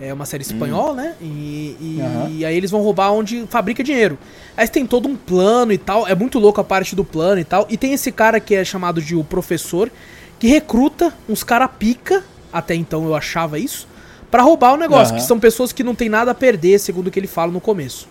É 0.00 0.12
uma 0.14 0.24
série 0.24 0.42
espanhola, 0.42 0.94
né? 0.94 1.14
E, 1.20 1.76
e- 1.80 2.00
Aham. 2.00 2.28
e 2.30 2.44
aí 2.44 2.56
eles 2.56 2.70
vão 2.70 2.80
roubar 2.82 3.10
onde 3.12 3.44
fabrica 3.48 3.82
dinheiro. 3.82 4.16
Aí 4.56 4.66
tem 4.68 4.86
todo 4.86 5.08
um 5.08 5.16
plano 5.16 5.72
e 5.72 5.78
tal. 5.78 6.06
É 6.06 6.14
muito 6.14 6.38
louco 6.38 6.60
a 6.60 6.64
parte 6.64 6.94
do 6.94 7.04
plano 7.04 7.40
e 7.40 7.44
tal. 7.44 7.66
E 7.68 7.76
tem 7.76 7.92
esse 7.92 8.12
cara 8.12 8.38
que 8.38 8.54
é 8.54 8.64
chamado 8.64 9.02
de 9.02 9.16
o 9.16 9.24
professor, 9.24 9.90
que 10.38 10.46
recruta 10.46 11.12
uns 11.28 11.42
cara 11.42 11.66
pica, 11.66 12.22
até 12.52 12.74
então 12.74 13.04
eu 13.04 13.14
achava 13.14 13.58
isso, 13.58 13.86
pra 14.30 14.42
roubar 14.42 14.74
o 14.74 14.76
negócio. 14.76 15.14
Aham. 15.14 15.20
Que 15.20 15.26
são 15.26 15.38
pessoas 15.38 15.72
que 15.72 15.82
não 15.82 15.94
tem 15.94 16.08
nada 16.08 16.30
a 16.30 16.34
perder, 16.34 16.78
segundo 16.78 17.08
o 17.08 17.10
que 17.10 17.18
ele 17.18 17.26
fala 17.26 17.52
no 17.52 17.60
começo. 17.60 18.08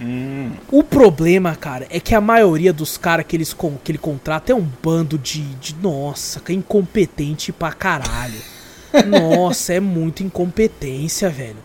Hum. 0.00 0.50
O 0.70 0.82
problema, 0.82 1.54
cara, 1.54 1.86
é 1.88 2.00
que 2.00 2.14
a 2.14 2.20
maioria 2.20 2.72
dos 2.72 2.96
caras 2.96 3.24
que, 3.26 3.36
eles 3.36 3.54
que 3.84 3.92
ele 3.92 3.98
contrata 3.98 4.52
é 4.52 4.54
um 4.54 4.66
bando 4.82 5.16
de, 5.16 5.42
de. 5.54 5.74
Nossa, 5.76 6.40
que 6.40 6.52
é 6.52 6.54
incompetente 6.54 7.52
pra 7.52 7.72
caralho. 7.72 8.40
Nossa, 9.06 9.74
é 9.74 9.80
muita 9.80 10.22
incompetência, 10.22 11.30
velho. 11.30 11.56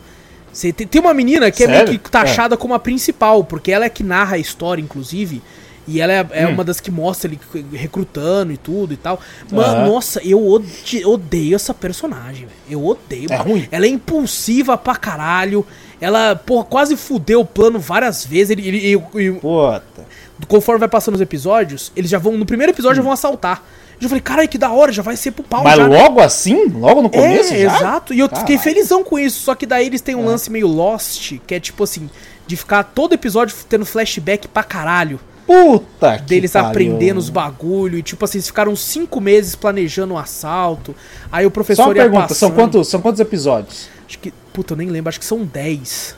Você 0.52 0.74
tem, 0.74 0.88
tem 0.88 1.02
uma 1.02 1.14
menina 1.14 1.52
que 1.52 1.64
é 1.64 1.68
Sério? 1.68 1.88
meio 1.90 2.00
que 2.00 2.10
taxada 2.10 2.58
como 2.58 2.74
a 2.74 2.80
principal, 2.80 3.44
porque 3.44 3.72
ela 3.72 3.86
é 3.86 3.90
que 3.90 4.04
narra 4.04 4.36
a 4.36 4.40
história, 4.40 4.82
inclusive. 4.82 5.42
E 5.92 6.00
ela 6.02 6.14
é, 6.14 6.28
é 6.32 6.48
Hum. 6.48 6.52
uma 6.54 6.64
das 6.64 6.80
que 6.80 6.92
mostra 6.92 7.30
ele 7.32 7.40
recrutando 7.74 8.52
e 8.54 8.58
tudo 8.58 8.94
e 8.94 8.98
tal. 8.98 9.20
Mano, 9.52 9.68
Aham. 9.76 9.88
nossa, 9.88 10.22
eu 10.24 10.46
ode- 10.46 11.04
odeio 11.06 11.56
essa 11.56 11.74
personagem, 11.74 12.46
velho. 12.46 12.52
Eu 12.70 12.86
odeio. 12.86 13.28
É 13.32 13.38
mano. 13.38 13.50
ruim? 13.52 13.68
Ela 13.72 13.86
é 13.86 13.90
impulsiva 13.90 14.78
pra 14.78 14.96
caralho. 14.96 15.66
Ela, 16.00 16.36
porra, 16.36 16.64
quase 16.66 16.96
fudeu 16.96 17.42
o 17.42 17.46
plano 17.46 17.80
várias 17.80 18.24
vezes. 18.26 18.52
Ele, 18.52 18.68
ele- 18.68 18.78
ele- 18.86 19.04
ele- 19.16 19.32
Puta. 19.40 19.84
conforme 20.48 20.80
vai 20.80 20.88
passando 20.90 21.16
os 21.16 21.22
episódios, 21.22 21.92
eles 21.96 22.10
já 22.10 22.18
vão. 22.20 22.38
No 22.38 22.46
primeiro 22.46 22.72
episódio 22.72 22.98
já 22.98 23.02
vão 23.04 23.12
assaltar. 23.12 23.64
Eu 23.98 24.04
já 24.04 24.08
falei, 24.10 24.22
caralho, 24.22 24.48
que 24.48 24.58
da 24.58 24.72
hora, 24.72 24.94
já 24.94 25.02
vai 25.02 25.18
ser 25.18 25.32
pro 25.32 25.44
pau 25.44 25.60
Hum. 25.60 25.64
Mas 25.66 25.76
já. 25.76 25.88
né?" 25.90 26.02
logo 26.04 26.22
assim? 26.22 26.68
Logo 26.70 27.02
no 27.02 27.10
começo 27.10 27.54
é, 27.54 27.64
já? 27.64 27.76
exato. 27.76 28.14
E 28.14 28.20
eu 28.20 28.28
fiquei 28.30 28.56
Caralho. 28.56 28.60
felizão 28.60 29.04
com 29.04 29.20
isso. 29.20 29.42
Só 29.42 29.54
que 29.56 29.66
daí 29.66 29.88
eles 29.88 30.00
têm 30.00 30.16
um 30.16 30.24
É. 30.24 30.28
lance 30.28 30.50
meio 30.50 30.68
Lost, 30.68 31.34
que 31.46 31.54
é 31.56 31.60
tipo 31.60 31.84
assim, 31.84 32.10
de 32.48 32.56
ficar 32.56 32.84
todo 32.84 33.12
episódio 33.14 33.54
tendo 33.68 33.86
flashback 33.86 34.48
pra 34.48 34.64
caralho. 34.64 35.20
Puta 35.50 36.18
que 36.20 36.26
Deles 36.26 36.52
pariu. 36.52 36.70
aprendendo 36.70 37.18
os 37.18 37.30
bagulho. 37.30 37.98
E 37.98 38.04
tipo 38.04 38.24
assim, 38.24 38.38
eles 38.38 38.48
ficaram 38.48 38.76
cinco 38.76 39.20
meses 39.20 39.56
planejando 39.56 40.14
um 40.14 40.18
assalto. 40.18 40.96
Aí 41.32 41.46
o 41.46 41.52
professor 41.52 41.84
Só 41.84 41.90
uma 41.90 41.96
pergunta, 41.96 42.34
são 42.36 42.50
passando. 42.50 42.56
quantos, 42.56 42.88
são 42.88 43.02
quantos 43.02 43.20
episódios? 43.20 43.88
Acho 44.08 44.20
que. 44.20 44.32
Puta, 44.54 44.74
eu 44.74 44.78
nem 44.78 44.90
lembro, 44.90 45.10
acho 45.10 45.20
que 45.20 45.26
são 45.26 45.44
10. 45.44 46.16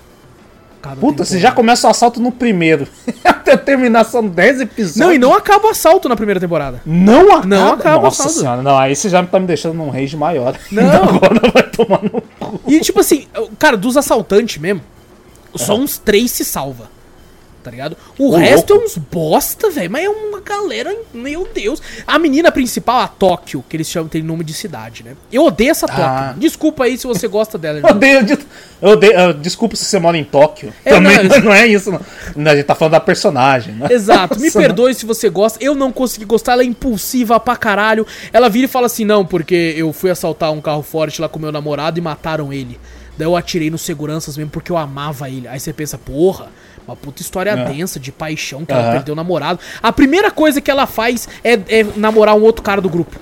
Cada 0.82 0.96
Puta, 0.96 1.24
você 1.24 1.36
temporada. 1.36 1.50
já 1.50 1.56
começa 1.56 1.88
o 1.88 1.92
assalto 1.92 2.20
no 2.20 2.32
primeiro. 2.32 2.88
Até 3.24 3.56
terminar 3.56 4.04
são 4.04 4.26
10 4.28 4.62
episódios. 4.62 4.96
Não, 4.98 5.14
e 5.14 5.18
não 5.20 5.34
acaba 5.34 5.68
o 5.68 5.70
assalto 5.70 6.10
na 6.10 6.16
primeira 6.16 6.40
temporada. 6.40 6.82
Não 6.86 7.30
acaba? 7.32 7.46
Não 7.48 7.74
acaba 7.74 8.02
Nossa 8.04 8.24
o 8.24 8.26
assalto. 8.26 8.40
senhora, 8.40 8.62
não, 8.64 8.78
aí 8.78 8.96
você 8.96 9.08
já 9.08 9.24
tá 9.24 9.40
me 9.40 9.46
deixando 9.46 9.76
num 9.76 9.90
rage 9.90 10.18
maior. 10.18 10.58
Não. 10.72 10.84
Agora 11.04 11.52
vai 11.54 11.64
tomar 11.70 12.02
no 12.04 12.22
cu. 12.40 12.60
E 12.68 12.80
tipo 12.80 13.00
assim, 13.00 13.28
cara, 13.60 13.78
dos 13.78 13.96
assaltantes 13.96 14.58
mesmo, 14.58 14.82
só 15.56 15.76
uns 15.76 15.98
três 16.00 16.32
se 16.32 16.44
salva. 16.44 16.90
Tá 17.64 17.70
ligado? 17.72 17.96
O 18.18 18.30
Ô, 18.32 18.36
resto 18.38 18.72
louco. 18.74 18.84
é 18.84 18.88
uns 18.88 18.98
bosta, 18.98 19.70
velho. 19.70 19.92
Mas 19.92 20.04
é 20.06 20.10
uma 20.10 20.42
galera, 20.42 20.96
meu 21.14 21.48
Deus. 21.54 21.82
A 22.08 22.18
menina 22.18 22.52
principal, 22.52 23.02
a 23.02 23.08
Tóquio, 23.08 23.64
que 23.70 23.78
eles 23.78 23.88
chamam, 23.88 24.10
tem 24.10 24.22
nome 24.24 24.44
de 24.44 24.54
cidade, 24.54 25.04
né? 25.04 25.16
Eu 25.32 25.46
odeio 25.46 25.72
essa 25.72 25.86
Tóquio. 25.88 26.04
Ah. 26.04 26.34
Desculpa 26.38 26.86
aí 26.86 26.98
se 26.98 27.06
você 27.06 27.28
gosta 27.28 27.58
dela. 27.58 27.80
Eu 27.88 27.90
odeio, 27.96 28.24
de- 28.26 28.40
eu 28.82 28.90
odeio, 28.90 29.34
desculpa 29.36 29.76
se 29.76 29.86
você 29.86 30.00
mora 30.00 30.18
em 30.18 30.24
Tóquio. 30.24 30.74
É, 30.84 30.90
Também 30.92 31.24
não, 31.24 31.40
não, 31.46 31.54
é 31.54 31.68
isso, 31.68 31.92
não. 31.92 32.02
A 32.52 32.56
gente 32.56 32.66
tá 32.66 32.74
falando 32.74 32.94
da 32.94 33.00
personagem, 33.00 33.76
né? 33.76 33.88
Exato, 33.92 34.40
me 34.40 34.46
Nossa, 34.46 34.60
perdoe 34.60 34.94
se 34.96 35.06
você 35.06 35.30
gosta. 35.30 35.64
Eu 35.64 35.76
não 35.76 35.92
consegui 35.92 36.26
gostar, 36.26 36.54
ela 36.54 36.64
é 36.64 36.66
impulsiva 36.66 37.40
pra 37.40 37.56
caralho. 37.56 38.06
Ela 38.34 38.50
vira 38.50 38.66
e 38.66 38.68
fala 38.68 38.88
assim: 38.88 39.06
não, 39.06 39.24
porque 39.26 39.76
eu 39.78 39.94
fui 39.94 40.10
assaltar 40.10 40.52
um 40.52 40.60
carro 40.62 40.82
forte 40.82 41.22
lá 41.22 41.30
com 41.30 41.38
meu 41.38 41.52
namorado 41.52 42.00
e 42.00 42.02
mataram 42.02 42.52
ele. 42.52 42.80
Daí 43.18 43.28
eu 43.28 43.36
atirei 43.36 43.70
nos 43.70 43.82
seguranças 43.82 44.36
mesmo 44.36 44.50
porque 44.50 44.72
eu 44.72 44.78
amava 44.78 45.30
ele. 45.30 45.48
Aí 45.48 45.60
você 45.60 45.72
pensa, 45.72 45.98
porra, 45.98 46.48
uma 46.88 46.96
puta 46.96 47.22
história 47.22 47.52
É. 47.52 47.66
densa 47.66 48.00
de 48.00 48.12
paixão 48.12 48.66
que 48.66 48.72
ela 48.74 48.84
Aham. 48.84 48.92
perdeu 48.92 49.14
o 49.14 49.16
namorado. 49.16 49.60
A 49.82 49.92
primeira 49.92 50.30
coisa 50.32 50.60
que 50.62 50.70
ela 50.72 50.86
faz 50.88 51.28
é, 51.44 51.54
é 51.70 51.86
namorar 51.96 52.36
um 52.36 52.42
outro 52.42 52.62
cara 52.64 52.82
do 52.82 52.90
grupo. 52.90 53.18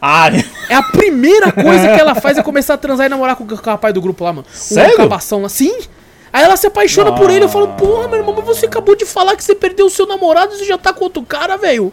Ah, 0.00 0.28
É 0.68 0.74
a 0.74 0.82
primeira 0.82 1.50
coisa 1.50 1.88
que 1.94 2.00
ela 2.00 2.14
faz 2.20 2.38
é 2.38 2.42
começar 2.42 2.74
a 2.74 2.78
transar 2.78 3.06
e 3.06 3.08
namorar 3.08 3.34
com 3.36 3.44
o 3.44 3.54
rapaz 3.56 3.92
do 3.92 4.00
grupo 4.00 4.22
lá, 4.24 4.32
mano. 4.32 4.46
Sério? 4.52 4.94
Um 4.94 4.96
cabação 4.96 5.42
lá. 5.42 5.48
Sim! 5.48 5.76
Aí 6.32 6.44
ela 6.44 6.56
se 6.56 6.66
apaixona 6.66 7.12
por 7.14 7.30
ele. 7.30 7.44
Eu 7.44 7.48
falo, 7.48 7.68
porra, 7.68 8.06
meu 8.06 8.18
irmão, 8.18 8.34
mas 8.36 8.44
você 8.44 8.66
acabou 8.66 8.94
de 8.94 9.04
falar 9.06 9.34
que 9.34 9.42
você 9.42 9.54
perdeu 9.54 9.86
o 9.86 9.90
seu 9.90 10.06
namorado 10.06 10.54
e 10.54 10.58
você 10.58 10.64
já 10.66 10.78
tá 10.78 10.92
com 10.92 11.04
outro 11.04 11.22
cara, 11.22 11.56
velho. 11.56 11.92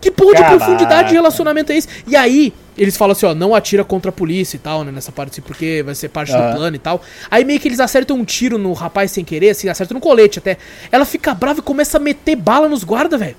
Que 0.00 0.10
porra 0.10 0.34
de 0.34 0.42
Caraca. 0.42 0.56
profundidade 0.58 1.08
de 1.08 1.14
relacionamento 1.14 1.72
é 1.72 1.76
esse? 1.76 1.88
E 2.06 2.14
aí, 2.14 2.52
eles 2.76 2.96
falam 2.96 3.12
assim, 3.12 3.26
ó, 3.26 3.34
não 3.34 3.54
atira 3.54 3.84
contra 3.84 4.08
a 4.10 4.12
polícia 4.12 4.56
e 4.56 4.58
tal, 4.58 4.82
né? 4.84 4.90
Nessa 4.92 5.12
parte, 5.12 5.32
assim, 5.32 5.42
porque 5.42 5.82
vai 5.84 5.94
ser 5.94 6.08
parte 6.08 6.32
Ah. 6.32 6.50
do 6.50 6.56
plano 6.56 6.76
e 6.76 6.78
tal. 6.78 7.02
Aí 7.30 7.44
meio 7.44 7.60
que 7.60 7.68
eles 7.68 7.80
acertam 7.80 8.16
um 8.16 8.24
tiro 8.24 8.56
no 8.58 8.72
rapaz 8.72 9.10
sem 9.10 9.24
querer, 9.24 9.50
assim, 9.50 9.68
acertam 9.68 9.94
no 9.94 10.00
colete 10.00 10.38
até. 10.38 10.56
Ela 10.90 11.04
fica 11.04 11.34
brava 11.34 11.60
e 11.60 11.62
começa 11.62 11.98
a 11.98 12.00
meter 12.00 12.36
bala 12.36 12.68
nos 12.68 12.82
guardas, 12.84 13.18
velho. 13.20 13.36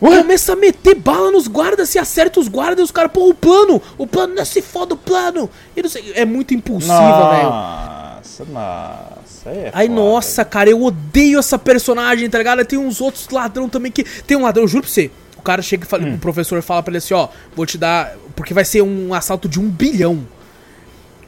Começa 0.00 0.54
a 0.54 0.56
meter 0.56 0.96
bala 0.96 1.30
nos 1.30 1.46
guardas, 1.46 1.88
se 1.88 1.96
acerta 1.96 2.40
os 2.40 2.48
guardas 2.48 2.80
e 2.80 2.82
os 2.82 2.90
caras, 2.90 3.12
pô, 3.12 3.28
o 3.28 3.34
plano, 3.34 3.80
o 3.96 4.04
plano, 4.04 4.34
não 4.34 4.44
se 4.44 4.60
foda 4.60 4.94
o 4.94 4.96
plano. 4.96 5.48
Não 5.76 5.88
sei, 5.88 6.12
é 6.16 6.24
muito 6.24 6.52
impulsiva, 6.52 7.30
velho. 7.30 7.44
Nossa, 7.50 8.44
nossa. 8.44 9.48
É 9.50 9.70
Aí, 9.72 9.86
foda. 9.86 10.00
nossa, 10.00 10.44
cara, 10.44 10.68
eu 10.70 10.82
odeio 10.82 11.38
essa 11.38 11.56
personagem, 11.56 12.28
tá 12.28 12.38
ligado? 12.38 12.64
Tem 12.64 12.78
uns 12.78 13.00
outros 13.00 13.28
ladrão 13.30 13.68
também 13.68 13.92
que. 13.92 14.02
Tem 14.02 14.36
um 14.36 14.42
ladrão, 14.42 14.64
eu 14.64 14.68
juro 14.68 14.82
pra 14.82 14.90
você. 14.92 15.08
O 15.36 15.42
cara 15.42 15.62
chega 15.62 15.84
e 15.84 15.88
fala, 15.88 16.04
Hum. 16.04 16.14
o 16.14 16.18
professor 16.18 16.60
fala 16.62 16.82
pra 16.82 16.90
ele 16.92 16.98
assim, 16.98 17.14
ó, 17.14 17.28
vou 17.54 17.64
te 17.66 17.76
dar. 17.78 18.12
Porque 18.34 18.52
vai 18.54 18.64
ser 18.64 18.82
um 18.82 19.12
assalto 19.14 19.48
de 19.48 19.60
um 19.60 19.68
bilhão. 19.68 20.26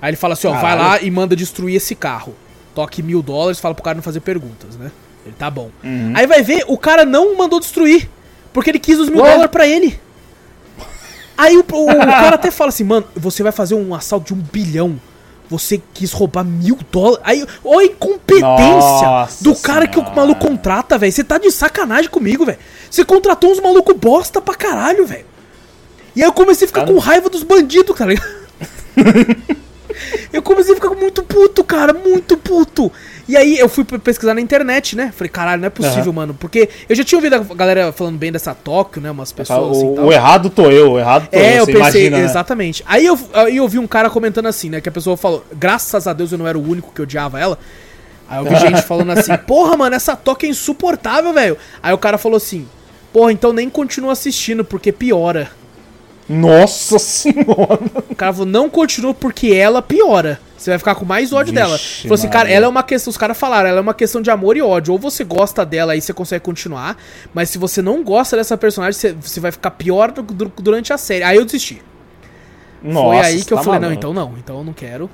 Aí 0.00 0.10
ele 0.10 0.16
fala 0.16 0.34
assim, 0.34 0.46
ó, 0.46 0.52
vai 0.52 0.60
Caralho. 0.62 0.88
lá 0.88 1.02
e 1.02 1.10
manda 1.10 1.34
destruir 1.36 1.76
esse 1.76 1.94
carro. 1.94 2.34
Toque 2.74 3.02
mil 3.02 3.22
dólares, 3.22 3.60
fala 3.60 3.74
pro 3.74 3.84
cara 3.84 3.94
não 3.94 4.02
fazer 4.02 4.20
perguntas, 4.20 4.76
né? 4.76 4.90
Ele 5.24 5.34
tá 5.38 5.48
bom. 5.50 5.70
Uhum. 5.82 6.12
Aí 6.14 6.26
vai 6.26 6.42
ver, 6.42 6.64
o 6.68 6.76
cara 6.76 7.04
não 7.04 7.36
mandou 7.36 7.58
destruir. 7.60 8.10
Porque 8.52 8.70
ele 8.70 8.78
quis 8.78 8.98
os 8.98 9.08
mil 9.08 9.18
dólares 9.22 9.50
pra 9.50 9.66
ele. 9.66 9.98
Aí 11.36 11.56
o, 11.56 11.64
o- 11.72 11.90
o 11.90 11.96
cara 12.06 12.36
até 12.36 12.50
fala 12.50 12.68
assim, 12.68 12.84
mano, 12.84 13.06
você 13.16 13.42
vai 13.42 13.50
fazer 13.52 13.74
um 13.74 13.94
assalto 13.94 14.26
de 14.26 14.34
um 14.34 14.42
bilhão. 14.52 15.00
Você 15.50 15.80
quis 15.92 16.12
roubar 16.12 16.44
mil 16.44 16.78
dólares. 16.90 17.20
Aí, 17.24 17.46
ó 17.64 17.78
a 17.80 17.84
incompetência 17.84 18.46
Nossa 18.50 19.44
do 19.44 19.54
cara 19.56 19.86
que 19.86 19.98
o 19.98 20.00
Senhora. 20.02 20.16
maluco 20.16 20.46
contrata, 20.46 20.96
velho. 20.96 21.12
Você 21.12 21.22
tá 21.24 21.36
de 21.38 21.50
sacanagem 21.50 22.10
comigo, 22.10 22.44
velho. 22.46 22.58
Você 22.90 23.04
contratou 23.04 23.50
uns 23.50 23.60
maluco 23.60 23.92
bosta 23.94 24.40
pra 24.40 24.54
caralho, 24.54 25.06
velho. 25.06 25.26
E 26.14 26.22
aí 26.22 26.28
eu 26.28 26.32
comecei 26.32 26.64
a 26.64 26.68
ficar 26.68 26.80
Cara- 26.82 26.92
com 26.92 26.98
raiva 26.98 27.28
dos 27.28 27.42
bandidos, 27.42 27.96
tá 27.96 28.06
ligado? 28.06 28.26
eu 30.32 30.42
comecei 30.42 30.72
a 30.72 30.76
ficar 30.76 30.90
muito 30.90 31.22
puto, 31.22 31.62
cara, 31.64 31.92
muito 31.92 32.36
puto. 32.36 32.90
E 33.26 33.36
aí 33.36 33.58
eu 33.58 33.68
fui 33.68 33.84
pesquisar 33.84 34.34
na 34.34 34.40
internet, 34.40 34.94
né? 34.94 35.10
Falei, 35.16 35.30
caralho, 35.30 35.60
não 35.62 35.66
é 35.66 35.70
possível, 35.70 36.02
Aham. 36.04 36.12
mano. 36.12 36.34
Porque 36.38 36.68
eu 36.88 36.94
já 36.94 37.02
tinha 37.02 37.18
ouvido 37.18 37.34
a 37.34 37.38
galera 37.54 37.90
falando 37.92 38.18
bem 38.18 38.30
dessa 38.30 38.54
Tóquio, 38.54 39.00
né? 39.00 39.10
Umas 39.10 39.32
pessoas 39.32 39.78
assim 39.78 39.88
o, 39.92 39.94
tal. 39.94 40.04
o 40.06 40.12
errado 40.12 40.50
tô 40.50 40.70
eu, 40.70 40.92
o 40.92 40.98
errado 40.98 41.28
tô 41.30 41.36
É, 41.38 41.54
eu, 41.54 41.58
eu 41.60 41.64
você 41.66 41.72
pensei, 41.72 41.80
imagina, 42.02 42.18
né? 42.18 42.24
exatamente. 42.24 42.84
Aí 42.86 43.06
eu, 43.06 43.18
aí 43.32 43.56
eu 43.56 43.66
vi 43.66 43.78
um 43.78 43.86
cara 43.86 44.10
comentando 44.10 44.46
assim, 44.46 44.68
né? 44.68 44.80
Que 44.80 44.88
a 44.88 44.92
pessoa 44.92 45.16
falou, 45.16 45.44
graças 45.54 46.06
a 46.06 46.12
Deus 46.12 46.32
eu 46.32 46.38
não 46.38 46.46
era 46.46 46.58
o 46.58 46.62
único 46.68 46.92
que 46.94 47.00
odiava 47.00 47.40
ela. 47.40 47.58
Aí 48.28 48.38
eu 48.38 48.44
vi 48.44 48.56
gente 48.60 48.82
falando 48.82 49.10
assim, 49.12 49.34
porra, 49.38 49.76
mano, 49.76 49.96
essa 49.96 50.14
toca 50.14 50.44
é 50.46 50.48
insuportável, 50.50 51.32
velho. 51.32 51.56
Aí 51.82 51.94
o 51.94 51.98
cara 51.98 52.18
falou 52.18 52.36
assim, 52.36 52.68
porra, 53.12 53.32
então 53.32 53.52
nem 53.54 53.70
continua 53.70 54.12
assistindo, 54.12 54.64
porque 54.64 54.92
piora. 54.92 55.50
Nossa 56.28 56.98
senhora. 56.98 57.80
O 58.10 58.14
cara 58.14 58.32
falou, 58.32 58.46
não 58.46 58.70
continua 58.70 59.12
porque 59.12 59.48
ela 59.52 59.82
piora. 59.82 60.40
Você 60.56 60.70
vai 60.70 60.78
ficar 60.78 60.94
com 60.94 61.04
mais 61.04 61.32
ódio 61.32 61.52
Vixe, 61.52 61.54
dela. 61.66 61.78
Falou 61.78 62.14
assim, 62.14 62.28
cara, 62.28 62.48
ela 62.50 62.64
é 62.64 62.68
uma 62.68 62.82
questão. 62.82 63.10
Os 63.10 63.16
caras 63.18 63.36
falaram, 63.36 63.68
ela 63.68 63.78
é 63.78 63.80
uma 63.82 63.92
questão 63.92 64.22
de 64.22 64.30
amor 64.30 64.56
e 64.56 64.62
ódio. 64.62 64.92
Ou 64.94 64.98
você 64.98 65.22
gosta 65.22 65.64
dela 65.66 65.92
aí 65.92 66.00
você 66.00 66.14
consegue 66.14 66.42
continuar. 66.42 66.96
Mas 67.34 67.50
se 67.50 67.58
você 67.58 67.82
não 67.82 68.02
gosta 68.02 68.36
dessa 68.36 68.56
personagem, 68.56 68.98
você, 68.98 69.12
você 69.12 69.40
vai 69.40 69.52
ficar 69.52 69.72
pior 69.72 70.10
du- 70.10 70.22
du- 70.22 70.52
durante 70.58 70.92
a 70.92 70.96
série. 70.96 71.22
Aí 71.24 71.36
eu 71.36 71.44
desisti. 71.44 71.82
Nossa, 72.82 73.06
Foi 73.08 73.18
aí 73.26 73.44
que 73.44 73.52
eu 73.52 73.56
tá 73.58 73.62
falei, 73.62 73.80
não, 73.80 73.88
maluco. 73.88 73.98
então 73.98 74.14
não, 74.14 74.34
então 74.38 74.58
eu 74.58 74.64
não 74.64 74.72
quero. 74.72 75.10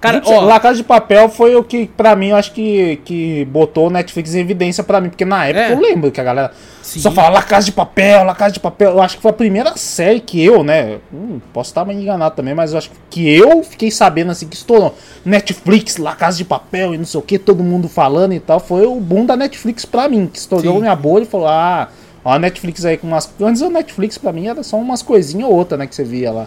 Cara, 0.00 0.18
Gente, 0.18 0.32
ó, 0.32 0.40
La 0.42 0.60
Casa 0.60 0.76
de 0.76 0.84
Papel 0.84 1.28
foi 1.28 1.56
o 1.56 1.64
que, 1.64 1.86
pra 1.86 2.14
mim, 2.14 2.28
eu 2.28 2.36
acho 2.36 2.52
que, 2.52 3.00
que 3.04 3.44
botou 3.46 3.88
o 3.88 3.90
Netflix 3.90 4.34
em 4.34 4.40
evidência 4.40 4.84
pra 4.84 5.00
mim. 5.00 5.08
Porque 5.08 5.24
na 5.24 5.46
época 5.46 5.64
É. 5.64 5.72
eu 5.72 5.80
lembro 5.80 6.10
que 6.12 6.20
a 6.20 6.24
galera 6.24 6.52
Sim. 6.82 7.00
só 7.00 7.10
fala 7.10 7.30
La 7.30 7.42
Casa 7.42 7.66
de 7.66 7.72
Papel, 7.72 8.24
La 8.24 8.34
Casa 8.34 8.52
de 8.54 8.60
Papel. 8.60 8.90
Eu 8.92 9.02
acho 9.02 9.16
que 9.16 9.22
foi 9.22 9.30
a 9.30 9.34
primeira 9.34 9.76
série 9.76 10.20
que 10.20 10.42
eu, 10.44 10.62
né? 10.62 10.98
hum, 11.12 11.40
posso 11.52 11.70
estar 11.70 11.84
me 11.84 11.92
enganado 11.94 12.34
também, 12.36 12.54
mas 12.54 12.72
eu 12.72 12.78
acho 12.78 12.90
que 13.10 13.28
eu 13.28 13.62
fiquei 13.62 13.90
sabendo 13.90 14.30
assim 14.30 14.46
que 14.46 14.56
estourou. 14.56 14.94
Netflix, 15.24 15.96
La 15.96 16.14
Casa 16.14 16.36
de 16.38 16.44
Papel 16.44 16.94
e 16.94 16.98
não 16.98 17.04
sei 17.04 17.18
o 17.18 17.22
que, 17.22 17.38
todo 17.38 17.62
mundo 17.64 17.88
falando 17.88 18.32
e 18.32 18.40
tal. 18.40 18.60
Foi 18.60 18.86
o 18.86 18.94
boom 19.00 19.26
da 19.26 19.36
Netflix 19.36 19.84
pra 19.84 20.08
mim, 20.08 20.26
que 20.32 20.38
estourou 20.38 20.74
Sim. 20.74 20.80
minha 20.80 20.94
bolha 20.96 21.24
e 21.24 21.26
falou: 21.26 21.48
ah, 21.48 21.88
ó, 22.24 22.32
a 22.32 22.38
Netflix 22.38 22.84
aí 22.84 22.96
com 22.96 23.06
umas. 23.08 23.28
Antes 23.40 23.60
a 23.62 23.68
Netflix 23.70 24.16
pra 24.18 24.32
mim 24.32 24.46
era 24.46 24.62
só 24.62 24.76
umas 24.76 25.02
coisinhas 25.02 25.48
ou 25.48 25.54
outra, 25.54 25.76
né? 25.76 25.86
Que 25.86 25.94
você 25.94 26.04
via 26.04 26.30
lá. 26.30 26.46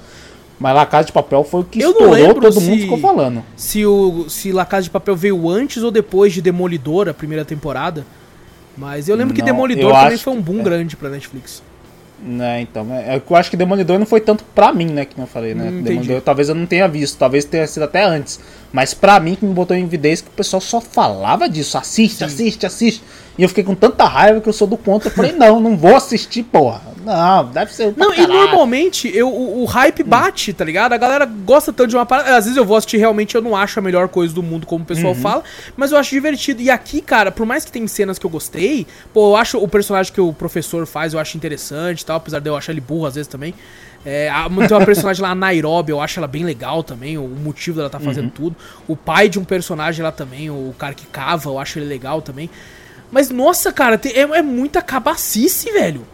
Mas 0.61 0.75
La 0.75 0.85
Casa 0.85 1.07
de 1.07 1.11
Papel 1.11 1.43
foi 1.43 1.61
o 1.61 1.63
que 1.63 1.81
Eu 1.81 1.89
estourou, 1.89 2.33
todo 2.35 2.61
mundo 2.61 2.75
se- 2.75 2.81
ficou 2.81 2.99
falando. 2.99 3.43
se 3.57 3.83
o 3.83 4.29
se 4.29 4.51
La 4.51 4.63
Casa 4.63 4.83
de 4.83 4.89
Papel 4.91 5.15
veio 5.15 5.49
antes 5.49 5.81
ou 5.81 5.89
depois 5.89 6.31
de 6.33 6.39
Demolidor, 6.41 7.09
a 7.09 7.13
primeira 7.15 7.43
temporada. 7.43 8.05
Mas 8.77 9.09
eu 9.09 9.15
lembro 9.15 9.33
que 9.33 9.41
Não, 9.41 9.47
Demolidor 9.47 9.89
eu 9.91 9.95
também 10.03 10.17
foi 10.19 10.33
um 10.33 10.41
boom 10.41 10.53
que- 10.55 10.59
é. 10.61 10.63
grande 10.63 10.95
pra 10.95 11.09
Netflix. 11.09 11.63
Né, 12.23 12.61
então, 12.61 12.85
é, 12.93 13.15
é 13.15 13.19
que 13.19 13.31
eu 13.31 13.35
acho 13.35 13.49
que 13.49 13.57
Demolidor 13.57 13.97
não 13.97 14.05
foi 14.05 14.21
tanto 14.21 14.43
pra 14.53 14.71
mim, 14.71 14.85
né, 14.85 15.05
que 15.05 15.19
eu 15.19 15.25
falei, 15.25 15.55
né? 15.55 15.69
Hum. 15.71 15.81
Demolidor 15.81 16.21
talvez 16.21 16.49
eu 16.49 16.53
não 16.53 16.67
tenha 16.67 16.87
visto, 16.87 17.17
talvez 17.17 17.43
tenha 17.43 17.65
sido 17.65 17.81
até 17.81 18.03
antes. 18.03 18.39
Mas 18.71 18.93
pra 18.93 19.19
mim 19.19 19.33
que 19.33 19.43
me 19.43 19.51
botou 19.55 19.75
em 19.75 19.81
evidência 19.83 20.23
que 20.23 20.29
o 20.31 20.35
pessoal 20.35 20.61
só 20.61 20.79
falava 20.79 21.49
disso, 21.49 21.75
assiste, 21.79 22.17
Sim. 22.19 22.25
assiste, 22.25 22.65
assiste. 22.67 23.03
E 23.37 23.43
eu 23.43 23.49
fiquei 23.49 23.63
com 23.63 23.73
tanta 23.73 24.03
raiva 24.05 24.41
que 24.41 24.49
eu 24.49 24.53
sou 24.53 24.67
do 24.67 24.77
contra, 24.77 25.09
eu 25.09 25.13
falei, 25.13 25.31
não, 25.31 25.59
não 25.59 25.77
vou 25.77 25.95
assistir, 25.95 26.43
porra. 26.43 26.81
Não, 27.03 27.45
deve 27.45 27.73
ser 27.73 27.93
Não, 27.97 28.13
e 28.13 28.17
caralho. 28.17 28.33
normalmente 28.33 29.09
eu, 29.15 29.27
o, 29.27 29.63
o 29.63 29.65
hype 29.65 30.03
bate, 30.03 30.53
tá 30.53 30.63
ligado? 30.63 30.93
A 30.93 30.97
galera 30.97 31.25
gosta 31.25 31.73
tanto 31.73 31.89
de 31.89 31.95
uma 31.95 32.05
parada. 32.05 32.37
Às 32.37 32.43
vezes 32.45 32.57
eu 32.57 32.63
vou 32.65 32.77
assistir 32.77 32.97
realmente, 32.97 33.33
eu 33.33 33.41
não 33.41 33.55
acho 33.55 33.79
a 33.79 33.81
melhor 33.81 34.07
coisa 34.09 34.31
do 34.33 34.43
mundo, 34.43 34.67
como 34.67 34.83
o 34.83 34.85
pessoal 34.85 35.15
fala, 35.15 35.43
mas 35.75 35.91
eu 35.91 35.97
acho 35.97 36.11
divertido. 36.11 36.61
E 36.61 36.69
aqui, 36.69 37.01
cara, 37.01 37.31
por 37.31 37.43
mais 37.45 37.65
que 37.65 37.71
tem 37.71 37.87
cenas 37.87 38.19
que 38.19 38.25
eu 38.25 38.29
gostei, 38.29 38.85
pô, 39.13 39.31
eu 39.31 39.35
acho 39.35 39.57
o 39.57 39.67
personagem 39.67 40.13
que 40.13 40.21
o 40.21 40.31
professor 40.31 40.85
faz, 40.85 41.13
eu 41.13 41.19
acho 41.19 41.35
interessante 41.35 42.01
e 42.01 42.05
tal, 42.05 42.17
apesar 42.17 42.39
de 42.39 42.49
eu 42.49 42.55
achar 42.55 42.71
ele 42.71 42.81
burro 42.81 43.07
às 43.07 43.15
vezes 43.15 43.27
também. 43.27 43.55
É, 44.05 44.29
a- 44.29 44.47
tem 44.67 44.77
uma 44.77 44.85
personagem 44.85 45.23
lá, 45.23 45.31
a 45.31 45.35
Nairobi, 45.35 45.91
eu 45.91 46.01
acho 46.01 46.19
ela 46.19 46.27
bem 46.27 46.43
legal 46.43 46.83
também, 46.83 47.17
o 47.17 47.27
motivo 47.27 47.77
dela 47.77 47.89
tá 47.89 47.99
fazendo 47.99 48.29
tudo. 48.29 48.55
O 48.87 48.95
pai 48.95 49.27
de 49.27 49.39
um 49.39 49.43
personagem 49.43 50.03
lá 50.03 50.11
também, 50.11 50.49
o 50.51 50.73
cara 50.77 50.93
que 50.93 51.07
cava, 51.07 51.49
eu 51.49 51.57
acho 51.57 51.79
ele 51.79 51.85
legal 51.87 52.21
também. 52.21 52.47
Mas, 53.11 53.29
nossa, 53.29 53.71
cara, 53.71 53.97
tem- 53.97 54.13
é, 54.13 54.21
é 54.21 54.41
muita 54.41 54.81
cabacice, 54.81 55.69
velho. 55.71 56.05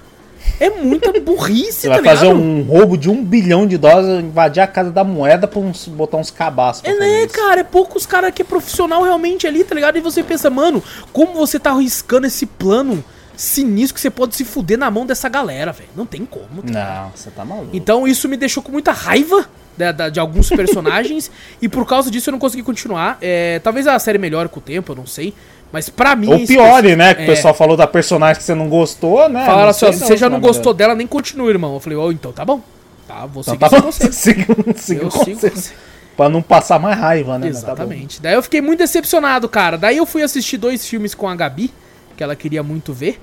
É 0.60 0.70
muita 0.70 1.12
burrice, 1.22 1.82
Você 1.82 1.90
vai 1.90 2.02
tá 2.02 2.10
fazer 2.12 2.28
ligado? 2.28 2.42
um 2.42 2.62
roubo 2.64 2.98
de 2.98 3.10
um 3.10 3.24
bilhão 3.24 3.68
de 3.68 3.78
dólares, 3.78 4.24
invadir 4.24 4.62
a 4.62 4.68
casa 4.68 4.90
da 4.92 5.04
moeda 5.04 5.48
pra 5.48 5.60
uns- 5.60 5.88
botar 5.88 6.18
uns 6.18 6.32
cabaços. 6.32 6.84
É, 6.84 6.90
fazer 6.90 7.00
né, 7.00 7.24
isso. 7.26 7.34
cara? 7.34 7.62
É 7.62 7.64
poucos 7.64 8.06
caras 8.06 8.32
que 8.34 8.42
é 8.42 8.46
profissional 8.46 9.04
realmente 9.04 9.46
ali, 9.46 9.64
tá 9.64 9.76
ligado? 9.76 9.98
E 9.98 10.02
você 10.02 10.24
pensa, 10.24 10.50
mano, 10.50 10.82
como 11.14 11.34
você 11.34 11.60
tá 11.60 11.72
arriscando 11.72 12.26
esse 12.26 12.46
plano 12.46 13.04
sinistro 13.38 13.94
que 13.96 14.02
você 14.02 14.10
pode 14.10 14.36
se 14.36 14.44
fuder 14.44 14.78
na 14.78 14.92
mão 14.92 15.06
dessa 15.06 15.30
galera, 15.30 15.72
velho? 15.72 15.90
Não 15.96 16.06
tem 16.06 16.26
como. 16.26 16.62
tá? 16.64 17.04
Não, 17.06 17.12
você 17.16 17.30
tá 17.32 17.46
maluco. 17.46 17.70
Então 17.72 18.06
isso 18.08 18.28
me 18.28 18.36
deixou 18.36 18.62
com 18.64 18.72
muita 18.72 18.92
raiva 18.92 19.48
da- 19.78 19.92
da- 19.92 20.10
de, 20.10 20.20
alguns 20.20 20.50
personagens 20.50 21.30
e 21.62 21.70
por 21.70 21.86
causa 21.86 22.10
disso 22.12 22.30
eu 22.30 22.32
não 22.34 22.40
consegui 22.40 22.64
continuar. 22.64 23.18
É, 23.22 23.60
talvez 23.60 23.86
a 23.88 23.98
série 24.00 24.18
melhore 24.18 24.50
com 24.50 24.60
o 24.60 24.64
tempo, 24.64 24.92
eu 24.92 24.96
não 24.96 25.06
sei. 25.06 25.34
Mas 25.72 25.88
pra 25.90 26.16
mim. 26.16 26.32
Ou 26.34 26.46
piore, 26.48 26.96
né? 26.96 27.14
Que 27.14 27.22
É. 27.22 27.24
o 27.26 27.28
pessoal 27.28 27.54
falou 27.54 27.78
da 27.78 27.86
personagem 27.86 28.38
que 28.38 28.44
você 28.44 28.56
não 28.56 28.70
gostou, 28.70 29.30
né? 29.30 29.46
Falaram 29.46 29.70
assim, 29.70 29.92
se 29.94 30.00
você 30.00 30.18
já 30.18 30.30
não 30.30 30.40
gostou 30.40 30.74
dela, 30.74 30.96
nem 30.96 31.06
continua, 31.06 31.50
irmão. 31.50 31.74
Eu 31.74 31.80
falei, 31.80 31.98
ó, 31.98 32.12
então 32.12 32.32
tá 32.32 32.44
bom. 32.44 32.62
Tá, 33.08 33.26
vou 33.26 33.42
Então 33.42 33.44
seguir 33.54 33.60
tá 33.60 33.70
seu 33.70 33.80
bom, 33.80 33.86
conselho. 33.86 34.46
Eu 34.68 34.76
sigo 34.78 35.10
conselho. 35.12 35.38
você. 35.56 35.74
Pra 36.16 36.28
não 36.30 36.42
passar 36.42 36.80
mais 36.80 36.98
raiva, 37.00 37.38
né? 37.38 37.44
Tá. 37.46 37.50
Exatamente. 37.50 38.20
Daí 38.22 38.34
eu 38.34 38.42
fiquei 38.42 38.60
muito 38.60 38.80
decepcionado, 38.80 39.48
cara. 39.48 39.78
Daí 39.78 39.98
eu 39.98 40.06
fui 40.06 40.24
assistir 40.24 40.58
dois 40.58 40.84
filmes 40.88 41.14
com 41.14 41.28
a 41.30 41.36
Gabi, 41.36 41.72
que 42.18 42.24
ela 42.24 42.36
queria 42.36 42.64
muito 42.64 42.92
ver. 42.92 43.22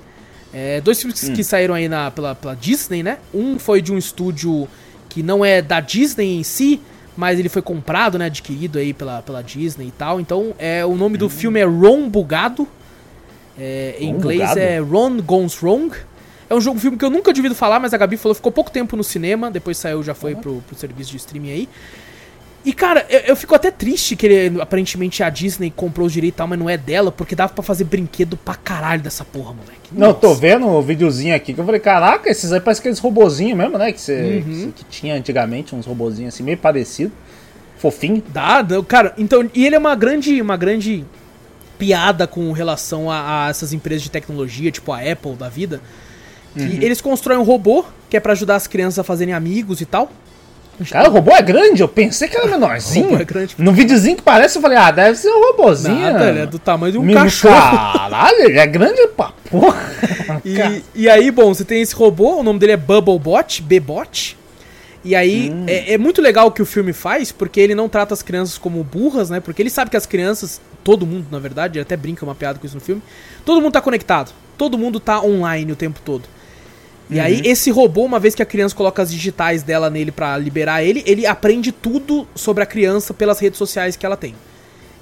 É, 0.53 0.79
dois 0.79 0.99
filmes 0.99 1.21
Hum. 1.21 1.33
que, 1.33 1.43
saíram 1.43 1.75
aí 1.75 1.89
na, 1.89 2.09
pela, 2.09 2.33
pela 2.33 2.55
Disney, 2.55 3.03
né? 3.03 3.17
Um 3.33 3.59
foi 3.59 3.81
de 3.81 3.91
um 3.91 3.97
estúdio 3.97 4.67
que 5.09 5.21
não 5.21 5.43
é 5.43 5.61
da 5.61 5.81
Disney 5.81 6.39
em 6.39 6.43
si, 6.43 6.81
mas 7.15 7.37
ele 7.37 7.49
foi 7.49 7.61
comprado, 7.61 8.17
né? 8.17 8.25
Adquirido 8.25 8.79
aí 8.79 8.93
pela, 8.93 9.21
pela 9.21 9.43
Disney 9.43 9.87
e 9.87 9.91
tal. 9.91 10.19
Então, 10.19 10.55
é, 10.57 10.85
o 10.85 10.95
nome 10.95 11.17
do 11.17 11.29
filme 11.29 11.59
é 11.59 11.65
Ron 11.65 12.09
Bugado. 12.09 12.67
É, 13.57 13.97
em 13.99 14.11
Ron 14.11 14.17
inglês 14.17 14.39
Bugado? 14.39 14.59
é 14.59 14.79
Ron 14.79 15.21
Goes 15.21 15.61
Wrong. 15.61 15.93
É 16.49 16.55
um 16.55 16.61
jogo, 16.61 16.79
filme 16.79 16.97
que 16.97 17.03
eu 17.03 17.09
nunca 17.09 17.31
ouvido 17.31 17.55
falar, 17.55 17.79
mas 17.79 17.93
a 17.93 17.97
Gabi 17.97 18.17
falou 18.17 18.35
ficou 18.35 18.51
pouco 18.51 18.69
tempo 18.69 18.95
no 18.95 19.03
cinema, 19.03 19.49
depois 19.49 19.77
saiu, 19.77 20.03
já 20.03 20.13
foi 20.13 20.35
pro, 20.35 20.61
pro 20.67 20.77
serviço 20.77 21.11
de 21.11 21.17
streaming 21.17 21.51
aí. 21.51 21.69
E, 22.65 22.73
cara, 22.73 23.05
eu, 23.09 23.19
eu 23.19 23.35
fico 23.35 23.53
até 23.53 23.69
triste 23.69 24.15
que 24.15 24.25
ele, 24.25 24.59
aparentemente 24.59 25.21
a 25.21 25.29
Disney 25.29 25.71
comprou 25.73 26.07
os 26.07 26.13
direitos 26.13 26.35
e 26.35 26.37
tal, 26.39 26.47
mas 26.47 26.57
não 26.57 26.67
é 26.69 26.75
dela, 26.77 27.11
porque 27.11 27.35
dava 27.35 27.53
pra 27.53 27.63
fazer 27.63 27.83
brinquedo 27.83 28.35
pra 28.35 28.55
caralho 28.55 29.01
dessa 29.03 29.23
porra, 29.23 29.53
moleque. 29.53 29.89
Não, 29.91 30.07
eu 30.07 30.13
tô 30.15 30.29
Nossa. 30.29 30.41
vendo 30.41 30.67
o 30.67 30.81
videozinho 30.81 31.35
aqui 31.35 31.53
que 31.53 31.59
eu 31.61 31.65
falei, 31.65 31.79
caraca, 31.79 32.27
esses 32.29 32.51
aí 32.51 32.59
parecem 32.59 32.81
aqueles 32.81 32.97
robozinhos 32.99 33.55
mesmo, 33.57 33.77
né? 33.77 33.91
Que, 33.91 34.01
você, 34.01 34.43
Uhum. 34.45 34.71
que, 34.75 34.83
que 34.83 34.85
tinha 34.89 35.13
antigamente, 35.15 35.75
uns 35.75 35.85
robozinhos 35.85 36.33
assim, 36.33 36.43
meio 36.43 36.57
parecido. 36.57 37.11
Fofinho. 37.77 38.23
Dá, 38.29 38.61
dá, 38.63 38.81
cara, 38.83 39.13
então, 39.17 39.47
e 39.53 39.65
ele 39.65 39.75
é 39.75 39.77
uma 39.79 39.93
grande, 39.95 40.41
uma 40.41 40.57
grande 40.57 41.05
piada 41.77 42.25
com 42.25 42.51
relação 42.51 43.11
a, 43.11 43.45
a 43.45 43.49
essas 43.49 43.73
empresas 43.73 44.01
de 44.01 44.09
tecnologia, 44.09 44.71
tipo 44.71 44.91
a 44.91 44.99
Apple 44.99 45.33
da 45.35 45.49
vida. 45.49 45.81
Que 46.55 46.61
Uhum. 46.63 46.69
eles 46.81 47.01
constroem 47.01 47.37
um 47.37 47.43
robô, 47.43 47.83
que 48.09 48.15
é 48.15 48.19
pra 48.19 48.31
ajudar 48.31 48.55
as 48.55 48.65
crianças 48.65 48.97
a 48.97 49.03
fazerem 49.03 49.33
amigos 49.33 49.81
e 49.81 49.85
tal. 49.85 50.09
Cara, 50.89 51.09
o 51.09 51.13
robô 51.13 51.31
é 51.31 51.41
grande, 51.41 51.81
eu 51.81 51.87
pensei 51.87 52.27
que 52.27 52.35
era 52.37 52.47
menorzinho. 52.51 53.15
É 53.19 53.23
grande. 53.23 53.55
No 53.57 53.71
videozinho 53.71 54.15
que 54.17 54.21
parece, 54.21 54.57
eu 54.57 54.61
falei, 54.61 54.77
ah, 54.77 54.91
deve 54.91 55.17
ser 55.17 55.29
um 55.29 55.41
robozinho. 55.51 55.99
Nada, 55.99 56.29
ele 56.29 56.39
é 56.39 56.45
do 56.45 56.59
tamanho 56.59 56.91
de 56.93 56.97
um 56.97 57.01
Menino, 57.01 57.21
cachorro. 57.23 57.53
Caralho, 57.53 58.41
ele 58.43 58.59
é 58.59 58.67
grande 58.67 59.07
pra 59.15 59.31
porra. 59.49 59.91
E, 60.43 60.83
e 60.93 61.09
aí, 61.09 61.31
bom, 61.31 61.53
você 61.53 61.63
tem 61.63 61.81
esse 61.81 61.95
robô, 61.95 62.35
o 62.37 62.43
nome 62.43 62.59
dele 62.59 62.73
é 62.73 62.77
Bubblebot, 62.77 63.61
Bebot. 63.61 64.37
E 65.03 65.15
aí, 65.15 65.51
Hum. 65.51 65.65
é, 65.67 65.93
é 65.93 65.97
muito 65.99 66.19
legal 66.21 66.47
o 66.47 66.51
que 66.51 66.61
o 66.61 66.65
filme 66.65 66.91
faz, 66.91 67.31
porque 67.31 67.59
ele 67.59 67.75
não 67.75 67.87
trata 67.87 68.13
as 68.13 68.23
crianças 68.23 68.57
como 68.57 68.83
burras, 68.83 69.29
né? 69.29 69.39
Porque 69.39 69.61
ele 69.61 69.69
sabe 69.69 69.91
que 69.91 69.95
as 69.97 70.05
crianças, 70.07 70.59
todo 70.83 71.05
mundo, 71.05 71.27
na 71.31 71.37
verdade, 71.37 71.77
ele 71.77 71.83
até 71.83 71.95
brinca 71.95 72.25
uma 72.25 72.33
piada 72.33 72.57
com 72.57 72.65
isso 72.65 72.73
no 72.75 72.81
filme, 72.81 73.01
todo 73.45 73.61
mundo 73.61 73.73
tá 73.73 73.81
conectado, 73.81 74.31
todo 74.57 74.77
mundo 74.79 74.99
tá 74.99 75.21
online 75.21 75.71
o 75.71 75.75
tempo 75.75 75.99
todo. 76.03 76.23
E 77.09 77.19
aí, 77.19 77.41
esse 77.45 77.69
robô, 77.69 78.03
uma 78.03 78.19
vez 78.19 78.33
que 78.33 78.41
a 78.41 78.45
criança 78.45 78.75
coloca 78.75 79.01
as 79.01 79.11
digitais 79.11 79.61
dela 79.61 79.89
nele 79.89 80.11
pra 80.11 80.37
liberar 80.37 80.83
ele, 80.83 81.03
ele 81.05 81.25
aprende 81.25 81.71
tudo 81.71 82.27
sobre 82.33 82.63
a 82.63 82.65
criança 82.65 83.13
pelas 83.13 83.39
redes 83.39 83.57
sociais 83.59 83.95
que 83.95 84.05
ela 84.05 84.17
tem. 84.17 84.33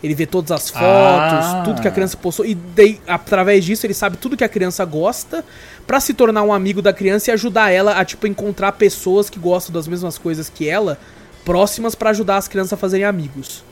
Ele 0.04 0.14
vê 0.14 0.26
todas 0.26 0.52
as 0.52 0.70
fotos, 0.70 0.84
Ah. 0.84 1.62
tudo 1.64 1.82
que 1.82 1.88
a 1.88 1.92
criança 1.92 2.18
postou, 2.18 2.46
e 2.46 2.54
daí, 2.56 3.00
através 3.08 3.64
disso, 3.64 3.86
ele 3.86 3.94
sabe 3.94 4.18
tudo 4.18 4.36
que 4.36 4.44
a 4.44 4.50
criança 4.50 4.84
gosta 4.84 5.46
pra 5.88 6.02
se 6.02 6.14
tornar 6.14 6.44
um 6.44 6.52
amigo 6.52 6.82
da 6.82 6.92
criança 6.92 7.32
e 7.32 7.34
ajudar 7.34 7.72
ela 7.72 7.94
a, 7.98 8.04
tipo, 8.04 8.28
encontrar 8.28 8.74
pessoas 8.74 9.30
que 9.30 9.40
gostam 9.40 9.74
das 9.74 9.88
mesmas 9.88 10.18
coisas 10.18 10.50
que 10.50 10.68
ela, 10.68 11.00
próximas 11.46 11.96
pra 11.96 12.10
ajudar 12.10 12.36
as 12.36 12.50
crianças 12.50 12.74
a 12.74 12.78
fazerem 12.78 13.06
amigos. 13.06 13.64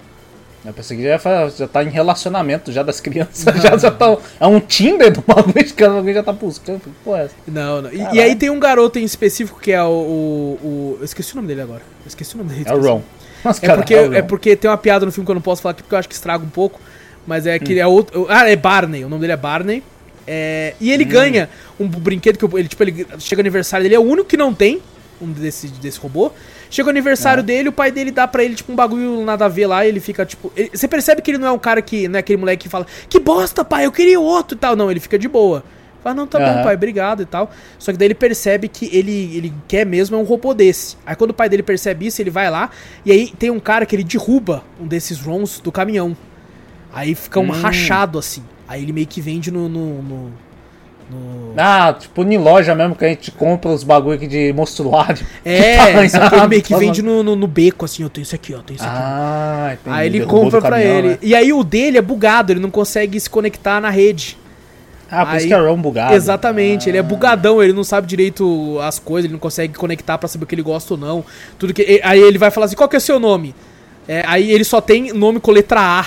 Eu 0.63 0.73
pensei 0.73 0.95
que 0.95 1.03
já, 1.03 1.17
já 1.49 1.67
tá 1.67 1.83
em 1.83 1.89
relacionamento 1.89 2.71
já 2.71 2.83
das 2.83 2.99
crianças. 3.01 3.43
Já, 3.63 3.77
já 3.77 3.89
tá, 3.89 4.15
é 4.39 4.45
um 4.45 4.59
Tinder 4.59 5.11
do 5.11 5.21
bagulho 5.21 5.65
que 5.65 5.83
alguém 5.83 6.13
já 6.13 6.21
tá 6.21 6.31
buscando. 6.31 6.81
Pô, 7.03 7.15
é? 7.17 7.29
Não, 7.47 7.81
não. 7.81 7.91
E, 7.91 7.97
e 8.13 8.21
aí 8.21 8.35
tem 8.35 8.49
um 8.51 8.59
garoto 8.59 8.99
em 8.99 9.03
específico 9.03 9.59
que 9.59 9.71
é 9.71 9.81
o, 9.83 9.87
o, 9.87 10.59
o- 10.63 10.97
Eu 10.99 11.05
esqueci 11.05 11.33
o 11.33 11.35
nome 11.37 11.47
dele 11.47 11.61
agora. 11.61 11.81
Eu 12.03 12.07
esqueci 12.07 12.35
o 12.35 12.37
nome 12.37 12.51
dele. 12.51 12.65
É 12.67 12.73
o. 12.75 12.79
Ron. 12.79 13.01
Mas, 13.43 13.57
É 13.63 13.65
cara, 13.65 13.79
porque, 13.79 13.95
não. 14.07 14.13
é 14.13 14.21
porque 14.21 14.55
tem 14.55 14.69
uma 14.69 14.77
piada 14.77 15.03
no 15.03 15.11
filme 15.11 15.25
que 15.25 15.31
eu 15.31 15.35
não 15.35 15.41
posso 15.41 15.63
falar 15.63 15.71
aqui 15.71 15.81
porque 15.81 15.95
eu 15.95 15.99
acho 15.99 16.07
que 16.07 16.13
estraga 16.13 16.43
um 16.43 16.49
pouco. 16.49 16.79
Mas 17.25 17.47
é 17.47 17.57
que 17.57 17.79
é 17.79 17.87
outro. 17.87 18.27
Ah, 18.29 18.47
é 18.47 18.55
Barney. 18.55 19.03
O 19.03 19.09
nome 19.09 19.21
dele 19.21 19.33
é 19.33 19.37
Barney. 19.37 19.83
É, 20.27 20.75
e 20.79 20.91
ele 20.91 21.03
ganha 21.03 21.49
um 21.79 21.87
brinquedo 21.87 22.37
que 22.37 22.45
ele, 22.57 22.67
tipo, 22.67 22.83
ele 22.83 23.07
chega 23.17 23.39
o 23.39 23.43
aniversário 23.43 23.83
dele, 23.83 23.95
é 23.95 23.99
o 23.99 24.03
único 24.03 24.27
que 24.27 24.37
não 24.37 24.53
tem 24.53 24.79
um 25.25 25.31
desse, 25.31 25.67
desse 25.67 25.99
robô. 25.99 26.31
Chega 26.69 26.87
o 26.87 26.89
aniversário 26.89 27.41
Ah. 27.41 27.45
dele, 27.45 27.69
o 27.69 27.71
pai 27.71 27.91
dele 27.91 28.11
dá 28.11 28.27
pra 28.27 28.43
ele, 28.43 28.55
tipo, 28.55 28.71
um 28.71 28.75
bagulho 28.75 29.23
nada 29.25 29.45
a 29.45 29.47
ver 29.47 29.67
lá, 29.67 29.85
e 29.85 29.89
ele 29.89 29.99
fica, 29.99 30.25
tipo. 30.25 30.51
ele- 30.55 30.71
você 30.73 30.87
percebe 30.87 31.21
que 31.21 31.31
ele 31.31 31.37
não 31.37 31.47
é 31.47 31.51
um 31.51 31.59
cara 31.59 31.81
que. 31.81 32.07
Não 32.07 32.17
é 32.17 32.19
aquele 32.19 32.37
moleque 32.37 32.63
que 32.63 32.69
fala, 32.69 32.85
que 33.09 33.19
bosta, 33.19 33.63
pai, 33.65 33.85
eu 33.85 33.91
queria 33.91 34.19
outro 34.19 34.55
e 34.55 34.59
tal. 34.59 34.75
Não, 34.75 34.89
ele 34.89 34.99
fica 34.99 35.17
de 35.19 35.27
boa. 35.27 35.63
Fala, 36.03 36.15
não, 36.15 36.25
tá 36.25 36.39
bom, 36.39 36.45
Aham. 36.45 36.63
pai, 36.63 36.73
obrigado 36.73 37.21
e 37.21 37.25
tal. 37.27 37.51
Só 37.77 37.91
que 37.91 37.97
daí 37.97 38.07
ele 38.07 38.15
percebe 38.15 38.67
que 38.67 38.89
ele, 38.91 39.37
ele 39.37 39.53
quer 39.67 39.85
mesmo 39.85 40.15
é 40.15 40.19
um 40.19 40.23
robô 40.23 40.51
desse. 40.51 40.97
Aí 41.05 41.15
quando 41.15 41.29
o 41.29 41.33
pai 41.33 41.47
dele 41.47 41.61
percebe 41.61 42.07
isso, 42.07 42.19
ele 42.21 42.31
vai 42.31 42.49
lá, 42.49 42.71
e 43.05 43.11
aí 43.11 43.31
tem 43.37 43.51
um 43.51 43.59
cara 43.59 43.85
que 43.85 43.95
ele 43.95 44.03
derruba 44.03 44.63
um 44.79 44.87
desses 44.87 45.19
ROMs 45.19 45.61
do 45.61 45.71
caminhão. 45.71 46.17
Aí 46.91 47.13
fica 47.13 47.39
um 47.39 47.43
Hum. 47.49 47.51
rachado 47.51 48.17
assim. 48.17 48.43
Aí 48.67 48.81
ele 48.81 48.91
meio 48.93 49.05
que 49.05 49.21
vende 49.21 49.51
no. 49.51 49.69
no, 49.69 50.01
no- 50.01 50.31
no- 51.11 51.53
Ah, 51.57 51.93
tipo, 51.99 52.23
em 52.23 52.37
loja 52.37 52.73
mesmo 52.73 52.95
que 52.95 53.03
a 53.03 53.09
gente 53.09 53.29
compra 53.31 53.69
os 53.71 53.83
bagulho 53.83 54.15
aqui 54.15 54.25
de 54.27 54.53
monstruário. 54.53 55.25
É, 55.45 56.07
que 56.07 56.35
ele 56.35 56.47
meio 56.47 56.61
que 56.61 56.75
vende 56.75 57.01
no, 57.01 57.21
no, 57.21 57.35
no 57.35 57.47
beco, 57.47 57.83
assim, 57.85 58.03
eu 58.03 58.09
tenho 58.09 58.23
isso 58.23 58.33
aqui, 58.35 58.53
ó, 58.53 58.59
tenho 58.59 58.77
isso 58.77 58.85
aqui. 58.85 58.95
Ah, 58.97 59.69
entendi. 59.73 59.95
Aí 59.97 60.07
ele 60.07 60.25
compra 60.25 60.61
pra 60.61 60.71
caminhão, 60.71 60.97
ele. 60.97 61.07
né? 61.09 61.17
E 61.21 61.35
aí 61.35 61.51
o 61.51 61.63
dele 61.63 61.97
é 61.97 62.01
bugado, 62.01 62.53
ele 62.53 62.59
não 62.59 62.71
consegue 62.71 63.19
se 63.19 63.29
conectar 63.29 63.81
na 63.81 63.89
rede. 63.89 64.37
Ah, 65.13 65.25
por 65.25 65.31
Aí- 65.33 65.37
isso 65.39 65.47
que 65.47 65.53
é 65.53 65.57
ROM 65.59 65.75
bugado. 65.81 66.13
Exatamente, 66.13 66.87
ele 66.87 66.95
é 66.97 67.01
Ah. 67.01 67.03
bugadão, 67.03 67.61
ele 67.61 67.73
não 67.73 67.83
sabe 67.83 68.07
direito 68.07 68.79
as 68.81 68.97
coisas, 68.97 69.25
ele 69.25 69.33
não 69.33 69.39
consegue 69.41 69.73
conectar 69.73 70.17
pra 70.17 70.29
saber 70.29 70.45
o 70.45 70.47
que 70.47 70.55
ele 70.55 70.61
gosta 70.61 70.93
ou 70.93 70.97
não. 70.99 71.25
Tudo 71.59 71.73
que 71.73 71.99
aí 72.01 72.19
ele 72.21 72.37
vai 72.37 72.49
falar 72.49 72.67
assim: 72.67 72.77
"Qual 72.77 72.87
que 72.87 72.95
é 72.95 72.99
o 72.99 73.01
seu 73.01 73.19
nome?" 73.19 73.53
É, 74.07 74.23
aí 74.25 74.49
ele 74.51 74.63
só 74.63 74.79
tem 74.79 75.11
nome 75.11 75.41
com 75.41 75.51
letra 75.51 75.81
A. 75.81 76.05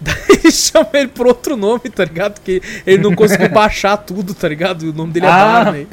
Daí 0.00 0.50
chama 0.52 0.90
ele 0.94 1.08
por 1.08 1.26
outro 1.26 1.56
nome, 1.56 1.80
tá 1.94 2.04
ligado? 2.04 2.34
Porque 2.34 2.62
ele 2.86 3.02
não 3.02 3.14
conseguiu 3.14 3.48
baixar 3.48 3.96
tudo, 3.96 4.32
tá 4.34 4.48
ligado? 4.48 4.82
O 4.90 4.92
nome 4.92 5.12
dele 5.12 5.26
é 5.26 5.28
Ah, 5.28 5.64
Barney. 5.64 5.86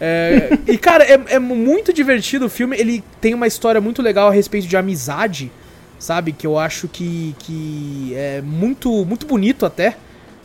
É, 0.00 0.58
e 0.66 0.78
cara, 0.78 1.04
é, 1.04 1.20
é 1.34 1.38
muito 1.38 1.92
divertido 1.92 2.46
o 2.46 2.50
filme. 2.50 2.76
Ele 2.78 3.04
tem 3.20 3.34
uma 3.34 3.46
história 3.46 3.80
muito 3.80 4.00
legal 4.02 4.28
a 4.28 4.32
respeito 4.32 4.66
de 4.66 4.76
amizade, 4.76 5.50
sabe? 5.98 6.32
Que 6.32 6.46
eu 6.46 6.58
acho 6.58 6.88
que, 6.88 7.34
que 7.38 8.12
é 8.16 8.40
muito, 8.42 9.04
muito 9.04 9.26
bonito 9.26 9.66
até. 9.66 9.96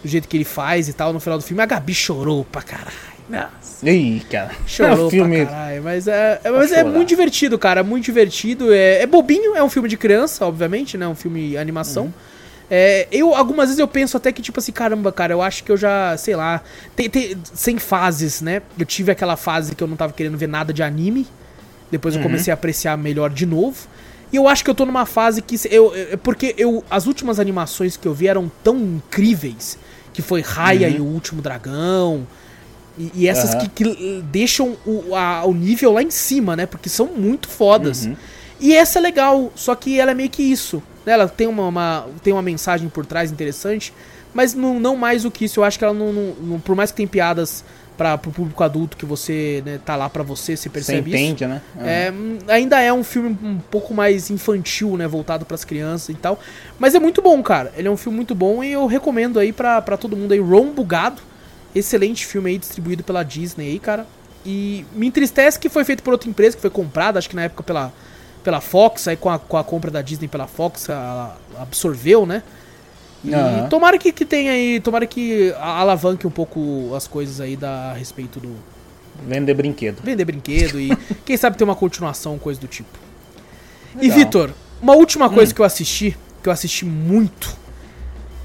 Do 0.04 0.10
jeito 0.10 0.28
que 0.28 0.38
ele 0.38 0.44
faz 0.44 0.88
e 0.88 0.94
tal 0.94 1.12
no 1.14 1.20
final 1.20 1.40
do 1.40 1.44
filme. 1.44 1.64
A 1.64 1.66
Gabi 1.66 1.94
chorou 1.94 2.46
pra 2.52 2.62
caralho. 2.62 2.92
Nossa, 3.28 3.90
Ih, 3.90 4.22
cara. 4.30 4.52
chorou 4.68 5.08
É 5.08 5.10
filme. 5.10 5.38
pra 5.38 5.46
caralho. 5.48 5.84
Mas, 5.84 6.08
é, 6.08 6.40
é- 6.44 6.52
mas 6.52 6.72
é 6.72 6.84
muito 6.84 7.08
divertido, 7.08 7.58
cara. 7.58 7.82
Muito 7.82 8.06
divertido. 8.06 8.72
É, 8.72 9.02
é 9.02 9.08
bobinho, 9.08 9.56
é 9.56 9.64
um 9.64 9.70
filme 9.70 9.90
de 9.90 9.98
criança, 9.98 10.46
obviamente, 10.46 10.96
né? 10.98 11.08
Um 11.08 11.16
filme 11.16 11.58
animação. 11.58 12.04
Uhum. 12.06 12.14
É, 12.70 13.08
eu, 13.12 13.36
algumas 13.36 13.68
vezes 13.68 13.80
eu 13.80 13.88
penso 13.88 14.18
até 14.18 14.32
que, 14.32 14.42
tipo 14.42 14.60
assim, 14.60 14.72
caramba, 14.72 15.12
cara, 15.12 15.34
eu 15.34 15.42
acho 15.42 15.64
que 15.64 15.72
eu 15.72 15.78
já, 15.78 16.18
sei 16.18 16.36
lá, 16.36 16.62
tem, 16.96 17.10
tem, 17.10 17.38
sem 17.54 17.78
fases, 17.78 18.42
né? 18.42 18.62
Eu 18.78 18.86
tive 18.86 19.12
aquela 19.12 19.36
fase 19.38 19.76
que 19.76 19.84
eu 19.84 19.88
não 19.88 19.96
tava 19.96 20.14
querendo 20.14 20.38
ver 20.38 20.48
nada 20.48 20.74
de 20.74 20.82
anime, 20.82 21.28
depois 21.92 22.16
eu 22.16 22.22
Uhum. 22.22 22.28
comecei 22.28 22.52
a 22.52 22.56
apreciar 22.56 22.98
melhor 22.98 23.30
de 23.30 23.46
novo. 23.46 23.88
E 24.34 24.36
eu 24.38 24.48
acho 24.48 24.64
que 24.64 24.70
eu 24.70 24.76
tô 24.76 24.84
numa 24.86 25.06
fase 25.06 25.42
que. 25.42 25.56
Eu, 25.70 25.96
eu- 25.96 26.18
porque 26.18 26.56
eu, 26.58 26.84
as 26.90 27.06
últimas 27.06 27.40
animações 27.40 27.96
que 27.96 28.08
eu 28.08 28.14
vi 28.14 28.28
eram 28.28 28.52
tão 28.64 28.76
incríveis, 28.76 29.78
que 30.12 30.22
foi 30.24 30.42
Raya 30.42 30.88
Uhum. 30.90 30.96
e 30.96 31.00
o 31.02 31.06
Último 31.06 31.42
Dragão. 31.44 32.28
E, 32.98 33.12
e 33.14 33.28
essas 33.28 33.54
Aham. 33.54 33.68
que, 33.68 33.84
que 33.84 34.24
deixam 34.32 34.76
o, 34.86 35.14
a- 35.16 35.46
o 35.46 35.54
nível 35.54 35.92
lá 35.94 36.02
em 36.02 36.10
cima, 36.10 36.56
né? 36.56 36.66
Porque 36.66 36.90
são 36.90 37.06
muito 37.06 37.48
fodas. 37.48 38.06
Uhum. 38.08 38.16
E 38.60 38.74
essa 38.76 38.98
é 38.98 39.02
legal, 39.02 39.52
só 39.56 39.76
que 39.76 40.00
ela 40.00 40.12
é 40.12 40.14
meio 40.16 40.30
que 40.30 40.42
isso. 40.42 40.82
Né? 41.06 41.14
Ela 41.14 41.28
tem 41.28 41.48
uma, 41.48 41.68
uma- 41.68 42.06
tem 42.24 42.34
uma 42.34 42.42
mensagem 42.42 42.90
por 42.90 43.06
trás 43.06 43.32
interessante, 43.32 43.94
mas 44.34 44.54
não, 44.54 44.80
não 44.80 44.96
mais 44.96 45.24
do 45.24 45.32
que 45.32 45.46
isso. 45.46 45.60
Eu 45.60 45.64
acho 45.64 45.78
que 45.78 45.86
ela 45.86 45.94
não. 45.94 46.12
não- 46.12 46.34
não- 46.42 46.60
por 46.60 46.76
mais 46.76 46.92
que 46.92 46.98
tem 46.98 47.08
piadas 47.08 47.64
para 47.98 48.18
pro 48.18 48.30
público 48.30 48.62
adulto 48.62 48.98
que 48.98 49.06
você 49.06 49.64
né, 49.66 49.80
tá 49.86 49.96
lá 49.96 50.10
pra 50.10 50.22
você, 50.22 50.58
você 50.58 50.64
Você 50.64 50.70
percebe 50.70 51.12
isso. 51.12 51.18
entende, 51.24 51.46
né? 51.48 51.62
É, 51.80 52.12
hum, 52.12 52.40
ainda 52.50 52.82
é 52.82 52.92
um 52.92 53.06
filme 53.06 53.38
um 53.42 53.58
pouco 53.58 53.94
mais 53.94 54.30
infantil, 54.30 54.98
né? 54.98 55.08
Voltado 55.08 55.46
pras 55.46 55.64
crianças 55.64 56.10
e 56.10 56.14
tal. 56.16 56.38
Mas 56.78 56.94
é 56.94 57.00
muito 57.00 57.22
bom, 57.22 57.42
cara. 57.42 57.72
Ele 57.78 57.88
é 57.88 57.92
um 57.92 57.96
filme 57.96 58.18
muito 58.18 58.36
bom 58.36 58.62
e 58.62 58.74
eu 58.74 58.86
recomendo 58.86 59.40
aí 59.40 59.54
pra 59.54 59.80
todo 59.98 60.18
mundo 60.18 60.34
aí. 60.34 60.40
Ron 60.42 60.72
Bugado. 60.72 61.22
Excelente 61.74 62.26
filme 62.26 62.52
aí, 62.52 62.58
distribuído 62.58 63.04
pela 63.04 63.24
Disney 63.24 63.68
aí, 63.70 63.80
cara. 63.80 64.06
E 64.46 64.86
me 64.94 65.08
entristece 65.08 65.58
que 65.60 65.70
foi 65.70 65.84
feito 65.84 66.04
por 66.04 66.12
outra 66.14 66.30
empresa, 66.30 66.56
que 66.56 66.62
foi 66.62 66.70
comprada, 66.70 67.18
acho 67.18 67.30
que 67.30 67.36
na 67.36 67.44
época 67.44 67.64
pela, 67.64 67.92
pela 68.46 68.62
Fox. 68.62 69.08
Aí 69.10 69.18
com 69.18 69.30
a, 69.30 69.38
com 69.38 69.58
a 69.58 69.64
compra 69.64 69.92
da 69.92 70.02
Disney 70.02 70.30
pela 70.30 70.48
Fox, 70.48 70.88
ela 70.88 71.38
absorveu, 71.58 72.26
né? 72.26 72.42
E 73.24 73.32
tomara 73.70 73.98
que, 73.98 74.12
que 74.12 74.24
tenha 74.24 74.52
aí, 74.52 74.80
tomara 74.80 75.06
que 75.08 75.52
alavanque 75.60 76.28
um 76.28 76.32
pouco 76.32 76.94
as 76.96 77.08
coisas 77.08 77.42
aí 77.42 77.58
da, 77.58 77.90
a 77.92 77.94
respeito 77.94 78.40
do, 78.40 78.56
Vender 79.28 79.54
brinquedo. 79.56 80.02
vender 80.04 80.26
brinquedo 80.26 80.80
e 80.80 80.96
quem 81.26 81.36
sabe 81.36 81.58
ter 81.58 81.64
uma 81.64 81.76
continuação, 81.76 82.38
coisa 82.38 82.60
do 82.62 82.68
tipo. 82.68 83.00
E 83.96 84.02
Legal. 84.02 84.18
Vitor, 84.18 84.52
uma 84.82 84.94
última 84.94 85.28
coisa 85.30 85.52
Hum. 85.52 85.56
que 85.56 85.62
eu 85.62 85.66
assisti, 85.66 86.16
que 86.44 86.50
eu 86.50 86.54
assisti 86.54 86.86
muito, 86.86 87.56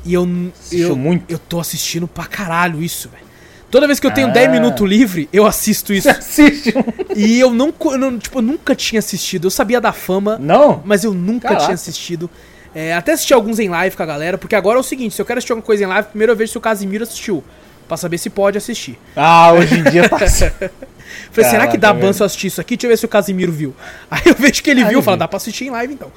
e 0.05 0.15
eu, 0.15 0.27
Assistiu 0.59 0.89
eu, 0.91 0.97
muito? 0.97 1.31
eu 1.31 1.39
tô 1.39 1.61
assistindo 1.61 2.09
pra 2.09 2.25
caralho 2.25 2.83
isso, 2.83 3.09
velho. 3.11 3.25
Toda 3.71 3.87
vez 3.87 4.01
que 4.01 4.07
eu 4.07 4.11
tenho 4.11 4.29
Ah. 4.29 4.31
10 4.33 4.51
minutos 4.51 4.89
livre, 4.89 5.29
eu 5.33 5.47
assisto 5.47 5.93
isso. 5.95 6.09
Assiste 6.11 6.75
um. 6.77 6.83
e 7.17 7.39
eu 7.39 7.51
não, 7.53 7.73
eu 7.93 8.19
tipo, 8.19 8.39
eu 8.39 8.43
nunca 8.43 8.75
tinha 8.75 8.99
assistido. 8.99 9.47
Eu 9.47 9.51
sabia 9.51 9.81
da 9.81 9.93
fama, 9.93 10.37
Não? 10.41 10.83
mas 10.85 11.05
eu 11.05 11.15
nunca 11.15 11.49
Caraca. 11.49 11.65
tinha 11.67 11.75
assistido. 11.75 12.29
É, 12.75 12.93
até 12.95 13.13
assisti 13.13 13.33
alguns 13.35 13.59
em 13.59 13.69
live 13.69 13.97
com 13.97 14.03
a 14.03 14.07
galera, 14.07 14.37
porque 14.39 14.55
agora 14.55 14.77
é 14.79 14.81
o 14.81 14.83
seguinte, 14.83 15.15
se 15.15 15.21
eu 15.23 15.27
quero 15.27 15.39
assistir 15.39 15.53
alguma 15.53 15.65
coisa 15.67 15.83
em 15.85 15.87
live, 15.87 16.09
primeiro 16.09 16.33
eu 16.33 16.37
vejo 16.37 16.53
se 16.53 16.59
o 16.59 16.61
Casimiro 16.61 17.05
assistiu. 17.05 17.43
Pra 17.89 17.97
saber 17.97 18.19
se 18.19 18.31
pode 18.31 18.57
assistir. 18.57 18.97
Ah, 19.17 19.53
hoje 19.53 19.75
em 19.79 19.83
dia 19.83 20.09
tá. 20.09 20.17
Falei, 21.33 21.51
será 21.51 21.67
que 21.67 21.77
dá 21.77 21.93
ban 21.93 22.13
se 22.13 22.23
eu 22.23 22.27
assistir 22.27 22.47
isso 22.47 22.61
aqui? 22.61 22.77
Deixa 22.77 22.87
eu 22.87 22.91
ver 22.91 22.97
se 22.97 23.05
o 23.05 23.09
Casimiro 23.09 23.51
viu. 23.51 23.75
Aí 24.11 24.23
eu 24.27 24.35
vejo 24.37 24.63
que 24.63 24.71
ele 24.71 24.83
Ah, 24.83 24.89
viu, 24.89 25.03
fala, 25.03 25.17
viu. 25.17 25.19
dá 25.21 25.29
pra 25.29 25.39
assistir 25.39 25.65
em 25.67 25.71
live 25.71 25.95
então. 25.95 26.13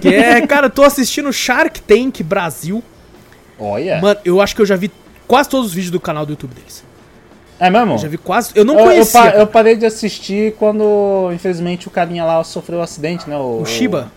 Que 0.00 0.14
é, 0.14 0.46
cara, 0.46 0.66
eu 0.66 0.70
tô 0.70 0.84
assistindo 0.84 1.32
Shark 1.32 1.80
Tank 1.82 2.20
Brasil. 2.22 2.82
Olha. 3.58 4.00
Mano, 4.00 4.20
eu 4.24 4.40
acho 4.40 4.54
que 4.54 4.62
eu 4.62 4.66
já 4.66 4.76
vi 4.76 4.88
quase 5.26 5.48
todos 5.48 5.68
os 5.68 5.74
vídeos 5.74 5.90
do 5.90 6.00
canal 6.00 6.24
do 6.26 6.32
YouTube 6.32 6.54
deles. 6.54 6.82
É 7.58 7.70
mesmo? 7.70 7.94
Eu 7.94 7.98
já 7.98 8.08
vi 8.08 8.18
quase. 8.18 8.50
Eu 8.54 8.64
não 8.64 8.74
Eu, 8.74 8.80
eu, 8.80 8.86
conhecia. 8.86 9.20
pa- 9.20 9.26
cara. 9.30 9.38
eu 9.42 9.46
parei 9.46 9.76
de 9.76 9.86
assistir 9.86 10.54
quando, 10.58 11.30
infelizmente, 11.32 11.86
o 11.86 11.90
carinha 11.90 12.24
lá 12.24 12.42
sofreu 12.44 12.78
um 12.80 12.82
acidente, 12.82 13.28
né? 13.30 13.36
O, 13.36 13.60
O 13.62 13.66
Shiba, 13.66 14.10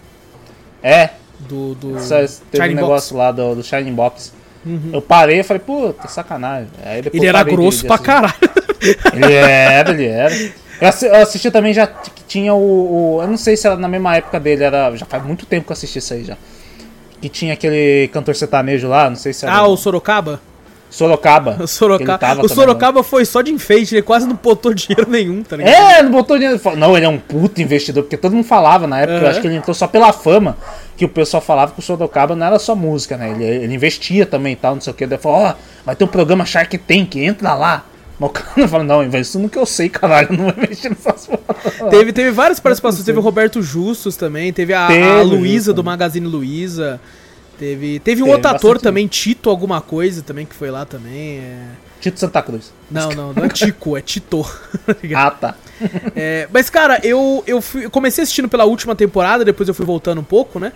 É, 0.83 1.11
do. 1.39 1.75
do 1.75 1.99
só 1.99 2.15
teve 2.17 2.31
um 2.31 2.57
Shining 2.63 2.75
negócio 2.75 3.15
lá 3.15 3.31
do, 3.31 3.55
do 3.55 3.63
Shining 3.63 3.93
Box. 3.93 4.33
Uhum. 4.65 4.89
Eu 4.91 5.01
parei 5.01 5.39
e 5.39 5.43
falei, 5.43 5.61
puta, 5.61 6.07
sacanagem. 6.07 6.67
Ele 7.13 7.25
era 7.27 7.37
parei 7.39 7.55
de- 7.55 7.61
grosso 7.61 7.81
de 7.83 7.87
pra 7.87 7.97
caralho. 7.97 8.33
Ele 9.13 9.33
era, 9.33 9.89
ele 9.91 10.05
era. 10.05 10.33
Eu 10.79 10.87
assi- 10.87 11.05
eu 11.07 11.15
assisti 11.15 11.49
também 11.49 11.73
já 11.73 11.87
que 11.87 12.23
tinha 12.27 12.53
o, 12.53 13.15
o- 13.17 13.21
Eu 13.23 13.27
não 13.27 13.37
sei 13.37 13.57
se 13.57 13.65
era 13.65 13.75
na 13.75 13.87
mesma 13.87 14.15
época 14.15 14.39
dele, 14.39 14.63
era. 14.63 14.95
Já 14.95 15.05
faz 15.05 15.23
muito 15.25 15.45
tempo 15.47 15.65
que 15.65 15.71
eu 15.71 15.73
assisti 15.73 15.97
isso 15.99 16.13
aí 16.13 16.23
já. 16.23 16.37
Que 17.19 17.27
tinha 17.29 17.53
aquele 17.53 18.07
cantor 18.09 18.35
sertanejo 18.35 18.87
lá, 18.87 19.09
não 19.09 19.15
sei 19.17 19.33
se 19.33 19.45
era. 19.45 19.55
Ah, 19.55 19.67
o 19.67 19.75
Sorocaba? 19.77 20.39
Sorocaba. 20.89 21.57
O 21.61 21.67
Sorocaba. 21.67 22.33
O 22.33 22.35
também, 22.43 22.55
Sorocaba 22.55 23.03
foi 23.03 23.25
só 23.25 23.41
de 23.41 23.51
enfeite, 23.51 23.93
ele 23.95 24.01
quase 24.01 24.27
não 24.27 24.35
botou 24.35 24.73
dinheiro 24.75 25.09
nenhum, 25.09 25.43
tá 25.43 25.57
ligado? 25.57 25.73
É, 25.73 26.01
não 26.01 26.11
botou 26.11 26.37
dinheiro. 26.37 26.59
Não, 26.77 26.95
ele 26.95 27.05
é 27.05 27.09
um 27.09 27.19
puto 27.19 27.61
investidor, 27.61 28.03
porque 28.03 28.17
todo 28.17 28.33
mundo 28.33 28.45
falava 28.45 28.87
na 28.87 28.99
época, 28.99 29.17
eu 29.17 29.21
Aham. 29.21 29.29
acho 29.29 29.41
que 29.41 29.47
ele 29.47 29.55
entrou 29.55 29.73
só 29.73 29.87
pela 29.87 30.13
fama, 30.13 30.57
que 30.95 31.05
o 31.05 31.09
pessoal 31.09 31.41
falava 31.41 31.73
que 31.73 31.79
o 31.79 31.81
Sorocaba 31.81 32.35
não 32.35 32.45
era 32.45 32.59
só 32.59 32.75
música, 32.75 33.17
né? 33.17 33.31
Ele, 33.31 33.43
ele 33.43 33.75
investia 33.75 34.25
também 34.25 34.53
e 34.53 34.55
tal, 34.55 34.75
não 34.75 34.81
sei 34.81 34.91
o 34.91 34.95
que. 34.95 35.05
Daí 35.05 35.17
falou, 35.17 35.39
ó, 35.39 35.53
vai 35.85 35.95
ter 35.95 36.03
um 36.03 36.07
programa 36.07 36.45
Shark 36.45 36.77
Tank, 36.77 37.15
entra 37.17 37.53
lá. 37.53 37.85
Mas 38.19 38.29
o 38.31 38.33
cara 38.33 38.67
fala, 38.67 38.83
não, 38.83 39.03
investo 39.03 39.37
no 39.37 39.47
que 39.47 39.59
eu 39.59 39.65
sei, 39.65 39.89
caralho, 39.89 40.29
eu 40.31 40.37
não 40.37 40.45
vou 40.45 40.63
investir 40.63 40.89
nessas 40.89 41.27
porra. 41.27 41.91
Teve, 41.91 42.11
teve 42.11 42.31
várias 42.31 42.59
participações, 42.59 43.05
teve 43.05 43.19
o 43.19 43.21
Roberto 43.21 43.61
Justus 43.61 44.15
também, 44.15 44.51
teve 44.51 44.73
a, 44.73 44.87
Teve 44.87 45.07
a 45.07 45.21
Luísa 45.21 45.71
do. 45.71 45.83
Magazine 45.83 46.25
Luiza. 46.25 46.99
Teve, 47.57 47.99
teve 47.99 48.21
um 48.23 48.29
outro 48.29 48.49
ator 48.51 48.79
também, 48.79 49.07
Tito 49.07 49.49
alguma 49.49 49.81
coisa 49.81 50.21
também, 50.21 50.45
que 50.45 50.53
foi 50.55 50.69
lá 50.69 50.85
também. 50.85 51.39
é. 51.39 51.65
Tito 51.99 52.19
Santa 52.19 52.41
Cruz. 52.43 52.71
Não, 52.91 53.09
não, 53.09 53.33
não 53.33 53.43
é 53.45 53.49
Tico, 53.49 53.97
é 53.97 54.01
Tito. 54.01 54.45
Ah, 55.15 55.31
tá. 55.31 55.55
É, 56.15 56.47
mas, 56.51 56.69
cara, 56.69 56.99
eu, 57.03 57.43
eu, 57.47 57.61
fui- 57.61 57.85
eu 57.85 57.89
comecei 57.91 58.23
assistindo 58.23 58.47
pela 58.49 58.65
última 58.65 58.95
temporada, 58.95 59.43
depois 59.45 59.67
eu 59.69 59.75
fui 59.75 59.85
voltando 59.85 60.19
um 60.21 60.23
pouco, 60.23 60.59
né? 60.59 60.71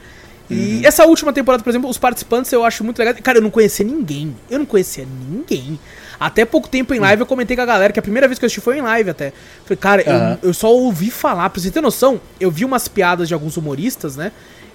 E 0.49 0.53
Uhum. 0.77 0.81
essa 0.83 1.05
última 1.05 1.31
temporada, 1.31 1.63
por 1.63 1.69
exemplo, 1.69 1.89
os 1.89 1.97
participantes 1.97 2.51
eu 2.51 2.63
acho 2.65 2.83
muito 2.83 2.99
legal. 2.99 3.13
Cara, 3.23 3.37
eu 3.37 3.41
não 3.41 3.49
conhecia 3.49 3.85
ninguém. 3.85 4.35
Eu 4.49 4.59
não 4.59 4.65
conhecia 4.65 5.05
ninguém. 5.29 5.79
Até 6.19 6.43
pouco 6.45 6.67
tempo 6.67 6.93
em 6.93 6.99
Hum. 6.99 7.03
live 7.03 7.21
eu 7.21 7.25
comentei 7.25 7.55
com 7.55 7.63
a 7.63 7.65
galera 7.65 7.93
que 7.93 7.99
a 7.99 8.01
primeira 8.01 8.27
vez 8.27 8.37
que 8.37 8.45
eu 8.45 8.47
assisti 8.47 8.59
foi 8.61 8.77
em 8.77 8.81
live 8.81 9.09
até. 9.11 9.31
Falei, 9.63 9.77
cara, 9.77 10.01
eu- 10.01 10.13
Aham. 10.15 10.39
eu, 10.43 10.53
só 10.53 10.71
ouvi 10.71 11.09
falar. 11.09 11.49
Pra 11.49 11.61
você 11.61 11.71
ter 11.71 11.81
noção, 11.81 12.19
eu 12.39 12.51
vi 12.51 12.65
umas 12.65 12.87
piadas 12.87 13.27
de 13.27 13.33
alguns 13.33 13.55
humoristas, 13.57 14.15
né? 14.17 14.31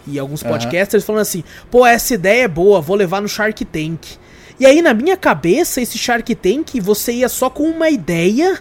E 0.07 0.19
alguns 0.19 0.43
Aham. 0.43 0.53
podcasters 0.53 1.05
falando 1.05 1.23
assim: 1.23 1.43
pô, 1.71 1.87
essa 1.87 2.15
ideia 2.15 2.45
é 2.45 2.49
boa, 2.49 2.81
vou 2.81 2.97
levar 2.97 3.21
no 3.21 3.29
Shark 3.29 3.65
Tank. 3.65 4.17
E 4.59 4.65
aí, 4.65 4.81
na 4.81 4.95
minha 4.95 5.17
cabeça, 5.17 5.81
esse 5.81 5.99
Shark 5.99 6.35
Tank, 6.35 6.81
você 6.81 7.13
ia 7.13 7.29
só 7.29 7.51
com 7.51 7.65
uma 7.65 7.91
ideia 7.91 8.59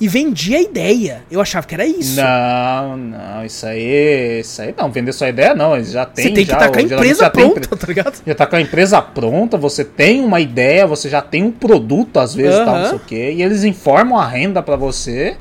e 0.00 0.06
vendia 0.06 0.58
a 0.58 0.60
ideia. 0.60 1.22
Eu 1.30 1.40
achava 1.40 1.66
que 1.66 1.74
era 1.74 1.86
isso. 1.86 2.20
Não, 2.20 2.96
não, 2.96 3.44
isso 3.44 3.66
aí, 3.66 4.40
isso 4.40 4.62
aí 4.62 4.74
não, 4.76 4.90
vender 4.90 5.12
sua 5.12 5.28
ideia 5.28 5.54
não, 5.54 5.74
eles 5.74 5.90
já 5.90 6.04
tem 6.06 6.24
Você 6.24 6.30
tem 6.30 6.44
que 6.44 6.52
estar 6.52 6.70
com 6.70 6.78
a 6.78 6.82
empresa 6.82 7.20
já 7.24 7.30
tem 7.30 7.50
pronta, 7.50 7.76
tá 7.76 7.86
ligado? 7.86 8.22
já 8.26 8.34
tá 8.34 8.46
com 8.46 8.56
a 8.56 8.60
empresa 8.60 9.02
pronta, 9.02 9.56
você 9.56 9.84
tem 9.84 10.20
uma 10.20 10.40
ideia, 10.40 10.86
você 10.86 11.08
já 11.08 11.20
tem 11.20 11.42
um 11.42 11.50
produto 11.50 12.18
às 12.18 12.34
vezes, 12.34 12.60
tal, 12.64 12.78
não 12.78 12.86
sei 12.86 12.96
o 12.96 13.00
quê, 13.00 13.32
e 13.36 13.42
eles 13.42 13.64
informam 13.64 14.18
a 14.18 14.26
renda 14.26 14.62
pra 14.62 14.76
você. 14.76 15.36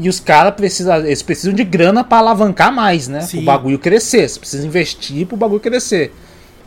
E 0.00 0.08
os 0.08 0.20
caras 0.20 0.54
precisam, 0.54 0.96
eles 0.98 1.22
precisam 1.22 1.52
de 1.52 1.64
grana 1.64 2.04
pra 2.04 2.18
alavancar 2.18 2.72
mais, 2.72 3.08
né? 3.08 3.20
Sim. 3.22 3.42
O 3.42 3.44
bagulho 3.44 3.80
crescer, 3.80 4.28
você 4.28 4.38
precisa 4.38 4.64
investir 4.64 5.26
pro 5.26 5.36
bagulho 5.36 5.58
crescer. 5.58 6.14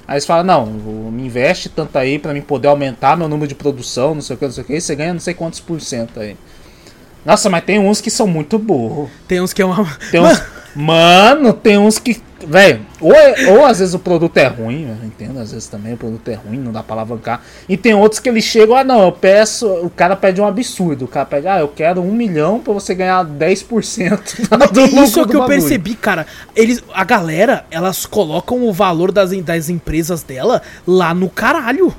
Aí 0.05 0.15
eles 0.15 0.25
falam, 0.25 0.43
não, 0.43 0.65
me 0.65 1.25
investe 1.25 1.69
tanto 1.69 1.97
aí 1.97 2.19
pra 2.19 2.33
mim 2.33 2.41
poder 2.41 2.67
aumentar 2.67 3.15
meu 3.15 3.29
número 3.29 3.47
de 3.47 3.55
produção, 3.55 4.13
não 4.13 4.21
sei 4.21 4.35
o 4.35 4.39
que, 4.39 4.43
não 4.43 4.51
sei 4.51 4.63
o 4.63 4.67
que, 4.67 4.73
e 4.73 4.81
você 4.81 4.95
ganha 4.95 5.13
não 5.13 5.21
sei 5.21 5.33
quantos 5.33 5.61
por 5.61 5.79
cento 5.79 6.19
aí. 6.19 6.35
Nossa, 7.25 7.49
mas 7.49 7.63
tem 7.63 7.79
uns 7.79 8.01
que 8.01 8.11
são 8.11 8.27
muito 8.27 8.59
burros. 8.59 9.09
Tem 9.27 9.39
uns 9.39 9.53
que 9.53 9.61
é 9.61 9.65
uma. 9.65 9.87
Tem 10.11 10.19
uns... 10.19 10.43
Mano, 10.75 11.53
tem 11.53 11.77
uns 11.77 11.99
que. 11.99 12.21
Velho, 12.47 12.81
ou, 12.99 13.13
é- 13.13 13.47
ou 13.51 13.65
às 13.65 13.79
vezes 13.79 13.93
o 13.93 13.99
produto 13.99 14.37
é 14.37 14.47
ruim, 14.47 14.87
eu 14.87 15.05
entendo, 15.05 15.39
às 15.39 15.51
vezes 15.51 15.67
também 15.67 15.93
o 15.93 15.97
produto 15.97 16.27
é 16.29 16.33
ruim, 16.33 16.57
não 16.57 16.71
dá 16.71 16.81
pra 16.83 16.95
alavancar. 16.95 17.41
E 17.67 17.77
tem 17.77 17.93
outros 17.93 18.19
que 18.19 18.29
eles 18.29 18.43
chegam, 18.43 18.75
ah 18.75 18.83
não, 18.83 19.01
eu 19.03 19.11
peço. 19.11 19.67
O 19.67 19.89
cara 19.89 20.15
pede 20.15 20.41
um 20.41 20.45
absurdo. 20.45 21.05
O 21.05 21.07
cara 21.07 21.25
pede, 21.25 21.47
ah, 21.47 21.59
eu 21.59 21.67
quero 21.67 22.01
um 22.01 22.11
milhão 22.11 22.59
pra 22.59 22.73
você 22.73 22.93
ganhar 22.95 23.23
10% 23.25 24.47
do 24.71 24.81
lucro 24.81 25.03
Isso 25.03 25.19
é 25.19 25.23
o 25.23 25.27
que 25.27 25.35
eu 25.35 25.39
bagulho. 25.41 25.59
percebi, 25.59 25.95
cara. 25.95 26.25
Eles, 26.55 26.83
a 26.93 27.03
galera, 27.03 27.65
elas 27.71 28.05
colocam 28.05 28.63
o 28.67 28.73
valor 28.73 29.11
das, 29.11 29.31
das 29.43 29.69
empresas 29.69 30.23
dela 30.23 30.61
lá 30.87 31.13
no 31.13 31.29
caralho. 31.29 31.93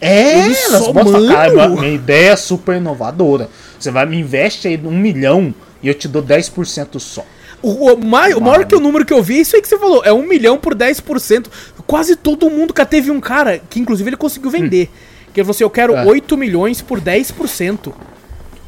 É, 0.00 0.44
Eles 0.46 0.64
elas 0.66 0.88
botam, 0.88 1.26
cara, 1.28 1.68
minha 1.68 1.88
ideia 1.94 2.32
é 2.32 2.36
super 2.36 2.76
inovadora. 2.76 3.48
Você 3.78 3.90
vai 3.90 4.04
me 4.04 4.18
investe 4.18 4.68
aí 4.68 4.78
um 4.84 4.90
milhão 4.98 5.54
e 5.82 5.88
eu 5.88 5.94
te 5.94 6.06
dou 6.08 6.22
10% 6.22 6.98
só. 6.98 7.24
O, 7.66 7.92
o, 7.94 8.04
mai- 8.04 8.34
o 8.34 8.40
maior 8.40 8.64
que 8.66 8.74
o 8.74 8.80
número 8.80 9.04
que 9.04 9.12
eu 9.12 9.22
vi 9.22 9.38
é 9.38 9.40
isso 9.40 9.56
aí 9.56 9.62
que 9.62 9.68
você 9.68 9.78
falou. 9.78 10.02
É 10.04 10.12
um 10.12 10.26
milhão 10.26 10.58
por 10.58 10.74
10%. 10.74 11.46
Quase 11.86 12.16
todo 12.16 12.50
mundo. 12.50 12.72
Cara, 12.74 12.88
teve 12.88 13.10
um 13.10 13.20
cara 13.20 13.58
que, 13.70 13.80
inclusive, 13.80 14.08
ele 14.10 14.16
conseguiu 14.16 14.50
vender. 14.50 14.90
Que 15.32 15.40
ele 15.40 15.44
falou 15.44 15.50
assim: 15.52 15.64
eu 15.64 15.70
quero 15.70 15.94
É. 15.94 16.04
8 16.04 16.36
milhões 16.36 16.80
por 16.82 17.00
10%. 17.00 17.92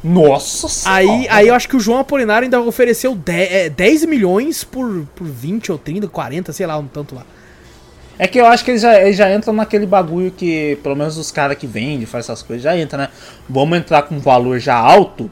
Nossa 0.03 0.67
senhora. 0.67 0.99
Aí, 1.01 1.27
aí 1.29 1.47
eu 1.47 1.55
acho 1.55 1.67
que 1.67 1.75
o 1.75 1.79
João 1.79 1.99
Apolinário 1.99 2.45
ainda 2.45 2.61
ofereceu 2.61 3.15
10, 3.15 3.51
é, 3.51 3.69
10 3.69 4.05
milhões 4.05 4.63
por, 4.63 5.05
por 5.15 5.27
20 5.27 5.71
ou 5.71 5.77
30, 5.77 6.07
40, 6.07 6.53
sei 6.53 6.65
lá, 6.67 6.77
um 6.77 6.87
tanto 6.87 7.15
lá. 7.15 7.25
É 8.19 8.25
que 8.27 8.39
eu 8.39 8.45
acho 8.47 8.63
que 8.65 8.71
eles 8.71 8.81
já, 8.81 8.99
eles 9.01 9.15
já 9.17 9.31
entram 9.33 9.53
naquele 9.53 9.85
bagulho 9.85 10.31
que, 10.31 10.77
pelo 10.81 10.95
menos 10.95 11.17
os 11.17 11.31
caras 11.31 11.57
que 11.57 11.67
vendem, 11.67 12.05
faz 12.05 12.25
essas 12.25 12.41
coisas, 12.41 12.63
já 12.63 12.75
entra, 12.77 12.97
né? 12.97 13.09
Vamos 13.47 13.77
entrar 13.77 14.03
com 14.03 14.15
um 14.15 14.19
valor 14.19 14.59
já 14.59 14.75
alto, 14.75 15.29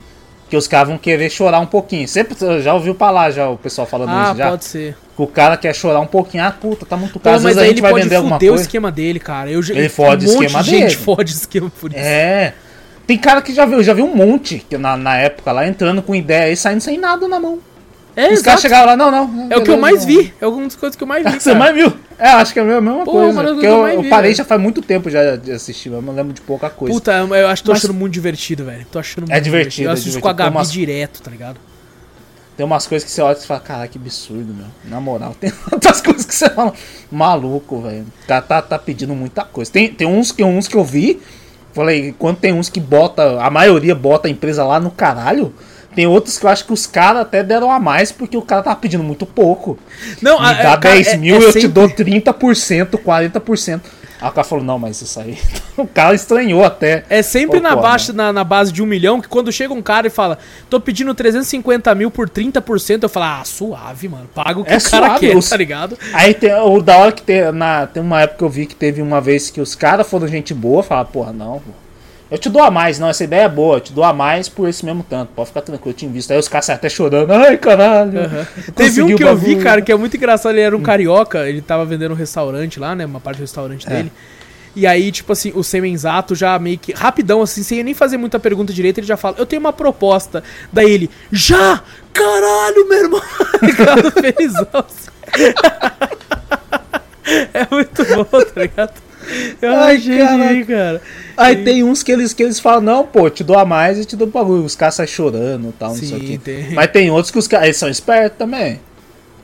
que 0.49 0.55
os 0.55 0.67
caras 0.67 0.89
vão 0.89 0.97
querer 0.97 1.29
chorar 1.29 1.59
um 1.59 1.65
pouquinho. 1.65 2.07
Sempre 2.07 2.35
já 2.61 2.73
ouviu 2.73 2.93
falar 2.95 3.31
já 3.31 3.49
o 3.49 3.57
pessoal 3.57 3.87
falando 3.87 4.09
Ah, 4.09 4.27
isso 4.29 4.37
já. 4.37 4.49
pode 4.49 4.65
ser. 4.65 4.95
Que 5.15 5.21
o 5.21 5.27
cara 5.27 5.55
quer 5.57 5.73
chorar 5.73 5.99
um 6.01 6.05
pouquinho. 6.05 6.43
Ah, 6.43 6.51
puta, 6.51 6.85
tá 6.85 6.95
muito 6.97 7.13
Pô, 7.13 7.19
caro. 7.19 7.37
Às 7.37 7.43
mas 7.43 7.55
vezes 7.55 7.57
a 7.59 7.61
aí 7.63 7.67
gente 7.69 7.75
ele 7.77 7.81
vai 7.81 7.91
pode 7.91 8.03
vender 8.03 8.15
alguma 8.17 8.35
fuder 8.35 8.49
o 8.49 8.51
coisa. 8.51 8.63
esquema 8.63 8.91
dele, 8.91 9.19
cara. 9.19 9.49
Eu, 9.49 9.61
Ele 9.61 9.89
fode 9.89 10.25
o 10.25 10.29
um 10.29 10.33
monte 10.33 10.43
esquema 10.45 10.63
de 10.63 10.69
gente 10.69 10.81
dele. 10.81 10.95
fode 10.95 11.33
o 11.33 11.35
esquema 11.35 11.71
por 11.79 11.91
isso. 11.91 11.99
É. 11.99 12.53
Tem 13.07 13.17
cara 13.17 13.41
que 13.41 13.53
já 13.53 13.65
viu, 13.65 13.81
já 13.83 13.93
viu 13.93 14.05
um 14.05 14.15
monte 14.15 14.65
que 14.69 14.77
na, 14.77 14.97
na 14.97 15.15
época 15.17 15.51
lá 15.51 15.67
entrando 15.67 16.01
com 16.01 16.13
ideia 16.15 16.51
e 16.51 16.57
saindo 16.57 16.81
sem 16.81 16.97
nada 16.97 17.27
na 17.27 17.39
mão. 17.39 17.59
É, 18.15 18.31
os 18.33 18.41
caras 18.41 18.61
chegaram 18.61 18.85
lá, 18.85 18.95
não, 18.95 19.11
não. 19.11 19.47
É 19.51 19.57
o 19.57 19.63
que 19.63 19.69
eu 19.71 19.77
mais 19.77 19.99
não. 20.01 20.07
vi. 20.07 20.33
É 20.39 20.47
uma 20.47 20.63
das 20.63 20.75
coisas 20.75 20.95
que 20.95 21.03
eu 21.03 21.07
mais 21.07 21.23
vi. 21.25 21.31
Você 21.39 21.49
cara. 21.51 21.59
mais 21.59 21.75
viu? 21.75 21.93
É, 22.17 22.29
acho 22.29 22.53
que 22.53 22.59
é 22.59 22.61
a 22.61 22.65
mesma 22.65 23.03
Pô, 23.03 23.11
coisa. 23.11 23.43
Porque 23.43 23.65
eu 23.65 23.87
eu, 23.87 24.03
eu 24.03 24.09
parei 24.09 24.33
já 24.33 24.45
faz 24.45 24.61
muito 24.61 24.81
tempo 24.81 25.09
já 25.09 25.35
de 25.35 25.51
assistir, 25.51 25.89
mas 25.89 25.97
eu 25.99 26.01
não 26.05 26.13
lembro 26.13 26.31
de 26.33 26.39
pouca 26.41 26.69
coisa. 26.69 26.93
Puta, 26.93 27.11
eu 27.11 27.47
acho 27.49 27.61
que 27.61 27.65
tô 27.65 27.73
Mas- 27.73 27.83
achando 27.83 27.93
muito 27.93 28.13
divertido, 28.13 28.63
velho. 28.63 28.85
Tô 28.89 28.99
achando 28.99 29.25
É 29.29 29.33
muito 29.33 29.43
divertido, 29.43 29.87
Eu 29.87 29.89
é 29.89 29.93
assisto 29.93 30.09
divertido. 30.11 30.21
com 30.21 30.29
a 30.29 30.33
Gabi 30.45 30.55
umas- 30.55 30.71
direto, 30.71 31.21
tá 31.21 31.29
ligado? 31.29 31.57
Tem 32.55 32.65
umas 32.65 32.87
coisas 32.87 33.05
que 33.05 33.11
você 33.11 33.21
olha 33.21 33.37
e 33.37 33.45
fala, 33.45 33.59
caralho, 33.59 33.89
que 33.89 33.97
absurdo, 33.97 34.53
meu. 34.53 34.67
Na 34.85 35.01
moral, 35.01 35.35
tem 35.39 35.51
outras 35.69 35.99
coisas 35.99 36.25
que 36.25 36.33
você 36.33 36.49
fala, 36.49 36.71
maluco, 37.11 37.81
velho. 37.81 38.05
Cara 38.27 38.41
tá, 38.41 38.61
tá 38.61 38.79
pedindo 38.79 39.13
muita 39.13 39.43
coisa. 39.43 39.69
Tem, 39.69 39.89
tem 39.89 40.07
uns, 40.07 40.31
que, 40.31 40.41
uns 40.41 40.67
que 40.69 40.75
eu 40.77 40.83
vi, 40.85 41.19
falei, 41.73 42.15
quando 42.17 42.37
tem 42.37 42.53
uns 42.53 42.69
que 42.69 42.79
bota, 42.79 43.41
a 43.41 43.49
maioria 43.49 43.93
bota 43.93 44.29
a 44.29 44.31
empresa 44.31 44.63
lá 44.63 44.79
no 44.79 44.89
caralho, 44.89 45.53
tem 45.95 46.05
outros 46.07 46.37
que 46.37 46.45
eu 46.45 46.49
acho 46.49 46.65
que 46.65 46.73
os 46.73 46.85
caras 46.85 47.21
até 47.21 47.41
deram 47.41 47.71
a 47.71 47.79
mais 47.79 48.11
porque 48.11 48.35
o 48.37 48.41
cara 48.41 48.61
tava 48.63 48.75
pedindo 48.75 49.03
muito 49.03 49.25
pouco. 49.25 49.79
Não, 50.21 50.39
Me 50.39 50.45
a- 50.47 50.53
dá 50.53 50.73
a- 50.73 50.77
cara, 50.77 50.95
10 50.95 51.07
é- 51.07 51.17
mil, 51.17 51.35
é 51.35 51.37
eu 51.39 51.47
te 51.47 51.53
sempre- 51.53 51.67
dou 51.69 51.89
30%, 51.89 52.97
40%. 52.97 53.81
Aí 54.21 54.29
o 54.29 54.31
cara 54.31 54.47
falou, 54.47 54.63
não, 54.63 54.79
mas 54.79 55.01
isso 55.01 55.19
aí. 55.19 55.37
o 55.77 55.85
cara 55.85 56.15
estranhou 56.15 56.63
até. 56.63 57.03
É 57.09 57.21
sempre 57.21 57.57
Pô, 57.59 57.63
na, 57.63 57.75
pô, 57.75 57.81
baixa, 57.83 58.13
na, 58.13 58.31
na 58.31 58.43
base 58.45 58.71
de 58.71 58.81
um 58.81 58.85
milhão 58.85 59.19
que 59.21 59.27
quando 59.27 59.51
chega 59.51 59.73
um 59.73 59.81
cara 59.81 60.07
e 60.07 60.09
fala, 60.09 60.37
tô 60.69 60.79
pedindo 60.79 61.13
350 61.13 61.93
mil 61.93 62.09
por 62.09 62.29
30%, 62.29 63.03
eu 63.03 63.09
falo, 63.09 63.25
ah, 63.25 63.43
suave, 63.43 64.07
mano. 64.07 64.27
Paga 64.33 64.59
o 64.59 64.63
que 64.63 64.71
É 64.73 64.77
o 64.77 64.81
cara 64.89 65.05
suave, 65.07 65.27
quer, 65.27 65.35
os- 65.37 65.49
tá 65.49 65.57
ligado? 65.57 65.97
Aí 66.13 66.33
tem 66.33 66.53
o 66.53 66.81
da 66.81 66.97
hora 66.97 67.11
que 67.11 67.21
tem, 67.21 67.51
na, 67.51 67.87
tem 67.87 68.01
uma 68.01 68.21
época 68.21 68.37
que 68.39 68.43
eu 68.45 68.49
vi 68.49 68.65
que 68.65 68.75
teve 68.75 69.01
uma 69.01 69.19
vez 69.19 69.49
que 69.49 69.59
os 69.59 69.75
caras 69.75 70.07
foram 70.07 70.27
gente 70.29 70.53
boa, 70.53 70.81
falaram, 70.81 71.09
porra, 71.09 71.33
não, 71.33 71.59
pô. 71.59 71.71
Eu 72.29 72.37
te 72.39 72.49
dou 72.49 72.61
a 72.63 72.71
mais, 72.71 72.97
não, 72.97 73.07
essa 73.07 73.23
ideia 73.23 73.43
é 73.43 73.49
boa, 73.49 73.77
eu 73.77 73.81
te 73.81 73.93
dou 73.93 74.03
a 74.03 74.11
mais 74.11 74.49
por 74.49 74.67
esse 74.67 74.83
mesmo 74.83 75.05
tanto, 75.07 75.29
pode 75.35 75.49
ficar 75.49 75.61
tranquilo, 75.61 75.91
eu 75.91 75.93
tinha 75.93 76.09
visto. 76.11 76.31
Aí 76.31 76.39
os 76.39 76.47
caras 76.47 76.69
até 76.71 76.89
chorando, 76.89 77.31
ai 77.31 77.55
caralho. 77.57 78.17
eu 78.67 78.73
Teve 78.73 79.03
um 79.03 79.15
que 79.15 79.23
eu 79.23 79.35
vi, 79.37 79.49
bagulho." 79.49 79.63
cara, 79.63 79.81
que 79.81 79.91
é 79.91 79.95
muito 79.95 80.17
engraçado. 80.17 80.53
Ele 80.53 80.61
era 80.61 80.75
um 80.75 80.81
carioca, 80.81 81.47
ele 81.47 81.61
tava 81.61 81.85
vendendo 81.85 82.13
um 82.13 82.15
restaurante 82.15 82.79
lá, 82.79 82.95
né? 82.95 83.05
Uma 83.05 83.19
parte 83.19 83.37
do 83.37 83.41
restaurante 83.41 83.85
É. 83.87 83.89
dele. 83.91 84.11
E 84.75 84.85
aí, 84.85 85.09
tipo 85.11 85.31
assim, 85.31 85.53
o 85.55 85.63
Semenzato 85.63 86.35
já 86.35 86.57
meio 86.59 86.77
que. 86.77 86.91
Rapidão, 86.91 87.41
assim, 87.41 87.63
sem 87.63 87.81
nem 87.83 87.93
fazer 87.93 88.17
muita 88.17 88.37
pergunta 88.39 88.73
direito, 88.73 88.97
ele 88.97 89.07
já 89.07 89.15
fala: 89.15 89.35
Eu 89.37 89.45
tenho 89.45 89.59
uma 89.61 89.71
proposta. 89.71 90.43
Daí 90.73 90.91
ele, 90.91 91.09
já! 91.31 91.81
Caralho, 92.11 92.89
meu 92.89 92.97
irmão! 93.03 93.21
Ficando 93.63 94.11
felizão. 94.11 94.67
assim. 94.73 95.09
é 97.53 97.67
muito 97.71 98.03
bom, 98.15 98.25
tá 98.25 98.61
ligado? 98.61 98.93
Eu 99.61 99.73
Ai, 99.73 99.95
achei 99.95 100.17
de 100.17 100.53
rir, 100.53 100.65
cara. 100.65 101.01
Aí 101.37 101.63
tem 101.63 101.83
uns 101.83 102.03
que 102.03 102.11
eles, 102.11 102.33
que 102.33 102.43
eles 102.43 102.59
falam, 102.59 102.81
não, 102.81 103.05
pô, 103.05 103.29
te 103.29 103.43
dou 103.43 103.57
a 103.57 103.65
mais 103.65 103.97
e 103.97 104.05
te 104.05 104.15
dou 104.15 104.27
o 104.27 104.31
bagulho. 104.31 104.63
Os 104.63 104.75
caras 104.75 104.95
saem 104.95 105.07
chorando 105.07 105.69
e 105.69 105.73
tal, 105.73 105.89
não 105.89 105.97
sei 105.97 106.17
o 106.17 106.19
Sim, 106.19 106.39
quê. 106.43 106.67
Mas 106.73 106.91
tem 106.91 107.11
outros 107.11 107.31
que 107.31 107.39
os 107.39 107.47
caras. 107.47 107.65
Eles 107.65 107.77
são 107.77 107.89
espertos 107.89 108.37
também. 108.37 108.79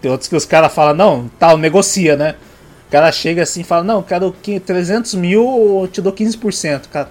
Tem 0.02 0.10
outros 0.10 0.28
que 0.28 0.36
os 0.36 0.46
caras 0.46 0.74
falam, 0.74 0.96
não, 0.96 1.32
tal, 1.40 1.58
negocia, 1.58 2.16
né? 2.16 2.36
O 2.88 2.92
cara 2.92 3.12
chega 3.12 3.44
assim 3.44 3.62
e 3.62 3.64
fala, 3.64 3.84
não, 3.84 4.02
quero 4.02 4.36
que 4.42 4.60
300 4.60 5.14
mil, 5.16 5.82
eu 5.82 5.88
te 5.88 6.02
dou 6.02 6.12
15%. 6.12 6.86
O 6.86 6.90
cara, 6.90 7.10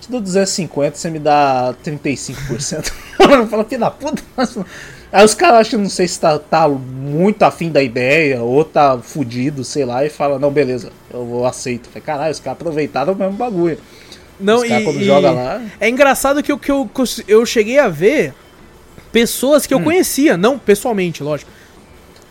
te 0.00 0.10
dou 0.10 0.20
250, 0.20 0.96
você 0.96 1.10
me 1.10 1.18
dá 1.18 1.74
35%. 1.84 2.92
Fala, 3.48 3.64
filho 3.64 3.80
da 3.80 3.90
puta. 3.90 4.22
Aí 5.10 5.24
os 5.24 5.32
caras 5.34 5.60
acham, 5.66 5.80
não 5.80 5.88
sei 5.88 6.06
se 6.06 6.20
tá, 6.20 6.38
tá 6.38 6.68
muito 6.68 7.42
afim 7.42 7.70
da 7.70 7.82
ideia, 7.82 8.42
ou 8.42 8.62
tá 8.64 8.98
fudido, 8.98 9.64
sei 9.64 9.84
lá, 9.84 10.04
e 10.04 10.10
fala, 10.10 10.38
não, 10.38 10.50
beleza, 10.50 10.90
eu 11.12 11.24
vou 11.24 11.46
aceito. 11.46 11.88
Falei, 11.88 12.02
caralho, 12.02 12.30
os 12.32 12.40
caras 12.40 12.58
aproveitaram 12.60 13.14
o 13.14 13.16
mesmo 13.16 13.32
bagulho. 13.32 13.78
Não, 14.38 14.56
Os 14.58 14.68
caras 14.68 14.82
e, 14.82 14.84
quando 14.84 15.02
joga 15.02 15.30
lá- 15.30 15.62
É 15.80 15.88
engraçado 15.88 16.42
que, 16.42 16.52
eu- 16.52 16.58
que 16.58 16.70
eu, 16.70 16.88
eu 17.26 17.46
cheguei 17.46 17.78
a 17.78 17.88
ver 17.88 18.34
pessoas 19.10 19.64
Hum. 19.64 19.68
que 19.68 19.74
eu 19.74 19.80
conhecia, 19.80 20.36
não 20.36 20.58
pessoalmente, 20.58 21.22
lógico. 21.22 21.50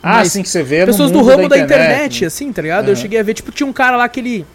Ah, 0.01 0.17
Mas 0.17 0.31
sim, 0.31 0.43
que 0.43 0.47
você 0.49 0.61
vê 0.61 0.85
pessoas 0.85 1.09
do 1.11 1.21
ramo 1.23 1.49
da 1.49 1.57
internet, 1.57 2.21
né? 2.21 2.27
assim, 2.27 2.53
tá 2.53 2.61
ligado? 2.61 2.85
Eu 2.87 2.93
Aham. 2.93 3.01
cheguei 3.01 3.19
a 3.19 3.23
ver, 3.23 3.33
tipo, 3.33 3.51
tinha 3.51 3.65
um 3.67 3.73
cara 3.73 3.97
lá 3.97 4.07
que 4.07 4.19
ele. 4.19 4.45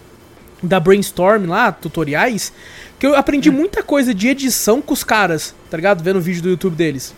Da 0.63 0.79
Brainstorm 0.79 1.47
lá, 1.49 1.73
tutoriais, 1.73 2.53
que 2.97 3.05
eu 3.05 3.17
aprendi 3.17 3.51
Hum. 3.51 3.55
muita 3.55 3.83
coisa 3.83 4.15
de 4.15 4.29
edição 4.29 4.81
com 4.81 4.95
os 4.95 5.03
caras, 5.03 5.53
tá 5.69 5.77
ligado? 5.77 6.05
Vendo 6.05 6.19
o 6.21 6.23
vídeo 6.23 6.41
do 6.41 6.51
YouTube 6.51 6.77
deles. 6.77 7.13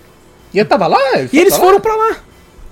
E 0.54 0.58
ele 0.60 0.68
tava 0.68 0.86
lá? 0.86 0.98
Ele 1.18 1.28
E 1.32 1.38
eles 1.38 1.54
pra 1.54 1.58
lá? 1.62 1.68
foram 1.68 1.80
pra 1.80 1.96
lá. 1.96 2.16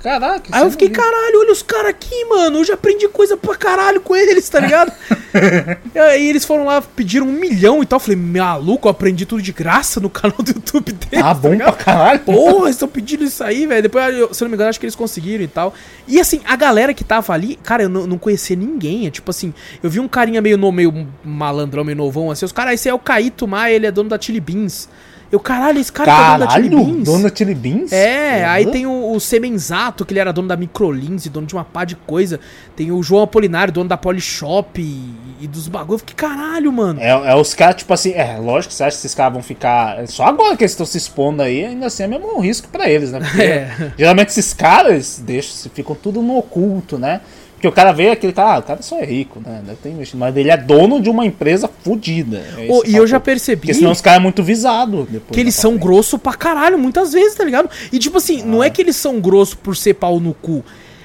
Caraca, 0.03 0.49
Aí 0.51 0.65
eu 0.65 0.71
fiquei, 0.73 0.89
não 0.89 0.95
vi. 0.97 1.01
caralho, 1.01 1.39
olha 1.39 1.53
os 1.53 1.63
caras 1.63 1.91
aqui, 1.91 2.25
mano. 2.25 2.59
Eu 2.59 2.65
já 2.65 2.75
aprendi 2.75 3.07
coisa 3.07 3.37
pra 3.37 3.55
caralho 3.55 4.01
com 4.01 4.17
eles, 4.17 4.49
tá 4.49 4.59
ligado? 4.59 4.91
e 5.95 5.97
aí 5.99 6.29
eles 6.29 6.45
foram 6.45 6.65
lá, 6.65 6.83
pediram 6.83 7.25
um 7.25 7.31
milhão 7.33 7.81
e 7.85 7.87
tal. 7.87 7.99
Eu 7.99 8.01
falei, 8.01 8.17
maluco, 8.17 8.89
eu 8.89 8.91
aprendi 8.91 9.25
tudo 9.25 9.41
de 9.41 9.53
graça 9.53 10.01
no 10.01 10.11
canal 10.11 10.39
do 10.39 10.49
YouTube 10.51 10.91
deles. 11.09 11.25
Ah, 11.25 11.33
bom 11.33 11.57
pra 11.57 11.73
caralho. 11.75 12.19
Porra, 12.19 12.65
eles 12.65 12.71
estão 12.75 12.89
pedindo 12.89 13.23
isso 13.23 13.45
aí, 13.45 13.65
velho. 13.65 13.81
Depois, 13.83 14.13
eu- 14.17 14.35
se 14.35 14.43
eu 14.43 14.47
não 14.47 14.51
me 14.51 14.57
engano, 14.57 14.71
acho 14.71 14.81
que 14.81 14.87
eles 14.87 14.97
conseguiram 14.97 15.45
e 15.45 15.49
tal. 15.49 15.73
E 16.09 16.19
assim, 16.19 16.41
a 16.47 16.57
galera 16.57 16.93
que 16.93 17.05
tava 17.05 17.33
ali, 17.33 17.55
cara, 17.63 17.85
eu 17.85 17.89
não, 17.89 18.05
não 18.05 18.19
conhecia 18.19 18.57
ninguém. 18.57 19.07
É 19.07 19.11
tipo 19.13 19.31
assim, 19.31 19.55
eu 19.85 19.89
vi 19.89 20.01
um 20.01 20.09
carinha 20.09 20.43
meio, 20.43 20.59
no, 20.59 20.73
meio 20.73 21.07
malandrão, 21.23 21.85
meio 21.85 21.97
novão, 21.99 22.29
assim. 22.29 22.45
Os 22.45 22.51
caras, 22.51 22.75
esse 22.75 22.89
é 22.89 22.95
o 22.95 22.99
Caíto 22.99 23.47
Maia, 23.47 23.77
ele 23.77 23.87
é 23.87 23.93
dono 23.93 24.09
da 24.09 24.21
Chili 24.21 24.41
Beans. 24.41 24.89
Eu, 25.33 25.41
caralho, 25.41 25.79
esse 25.81 25.91
cara 25.91 26.13
que 26.13 26.21
é 26.21 26.27
dono 26.27 26.39
da 26.41 26.51
Chili 26.51 26.69
Caralho, 26.69 26.87
Beans. 26.93 27.05
dono 27.05 27.23
da 27.31 27.35
Chili 27.35 27.55
Beans? 27.55 27.91
É, 27.91 28.45
aí 28.45 28.67
Uhum. 28.67 28.71
tem 28.71 28.87
o, 28.87 29.13
o 29.13 29.19
Semenzato, 29.19 30.05
que 30.05 30.13
ele 30.13 30.21
era 30.21 30.31
dono 30.31 30.47
da 30.47 30.57
Microlins 30.57 31.25
e 31.25 31.31
dono 31.31 31.47
de 31.47 31.55
uma 31.55 31.65
pá 31.65 31.85
de 31.87 31.97
coisa. 31.97 32.39
Tem 32.77 32.93
o 32.93 33.03
João 33.03 33.23
Apolinário, 33.23 33.73
dono 33.73 33.89
da 33.89 33.97
Polishop 33.97 34.79
e, 34.81 35.15
e 35.41 35.47
dos 35.49 35.69
bagulho. 35.69 35.95
Eu 35.95 35.99
fiquei, 36.01 36.15
caralho, 36.15 36.71
mano. 36.71 37.01
É, 37.01 37.09
é 37.09 37.35
os 37.35 37.55
caras, 37.55 37.77
tipo 37.77 37.95
assim, 37.95 38.13
é 38.13 38.37
lógico 38.39 38.69
que 38.73 38.75
você 38.75 38.85
acha 38.85 38.97
que 38.97 39.01
esses 39.07 39.15
caras 39.15 39.33
vão 39.33 39.43
ficar. 39.43 39.99
é 40.01 40.07
Só 40.07 40.25
agora 40.27 40.55
que 40.55 40.65
eles 40.65 40.73
estão 40.73 40.85
se 40.85 40.99
expondo 40.99 41.41
aí, 41.43 41.65
ainda 41.65 41.87
assim 41.87 42.03
é 42.03 42.07
mesmo 42.07 42.37
um 42.37 42.41
risco 42.41 42.69
pra 42.69 42.89
eles, 42.91 43.11
né? 43.11 43.21
Porque 43.21 43.41
É. 43.43 43.93
geralmente 43.97 44.29
esses 44.29 44.53
caras 44.53 45.19
deixam, 45.25 45.71
ficam 45.75 45.95
tudo 45.97 46.21
no 46.21 46.37
oculto, 46.37 46.99
né? 46.99 47.23
Porque 47.63 47.69
o 47.69 47.73
cara 47.73 47.93
vê 47.93 48.11
aquele 48.11 48.33
cara, 48.33 48.57
ah, 48.57 48.59
o 48.59 48.63
cara 48.65 48.83
só 48.83 48.99
é 48.99 49.05
rico, 49.05 49.39
né? 49.39 49.63
Deve 49.65 49.79
ter 49.81 49.91
investido. 49.91 50.19
Mas 50.19 50.37
ele 50.37 50.51
é 50.51 50.57
dono 50.57 51.01
de 51.01 51.09
uma 51.09 51.25
empresa 51.25 51.71
fodida. 51.85 52.45
É 52.59 52.67
Ô, 52.69 52.83
e 52.85 52.97
eu 52.97 53.07
já 53.07 53.21
percebi. 53.21 53.61
Porque 53.61 53.75
senão 53.75 53.93
os 53.93 54.01
caras 54.01 54.19
é 54.19 54.21
muito 54.21 54.43
visado. 54.43 55.07
Que 55.31 55.39
eles 55.39 55.55
são 55.55 55.77
grossos 55.77 56.21
pra 56.21 56.35
caralho, 56.35 56.77
muitas 56.77 57.13
vezes, 57.13 57.37
tá 57.37 57.45
ligado? 57.45 57.71
E 57.93 58.01
tipo 58.01 58.19
assim, 58.19 58.43
ah. 58.43 58.47
não 58.47 58.65
é 58.65 58.69
que 58.69 58.83
eles 58.83 58.97
são 58.97 59.21
grossos 59.21 59.55
por 59.55 59.77
ser 59.77 59.95
pau 59.95 60.19
no 60.19 60.35
cu. 60.35 60.65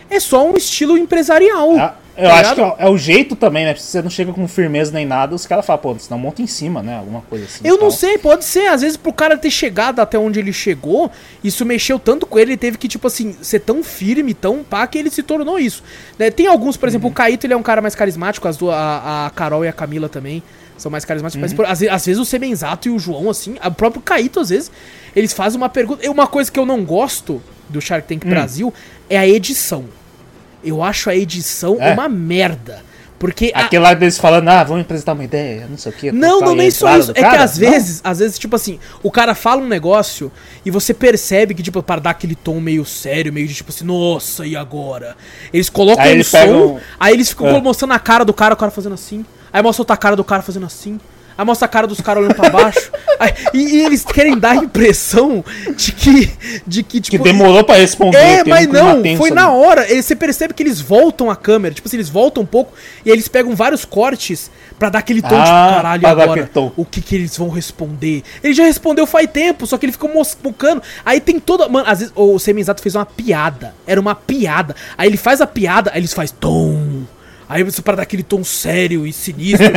É 0.10 0.20
só 0.20 0.50
um 0.50 0.58
estilo 0.58 0.98
empresarial. 0.98 1.78
Ah, 1.78 1.96
eu 2.18 2.30
tá 2.30 2.35
acho 2.35 2.56
que 2.56 2.61
é, 2.61 2.76
é, 2.80 2.89
o 2.89 2.98
jeito 2.98 3.35
também, 3.35 3.64
né? 3.64 3.76
Se 3.76 3.84
você 3.84 4.02
não 4.02 4.10
chega 4.10 4.34
com 4.34 4.48
firmeza 4.48 4.91
nem 4.91 5.06
nada, 5.06 5.35
os 5.35 5.45
caras 5.45 5.65
falam, 5.65 5.81
pô, 5.81 5.99
senão 5.99 6.18
monta 6.18 6.41
em 6.41 6.48
cima, 6.48 6.81
né? 6.81 6.98
Alguma 6.98 7.22
coisa 7.22 7.45
assim. 7.45 7.60
Eu 7.64 7.77
não 7.77 7.91
sei, 7.91 8.18
pode 8.18 8.44
ser. 8.44 8.68
Às 8.68 8.81
vezes 8.81 8.98
pro 8.98 9.14
cara 9.14 9.38
ter 9.38 9.52
chegado 9.52 9.99
até 9.99 10.18
onde 10.18 10.39
ele 10.39 10.52
chegou, 10.52 11.11
isso 11.44 11.64
mexeu 11.64 11.99
tanto 11.99 12.26
com 12.26 12.39
ele, 12.39 12.52
ele 12.52 12.57
teve 12.57 12.77
que, 12.77 12.88
tipo 12.88 13.06
assim, 13.06 13.35
ser 13.41 13.60
tão 13.60 13.84
firme, 13.84 14.34
tão 14.34 14.64
pá, 14.64 14.88
que 14.88 14.98
ele 14.98 15.11
se 15.11 15.22
tornou 15.22 15.60
isso. 15.60 15.84
Né? 16.18 16.31
Tem 16.31 16.48
alguns, 16.48 16.76
por 16.76 16.89
exemplo, 16.89 17.07
uhum. 17.07 17.11
o 17.11 17.15
Caíto, 17.15 17.45
ele 17.45 17.53
é 17.53 17.57
um 17.57 17.64
cara 17.64 17.81
mais 17.81 17.94
carismático, 17.94 18.48
as 18.48 18.57
duas, 18.57 18.73
a, 18.76 19.27
a 19.27 19.30
Carol 19.30 19.64
e 19.64 19.68
a 19.68 19.73
Camila 19.73 20.10
também 20.10 20.41
são 20.76 20.91
mais 20.91 21.06
carismáticos. 21.06 21.52
Uhum. 21.52 21.57
Mas 21.60 21.84
às, 21.84 21.88
às, 21.88 22.06
vezes 22.06 22.19
o 22.19 22.26
Semenzato 22.26 22.88
e 22.88 22.91
o 22.91 22.98
João, 22.98 23.30
assim, 23.30 23.57
o 23.64 23.72
próprio 23.72 24.02
Caíto, 24.02 24.39
às 24.39 24.49
vezes, 24.49 24.72
eles 25.15 25.34
fazem 25.34 25.57
uma 25.57 25.69
pergunta. 25.69 26.10
Uma 26.10 26.27
coisa 26.27 26.52
que 26.52 26.60
eu 26.60 26.65
não 26.65 26.84
gosto 26.84 27.41
do 27.69 27.81
Shark 27.81 28.07
Tank 28.07 28.23
uhum. 28.23 28.30
Brasil 28.30 28.73
é 29.10 29.18
a 29.18 29.27
edição. 29.27 29.85
Eu 30.68 30.84
acho 30.84 31.10
a 31.10 31.15
edição 31.15 31.77
é. 31.80 31.94
uma 31.94 32.10
merda. 32.10 32.85
Porque. 33.19 33.52
Aquele 33.53 33.84
a... 33.84 33.89
lá 33.89 33.94
deles 33.94 34.18
falando, 34.18 34.48
ah, 34.49 34.64
vamos 34.64 34.84
apresentar 34.84 35.14
uma 35.14 35.23
ideia, 35.23 35.68
não 35.69 35.77
sei 35.77 35.91
o 35.91 35.95
quê. 35.95 36.11
Não, 36.11 36.39
não, 36.39 36.56
nem 36.56 36.69
só 36.69 36.98
isso. 36.98 37.11
É 37.11 37.22
cara? 37.22 37.38
que 37.38 37.44
às 37.44 37.57
não. 37.57 37.69
vezes, 37.69 38.02
às 38.03 38.19
vezes, 38.19 38.38
tipo 38.38 38.56
assim, 38.56 38.80
o 39.02 39.11
cara 39.11 39.34
fala 39.34 39.61
um 39.61 39.68
negócio 39.68 40.31
e 40.64 40.69
você 40.69 40.94
percebe 40.94 41.53
que, 41.53 41.64
tipo, 41.64 41.81
para 41.81 41.99
dar 41.99 42.10
aquele 42.11 42.35
tom 42.35 42.60
meio 42.60 42.85
sério, 42.85 43.34
meio 43.34 43.48
de 43.48 43.56
tipo 43.56 43.72
assim, 43.72 43.85
nossa, 43.85 44.45
e 44.45 44.56
agora? 44.56 45.15
Eles 45.52 45.69
colocam 45.69 46.03
aí 46.03 46.19
um 46.19 46.23
som, 46.23 46.38
pegam... 46.38 46.80
aí 46.99 47.14
eles 47.14 47.30
ficam 47.30 47.48
é. 47.48 47.61
mostrando 47.61 47.94
a 47.94 47.99
cara 47.99 48.23
do 48.23 48.34
cara, 48.34 48.53
o 48.53 48.57
cara 48.57 48.72
fazendo 48.72 48.94
assim. 48.94 49.26
Aí 49.52 49.61
mostra 49.61 49.81
outra 49.81 49.98
cara 49.98 50.15
do 50.15 50.23
cara 50.23 50.44
fazendo 50.44 50.65
assim. 50.65 50.99
Aí 51.38 51.46
mostra 51.46 51.66
a 51.66 51.70
cara 51.70 51.86
dos 51.86 52.02
caras 52.02 52.24
olhando 52.24 52.36
pra 52.36 52.50
baixo. 52.50 52.92
Aí, 53.20 53.34
e, 53.54 53.78
e, 53.78 53.86
eles 53.86 54.04
querem 54.04 54.38
dar 54.38 54.52
a 54.52 54.56
impressão 54.56 55.44
de 55.76 55.92
que. 55.92 56.32
De 56.66 56.84
que, 56.84 57.02
tipo, 57.02 57.18
que 57.18 57.24
demorou 57.24 57.64
pra 57.64 57.76
responder. 57.76 58.18
É, 58.18 58.44
mas 58.44 58.68
não, 58.68 59.02
foi 59.18 59.32
na 59.32 59.52
hora. 59.52 59.86
você 59.88 60.16
percebe 60.16 60.54
que 60.54 60.64
eles 60.64 60.82
voltam 60.82 61.30
a 61.30 61.36
câmera. 61.36 61.74
Tipo 61.74 61.88
assim, 61.88 61.98
eles 61.98 62.10
voltam 62.10 62.44
um 62.44 62.46
pouco 62.46 62.74
e 63.06 63.10
eles 63.10 63.28
pegam 63.28 63.56
vários 63.56 63.86
cortes 63.86 64.52
pra 64.78 64.90
dar 64.90 65.00
aquele 65.00 65.22
tom 65.22 65.36
ah, 65.36 65.44
de 65.44 65.76
caralho 65.76 66.08
agora. 66.08 66.50
O 66.76 66.86
que, 66.86 67.02
que 67.02 67.16
eles 67.16 67.38
vão 67.38 67.50
responder? 67.50 68.24
Ele 68.44 68.54
já 68.54 68.64
respondeu 68.64 69.06
faz 69.06 69.30
tempo, 69.30 69.66
só 69.66 69.78
que 69.78 69.86
ele 69.86 69.94
ficou 69.94 70.12
moscando. 70.14 70.82
Aí 71.06 71.20
tem 71.20 71.40
toda. 71.40 71.68
Mano, 71.68 71.88
às 71.88 72.00
vezes 72.00 72.14
o 72.16 72.38
Semizato 72.40 72.82
fez 72.82 72.96
uma 72.96 73.06
piada. 73.06 73.74
Era 73.86 74.00
uma 74.00 74.16
piada. 74.16 74.76
Aí 74.98 75.08
ele 75.08 75.18
faz 75.18 75.42
a 75.42 75.48
piada, 75.48 75.92
aí 75.94 76.00
eles 76.00 76.14
faz 76.14 76.32
tom 76.32 77.06
Aí 77.49 77.64
você 77.64 77.82
para 77.82 77.98
dar 77.98 78.03
aquele 78.03 78.24
tom 78.24 78.44
sério 78.44 79.07
e 79.07 79.14
sinistro. 79.14 79.68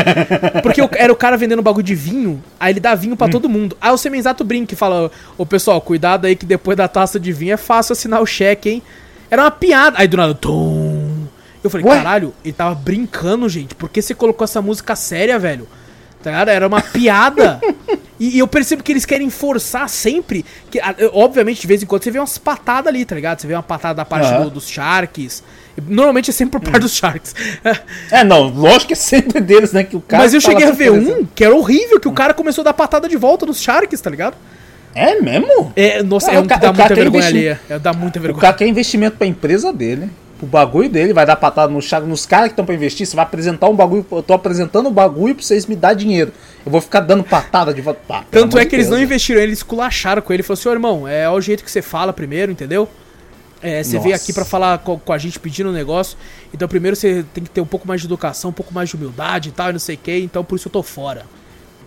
porque 0.63 0.81
era 0.99 1.13
o 1.13 1.17
cara 1.17 1.37
vendendo 1.37 1.63
bagulho 1.63 1.85
de 1.85 1.95
vinho, 1.95 2.43
aí 2.59 2.73
ele 2.73 2.81
dá 2.81 2.95
vinho 2.95 3.17
para 3.17 3.29
hum. 3.29 3.31
todo 3.31 3.49
mundo. 3.49 3.77
Aí 3.81 3.93
o 3.93 3.97
Semenzato 3.97 4.43
brinca 4.43 4.75
e 4.75 4.77
fala: 4.77 5.11
Ô 5.39 5.47
pessoal, 5.47 5.81
cuidado 5.81 6.27
aí 6.27 6.35
que 6.35 6.45
depois 6.45 6.77
da 6.77 6.89
taça 6.89 7.21
de 7.21 7.33
vinho 7.33 7.55
é 7.55 7.57
fácil 7.57 7.93
assinar 7.93 8.21
o 8.21 8.27
cheque, 8.27 8.71
hein? 8.71 8.83
Era 9.31 9.43
uma 9.43 9.51
piada. 9.51 9.97
Aí 9.99 10.09
do 10.09 10.17
nada, 10.17 10.35
tom. 10.35 11.27
Eu 11.63 11.71
falei: 11.71 11.87
Ué? 11.87 11.97
caralho, 11.97 12.35
ele 12.45 12.53
tava 12.53 12.75
brincando, 12.75 13.49
gente. 13.49 13.75
Por 13.75 13.89
que 13.89 14.03
você 14.03 14.15
colocou 14.15 14.45
essa 14.45 14.61
música 14.61 14.97
séria, 14.97 15.39
velho? 15.39 15.69
Tá 16.23 16.31
ligado? 16.31 16.49
Era 16.49 16.67
uma 16.67 16.83
piada. 16.83 17.61
e, 18.19 18.37
e, 18.37 18.39
eu 18.39 18.49
percebo 18.49 18.83
que 18.83 18.93
eles 18.93 19.07
querem 19.07 19.31
forçar 19.31 19.89
sempre. 19.89 20.45
Que, 20.71 20.81
obviamente, 21.13 21.61
de 21.61 21.67
vez 21.67 21.83
em 21.83 21.87
quando 21.87 22.03
você 22.03 22.11
vê 22.11 22.19
umas 22.19 22.37
patadas 22.37 22.89
ali, 22.89 23.05
tá 23.05 23.15
ligado? 23.15 23.41
Você 23.41 23.47
vê 23.47 23.55
uma 23.55 23.63
patada 23.63 23.95
da 23.95 24.05
parte 24.05 24.33
uhum. 24.33 24.45
do, 24.45 24.51
dos 24.51 24.69
Sharks. 24.69 25.43
Normalmente 25.87 26.31
é 26.31 26.33
sempre 26.33 26.59
por 26.59 26.71
parte 26.71 26.83
dos 26.83 26.95
Sharks. 26.95 27.35
É, 28.11 28.25
não, 28.25 28.49
lógico 28.49 28.89
que 28.89 28.93
é 28.93 28.97
sempre 28.97 29.41
deles, 29.41 29.73
né? 29.73 29.85
Que 29.85 29.97
o 29.97 30.01
cara 30.01 30.23
Mas 30.23 30.35
eu 30.35 30.41
cheguei 30.41 30.67
a 30.67 30.73
ver 30.73 30.91
um 30.91 31.25
que 31.25 31.45
era 31.45 31.55
horrível, 31.55 32.01
que 32.01 32.09
o 32.09 32.13
cara 32.13 32.35
começou 32.35 32.63
a 32.63 32.65
dar 32.67 32.73
patada 32.73 33.09
de 33.09 33.17
volta 33.17 33.47
nos 33.47 33.61
Sharks, 33.61 34.01
tá 34.01 34.11
ligado? 34.11 34.37
É 34.95 35.21
mesmo? 35.21 35.73
É, 35.77 36.03
nossa, 36.03 36.31
ah, 36.31 36.35
é 36.35 36.39
um 36.41 36.47
que 36.47 36.59
dá 36.59 36.73
muita 36.73 36.95
vergonha 36.95 37.27
alheia. 37.27 37.61
É, 37.69 37.79
dá 37.79 37.93
muita 37.93 38.19
vergonha. 38.19 38.39
O 38.39 38.41
cara 38.41 38.55
quer 38.55 38.67
investimento 38.67 39.17
pra 39.17 39.27
empresa 39.27 39.73
dele. 39.73 40.11
O 40.43 40.47
bagulho 40.47 40.89
dele, 40.89 41.13
vai 41.13 41.27
dar 41.27 41.37
patada 41.37 41.71
no 41.71 41.83
Shark, 41.83 42.07
nos 42.07 42.25
caras 42.25 42.47
que 42.47 42.53
estão 42.53 42.65
pra 42.65 42.75
investir. 42.75 43.07
Você 43.07 43.15
vai 43.15 43.25
apresentar 43.25 43.69
um 43.69 43.77
bagulho. 43.77 44.05
Eu 44.11 44.23
tô 44.23 44.33
apresentando 44.33 44.89
um 44.89 44.93
bagulho 44.93 45.35
pra 45.35 45.45
vocês 45.45 45.67
me 45.67 45.77
dar 45.77 45.93
dinheiro. 45.93 46.33
Eu 46.65 46.73
vou 46.73 46.81
ficar 46.81 47.01
dando 47.01 47.23
patada 47.23 47.75
de 47.75 47.83
volta. 47.83 48.01
Tá, 48.09 48.25
Tanto 48.31 48.59
é 48.59 48.65
que 48.65 48.75
eles 48.75 48.89
não 48.89 49.01
investiram, 49.01 49.41
eles 49.41 49.59
esculacharam 49.59 50.23
com 50.23 50.33
ele. 50.33 50.43
Falou 50.43 50.59
assim: 50.59 50.69
ô 50.69 50.73
irmão, 50.73 51.07
é 51.07 51.29
o 51.29 51.41
jeito 51.41 51.63
que 51.63 51.71
você 51.71 51.83
fala 51.83 52.13
primeiro, 52.13 52.51
entendeu? 52.51 52.89
É, 53.63 53.83
você 53.83 53.99
veio 53.99 54.15
aqui 54.15 54.33
para 54.33 54.45
falar 54.45 54.79
com, 54.79 54.99
com, 54.99 55.13
a 55.13 55.19
gente 55.19 55.39
pedindo 55.39 55.69
um 55.69 55.73
negócio. 55.73 56.17
Então, 56.53 56.67
primeiro 56.67 56.97
você 56.97 57.25
tem 57.35 57.45
que 57.45 57.51
ter 57.51 57.61
um 57.61 57.67
pouco 57.67 57.87
mais 57.87 58.01
de 58.01 58.07
educação, 58.07 58.51
um 58.51 58.55
pouco 58.55 58.73
mais 58.73 58.89
de 58.89 58.97
humildade 58.97 59.51
e 59.51 59.53
tal, 59.53 59.71
e 59.71 59.73
não 59.73 59.79
sei 59.79 59.97
o 59.97 59.99
que. 59.99 60.19
Então, 60.19 60.43
por 60.43 60.57
isso 60.57 60.69
eu 60.69 60.73
tô 60.73 60.83
fora. 60.83 61.27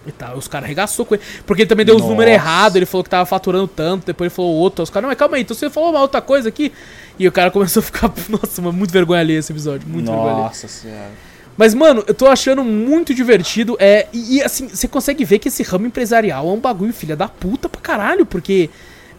E 0.05 0.11
tal. 0.11 0.37
Os 0.37 0.47
caras 0.47 0.65
arregaçou 0.65 1.05
com 1.05 1.15
ele. 1.15 1.23
Porque 1.45 1.61
ele 1.61 1.69
também 1.69 1.85
deu 1.85 1.95
os 1.95 2.01
números 2.01 2.33
errados. 2.33 2.75
Ele 2.75 2.85
falou 2.85 3.03
que 3.03 3.09
tava 3.09 3.25
faturando 3.25 3.67
tanto. 3.67 4.05
Depois 4.05 4.27
ele 4.27 4.35
falou 4.35 4.53
outro. 4.53 4.83
Os 4.83 4.89
caras, 4.89 5.03
não, 5.03 5.09
mas 5.09 5.17
calma 5.17 5.37
aí. 5.37 5.43
Então 5.43 5.55
você 5.55 5.69
falou 5.69 5.91
uma 5.91 6.01
outra 6.01 6.21
coisa 6.21 6.49
aqui. 6.49 6.73
E 7.17 7.27
o 7.27 7.31
cara 7.31 7.49
começou 7.51 7.79
a 7.79 7.83
ficar. 7.83 8.11
Nossa, 8.27 8.61
mano, 8.61 8.77
muito 8.77 8.91
vergonha 8.91 9.21
ali 9.21 9.33
esse 9.33 9.51
episódio. 9.51 9.87
Muito 9.87 10.07
Nossa 10.07 10.23
vergonha 10.23 10.43
Nossa 10.43 10.67
senhora. 10.67 11.11
Mas, 11.55 11.73
mano, 11.73 12.03
eu 12.07 12.13
tô 12.13 12.27
achando 12.27 12.63
muito 12.63 13.13
divertido. 13.13 13.77
É, 13.79 14.07
e, 14.11 14.37
e 14.37 14.43
assim, 14.43 14.67
você 14.67 14.87
consegue 14.87 15.23
ver 15.23 15.39
que 15.39 15.47
esse 15.47 15.63
ramo 15.63 15.85
empresarial 15.85 16.49
é 16.49 16.51
um 16.51 16.59
bagulho 16.59 16.91
filha 16.91 17.15
da 17.15 17.29
puta 17.29 17.69
pra 17.69 17.79
caralho. 17.79 18.25
Porque 18.25 18.69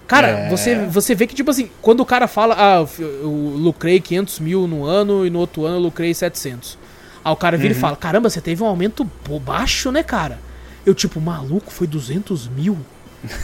Cara, 0.06 0.28
é. 0.28 0.48
você, 0.48 0.76
você 0.86 1.14
vê 1.14 1.26
que, 1.26 1.34
tipo 1.34 1.50
assim, 1.50 1.70
quando 1.80 2.00
o 2.00 2.06
cara 2.06 2.28
fala, 2.28 2.54
ah, 2.58 2.86
eu 2.98 3.30
lucrei 3.56 4.00
500 4.00 4.40
mil 4.40 4.66
no 4.66 4.84
ano 4.84 5.26
e 5.26 5.30
no 5.30 5.38
outro 5.38 5.64
ano 5.64 5.76
eu 5.76 5.80
lucrei 5.80 6.12
700. 6.12 6.78
Aí 7.24 7.32
o 7.32 7.36
cara 7.36 7.56
vira 7.56 7.72
uhum. 7.72 7.78
e 7.78 7.80
fala, 7.80 7.96
caramba, 7.96 8.28
você 8.28 8.40
teve 8.40 8.62
um 8.62 8.66
aumento 8.66 9.08
baixo, 9.42 9.90
né, 9.90 10.02
cara? 10.02 10.38
Eu, 10.84 10.94
tipo, 10.94 11.20
maluco, 11.20 11.72
foi 11.72 11.86
200 11.86 12.48
mil 12.48 12.76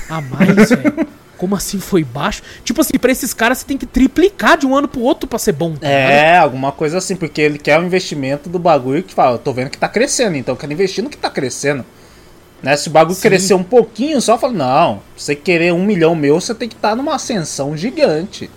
a 0.09 0.20
mais, 0.20 0.69
velho. 0.69 1.09
Como 1.39 1.57
assim 1.57 1.81
foi 1.81 2.05
baixo? 2.05 2.43
Tipo 2.62 2.82
assim, 2.82 2.99
pra 2.99 3.11
esses 3.11 3.32
caras 3.32 3.59
você 3.59 3.65
tem 3.65 3.78
que 3.78 3.87
triplicar 3.87 4.59
de 4.59 4.66
um 4.66 4.77
ano 4.77 4.87
pro 4.87 5.01
outro 5.01 5.27
pra 5.27 5.39
ser 5.39 5.53
bom. 5.53 5.74
Tá 5.74 5.89
é, 5.89 6.37
alguma 6.37 6.70
coisa 6.70 6.99
assim, 6.99 7.16
porque 7.16 7.41
ele 7.41 7.59
quer 7.59 7.78
o 7.78 7.82
um 7.82 7.87
investimento 7.87 8.51
do 8.51 8.59
bagulho 8.59 9.03
que 9.03 9.15
fala, 9.15 9.37
eu 9.37 9.39
tô 9.39 9.51
vendo 9.55 9.70
que 9.70 9.78
tá 9.78 9.89
crescendo, 9.89 10.37
então 10.37 10.53
eu 10.53 10.59
quero 10.59 10.70
investir 10.70 11.03
no 11.03 11.09
que 11.09 11.16
tá 11.16 11.31
crescendo. 11.31 11.82
Né? 12.62 12.77
Se 12.77 12.89
o 12.89 12.91
bagulho 12.91 13.15
Sim. 13.15 13.23
crescer 13.23 13.55
um 13.55 13.62
pouquinho, 13.62 14.20
só 14.20 14.39
fala, 14.39 14.53
não, 14.53 14.95
pra 14.97 15.03
você 15.16 15.35
querer 15.35 15.73
um 15.73 15.85
milhão 15.85 16.15
meu, 16.15 16.41
você 16.41 16.55
tem 16.55 16.69
que 16.69 16.74
estar 16.74 16.91
tá 16.91 16.97
numa 16.97 17.15
ascensão 17.15 17.77
gigante. 17.77 18.51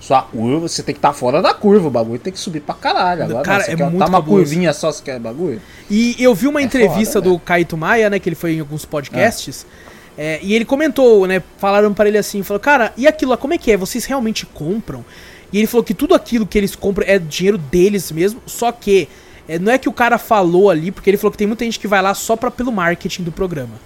Sua 0.00 0.22
curva, 0.22 0.68
você 0.68 0.82
tem 0.82 0.94
que 0.94 1.00
estar 1.00 1.08
tá 1.08 1.14
fora 1.14 1.42
da 1.42 1.52
curva, 1.52 1.88
o 1.88 1.90
bagulho 1.90 2.20
tem 2.20 2.32
que 2.32 2.38
subir 2.38 2.60
pra 2.60 2.74
caralho. 2.74 3.24
Agora, 3.24 3.44
Cara, 3.44 3.58
não, 3.58 3.64
você 3.64 3.72
é 3.72 3.76
quer 3.76 3.84
muito 3.84 3.98
tá 3.98 4.06
uma 4.06 4.22
curvinha 4.22 4.72
só, 4.72 4.92
você 4.92 5.02
quer 5.02 5.18
bagulho. 5.18 5.60
E 5.90 6.14
eu 6.18 6.34
vi 6.34 6.46
uma 6.46 6.60
é 6.60 6.62
entrevista 6.62 7.14
foda, 7.14 7.28
do 7.28 7.34
né? 7.34 7.40
Kaito 7.44 7.76
Maia, 7.76 8.08
né, 8.08 8.18
que 8.18 8.28
ele 8.28 8.36
foi 8.36 8.54
em 8.54 8.60
alguns 8.60 8.84
podcasts, 8.84 9.66
é. 9.84 9.88
É, 10.20 10.40
e 10.42 10.52
ele 10.52 10.64
comentou, 10.64 11.28
né, 11.28 11.40
falaram 11.58 11.94
para 11.94 12.08
ele 12.08 12.18
assim, 12.18 12.42
falou, 12.42 12.58
cara, 12.58 12.92
e 12.96 13.06
aquilo 13.06 13.30
lá, 13.30 13.36
como 13.36 13.54
é 13.54 13.58
que 13.58 13.70
é? 13.70 13.76
Vocês 13.76 14.04
realmente 14.04 14.44
compram? 14.46 15.04
E 15.52 15.58
ele 15.58 15.66
falou 15.68 15.84
que 15.84 15.94
tudo 15.94 16.12
aquilo 16.12 16.44
que 16.44 16.58
eles 16.58 16.74
compram 16.74 17.06
é 17.08 17.20
dinheiro 17.20 17.56
deles 17.56 18.10
mesmo, 18.10 18.42
só 18.44 18.72
que 18.72 19.08
é, 19.48 19.58
não 19.58 19.72
é 19.72 19.78
que 19.78 19.88
o 19.88 19.92
cara 19.92 20.18
falou 20.18 20.68
ali, 20.68 20.90
porque 20.92 21.08
ele 21.08 21.16
falou 21.16 21.32
que 21.32 21.38
tem 21.38 21.46
muita 21.46 21.64
gente 21.64 21.80
que 21.80 21.88
vai 21.88 22.02
lá 22.02 22.12
só 22.12 22.36
pra, 22.36 22.50
pelo 22.50 22.70
marketing 22.70 23.22
do 23.22 23.32
programa. 23.32 23.80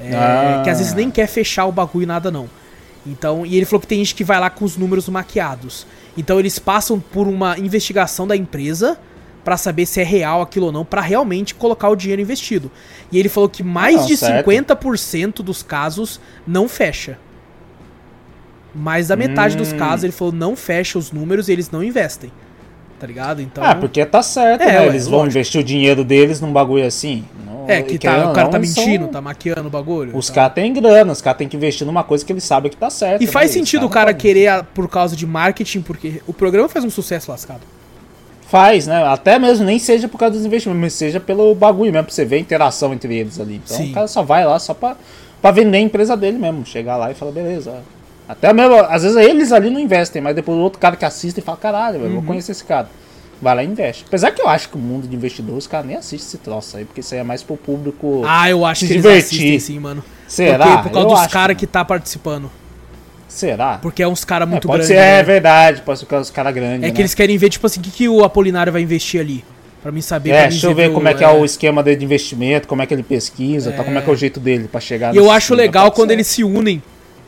É, 0.00 0.14
ah. 0.14 0.60
Que 0.62 0.70
às 0.70 0.78
vezes 0.78 0.94
nem 0.94 1.10
quer 1.10 1.26
fechar 1.26 1.66
o 1.66 1.72
bagulho 1.72 2.04
e 2.04 2.06
nada 2.06 2.30
não. 2.30 2.48
Então, 3.04 3.44
e 3.44 3.56
ele 3.56 3.66
falou 3.66 3.80
que 3.80 3.86
tem 3.88 3.98
gente 3.98 4.14
que 4.14 4.22
vai 4.22 4.38
lá 4.38 4.48
com 4.48 4.64
os 4.64 4.76
números 4.76 5.08
maquiados. 5.08 5.84
Então 6.16 6.38
eles 6.38 6.60
passam 6.60 7.00
por 7.00 7.26
uma 7.26 7.58
investigação 7.58 8.24
da 8.26 8.36
empresa 8.36 8.96
para 9.42 9.56
saber 9.56 9.86
se 9.86 10.00
é 10.00 10.04
real 10.04 10.40
aquilo 10.40 10.66
ou 10.66 10.72
não, 10.72 10.84
para 10.84 11.00
realmente 11.00 11.56
colocar 11.56 11.88
o 11.88 11.96
dinheiro 11.96 12.22
investido. 12.22 12.70
E 13.10 13.18
ele 13.18 13.28
falou 13.28 13.48
que 13.48 13.64
mais 13.64 13.96
não, 13.96 14.06
de 14.06 14.16
certo. 14.16 14.48
50% 14.48 15.42
dos 15.42 15.64
casos 15.64 16.20
não 16.46 16.68
fecha. 16.68 17.18
Mais 18.72 19.08
da 19.08 19.16
metade 19.16 19.56
hum. 19.56 19.58
dos 19.58 19.72
casos 19.72 20.04
ele 20.04 20.12
falou 20.12 20.32
não 20.32 20.54
fecha 20.54 20.96
os 20.96 21.10
números 21.10 21.48
e 21.48 21.52
eles 21.52 21.72
não 21.72 21.82
investem 21.82 22.30
tá 23.02 23.06
ligado? 23.08 23.42
Então. 23.42 23.64
Ah, 23.64 23.74
porque 23.74 24.06
tá 24.06 24.22
certo, 24.22 24.62
é, 24.62 24.66
né? 24.66 24.86
Eles 24.86 25.08
vão 25.08 25.26
investir 25.26 25.60
o 25.60 25.64
dinheiro 25.64 26.04
deles 26.04 26.40
num 26.40 26.52
bagulho 26.52 26.86
assim. 26.86 27.24
Não, 27.44 27.68
é, 27.68 27.82
que 27.82 27.98
tá, 27.98 28.30
o 28.30 28.32
cara 28.32 28.48
tá 28.48 28.60
mentindo, 28.60 29.04
são... 29.04 29.12
tá 29.12 29.20
maquiando 29.20 29.66
o 29.66 29.70
bagulho. 29.70 30.16
Os 30.16 30.30
caras 30.30 30.54
têm 30.54 30.72
grana, 30.72 31.10
os 31.10 31.20
caras 31.20 31.38
têm 31.38 31.48
que 31.48 31.56
investir 31.56 31.84
numa 31.84 32.04
coisa 32.04 32.24
que 32.24 32.32
eles 32.32 32.44
sabem 32.44 32.70
que 32.70 32.76
tá 32.76 32.88
certo. 32.88 33.20
E 33.20 33.26
né? 33.26 33.32
faz 33.32 33.50
sentido 33.50 33.86
o 33.86 33.88
cara 33.90 34.14
querer 34.14 34.46
a, 34.46 34.62
por 34.62 34.88
causa 34.88 35.16
de 35.16 35.26
marketing, 35.26 35.80
porque 35.80 36.22
o 36.28 36.32
programa 36.32 36.68
faz 36.68 36.84
um 36.84 36.90
sucesso 36.90 37.28
lascado. 37.32 37.62
Faz, 38.46 38.86
né? 38.86 39.04
Até 39.04 39.36
mesmo 39.36 39.64
nem 39.64 39.80
seja 39.80 40.06
por 40.06 40.18
causa 40.18 40.36
dos 40.36 40.46
investimentos, 40.46 40.80
mas 40.80 40.92
seja 40.92 41.18
pelo 41.18 41.56
bagulho 41.56 41.90
mesmo, 41.90 42.04
pra 42.04 42.14
você 42.14 42.24
ver 42.24 42.36
a 42.36 42.40
interação 42.40 42.94
entre 42.94 43.16
eles 43.16 43.40
ali. 43.40 43.60
Então 43.64 43.78
Sim. 43.78 43.90
o 43.90 43.94
cara 43.94 44.06
só 44.06 44.22
vai 44.22 44.46
lá 44.46 44.60
só 44.60 44.74
pra, 44.74 44.96
pra 45.40 45.50
vender 45.50 45.78
a 45.78 45.80
empresa 45.80 46.16
dele 46.16 46.38
mesmo. 46.38 46.64
Chegar 46.64 46.96
lá 46.96 47.10
e 47.10 47.14
falar, 47.14 47.32
beleza. 47.32 47.82
Até 48.32 48.52
mesmo, 48.52 48.74
às 48.76 49.02
vezes 49.02 49.16
eles 49.16 49.52
ali 49.52 49.70
não 49.70 49.80
investem, 49.80 50.20
mas 50.20 50.34
depois 50.34 50.58
o 50.58 50.60
outro 50.60 50.78
cara 50.78 50.96
que 50.96 51.04
assiste 51.04 51.38
e 51.38 51.40
fala, 51.40 51.58
caralho, 51.58 52.00
uhum. 52.00 52.14
vou 52.14 52.22
conhecer 52.22 52.52
esse 52.52 52.64
cara 52.64 52.88
vai 53.42 53.56
lá 53.56 53.64
e 53.64 53.66
investe. 53.66 54.04
Apesar 54.06 54.30
que 54.30 54.40
eu 54.40 54.48
acho 54.48 54.68
que 54.68 54.76
o 54.76 54.78
mundo 54.78 55.08
de 55.08 55.16
investidores, 55.16 55.64
os 55.64 55.66
caras 55.66 55.86
nem 55.86 55.96
assistem 55.96 56.28
esse 56.28 56.38
troço 56.38 56.76
aí, 56.76 56.84
porque 56.84 57.00
isso 57.00 57.12
aí 57.12 57.20
é 57.20 57.24
mais 57.24 57.42
pro 57.42 57.56
público. 57.56 58.22
Ah, 58.24 58.48
eu 58.48 58.64
acho 58.64 58.82
se 58.82 58.86
que 58.86 58.94
divertir. 58.94 59.40
eles 59.40 59.54
assistem 59.56 59.58
sim, 59.58 59.80
mano. 59.80 60.04
Será? 60.28 60.64
Porque, 60.64 60.82
por 60.84 60.92
causa 60.92 61.08
eu 61.08 61.14
dos 61.16 61.26
caras 61.26 61.56
que 61.56 61.66
tá 61.66 61.84
participando. 61.84 62.48
Será? 63.26 63.78
Porque 63.82 64.02
é 64.02 64.06
uns 64.06 64.24
caras 64.24 64.48
muito 64.48 64.68
é, 64.68 64.70
pode 64.70 64.86
grandes. 64.86 64.88
ser, 64.88 64.94
é 64.94 65.16
né? 65.16 65.22
verdade, 65.22 65.82
pode 65.82 65.98
ser 65.98 66.14
os 66.14 66.30
caras 66.30 66.54
grandes. 66.54 66.84
É 66.84 66.86
né? 66.88 66.90
que 66.92 67.00
eles 67.00 67.14
querem 67.14 67.36
ver, 67.36 67.48
tipo 67.48 67.66
assim, 67.66 67.80
o 67.80 67.82
que, 67.82 67.90
que 67.90 68.08
o 68.08 68.22
Apolinário 68.22 68.72
vai 68.72 68.82
investir 68.82 69.20
ali. 69.20 69.44
Pra 69.82 69.90
mim 69.90 70.00
saber. 70.00 70.30
É, 70.30 70.44
mim 70.44 70.50
deixa 70.50 70.66
eu 70.66 70.74
ver 70.74 70.90
o- 70.90 70.94
como 70.94 71.08
é 71.08 71.14
que 71.14 71.24
é 71.24 71.28
o 71.28 71.44
esquema 71.44 71.82
dele 71.82 71.96
de 71.96 72.04
investimento, 72.04 72.68
como 72.68 72.82
é 72.82 72.86
que 72.86 72.94
ele 72.94 73.02
pesquisa, 73.02 73.72
Tá, 73.72 73.82
como 73.82 73.98
é 73.98 74.02
que 74.02 74.08
é 74.08 74.12
o 74.12 74.16
jeito 74.16 74.38
dele 74.38 74.68
pra 74.68 74.80
chegar 74.80 75.12
E 75.12 75.16
eu 75.16 75.28
acho 75.28 75.54
legal 75.54 75.90
quando 75.90 76.12
eles 76.12 76.28
se 76.28 76.44
unem, 76.44 76.80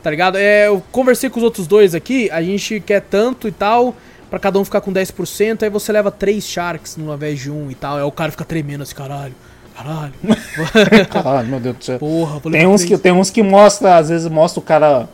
tá 0.05 0.11
ligado? 0.11 0.37
É, 0.37 0.67
eu 0.67 0.83
conversei 0.93 1.31
com 1.31 1.39
os 1.39 1.43
outros 1.43 1.67
dois 1.67 1.95
aqui, 1.95 2.31
a 2.31 2.43
gente 2.43 2.79
quer 2.79 3.01
tanto 3.01 3.49
e 3.49 3.51
tal, 3.51 3.97
pra 4.29 4.39
cada 4.39 4.59
um 4.59 4.65
ficar 4.65 4.83
com 4.83 4.93
10%, 4.93 5.63
aí 5.63 5.71
você 5.71 5.91
leva 5.91 6.11
três 6.11 6.47
Sharks 6.47 6.99
no 6.99 7.13
invés 7.15 7.41
de 7.41 7.51
um 7.51 7.71
e 7.71 7.75
tal. 7.75 7.97
Aí 7.97 8.03
o 8.03 8.13
cara 8.13 8.31
fica 8.31 8.45
tremendo 8.45 8.83
assim, 8.83 8.95
caralho, 8.95 9.35
caralho. 9.75 10.13
Caralho, 11.11 11.49
meu 11.49 11.59
Deus 11.59 11.77
do 11.79 11.85
céu. 11.85 11.99
Porra, 11.99 12.39
vou 12.39 12.53
Tem 12.53 12.67
uns, 12.67 12.85
que, 12.85 12.99
tem 12.99 13.13
uns 13.13 13.31
que 13.31 13.43
mostra, 13.43 13.97
às 13.97 14.11
vezes 14.11 14.29
mostra 14.29 14.61
o 14.61 14.63
cara 14.63 15.09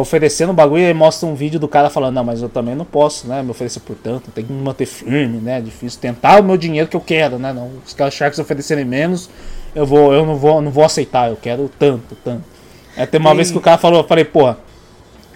oferecendo 0.00 0.52
bagulho 0.52 0.82
e 0.82 0.86
aí 0.86 0.94
mostra 0.94 1.28
um 1.28 1.36
vídeo 1.36 1.60
do 1.60 1.68
cara 1.68 1.88
falando, 1.88 2.16
não, 2.16 2.24
mas 2.24 2.42
eu 2.42 2.48
também 2.48 2.74
não 2.74 2.84
posso, 2.84 3.28
né, 3.28 3.44
me 3.44 3.50
oferecer 3.50 3.78
por 3.80 3.94
tanto, 3.94 4.32
tem 4.32 4.44
que 4.44 4.52
me 4.52 4.60
manter 4.60 4.86
firme, 4.86 5.38
né, 5.38 5.60
difícil 5.60 6.00
tentar 6.00 6.40
o 6.40 6.44
meu 6.44 6.56
dinheiro 6.56 6.88
que 6.88 6.96
eu 6.96 7.00
quero, 7.00 7.38
né, 7.38 7.52
não, 7.52 7.70
os 7.86 7.92
caras 7.92 8.14
Sharks 8.14 8.38
oferecerem 8.38 8.84
menos, 8.84 9.28
eu 9.74 9.86
vou, 9.86 10.12
eu 10.12 10.24
não 10.24 10.36
vou, 10.36 10.60
não 10.62 10.70
vou 10.70 10.84
aceitar, 10.84 11.28
eu 11.28 11.36
quero 11.36 11.70
tanto, 11.78 12.16
tanto. 12.24 12.55
Aí 12.96 13.06
tem 13.06 13.20
uma 13.20 13.30
Tem- 13.30 13.36
vez 13.36 13.50
que 13.50 13.58
o 13.58 13.60
cara 13.60 13.78
falou, 13.78 14.00
eu 14.00 14.06
falei, 14.08 14.24
porra, 14.24 14.58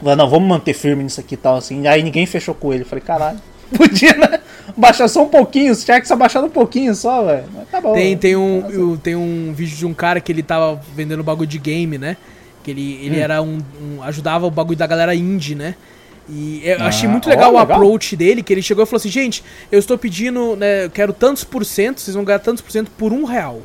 não, 0.03 0.29
vamos 0.29 0.49
manter 0.49 0.73
firme 0.75 1.03
nisso 1.05 1.21
aqui 1.21 1.35
e 1.35 1.37
tal, 1.39 1.57
assim, 1.57 1.87
aí 1.87 2.03
ninguém 2.03 2.25
fechou 2.27 2.55
com 2.55 2.73
ele, 2.73 2.83
eu 2.83 2.87
falei, 2.87 3.05
caralho, 3.05 3.39
podia, 3.77 4.15
né, 4.17 4.41
baixar 4.77 5.07
só 5.09 5.23
um 5.25 5.29
pouquinho, 5.29 5.73
os 5.73 5.85
Sharks 5.85 6.11
abaixaram 6.11 6.47
um 6.47 6.51
pouquinho 6.51 6.95
só, 6.95 7.23
velho, 7.25 7.45
mas 7.55 7.69
tá 7.69 7.81
bom. 7.81 7.93
Tem, 7.93 8.17
tem, 8.17 8.35
um, 8.37 8.93
o- 8.93 8.97
tem 8.97 9.15
um 9.15 9.53
vídeo 9.55 9.77
de 9.77 9.85
um 9.87 9.93
cara 9.95 10.21
que 10.21 10.33
ele 10.33 10.43
tava 10.43 10.81
vendendo 10.95 11.23
bagulho 11.23 11.47
de 11.49 11.59
game, 11.59 11.99
né? 11.99 12.17
Que 12.63 12.71
ele, 12.71 12.99
ele 13.03 13.17
Hum. 13.19 13.23
era 13.23 13.43
um, 13.43 13.59
um- 13.81 14.03
ajudava 14.03 14.47
o 14.47 14.51
bagulho 14.51 14.77
da 14.79 14.87
galera 14.87 15.15
indie, 15.15 15.55
né? 15.55 15.75
E 16.29 16.61
eu 16.65 16.77
Ah, 16.81 16.87
achei 16.87 17.09
muito 17.09 17.27
ó, 17.27 17.31
legal 17.31 17.53
o 17.55 17.59
legal. 17.59 17.77
approach 17.77 18.15
dele, 18.17 18.43
que 18.43 18.53
ele 18.53 18.63
chegou 18.63 18.85
e 18.85 18.87
falou 18.87 18.99
assim, 18.99 19.09
gente, 19.09 19.43
eu 19.73 19.79
estou 19.79 19.99
pedindo, 19.99 20.55
né, 20.57 20.85
eu 20.85 20.91
quero 20.91 21.13
tantos 21.13 21.43
por 21.45 21.65
cento, 21.65 22.01
vocês 22.01 22.15
vão 22.15 22.23
ganhar 22.25 22.39
tantos 22.39 22.63
por 22.63 22.71
cento 22.71 22.91
por 22.97 23.13
um 23.13 23.25
real. 23.25 23.61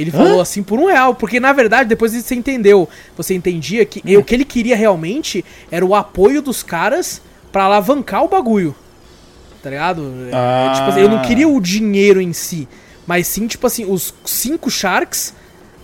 Ele 0.00 0.10
falou 0.10 0.40
assim, 0.40 0.62
por 0.62 0.78
um 0.78 0.86
real, 0.86 1.14
porque 1.14 1.38
na 1.40 1.52
verdade, 1.52 1.88
depois 1.88 2.12
você 2.12 2.34
entendeu, 2.34 2.88
você 3.16 3.34
entendia 3.34 3.84
que 3.84 4.00
Hum. 4.04 4.20
o 4.20 4.24
que 4.24 4.34
ele 4.34 4.44
queria 4.44 4.76
realmente 4.76 5.44
era 5.70 5.84
o 5.84 5.94
apoio 5.94 6.42
dos 6.42 6.62
caras 6.62 7.20
pra 7.50 7.64
alavancar 7.64 8.22
o 8.24 8.28
bagulho. 8.28 8.74
Tá 9.62 9.70
ligado? 9.70 10.12
É, 10.30 10.34
Ah. 10.34 10.72
tipo 10.76 10.88
assim, 10.90 11.00
eu 11.00 11.08
não 11.08 11.22
queria 11.22 11.48
o 11.48 11.60
dinheiro 11.60 12.20
em 12.20 12.32
si, 12.32 12.68
mas 13.06 13.26
sim, 13.26 13.46
tipo 13.46 13.66
assim, 13.66 13.84
os 13.90 14.14
cinco 14.24 14.70
Sharks 14.70 15.34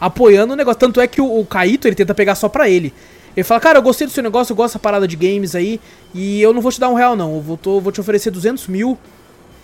apoiando 0.01 0.53
o 0.53 0.57
negócio. 0.57 0.79
Tanto 0.81 1.01
é 1.01 1.07
que 1.07 1.21
o, 1.21 1.41
o 1.41 1.45
Kaito, 1.47 1.87
ele 1.89 1.95
tenta 1.97 2.15
pegar 2.15 2.35
só 2.35 2.49
pra 2.49 2.69
ele. 2.69 2.93
Ele 3.37 3.45
fala, 3.45 3.61
cara, 3.61 3.79
eu 3.79 3.83
gostei 3.83 4.07
do 4.07 4.13
seu 4.13 4.23
negócio, 4.23 4.53
eu 4.53 4.57
gosto 4.57 4.73
dessa 4.75 4.79
parada 4.79 5.09
de 5.09 5.17
games 5.17 5.55
aí, 5.55 5.81
e 6.15 6.43
eu 6.43 6.53
não 6.53 6.61
vou 6.61 6.71
te 6.71 6.79
dar 6.79 6.91
um 6.91 6.95
real 6.95 7.17
não, 7.17 7.37
eu 7.37 7.41
vou, 7.41 7.57
tô- 7.57 7.81
vou 7.81 7.91
te 7.91 7.99
oferecer 8.01 8.31
200 8.31 8.67
mil 8.69 8.99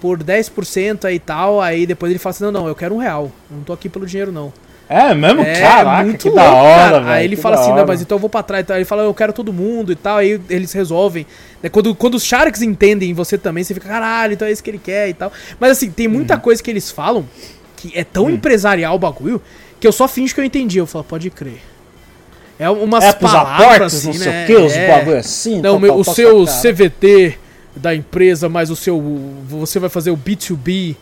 por 0.00 0.22
10% 0.22 1.04
aí 1.04 1.16
e 1.16 1.18
tal, 1.18 1.60
aí 1.60 1.86
depois 1.86 2.10
ele 2.10 2.18
fala 2.18 2.30
assim, 2.34 2.44
não, 2.44 2.52
não, 2.52 2.68
eu 2.68 2.74
quero 2.74 2.94
um 2.94 2.98
real, 2.98 3.30
não 3.50 3.62
tô 3.62 3.72
aqui 3.72 3.88
pelo 3.88 4.06
dinheiro 4.06 4.30
não. 4.32 4.52
É 4.90 5.12
mesmo? 5.14 5.42
É, 5.42 5.60
Caraca, 5.60 6.04
muito 6.04 6.18
que 6.22 6.28
louco, 6.30 6.42
da 6.42 6.50
hora, 6.50 6.76
cara. 6.92 7.00
velho. 7.00 7.10
Aí 7.12 7.24
ele 7.26 7.36
fala 7.36 7.56
assim, 7.60 7.74
não, 7.74 7.84
mas 7.86 8.00
então 8.00 8.16
eu 8.16 8.20
vou 8.20 8.30
pra 8.30 8.42
trás. 8.42 8.62
Então, 8.64 8.74
ele 8.74 8.86
fala, 8.86 9.02
eu 9.02 9.12
quero 9.12 9.34
todo 9.34 9.52
mundo 9.52 9.92
e 9.92 9.94
tal. 9.94 10.16
Aí 10.16 10.40
eles 10.48 10.72
resolvem. 10.72 11.26
Né, 11.62 11.68
Quando, 11.68 11.94
quando 11.94 12.14
os 12.14 12.24
Sharks 12.24 12.62
entendem 12.62 13.12
você 13.12 13.36
também, 13.36 13.62
você 13.62 13.74
fica, 13.74 13.86
caralho, 13.86 14.32
então 14.32 14.48
é 14.48 14.50
isso 14.50 14.62
que 14.64 14.70
ele 14.70 14.80
quer 14.82 15.10
e 15.10 15.12
tal. 15.12 15.30
Mas 15.60 15.72
assim, 15.72 15.90
tem 15.90 16.08
muita 16.08 16.36
Uhum. 16.36 16.40
coisa 16.40 16.62
que 16.62 16.70
eles 16.70 16.90
falam 16.90 17.26
que 17.76 17.92
é 17.94 18.00
Hum. 18.00 18.06
tão 18.10 18.30
empresarial 18.30 18.94
o 18.94 18.98
bagulho 18.98 19.42
que 19.78 19.86
eu 19.86 19.92
só 19.92 20.08
finjo 20.08 20.34
que 20.34 20.40
eu 20.40 20.44
entendi. 20.44 20.78
Eu 20.78 20.86
falo, 20.86 21.04
pode 21.04 21.28
crer. 21.28 21.60
É 22.58 22.70
umas 22.70 23.04
É 23.04 23.12
palavras 23.12 23.60
aportes, 23.66 23.94
assim, 23.98 24.06
não 24.06 24.14
sei 24.14 24.32
né? 24.32 24.44
o 24.44 24.46
que, 24.46 24.56
os 24.56 24.72
É. 24.72 24.88
bagulho 24.88 25.16
assim. 25.18 25.54
Não, 25.56 25.62
tal, 25.72 25.80
meu- 25.80 25.90
tal, 25.90 26.00
o 26.00 26.04
seu. 26.04 26.46
CVT 26.46 27.38
da 27.78 27.94
empresa, 27.94 28.48
mas 28.48 28.70
o 28.70 28.76
seu. 28.76 29.00
Você 29.48 29.78
vai 29.78 29.88
fazer 29.88 30.10
o 30.10 30.16
B2B 30.16 30.96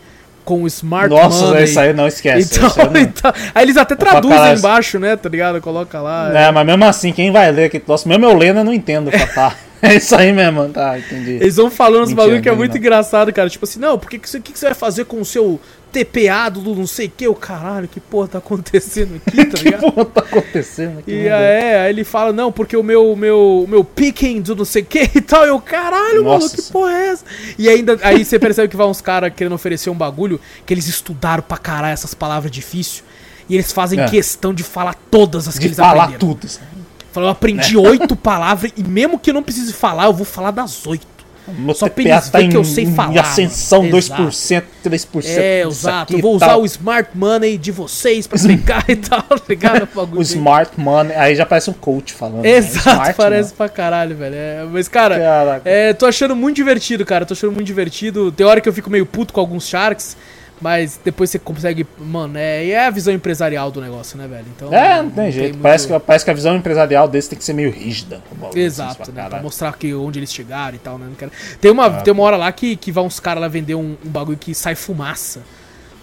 com 0.45 0.63
o 0.63 0.67
Smart 0.67 1.09
Nossa, 1.09 1.47
Money. 1.47 1.65
isso 1.65 1.77
aí 1.77 1.91
não 1.93 2.07
esquece. 2.07 2.57
Então, 2.57 2.71
não- 2.91 2.95
então- 3.01 3.33
aí 3.53 3.65
eles 3.65 3.75
até 3.75 3.95
traduzem 3.95 4.53
embaixo, 4.53 4.97
né? 4.97 5.17
Tá 5.17 5.27
ligado? 5.27 5.59
Coloca 5.59 5.99
lá. 5.99 6.31
É, 6.33 6.49
mas 6.51 6.65
mesmo 6.65 6.85
assim, 6.85 7.11
quem 7.11 7.31
vai 7.31 7.51
ler 7.51 7.65
aqui, 7.65 7.81
nossa, 7.85 8.07
mesmo 8.07 8.25
eu 8.25 8.33
lendo, 8.33 8.59
eu 8.59 8.63
não 8.63 8.73
entendo 8.73 9.11
tá. 9.35 9.53
É 9.79 9.93
isso 9.95 10.15
aí 10.15 10.33
mesmo, 10.33 10.69
tá, 10.69 10.97
entendi. 10.97 11.33
Eles 11.33 11.55
vão 11.57 11.69
falando 11.69 12.05
uns 12.05 12.13
bagulho 12.13 12.41
que 12.41 12.49
é 12.49 12.55
muito 12.55 12.71
não. 12.71 12.77
engraçado, 12.79 13.31
cara. 13.31 13.47
Tipo 13.47 13.63
assim, 13.65 13.79
não, 13.79 13.99
porque 13.99 14.17
que 14.17 14.27
você, 14.27 14.39
que 14.39 14.51
que 14.51 14.57
você 14.57 14.65
vai 14.65 14.73
fazer 14.73 15.05
com 15.05 15.21
o 15.21 15.25
seu 15.25 15.59
TPA 15.91 16.49
do 16.49 16.75
não 16.75 16.85
sei 16.87 17.07
o 17.07 17.11
que? 17.15 17.27
O 17.27 17.33
caralho, 17.35 17.87
que 17.87 17.99
porra 17.99 18.27
tá 18.27 18.37
acontecendo 18.37 19.15
aqui, 19.25 19.45
tá 19.45 19.57
que 19.57 19.63
ligado? 19.63 19.81
porra 19.91 20.05
tá 20.05 20.21
acontecendo 20.21 20.99
aqui? 20.99 21.11
E 21.11 21.15
meu 21.15 21.23
Deus? 21.23 21.33
aí, 21.33 21.75
aí 21.75 21.89
ele 21.89 22.03
fala, 22.03 22.31
não, 22.33 22.51
porque 22.51 22.75
o 22.77 22.83
meu, 22.83 23.15
meu, 23.15 23.65
meu 23.67 23.83
picking 23.83 24.41
do 24.41 24.55
não 24.55 24.65
sei 24.65 24.81
o 24.81 24.85
que 24.85 25.09
e 25.15 25.21
tal. 25.21 25.45
Eu, 25.45 25.59
caralho, 25.59 26.23
mano, 26.23 26.39
Nossa. 26.39 26.55
que 26.55 26.71
porra 26.71 26.91
é 26.93 27.07
essa? 27.09 27.25
E 27.57 27.67
ainda, 27.69 27.97
aí 28.03 28.23
você 28.23 28.37
percebe 28.37 28.67
que 28.67 28.75
vai 28.77 28.85
uns 28.87 29.01
caras 29.01 29.31
querendo 29.35 29.53
oferecer 29.53 29.89
um 29.89 29.95
bagulho 29.95 30.39
que 30.65 30.73
eles 30.73 30.87
estudaram 30.87 31.43
pra 31.43 31.57
caralho 31.57 31.93
essas 31.93 32.13
palavras 32.13 32.51
difíceis. 32.51 33.03
E 33.49 33.55
eles 33.55 33.71
fazem 33.71 33.99
É. 33.99 34.09
questão 34.09 34.53
de 34.53 34.61
falar 34.63 34.93
todas 35.09 35.47
as 35.47 35.53
que 35.55 35.61
De 35.61 35.67
eles 35.67 35.77
falar 35.77 36.03
aprenderam. 36.05 36.19
tudo. 36.35 36.47
sabe? 36.49 36.67
Fala, 37.13 37.27
eu 37.27 37.31
aprendi 37.31 37.77
oito 37.77 38.13
palavras 38.17 38.71
e 38.75 38.83
mesmo 38.83 39.17
que 39.17 39.29
eu 39.29 39.33
não 39.33 39.41
precise 39.41 39.71
falar, 39.73 40.05
eu 40.05 40.13
vou 40.13 40.25
falar 40.25 40.51
das 40.51 40.85
oito. 40.85 41.07
Meu 41.57 41.73
Só 41.75 41.87
pra 41.87 42.03
eles 42.03 42.29
tá 42.29 42.41
em, 42.41 42.49
que 42.49 42.57
eu 42.57 42.63
sei 42.63 42.83
em 42.85 42.93
falar, 42.93 43.21
ascensão, 43.21 43.83
mano. 43.83 43.97
2%, 43.97 44.63
3%. 44.83 45.25
É, 45.25 45.61
exato. 45.65 46.13
aqui 46.13 46.15
Eu 46.15 46.21
vou 46.21 46.35
usar 46.35 46.47
tal. 46.47 46.61
o 46.61 46.65
smart 46.65 47.09
money 47.15 47.57
de 47.57 47.71
vocês 47.71 48.27
pra 48.27 48.37
pegar 48.39 48.83
e 48.87 48.95
tal, 48.95 49.21
tá 49.23 49.41
ligado? 49.47 49.87
O 50.13 50.21
Smart 50.21 50.71
Money, 50.79 51.15
aí 51.15 51.35
já 51.35 51.45
parece 51.45 51.69
um 51.69 51.73
coach 51.73 52.13
falando. 52.13 52.43
né? 52.43 52.49
Exato, 52.49 52.89
Smart 52.89 53.13
parece 53.15 53.53
pra 53.53 53.69
caralho, 53.69 54.15
velho. 54.15 54.35
É, 54.35 54.65
mas, 54.71 54.87
cara, 54.87 55.17
Caraca. 55.19 55.69
é, 55.69 55.93
tô 55.93 56.05
achando 56.05 56.35
muito 56.35 56.55
divertido, 56.57 57.05
cara. 57.05 57.25
Tô 57.25 57.33
achando 57.33 57.53
muito 57.53 57.67
divertido. 57.67 58.31
Tem 58.31 58.45
hora 58.45 58.59
que 58.61 58.67
eu 58.67 58.73
fico 58.73 58.89
meio 58.89 59.05
puto 59.05 59.33
com 59.33 59.39
alguns 59.39 59.67
Sharks, 59.67 60.15
mas 60.59 60.99
depois 61.03 61.29
você 61.29 61.37
consegue. 61.37 61.85
Mano, 61.99 62.37
é, 62.37 62.67
é 62.67 62.87
a 62.87 62.89
visão 62.89 63.13
empresarial 63.13 63.69
do 63.69 63.79
negócio, 63.79 64.17
né, 64.17 64.27
velho? 64.27 64.45
Então, 64.55 64.73
É, 64.73 65.03
não 65.03 65.09
tem 65.09 65.31
jeito. 65.31 65.57
Parece, 65.59 65.87
que, 65.87 65.99
parece 65.99 66.25
que 66.25 66.31
a 66.31 66.33
visão 66.33 66.55
empresarial 66.55 67.07
desse 67.07 67.29
tem 67.29 67.37
que 67.37 67.45
ser 67.45 67.53
meio 67.53 67.71
rígida. 67.71 68.21
assim, 68.49 68.59
Exato, 68.59 69.11
né? 69.11 69.29
Pra 69.29 69.41
mostrar 69.41 69.77
que 69.77 69.93
onde 69.93 70.19
eles 70.19 70.33
chegaram 70.33 70.75
e 70.75 70.79
tal, 70.79 70.97
né? 70.97 71.05
Não 71.07 71.15
quero... 71.15 71.31
Tem, 71.61 71.69
uma, 71.69 71.89
tem 72.01 72.11
uma 72.11 72.23
hora 72.23 72.37
lá 72.37 72.51
que, 72.51 72.75
que 72.75 72.91
vai 72.91 73.03
uns 73.03 73.19
caras 73.19 73.41
lá 73.41 73.47
vender 73.47 73.75
um, 73.75 73.95
um 74.03 74.09
bagulho 74.09 74.37
que 74.37 74.55
sai 74.55 74.73
fumaça 74.73 75.41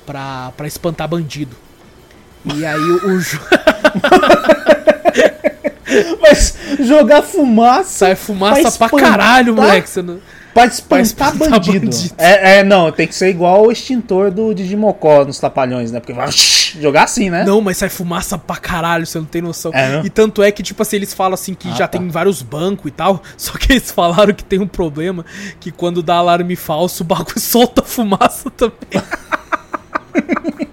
pra, 0.06 0.52
pra 0.56 0.66
espantar 0.66 1.08
bandido. 1.08 1.56
E 2.44 2.64
aí 2.64 2.80
o, 2.80 3.00
Mas 6.20 6.56
jogar 6.80 7.22
fumaça 7.22 8.06
sai 8.06 8.14
fumaça 8.14 8.78
Pra 8.78 8.88
pra 8.88 9.00
caralho, 9.00 9.54
moleque. 9.54 9.88
Você 9.88 10.02
não... 10.02 10.18
pra 10.54 10.66
espantar, 10.66 11.00
espantar 11.00 11.50
bandido. 11.50 11.86
bandido. 11.86 12.14
É, 12.16 12.58
é, 12.58 12.64
não, 12.64 12.90
tem 12.92 13.06
que 13.08 13.14
ser 13.14 13.28
igual 13.28 13.66
o 13.66 13.72
extintor 13.72 14.30
do 14.30 14.54
Digimocó 14.54 15.24
nos 15.24 15.38
trapalhões, 15.38 15.90
né? 15.90 15.98
Porque 16.00 16.12
vai 16.12 16.28
jogar 16.30 17.02
assim, 17.04 17.28
né? 17.28 17.44
Não, 17.44 17.60
mas 17.60 17.76
sai 17.78 17.88
fumaça 17.88 18.38
pra 18.38 18.56
caralho, 18.56 19.04
você 19.04 19.18
não 19.18 19.26
tem 19.26 19.42
noção. 19.42 19.72
É, 19.74 19.96
não? 19.96 20.06
e 20.06 20.10
tanto 20.10 20.42
é 20.42 20.50
que, 20.52 20.62
tipo 20.62 20.80
assim, 20.80 20.96
eles 20.96 21.12
falam 21.12 21.34
assim 21.34 21.54
que 21.54 21.68
Ah, 21.68 21.72
já 21.72 21.88
tá. 21.88 21.98
tem 21.98 22.08
vários 22.08 22.40
bancos 22.40 22.86
e 22.86 22.90
tal, 22.92 23.20
só 23.36 23.52
que 23.58 23.72
eles 23.72 23.90
falaram 23.90 24.32
que 24.32 24.44
tem 24.44 24.60
um 24.60 24.66
problema, 24.66 25.24
que 25.58 25.70
quando 25.72 26.02
dá 26.02 26.14
alarme 26.16 26.54
falso, 26.56 27.02
o 27.02 27.06
bagulho 27.06 27.38
solta 27.40 27.82
fumaça 27.82 28.48
também. 28.50 29.02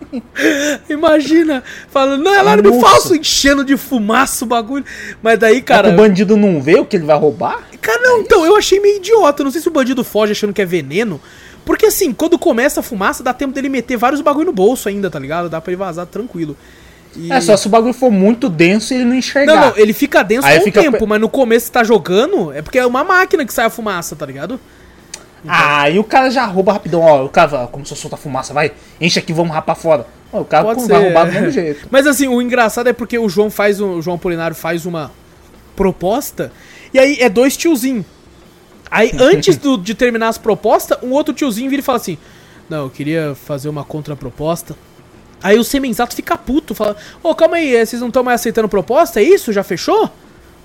Imagina, 0.90 1.64
falando, 1.90 2.24
não, 2.24 2.34
é 2.34 2.40
alarme 2.40 2.70
Nossa. 2.70 2.82
falso, 2.82 3.16
enchendo 3.16 3.64
de 3.64 3.78
fumaça 3.78 4.44
o 4.45 4.48
bagulho. 4.48 4.86
Mas 5.22 5.40
daí, 5.40 5.62
Cara, 5.62 5.84
cara. 5.84 5.94
o 5.94 5.98
bandido 5.98 6.36
não 6.38 6.62
vê 6.62 6.76
o 6.80 6.86
que 6.86 6.95
ele 6.98 7.06
vai 7.06 7.18
roubar? 7.18 7.60
Cara, 7.82 7.99
não, 8.02 8.20
então, 8.22 8.45
eu 8.45 8.56
achei 8.56 8.80
meio 8.80 8.98
idiota. 8.98 9.44
Não 9.44 9.52
sei 9.52 9.60
se 9.62 9.68
o 9.68 9.72
bandido 9.72 10.03
foge 10.03 10.32
achando 10.34 10.53
que 10.53 10.62
é 10.62 10.66
veneno. 10.66 11.20
Porque 11.66 11.86
assim, 11.88 12.14
quando 12.14 12.38
começa 12.40 12.80
a 12.80 12.84
fumaça, 12.84 13.24
dá 13.24 13.34
tempo 13.34 13.53
dele 13.53 13.70
meter 13.70 13.98
vários 13.98 14.22
bagulho 14.22 14.45
no 14.48 14.52
bolso 14.53 14.88
ainda, 14.90 15.10
tá 15.10 15.20
ligado? 15.20 15.49
Dá 15.49 15.60
pra 15.62 15.72
ele 15.72 15.78
vazar 15.78 16.06
tranquilo. 16.06 16.56
E- 17.16 17.32
É 17.32 17.41
só 17.41 17.56
se 17.58 17.68
o 17.68 17.70
bagulho 17.70 17.94
for 17.94 18.10
muito 18.10 18.48
denso 18.49 18.94
e 18.94 18.98
ele 18.98 19.06
não 19.06 19.16
enxergar. 19.16 19.53
Não, 19.56 19.62
não, 19.70 19.78
ele 19.78 19.94
fica 19.94 20.24
denso 20.24 20.48
Aí 20.48 20.60
com 20.62 20.70
o 20.70 20.72
tempo, 20.72 20.98
pe- 20.99 21.06
mas 21.06 21.20
no 21.22 21.28
começo 21.30 21.66
você 21.68 21.72
tá 21.72 21.84
jogando, 21.84 22.52
é 22.53 22.62
porque 22.62 22.80
é 22.80 22.86
uma 22.86 23.03
máquina 23.03 23.45
que 23.45 23.53
sai 23.53 23.66
a 23.66 23.70
fumaça, 23.70 24.16
tá 24.16 24.26
ligado? 24.26 24.60
Ah, 25.48 25.90
e 25.90 25.99
o 25.99 26.03
cara 26.03 26.30
já 26.30 26.45
rouba 26.45 26.72
rapidão, 26.74 27.02
ó. 27.02 27.26
O 27.26 27.30
cara 27.30 27.49
fala, 27.49 27.68
começou 27.68 27.95
a 27.95 27.99
soltar 27.99 28.20
fumaça, 28.20 28.53
vai, 28.53 28.72
enche 28.99 29.20
aqui, 29.20 29.34
vamos 29.34 29.52
rapar 29.53 29.76
fora. 29.76 30.06
Ó, 30.32 30.41
o 30.41 30.45
cara 30.45 30.64
Pode 30.64 30.80
vai 30.88 30.88
ser. 30.99 31.03
roubar 31.03 31.26
do 31.26 31.32
mesmo 31.34 31.52
jeito. 31.52 31.88
Mas 31.91 32.08
assim, 32.08 32.28
o 32.28 32.41
engraçado 32.41 32.88
é 32.88 32.94
porque 32.94 33.18
o 33.20 33.28
João 33.28 33.49
faz 33.49 33.82
um- 33.82 33.98
o 33.98 34.02
João 34.02 34.18
Polinário 34.18 34.56
faz 34.56 34.86
uma 34.86 35.12
proposta 35.76 36.52
e 36.94 37.00
aí 37.00 37.18
é 37.20 37.30
dois 37.30 37.56
tiozinhos. 37.58 38.06
Aí 38.90 39.12
antes 39.20 39.58
do- 39.58 39.78
de 39.78 39.94
terminar 39.96 40.30
as 40.30 40.38
propostas, 40.38 40.98
um 41.02 41.12
outro 41.12 41.34
tiozinho 41.34 41.70
vira 41.70 41.82
e 41.82 41.84
fala 41.86 41.98
assim: 41.98 42.18
"Não, 42.70 42.84
eu 42.86 42.90
queria 42.90 43.36
fazer 43.36 43.70
uma 43.70 43.84
contraproposta". 43.84 44.76
Aí 45.44 45.58
o 45.58 45.64
Semenzato 45.64 46.16
fica 46.16 46.38
puto, 46.38 46.76
fala: 46.76 46.96
"Ô, 47.24 47.34
calma 47.34 47.58
aí, 47.58 47.76
eh, 47.76 47.86
vocês 47.86 48.00
não 48.02 48.10
estão 48.10 48.24
mais 48.24 48.42
aceitando 48.42 48.68
proposta? 48.70 49.20
É 49.20 49.24
isso? 49.24 49.52
Já 49.52 49.64
fechou? 49.64 50.10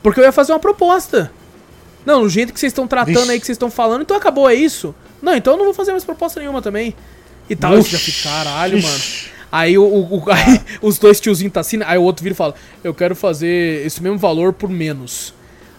Porque 0.02 0.20
eu 0.20 0.24
ia 0.24 0.32
fazer 0.32 0.52
uma 0.52 0.58
proposta". 0.58 1.30
Não, 2.04 2.22
do 2.22 2.28
jeito 2.28 2.52
que 2.52 2.60
vocês 2.60 2.70
estão 2.70 2.86
tratando 2.86 3.16
Vixe. 3.18 3.30
aí, 3.32 3.40
que 3.40 3.46
vocês 3.46 3.56
estão 3.56 3.70
falando, 3.70 4.02
então 4.02 4.16
acabou, 4.16 4.48
é 4.48 4.54
isso? 4.54 4.94
Não, 5.20 5.34
então 5.34 5.54
eu 5.54 5.56
não 5.58 5.64
vou 5.64 5.74
fazer 5.74 5.90
mais 5.90 6.04
proposta 6.04 6.38
nenhuma 6.38 6.62
também. 6.62 6.94
E 7.50 7.56
tal, 7.56 7.76
isso 7.78 7.90
já 7.90 7.98
fica, 7.98 8.28
caralho, 8.28 8.80
mano. 8.82 9.00
Aí, 9.50 9.76
o, 9.78 9.82
o- 9.84 10.18
o- 10.18 10.30
aí 10.30 10.60
os 10.82 10.98
dois 10.98 11.18
tiozinhos 11.18 11.52
tá 11.52 11.60
assim, 11.60 11.80
aí 11.84 11.98
o 11.98 12.02
outro 12.02 12.22
vira 12.22 12.32
e 12.32 12.36
fala, 12.36 12.54
eu 12.84 12.92
quero 12.94 13.16
fazer 13.16 13.84
esse 13.84 14.00
mesmo 14.02 14.18
valor 14.18 14.52
por 14.52 14.68
menos. 14.70 15.32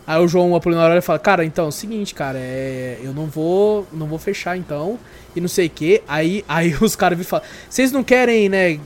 Aí 0.08 0.22
o 0.22 0.28
João 0.28 0.56
Apolinário 0.56 0.92
olha 0.94 1.00
e 1.00 1.02
fala, 1.02 1.20
cara, 1.20 1.44
então, 1.44 1.66
é 1.66 1.68
o 1.68 1.72
seguinte, 1.72 2.16
cara, 2.16 2.40
é, 2.40 2.98
eu 3.04 3.14
não 3.14 3.26
vou, 3.26 3.86
não 3.92 4.08
vou 4.08 4.18
fechar 4.18 4.56
então, 4.56 4.98
e 5.36 5.42
não 5.42 5.50
sei 5.50 5.68
o 5.68 5.70
que. 5.70 6.02
Aí, 6.08 6.46
aí 6.48 6.74
os 6.80 6.96
caras 6.96 7.18
viram 7.18 7.28
e 7.28 7.30
falam, 7.30 7.46
vocês 7.70 7.92
não 7.92 8.06
querem, 8.06 8.48
né, 8.48 8.80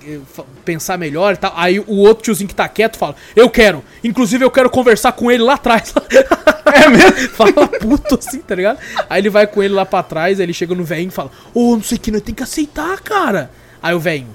pensar 0.66 0.98
melhor 0.98 1.36
e 1.36 1.38
tal? 1.38 1.54
Aí 1.56 1.80
o 1.80 1.98
outro 1.98 2.24
tiozinho 2.24 2.48
que 2.48 2.56
tá 2.56 2.68
quieto 2.68 2.98
fala, 2.98 3.16
eu 3.36 3.48
quero, 3.52 3.84
inclusive 4.04 4.44
eu 4.44 4.50
quero 4.50 4.68
conversar 4.68 5.12
com 5.12 5.30
ele 5.32 5.44
lá 5.44 5.54
atrás. 5.54 5.94
É 6.74 6.88
mesmo? 6.88 7.30
fala 7.36 7.68
puto 7.68 8.16
assim, 8.16 8.40
tá 8.40 8.56
ligado? 8.56 8.80
Aí 9.10 9.20
ele 9.20 9.30
vai 9.30 9.46
com 9.46 9.62
ele 9.62 9.74
lá 9.74 9.86
pra 9.86 10.02
trás, 10.02 10.40
aí 10.40 10.46
ele 10.46 10.54
chega 10.54 10.74
no 10.74 10.86
velhinho 10.86 11.10
e 11.10 11.12
fala, 11.12 11.30
ô, 11.54 11.76
não 11.76 11.84
sei 11.84 11.98
o 11.98 12.00
que, 12.00 12.12
nós 12.12 12.22
tem 12.22 12.34
que 12.34 12.44
aceitar, 12.44 12.98
cara. 13.02 13.52
Aí 13.84 13.94
o 13.94 14.00
velhinho, 14.00 14.34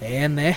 é, 0.00 0.26
né? 0.26 0.56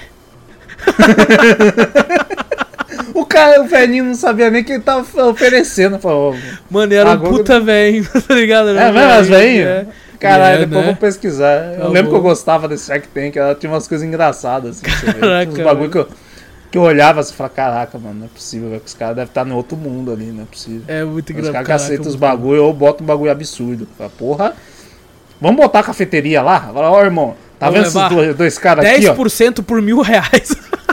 O 3.19 3.25
cara, 3.25 3.61
o 3.61 3.67
velhinho 3.67 4.03
não 4.05 4.13
sabia 4.15 4.49
nem 4.51 4.63
que 4.63 4.73
ele 4.73 4.83
tava 4.83 5.03
oferecendo. 5.27 5.97
Falou, 5.97 6.35
Mano, 6.69 6.93
era 6.93 7.09
um 7.09 7.13
Agora- 7.13 7.33
puta 7.33 7.59
velho, 7.59 8.07
tá 8.27 8.33
ligado? 8.35 8.69
Era 8.69 8.81
é 8.81 8.89
um 8.89 8.93
mesmo, 8.93 9.11
as 9.11 9.27
velhinhas? 9.27 9.67
é. 9.67 9.87
Caralho, 10.19 10.55
É, 10.55 10.59
depois 10.59 10.75
eu 10.77 10.81
né? 10.81 10.87
vou 10.87 10.95
pesquisar. 10.95 11.73
Eu 11.73 11.79
Tá 11.81 11.87
lembro 11.89 12.11
que 12.11 12.17
eu 12.17 12.21
gostava 12.21 12.67
desse 12.67 12.87
Shark 12.87 13.07
Tank, 13.07 13.35
ela 13.35 13.55
tinha 13.55 13.71
umas 13.71 13.87
coisas 13.87 14.05
engraçadas, 14.07 14.81
assim. 14.83 15.19
Caraca, 15.19 15.51
uns 15.51 15.57
bagulho 15.59 15.89
que 15.91 15.97
eu, 15.97 16.07
que 16.71 16.77
eu 16.77 16.81
olhava 16.83 17.19
assim 17.21 17.33
e 17.33 17.35
falava, 17.35 17.53
caraca, 17.55 17.97
mano, 17.99 18.19
não 18.19 18.25
é 18.25 18.29
possível, 18.29 18.69
velho, 18.69 18.81
que 18.81 18.87
os 18.87 18.93
caras 18.93 19.15
devem 19.15 19.29
estar 19.29 19.45
no 19.45 19.55
outro 19.55 19.75
mundo 19.77 20.11
ali, 20.11 20.25
não 20.25 20.43
é 20.43 20.45
possível. 20.45 20.81
É 20.87 21.03
muito 21.03 21.29
Os 21.31 21.37
engraçado. 21.37 21.53
caras 21.65 21.81
que 21.81 21.85
aceitam 21.85 22.07
os 22.07 22.15
bagulho 22.15 22.63
ou 22.63 22.73
botam 22.73 23.03
um 23.03 23.07
bagulho 23.07 23.31
absurdo. 23.31 23.87
Fala, 23.97 24.09
porra, 24.11 24.53
vamos 25.41 25.57
botar 25.57 25.79
a 25.79 25.83
cafeteria 25.83 26.41
lá? 26.43 26.59
Fala, 26.73 26.91
ó, 26.91 27.03
irmão, 27.03 27.35
tá 27.59 27.69
Vamos 27.69 27.91
vendo 27.93 28.03
esses 28.05 28.15
dois, 28.15 28.35
dois 28.35 28.57
caras 28.59 28.85
aqui, 28.85 29.07
ó? 29.07 29.13
10% 29.15 29.63
por 29.63 29.81
mil 29.81 30.01
reais. 30.01 30.55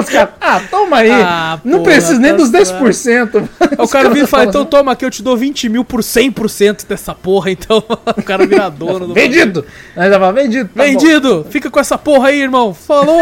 Os 0.00 0.08
caras, 0.08 0.34
ah, 0.40 0.60
toma 0.70 0.98
aí. 0.98 1.10
Ah, 1.10 1.58
não 1.64 1.78
porra, 1.78 1.92
precisa 1.92 2.18
nem 2.18 2.32
tá 2.32 2.36
dos 2.38 2.48
certo. 2.48 3.40
10%. 3.40 3.48
o 3.78 3.88
cara 3.88 4.08
vira 4.10 4.24
e 4.24 4.28
fala, 4.28 4.44
então 4.44 4.64
toma 4.64 4.92
aqui, 4.92 5.04
eu 5.04 5.10
te 5.10 5.22
dou 5.22 5.36
20 5.36 5.68
mil 5.68 5.84
por 5.84 6.00
100% 6.00 6.86
dessa 6.86 7.14
porra, 7.14 7.50
então 7.50 7.82
o 8.16 8.22
cara 8.22 8.46
vira 8.46 8.68
dono 8.68 9.08
do 9.08 9.14
Vendido! 9.14 9.64
Fala, 9.94 10.32
vendido. 10.32 10.68
tá 10.68 10.74
bom. 10.74 10.82
Vendido! 10.82 11.46
Fica 11.50 11.70
com 11.70 11.80
essa 11.80 11.96
porra 11.96 12.28
aí, 12.28 12.42
irmão. 12.42 12.74
Falou! 12.74 13.20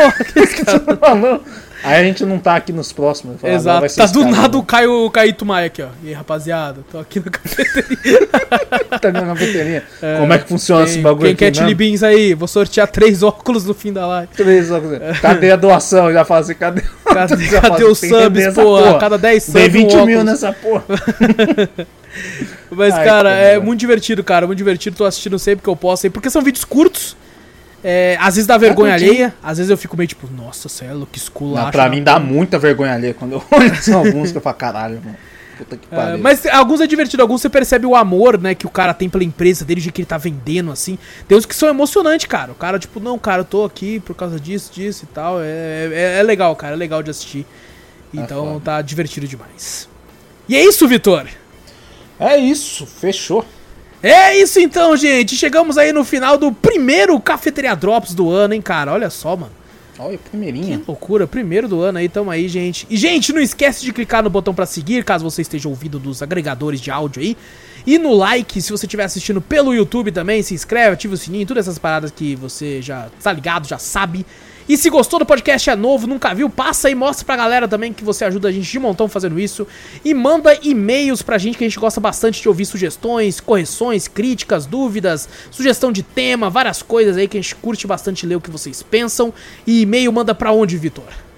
Falou. 1.01 1.41
Aí 1.85 2.01
a 2.01 2.05
gente 2.05 2.25
não 2.25 2.39
tá 2.39 2.57
aqui 2.57 2.73
nos 2.73 2.93
próximos. 2.93 3.41
fala, 3.41 3.55
agora 3.55 3.81
vai 3.81 3.87
Exato. 3.87 3.97
Tá 3.97 4.05
esse 4.05 4.13
do 4.13 4.21
cara, 4.21 4.31
nada 4.37 4.57
o 4.57 4.61
né? 4.61 4.67
Caio, 4.67 5.07
o 5.07 5.11
Caíto 5.11 5.45
Maia 5.45 5.67
aqui, 5.67 5.83
ó. 5.83 5.89
E 6.03 6.09
aí, 6.09 6.15
rapaziada, 6.15 6.81
tô 6.91 6.99
aqui 6.99 7.19
no 7.19 7.27
cafeteria. 7.31 8.29
Tá 9.01 9.13
na 9.13 9.27
cafeteria. 9.27 9.85
Como 10.19 10.33
é 10.33 10.39
que 10.39 10.49
funciona 10.49 10.85
esse 10.85 10.95
Quem, 10.95 11.03
bagulho 11.03 11.23
quem 11.23 11.31
aqui 11.31 11.39
quer 11.39 11.51
mesmo? 11.51 11.65
chili 11.65 11.75
beans 11.75 12.03
aí? 12.03 12.35
Vou 12.35 12.47
sortear 12.49 12.89
três 12.89 13.23
óculos 13.23 13.65
no 13.65 13.75
fim 13.75 13.93
da 13.93 14.07
live. 14.07 14.29
Três 14.37 14.71
óculos. 14.71 14.99
Cadê 15.21 15.51
a 15.51 15.57
doação? 15.57 16.13
Já 16.13 16.25
fala 16.25 16.41
assim, 16.41 16.55
cadê? 16.55 16.83
Cadê, 17.05 17.49
cadê 17.49 17.75
assim, 17.75 17.85
os 17.85 18.01
tem 18.01 18.11
vender 18.11 18.53
subs, 18.53 18.55
porra. 18.55 18.97
A 18.97 18.99
cada 18.99 19.19
10 19.19 19.43
subs 19.43 19.55
Dei 19.55 19.69
um 19.69 19.89
20 19.89 20.07
mil 20.07 20.25
nessa 20.25 20.53
porra. 20.53 20.85
Mas, 22.71 22.95
Ai, 22.95 23.05
cara, 23.05 23.31
é 23.31 23.59
bom. 23.59 23.67
muito 23.67 23.81
divertido, 23.81 24.23
cara. 24.25 24.47
Muito 24.47 24.59
divertido. 24.59 24.97
Tô 24.97 25.05
assistindo 25.05 25.39
sempre 25.39 25.63
que 25.63 25.69
eu 25.69 25.77
posso 25.77 26.07
aí. 26.07 26.11
Porque 26.11 26.31
são 26.31 26.43
vídeos 26.43 26.65
curtos. 26.65 27.17
É, 27.85 28.17
às 28.21 28.37
vezes 28.37 28.47
dá 28.47 28.57
vergonha 28.57 28.95
alheia. 28.95 29.35
Às 29.43 29.59
vezes 29.59 29.71
eu 29.71 29.77
fico 29.77 29.97
meio 29.97 30.07
tipo, 30.07 30.29
nossa, 30.33 30.69
céu, 30.69 31.07
que 31.11 31.19
esculacho. 31.19 31.65
Não, 31.67 31.73
pra 31.73 31.89
mim 31.89 32.03
dá 32.03 32.19
muita 32.19 32.59
vergonha 32.59 32.95
ali 32.95 33.13
quando 33.13 33.33
eu 33.33 33.45
olho 33.51 33.73
alguns 33.97 34.31
que 34.31 34.39
eu 34.39 34.43
falo, 34.43 34.57
caralho, 34.57 35.01
mano. 35.05 35.17
Puta 35.59 35.77
que 35.77 35.87
É, 35.91 35.97
pariu. 35.97 36.19
mas 36.19 36.47
alguns 36.47 36.81
é 36.81 36.87
divertido, 36.87 37.23
alguns 37.23 37.43
você 37.43 37.49
percebe 37.51 37.85
o 37.85 37.95
amor, 37.95 38.41
né, 38.41 38.55
que 38.55 38.67
o 38.67 38.71
cara 38.71 38.95
tem 38.95 39.09
pela 39.09 39.23
empresa 39.25 39.65
dele, 39.65 39.81
de 39.81 39.93
que 39.93 40.01
ele 40.01 40.07
tá 40.07 40.17
vendendo, 40.17 40.71
assim. 40.71 40.99
Tem 41.29 41.37
uns 41.37 41.45
que 41.45 41.55
são 41.55 41.69
emocionantes, 41.69 42.27
cara. 42.27 42.53
O 42.53 42.55
cara, 42.55 42.79
tipo, 42.79 43.01
não, 43.01 43.19
cara, 43.19 43.41
eu 43.41 43.45
tô 43.45 43.65
aqui 43.65 44.01
por 44.01 44.15
causa 44.15 44.39
disso, 44.41 44.73
disso 44.73 45.05
e 45.05 45.15
tal. 45.15 45.41
É, 45.43 45.91
é, 45.93 46.17
é 46.21 46.23
legal, 46.23 46.55
cara, 46.57 46.75
é 46.75 46.77
legal 46.77 47.03
de 47.03 47.11
assistir. 47.11 47.45
Então 48.15 48.45
foda. 48.55 48.61
tá 48.65 48.83
divertido 48.83 49.27
demais. 49.27 49.89
E 50.49 50.57
é 50.57 50.65
isso, 50.65 50.87
Vitor. 50.87 51.27
É 52.19 52.37
isso, 52.37 52.87
fechou. 52.87 53.45
É 54.03 54.37
isso 54.37 54.59
então, 54.59 54.97
gente. 54.97 55.37
Chegamos 55.37 55.79
aí 55.79 55.93
no 55.93 56.05
final 56.05 56.37
do 56.37 56.51
primeiro 56.53 57.19
Cafeteria 57.21 57.75
Drops 57.77 58.15
do 58.15 58.31
ano, 58.31 58.55
hein, 58.55 58.61
cara. 58.61 58.93
Olha 58.93 59.09
só, 59.11 59.37
mano. 59.37 59.53
Olha, 59.99 60.19
Que 60.19 60.31
primeirinha. 60.31 60.83
loucura, 60.89 61.27
primeiro 61.29 61.69
do 61.69 61.81
ano 61.81 61.99
aí, 61.99 62.09
tamo 62.09 62.31
aí, 62.31 62.49
gente. 62.49 62.87
E, 62.91 62.97
gente, 62.97 63.33
não 63.33 63.41
esquece 63.41 63.85
de 63.85 63.93
clicar 63.93 64.23
no 64.23 64.31
botão 64.31 64.53
pra 64.53 64.67
seguir, 64.67 65.05
caso 65.05 65.23
você 65.23 65.43
esteja 65.43 65.69
ouvindo 65.69 65.99
dos 65.99 66.23
agregadores 66.23 66.81
de 66.81 66.91
áudio 66.91 67.23
aí. 67.23 67.37
E 67.87 67.99
no 67.99 68.13
like, 68.13 68.61
se 68.61 68.73
você 68.73 68.87
estiver 68.87 69.05
assistindo 69.05 69.41
pelo 69.41 69.75
YouTube 69.75 70.11
também, 70.11 70.43
se 70.43 70.55
inscreve, 70.55 70.95
ativa 70.95 71.15
o 71.15 71.17
sininho, 71.17 71.47
todas 71.47 71.67
essas 71.69 71.79
paradas 71.79 72.11
que 72.11 72.35
você 72.35 72.81
já 72.83 73.09
tá 73.23 73.33
ligado, 73.33 73.69
já 73.69 73.79
sabe. 73.79 74.27
E 74.69 74.77
se 74.77 74.89
gostou 74.91 75.19
do 75.19 75.27
podcast, 75.27 75.69
é 75.69 75.77
novo, 75.77 76.07
nunca 76.07 76.35
viu, 76.35 76.49
passa 76.49 76.89
aí, 76.89 76.95
mostra 76.95 77.25
pra 77.25 77.37
galera 77.37 77.67
também 77.67 77.93
que 77.93 78.05
você 78.05 78.25
ajuda 78.25 78.49
a 78.49 78.53
gente 78.53 78.71
de 78.71 78.79
montão 78.79 79.09
fazendo 79.09 79.39
isso. 79.39 79.67
E 80.05 80.15
manda 80.15 80.59
e-mails 80.63 81.23
pra 81.23 81.39
gente, 81.39 81.59
que 81.59 81.65
a 81.65 81.69
gente 81.69 81.79
gosta 81.79 82.01
bastante 82.01 82.41
de 82.41 82.49
ouvir 82.49 82.65
sugestões, 82.65 83.41
correções, 83.41 84.07
críticas, 84.09 84.67
dúvidas, 84.67 85.29
sugestão 85.51 85.91
de 85.91 86.03
tema, 86.03 86.49
várias 86.51 86.83
coisas 86.83 87.17
aí 87.17 87.27
que 87.27 87.39
a 87.39 87.41
gente 87.41 87.55
curte 87.57 87.87
bastante 87.87 88.27
ler 88.27 88.37
o 88.37 88.41
que 88.41 88.51
vocês 88.51 88.83
pensam. 88.83 89.33
E 89.67 89.83
e-mail 89.83 90.13
manda 90.13 90.35
pra 90.35 90.53
onde, 90.53 90.77
Vitor? 90.77 91.32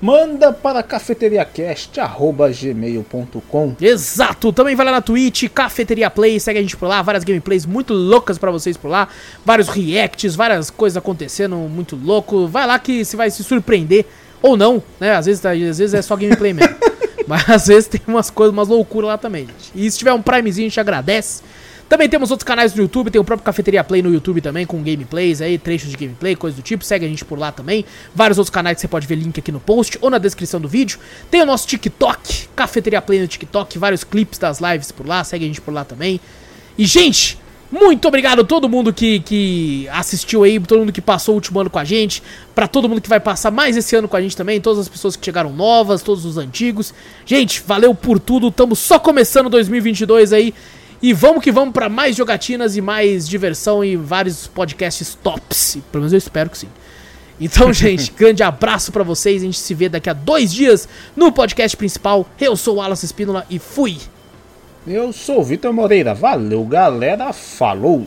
Manda 0.00 0.50
para 0.50 0.82
cafeteriacast.gmail.com 0.82 3.76
Exato! 3.78 4.50
Também 4.50 4.74
vai 4.74 4.86
lá 4.86 4.92
na 4.92 5.02
Twitch, 5.02 5.46
Cafeteria 5.50 6.08
Play, 6.08 6.40
segue 6.40 6.58
a 6.58 6.62
gente 6.62 6.74
por 6.74 6.86
lá, 6.86 7.02
várias 7.02 7.22
gameplays 7.22 7.66
muito 7.66 7.92
loucas 7.92 8.38
pra 8.38 8.50
vocês 8.50 8.78
por 8.78 8.88
lá, 8.88 9.08
vários 9.44 9.68
reacts, 9.68 10.34
várias 10.34 10.70
coisas 10.70 10.96
acontecendo 10.96 11.54
muito 11.56 11.96
louco. 11.96 12.46
Vai 12.46 12.66
lá 12.66 12.78
que 12.78 13.04
você 13.04 13.14
vai 13.14 13.30
se 13.30 13.44
surpreender, 13.44 14.06
ou 14.40 14.56
não, 14.56 14.82
né? 14.98 15.14
Às 15.14 15.26
vezes, 15.26 15.44
às 15.44 15.58
vezes 15.58 15.92
é 15.92 16.00
só 16.00 16.16
gameplay 16.16 16.54
mesmo. 16.54 16.74
Mas 17.28 17.50
às 17.50 17.66
vezes 17.66 17.88
tem 17.88 18.00
umas 18.08 18.30
coisas, 18.30 18.52
umas 18.52 18.68
loucuras 18.68 19.08
lá 19.08 19.18
também, 19.18 19.46
gente. 19.46 19.70
E 19.74 19.90
se 19.90 19.98
tiver 19.98 20.14
um 20.14 20.22
Primezinho, 20.22 20.66
a 20.66 20.70
gente 20.70 20.80
agradece. 20.80 21.42
Também 21.90 22.08
temos 22.08 22.30
outros 22.30 22.44
canais 22.44 22.72
no 22.72 22.82
YouTube, 22.82 23.10
tem 23.10 23.20
o 23.20 23.24
próprio 23.24 23.44
Cafeteria 23.44 23.82
Play 23.82 24.00
no 24.00 24.14
YouTube 24.14 24.40
também, 24.40 24.64
com 24.64 24.80
gameplays 24.80 25.40
aí, 25.40 25.58
trechos 25.58 25.90
de 25.90 25.96
gameplay, 25.96 26.36
coisas 26.36 26.56
do 26.56 26.62
tipo. 26.62 26.84
Segue 26.84 27.04
a 27.04 27.08
gente 27.08 27.24
por 27.24 27.36
lá 27.36 27.50
também. 27.50 27.84
Vários 28.14 28.38
outros 28.38 28.48
canais 28.48 28.76
que 28.76 28.82
você 28.82 28.86
pode 28.86 29.08
ver 29.08 29.16
link 29.16 29.40
aqui 29.40 29.50
no 29.50 29.58
post 29.58 29.98
ou 30.00 30.08
na 30.08 30.16
descrição 30.16 30.60
do 30.60 30.68
vídeo. 30.68 31.00
Tem 31.32 31.42
o 31.42 31.44
nosso 31.44 31.66
TikTok, 31.66 32.46
Cafeteria 32.54 33.02
Play 33.02 33.20
no 33.20 33.26
TikTok, 33.26 33.76
vários 33.76 34.04
clipes 34.04 34.38
das 34.38 34.60
lives 34.60 34.92
por 34.92 35.04
lá, 35.04 35.24
segue 35.24 35.44
a 35.44 35.48
gente 35.48 35.60
por 35.60 35.74
lá 35.74 35.84
também. 35.84 36.20
E, 36.78 36.86
gente, 36.86 37.36
muito 37.72 38.06
obrigado 38.06 38.42
a 38.42 38.44
todo 38.44 38.68
mundo 38.68 38.92
que, 38.92 39.18
que 39.18 39.88
assistiu 39.88 40.44
aí, 40.44 40.60
todo 40.60 40.78
mundo 40.78 40.92
que 40.92 41.00
passou 41.00 41.34
o 41.34 41.38
último 41.38 41.58
ano 41.58 41.70
com 41.70 41.78
a 41.80 41.84
gente, 41.84 42.22
pra 42.54 42.68
todo 42.68 42.88
mundo 42.88 43.00
que 43.00 43.08
vai 43.08 43.18
passar 43.18 43.50
mais 43.50 43.76
esse 43.76 43.96
ano 43.96 44.06
com 44.06 44.16
a 44.16 44.22
gente 44.22 44.36
também, 44.36 44.60
todas 44.60 44.78
as 44.78 44.88
pessoas 44.88 45.16
que 45.16 45.24
chegaram 45.24 45.52
novas, 45.52 46.02
todos 46.02 46.24
os 46.24 46.38
antigos. 46.38 46.94
Gente, 47.26 47.60
valeu 47.66 47.92
por 47.96 48.20
tudo, 48.20 48.46
estamos 48.46 48.78
só 48.78 48.96
começando 48.96 49.50
2022 49.50 50.32
aí. 50.32 50.54
E 51.02 51.12
vamos 51.12 51.42
que 51.42 51.50
vamos 51.50 51.72
pra 51.72 51.88
mais 51.88 52.14
jogatinas 52.14 52.76
e 52.76 52.80
mais 52.80 53.26
diversão 53.26 53.82
e 53.82 53.96
vários 53.96 54.46
podcasts 54.46 55.14
tops. 55.14 55.78
Pelo 55.90 56.02
menos 56.02 56.12
eu 56.12 56.18
espero 56.18 56.50
que 56.50 56.58
sim. 56.58 56.68
Então, 57.40 57.72
gente, 57.74 58.12
grande 58.12 58.42
abraço 58.42 58.92
pra 58.92 59.02
vocês. 59.02 59.42
A 59.42 59.46
gente 59.46 59.58
se 59.58 59.72
vê 59.72 59.88
daqui 59.88 60.10
a 60.10 60.12
dois 60.12 60.52
dias 60.52 60.88
no 61.16 61.32
podcast 61.32 61.76
principal. 61.76 62.28
Eu 62.38 62.54
sou 62.54 62.76
o 62.76 62.82
Alas 62.82 63.02
Espínola 63.02 63.46
e 63.48 63.58
fui! 63.58 63.96
Eu 64.86 65.12
sou 65.12 65.40
o 65.40 65.44
Vitor 65.44 65.72
Moreira. 65.72 66.14
Valeu, 66.14 66.64
galera. 66.64 67.32
Falou! 67.32 68.06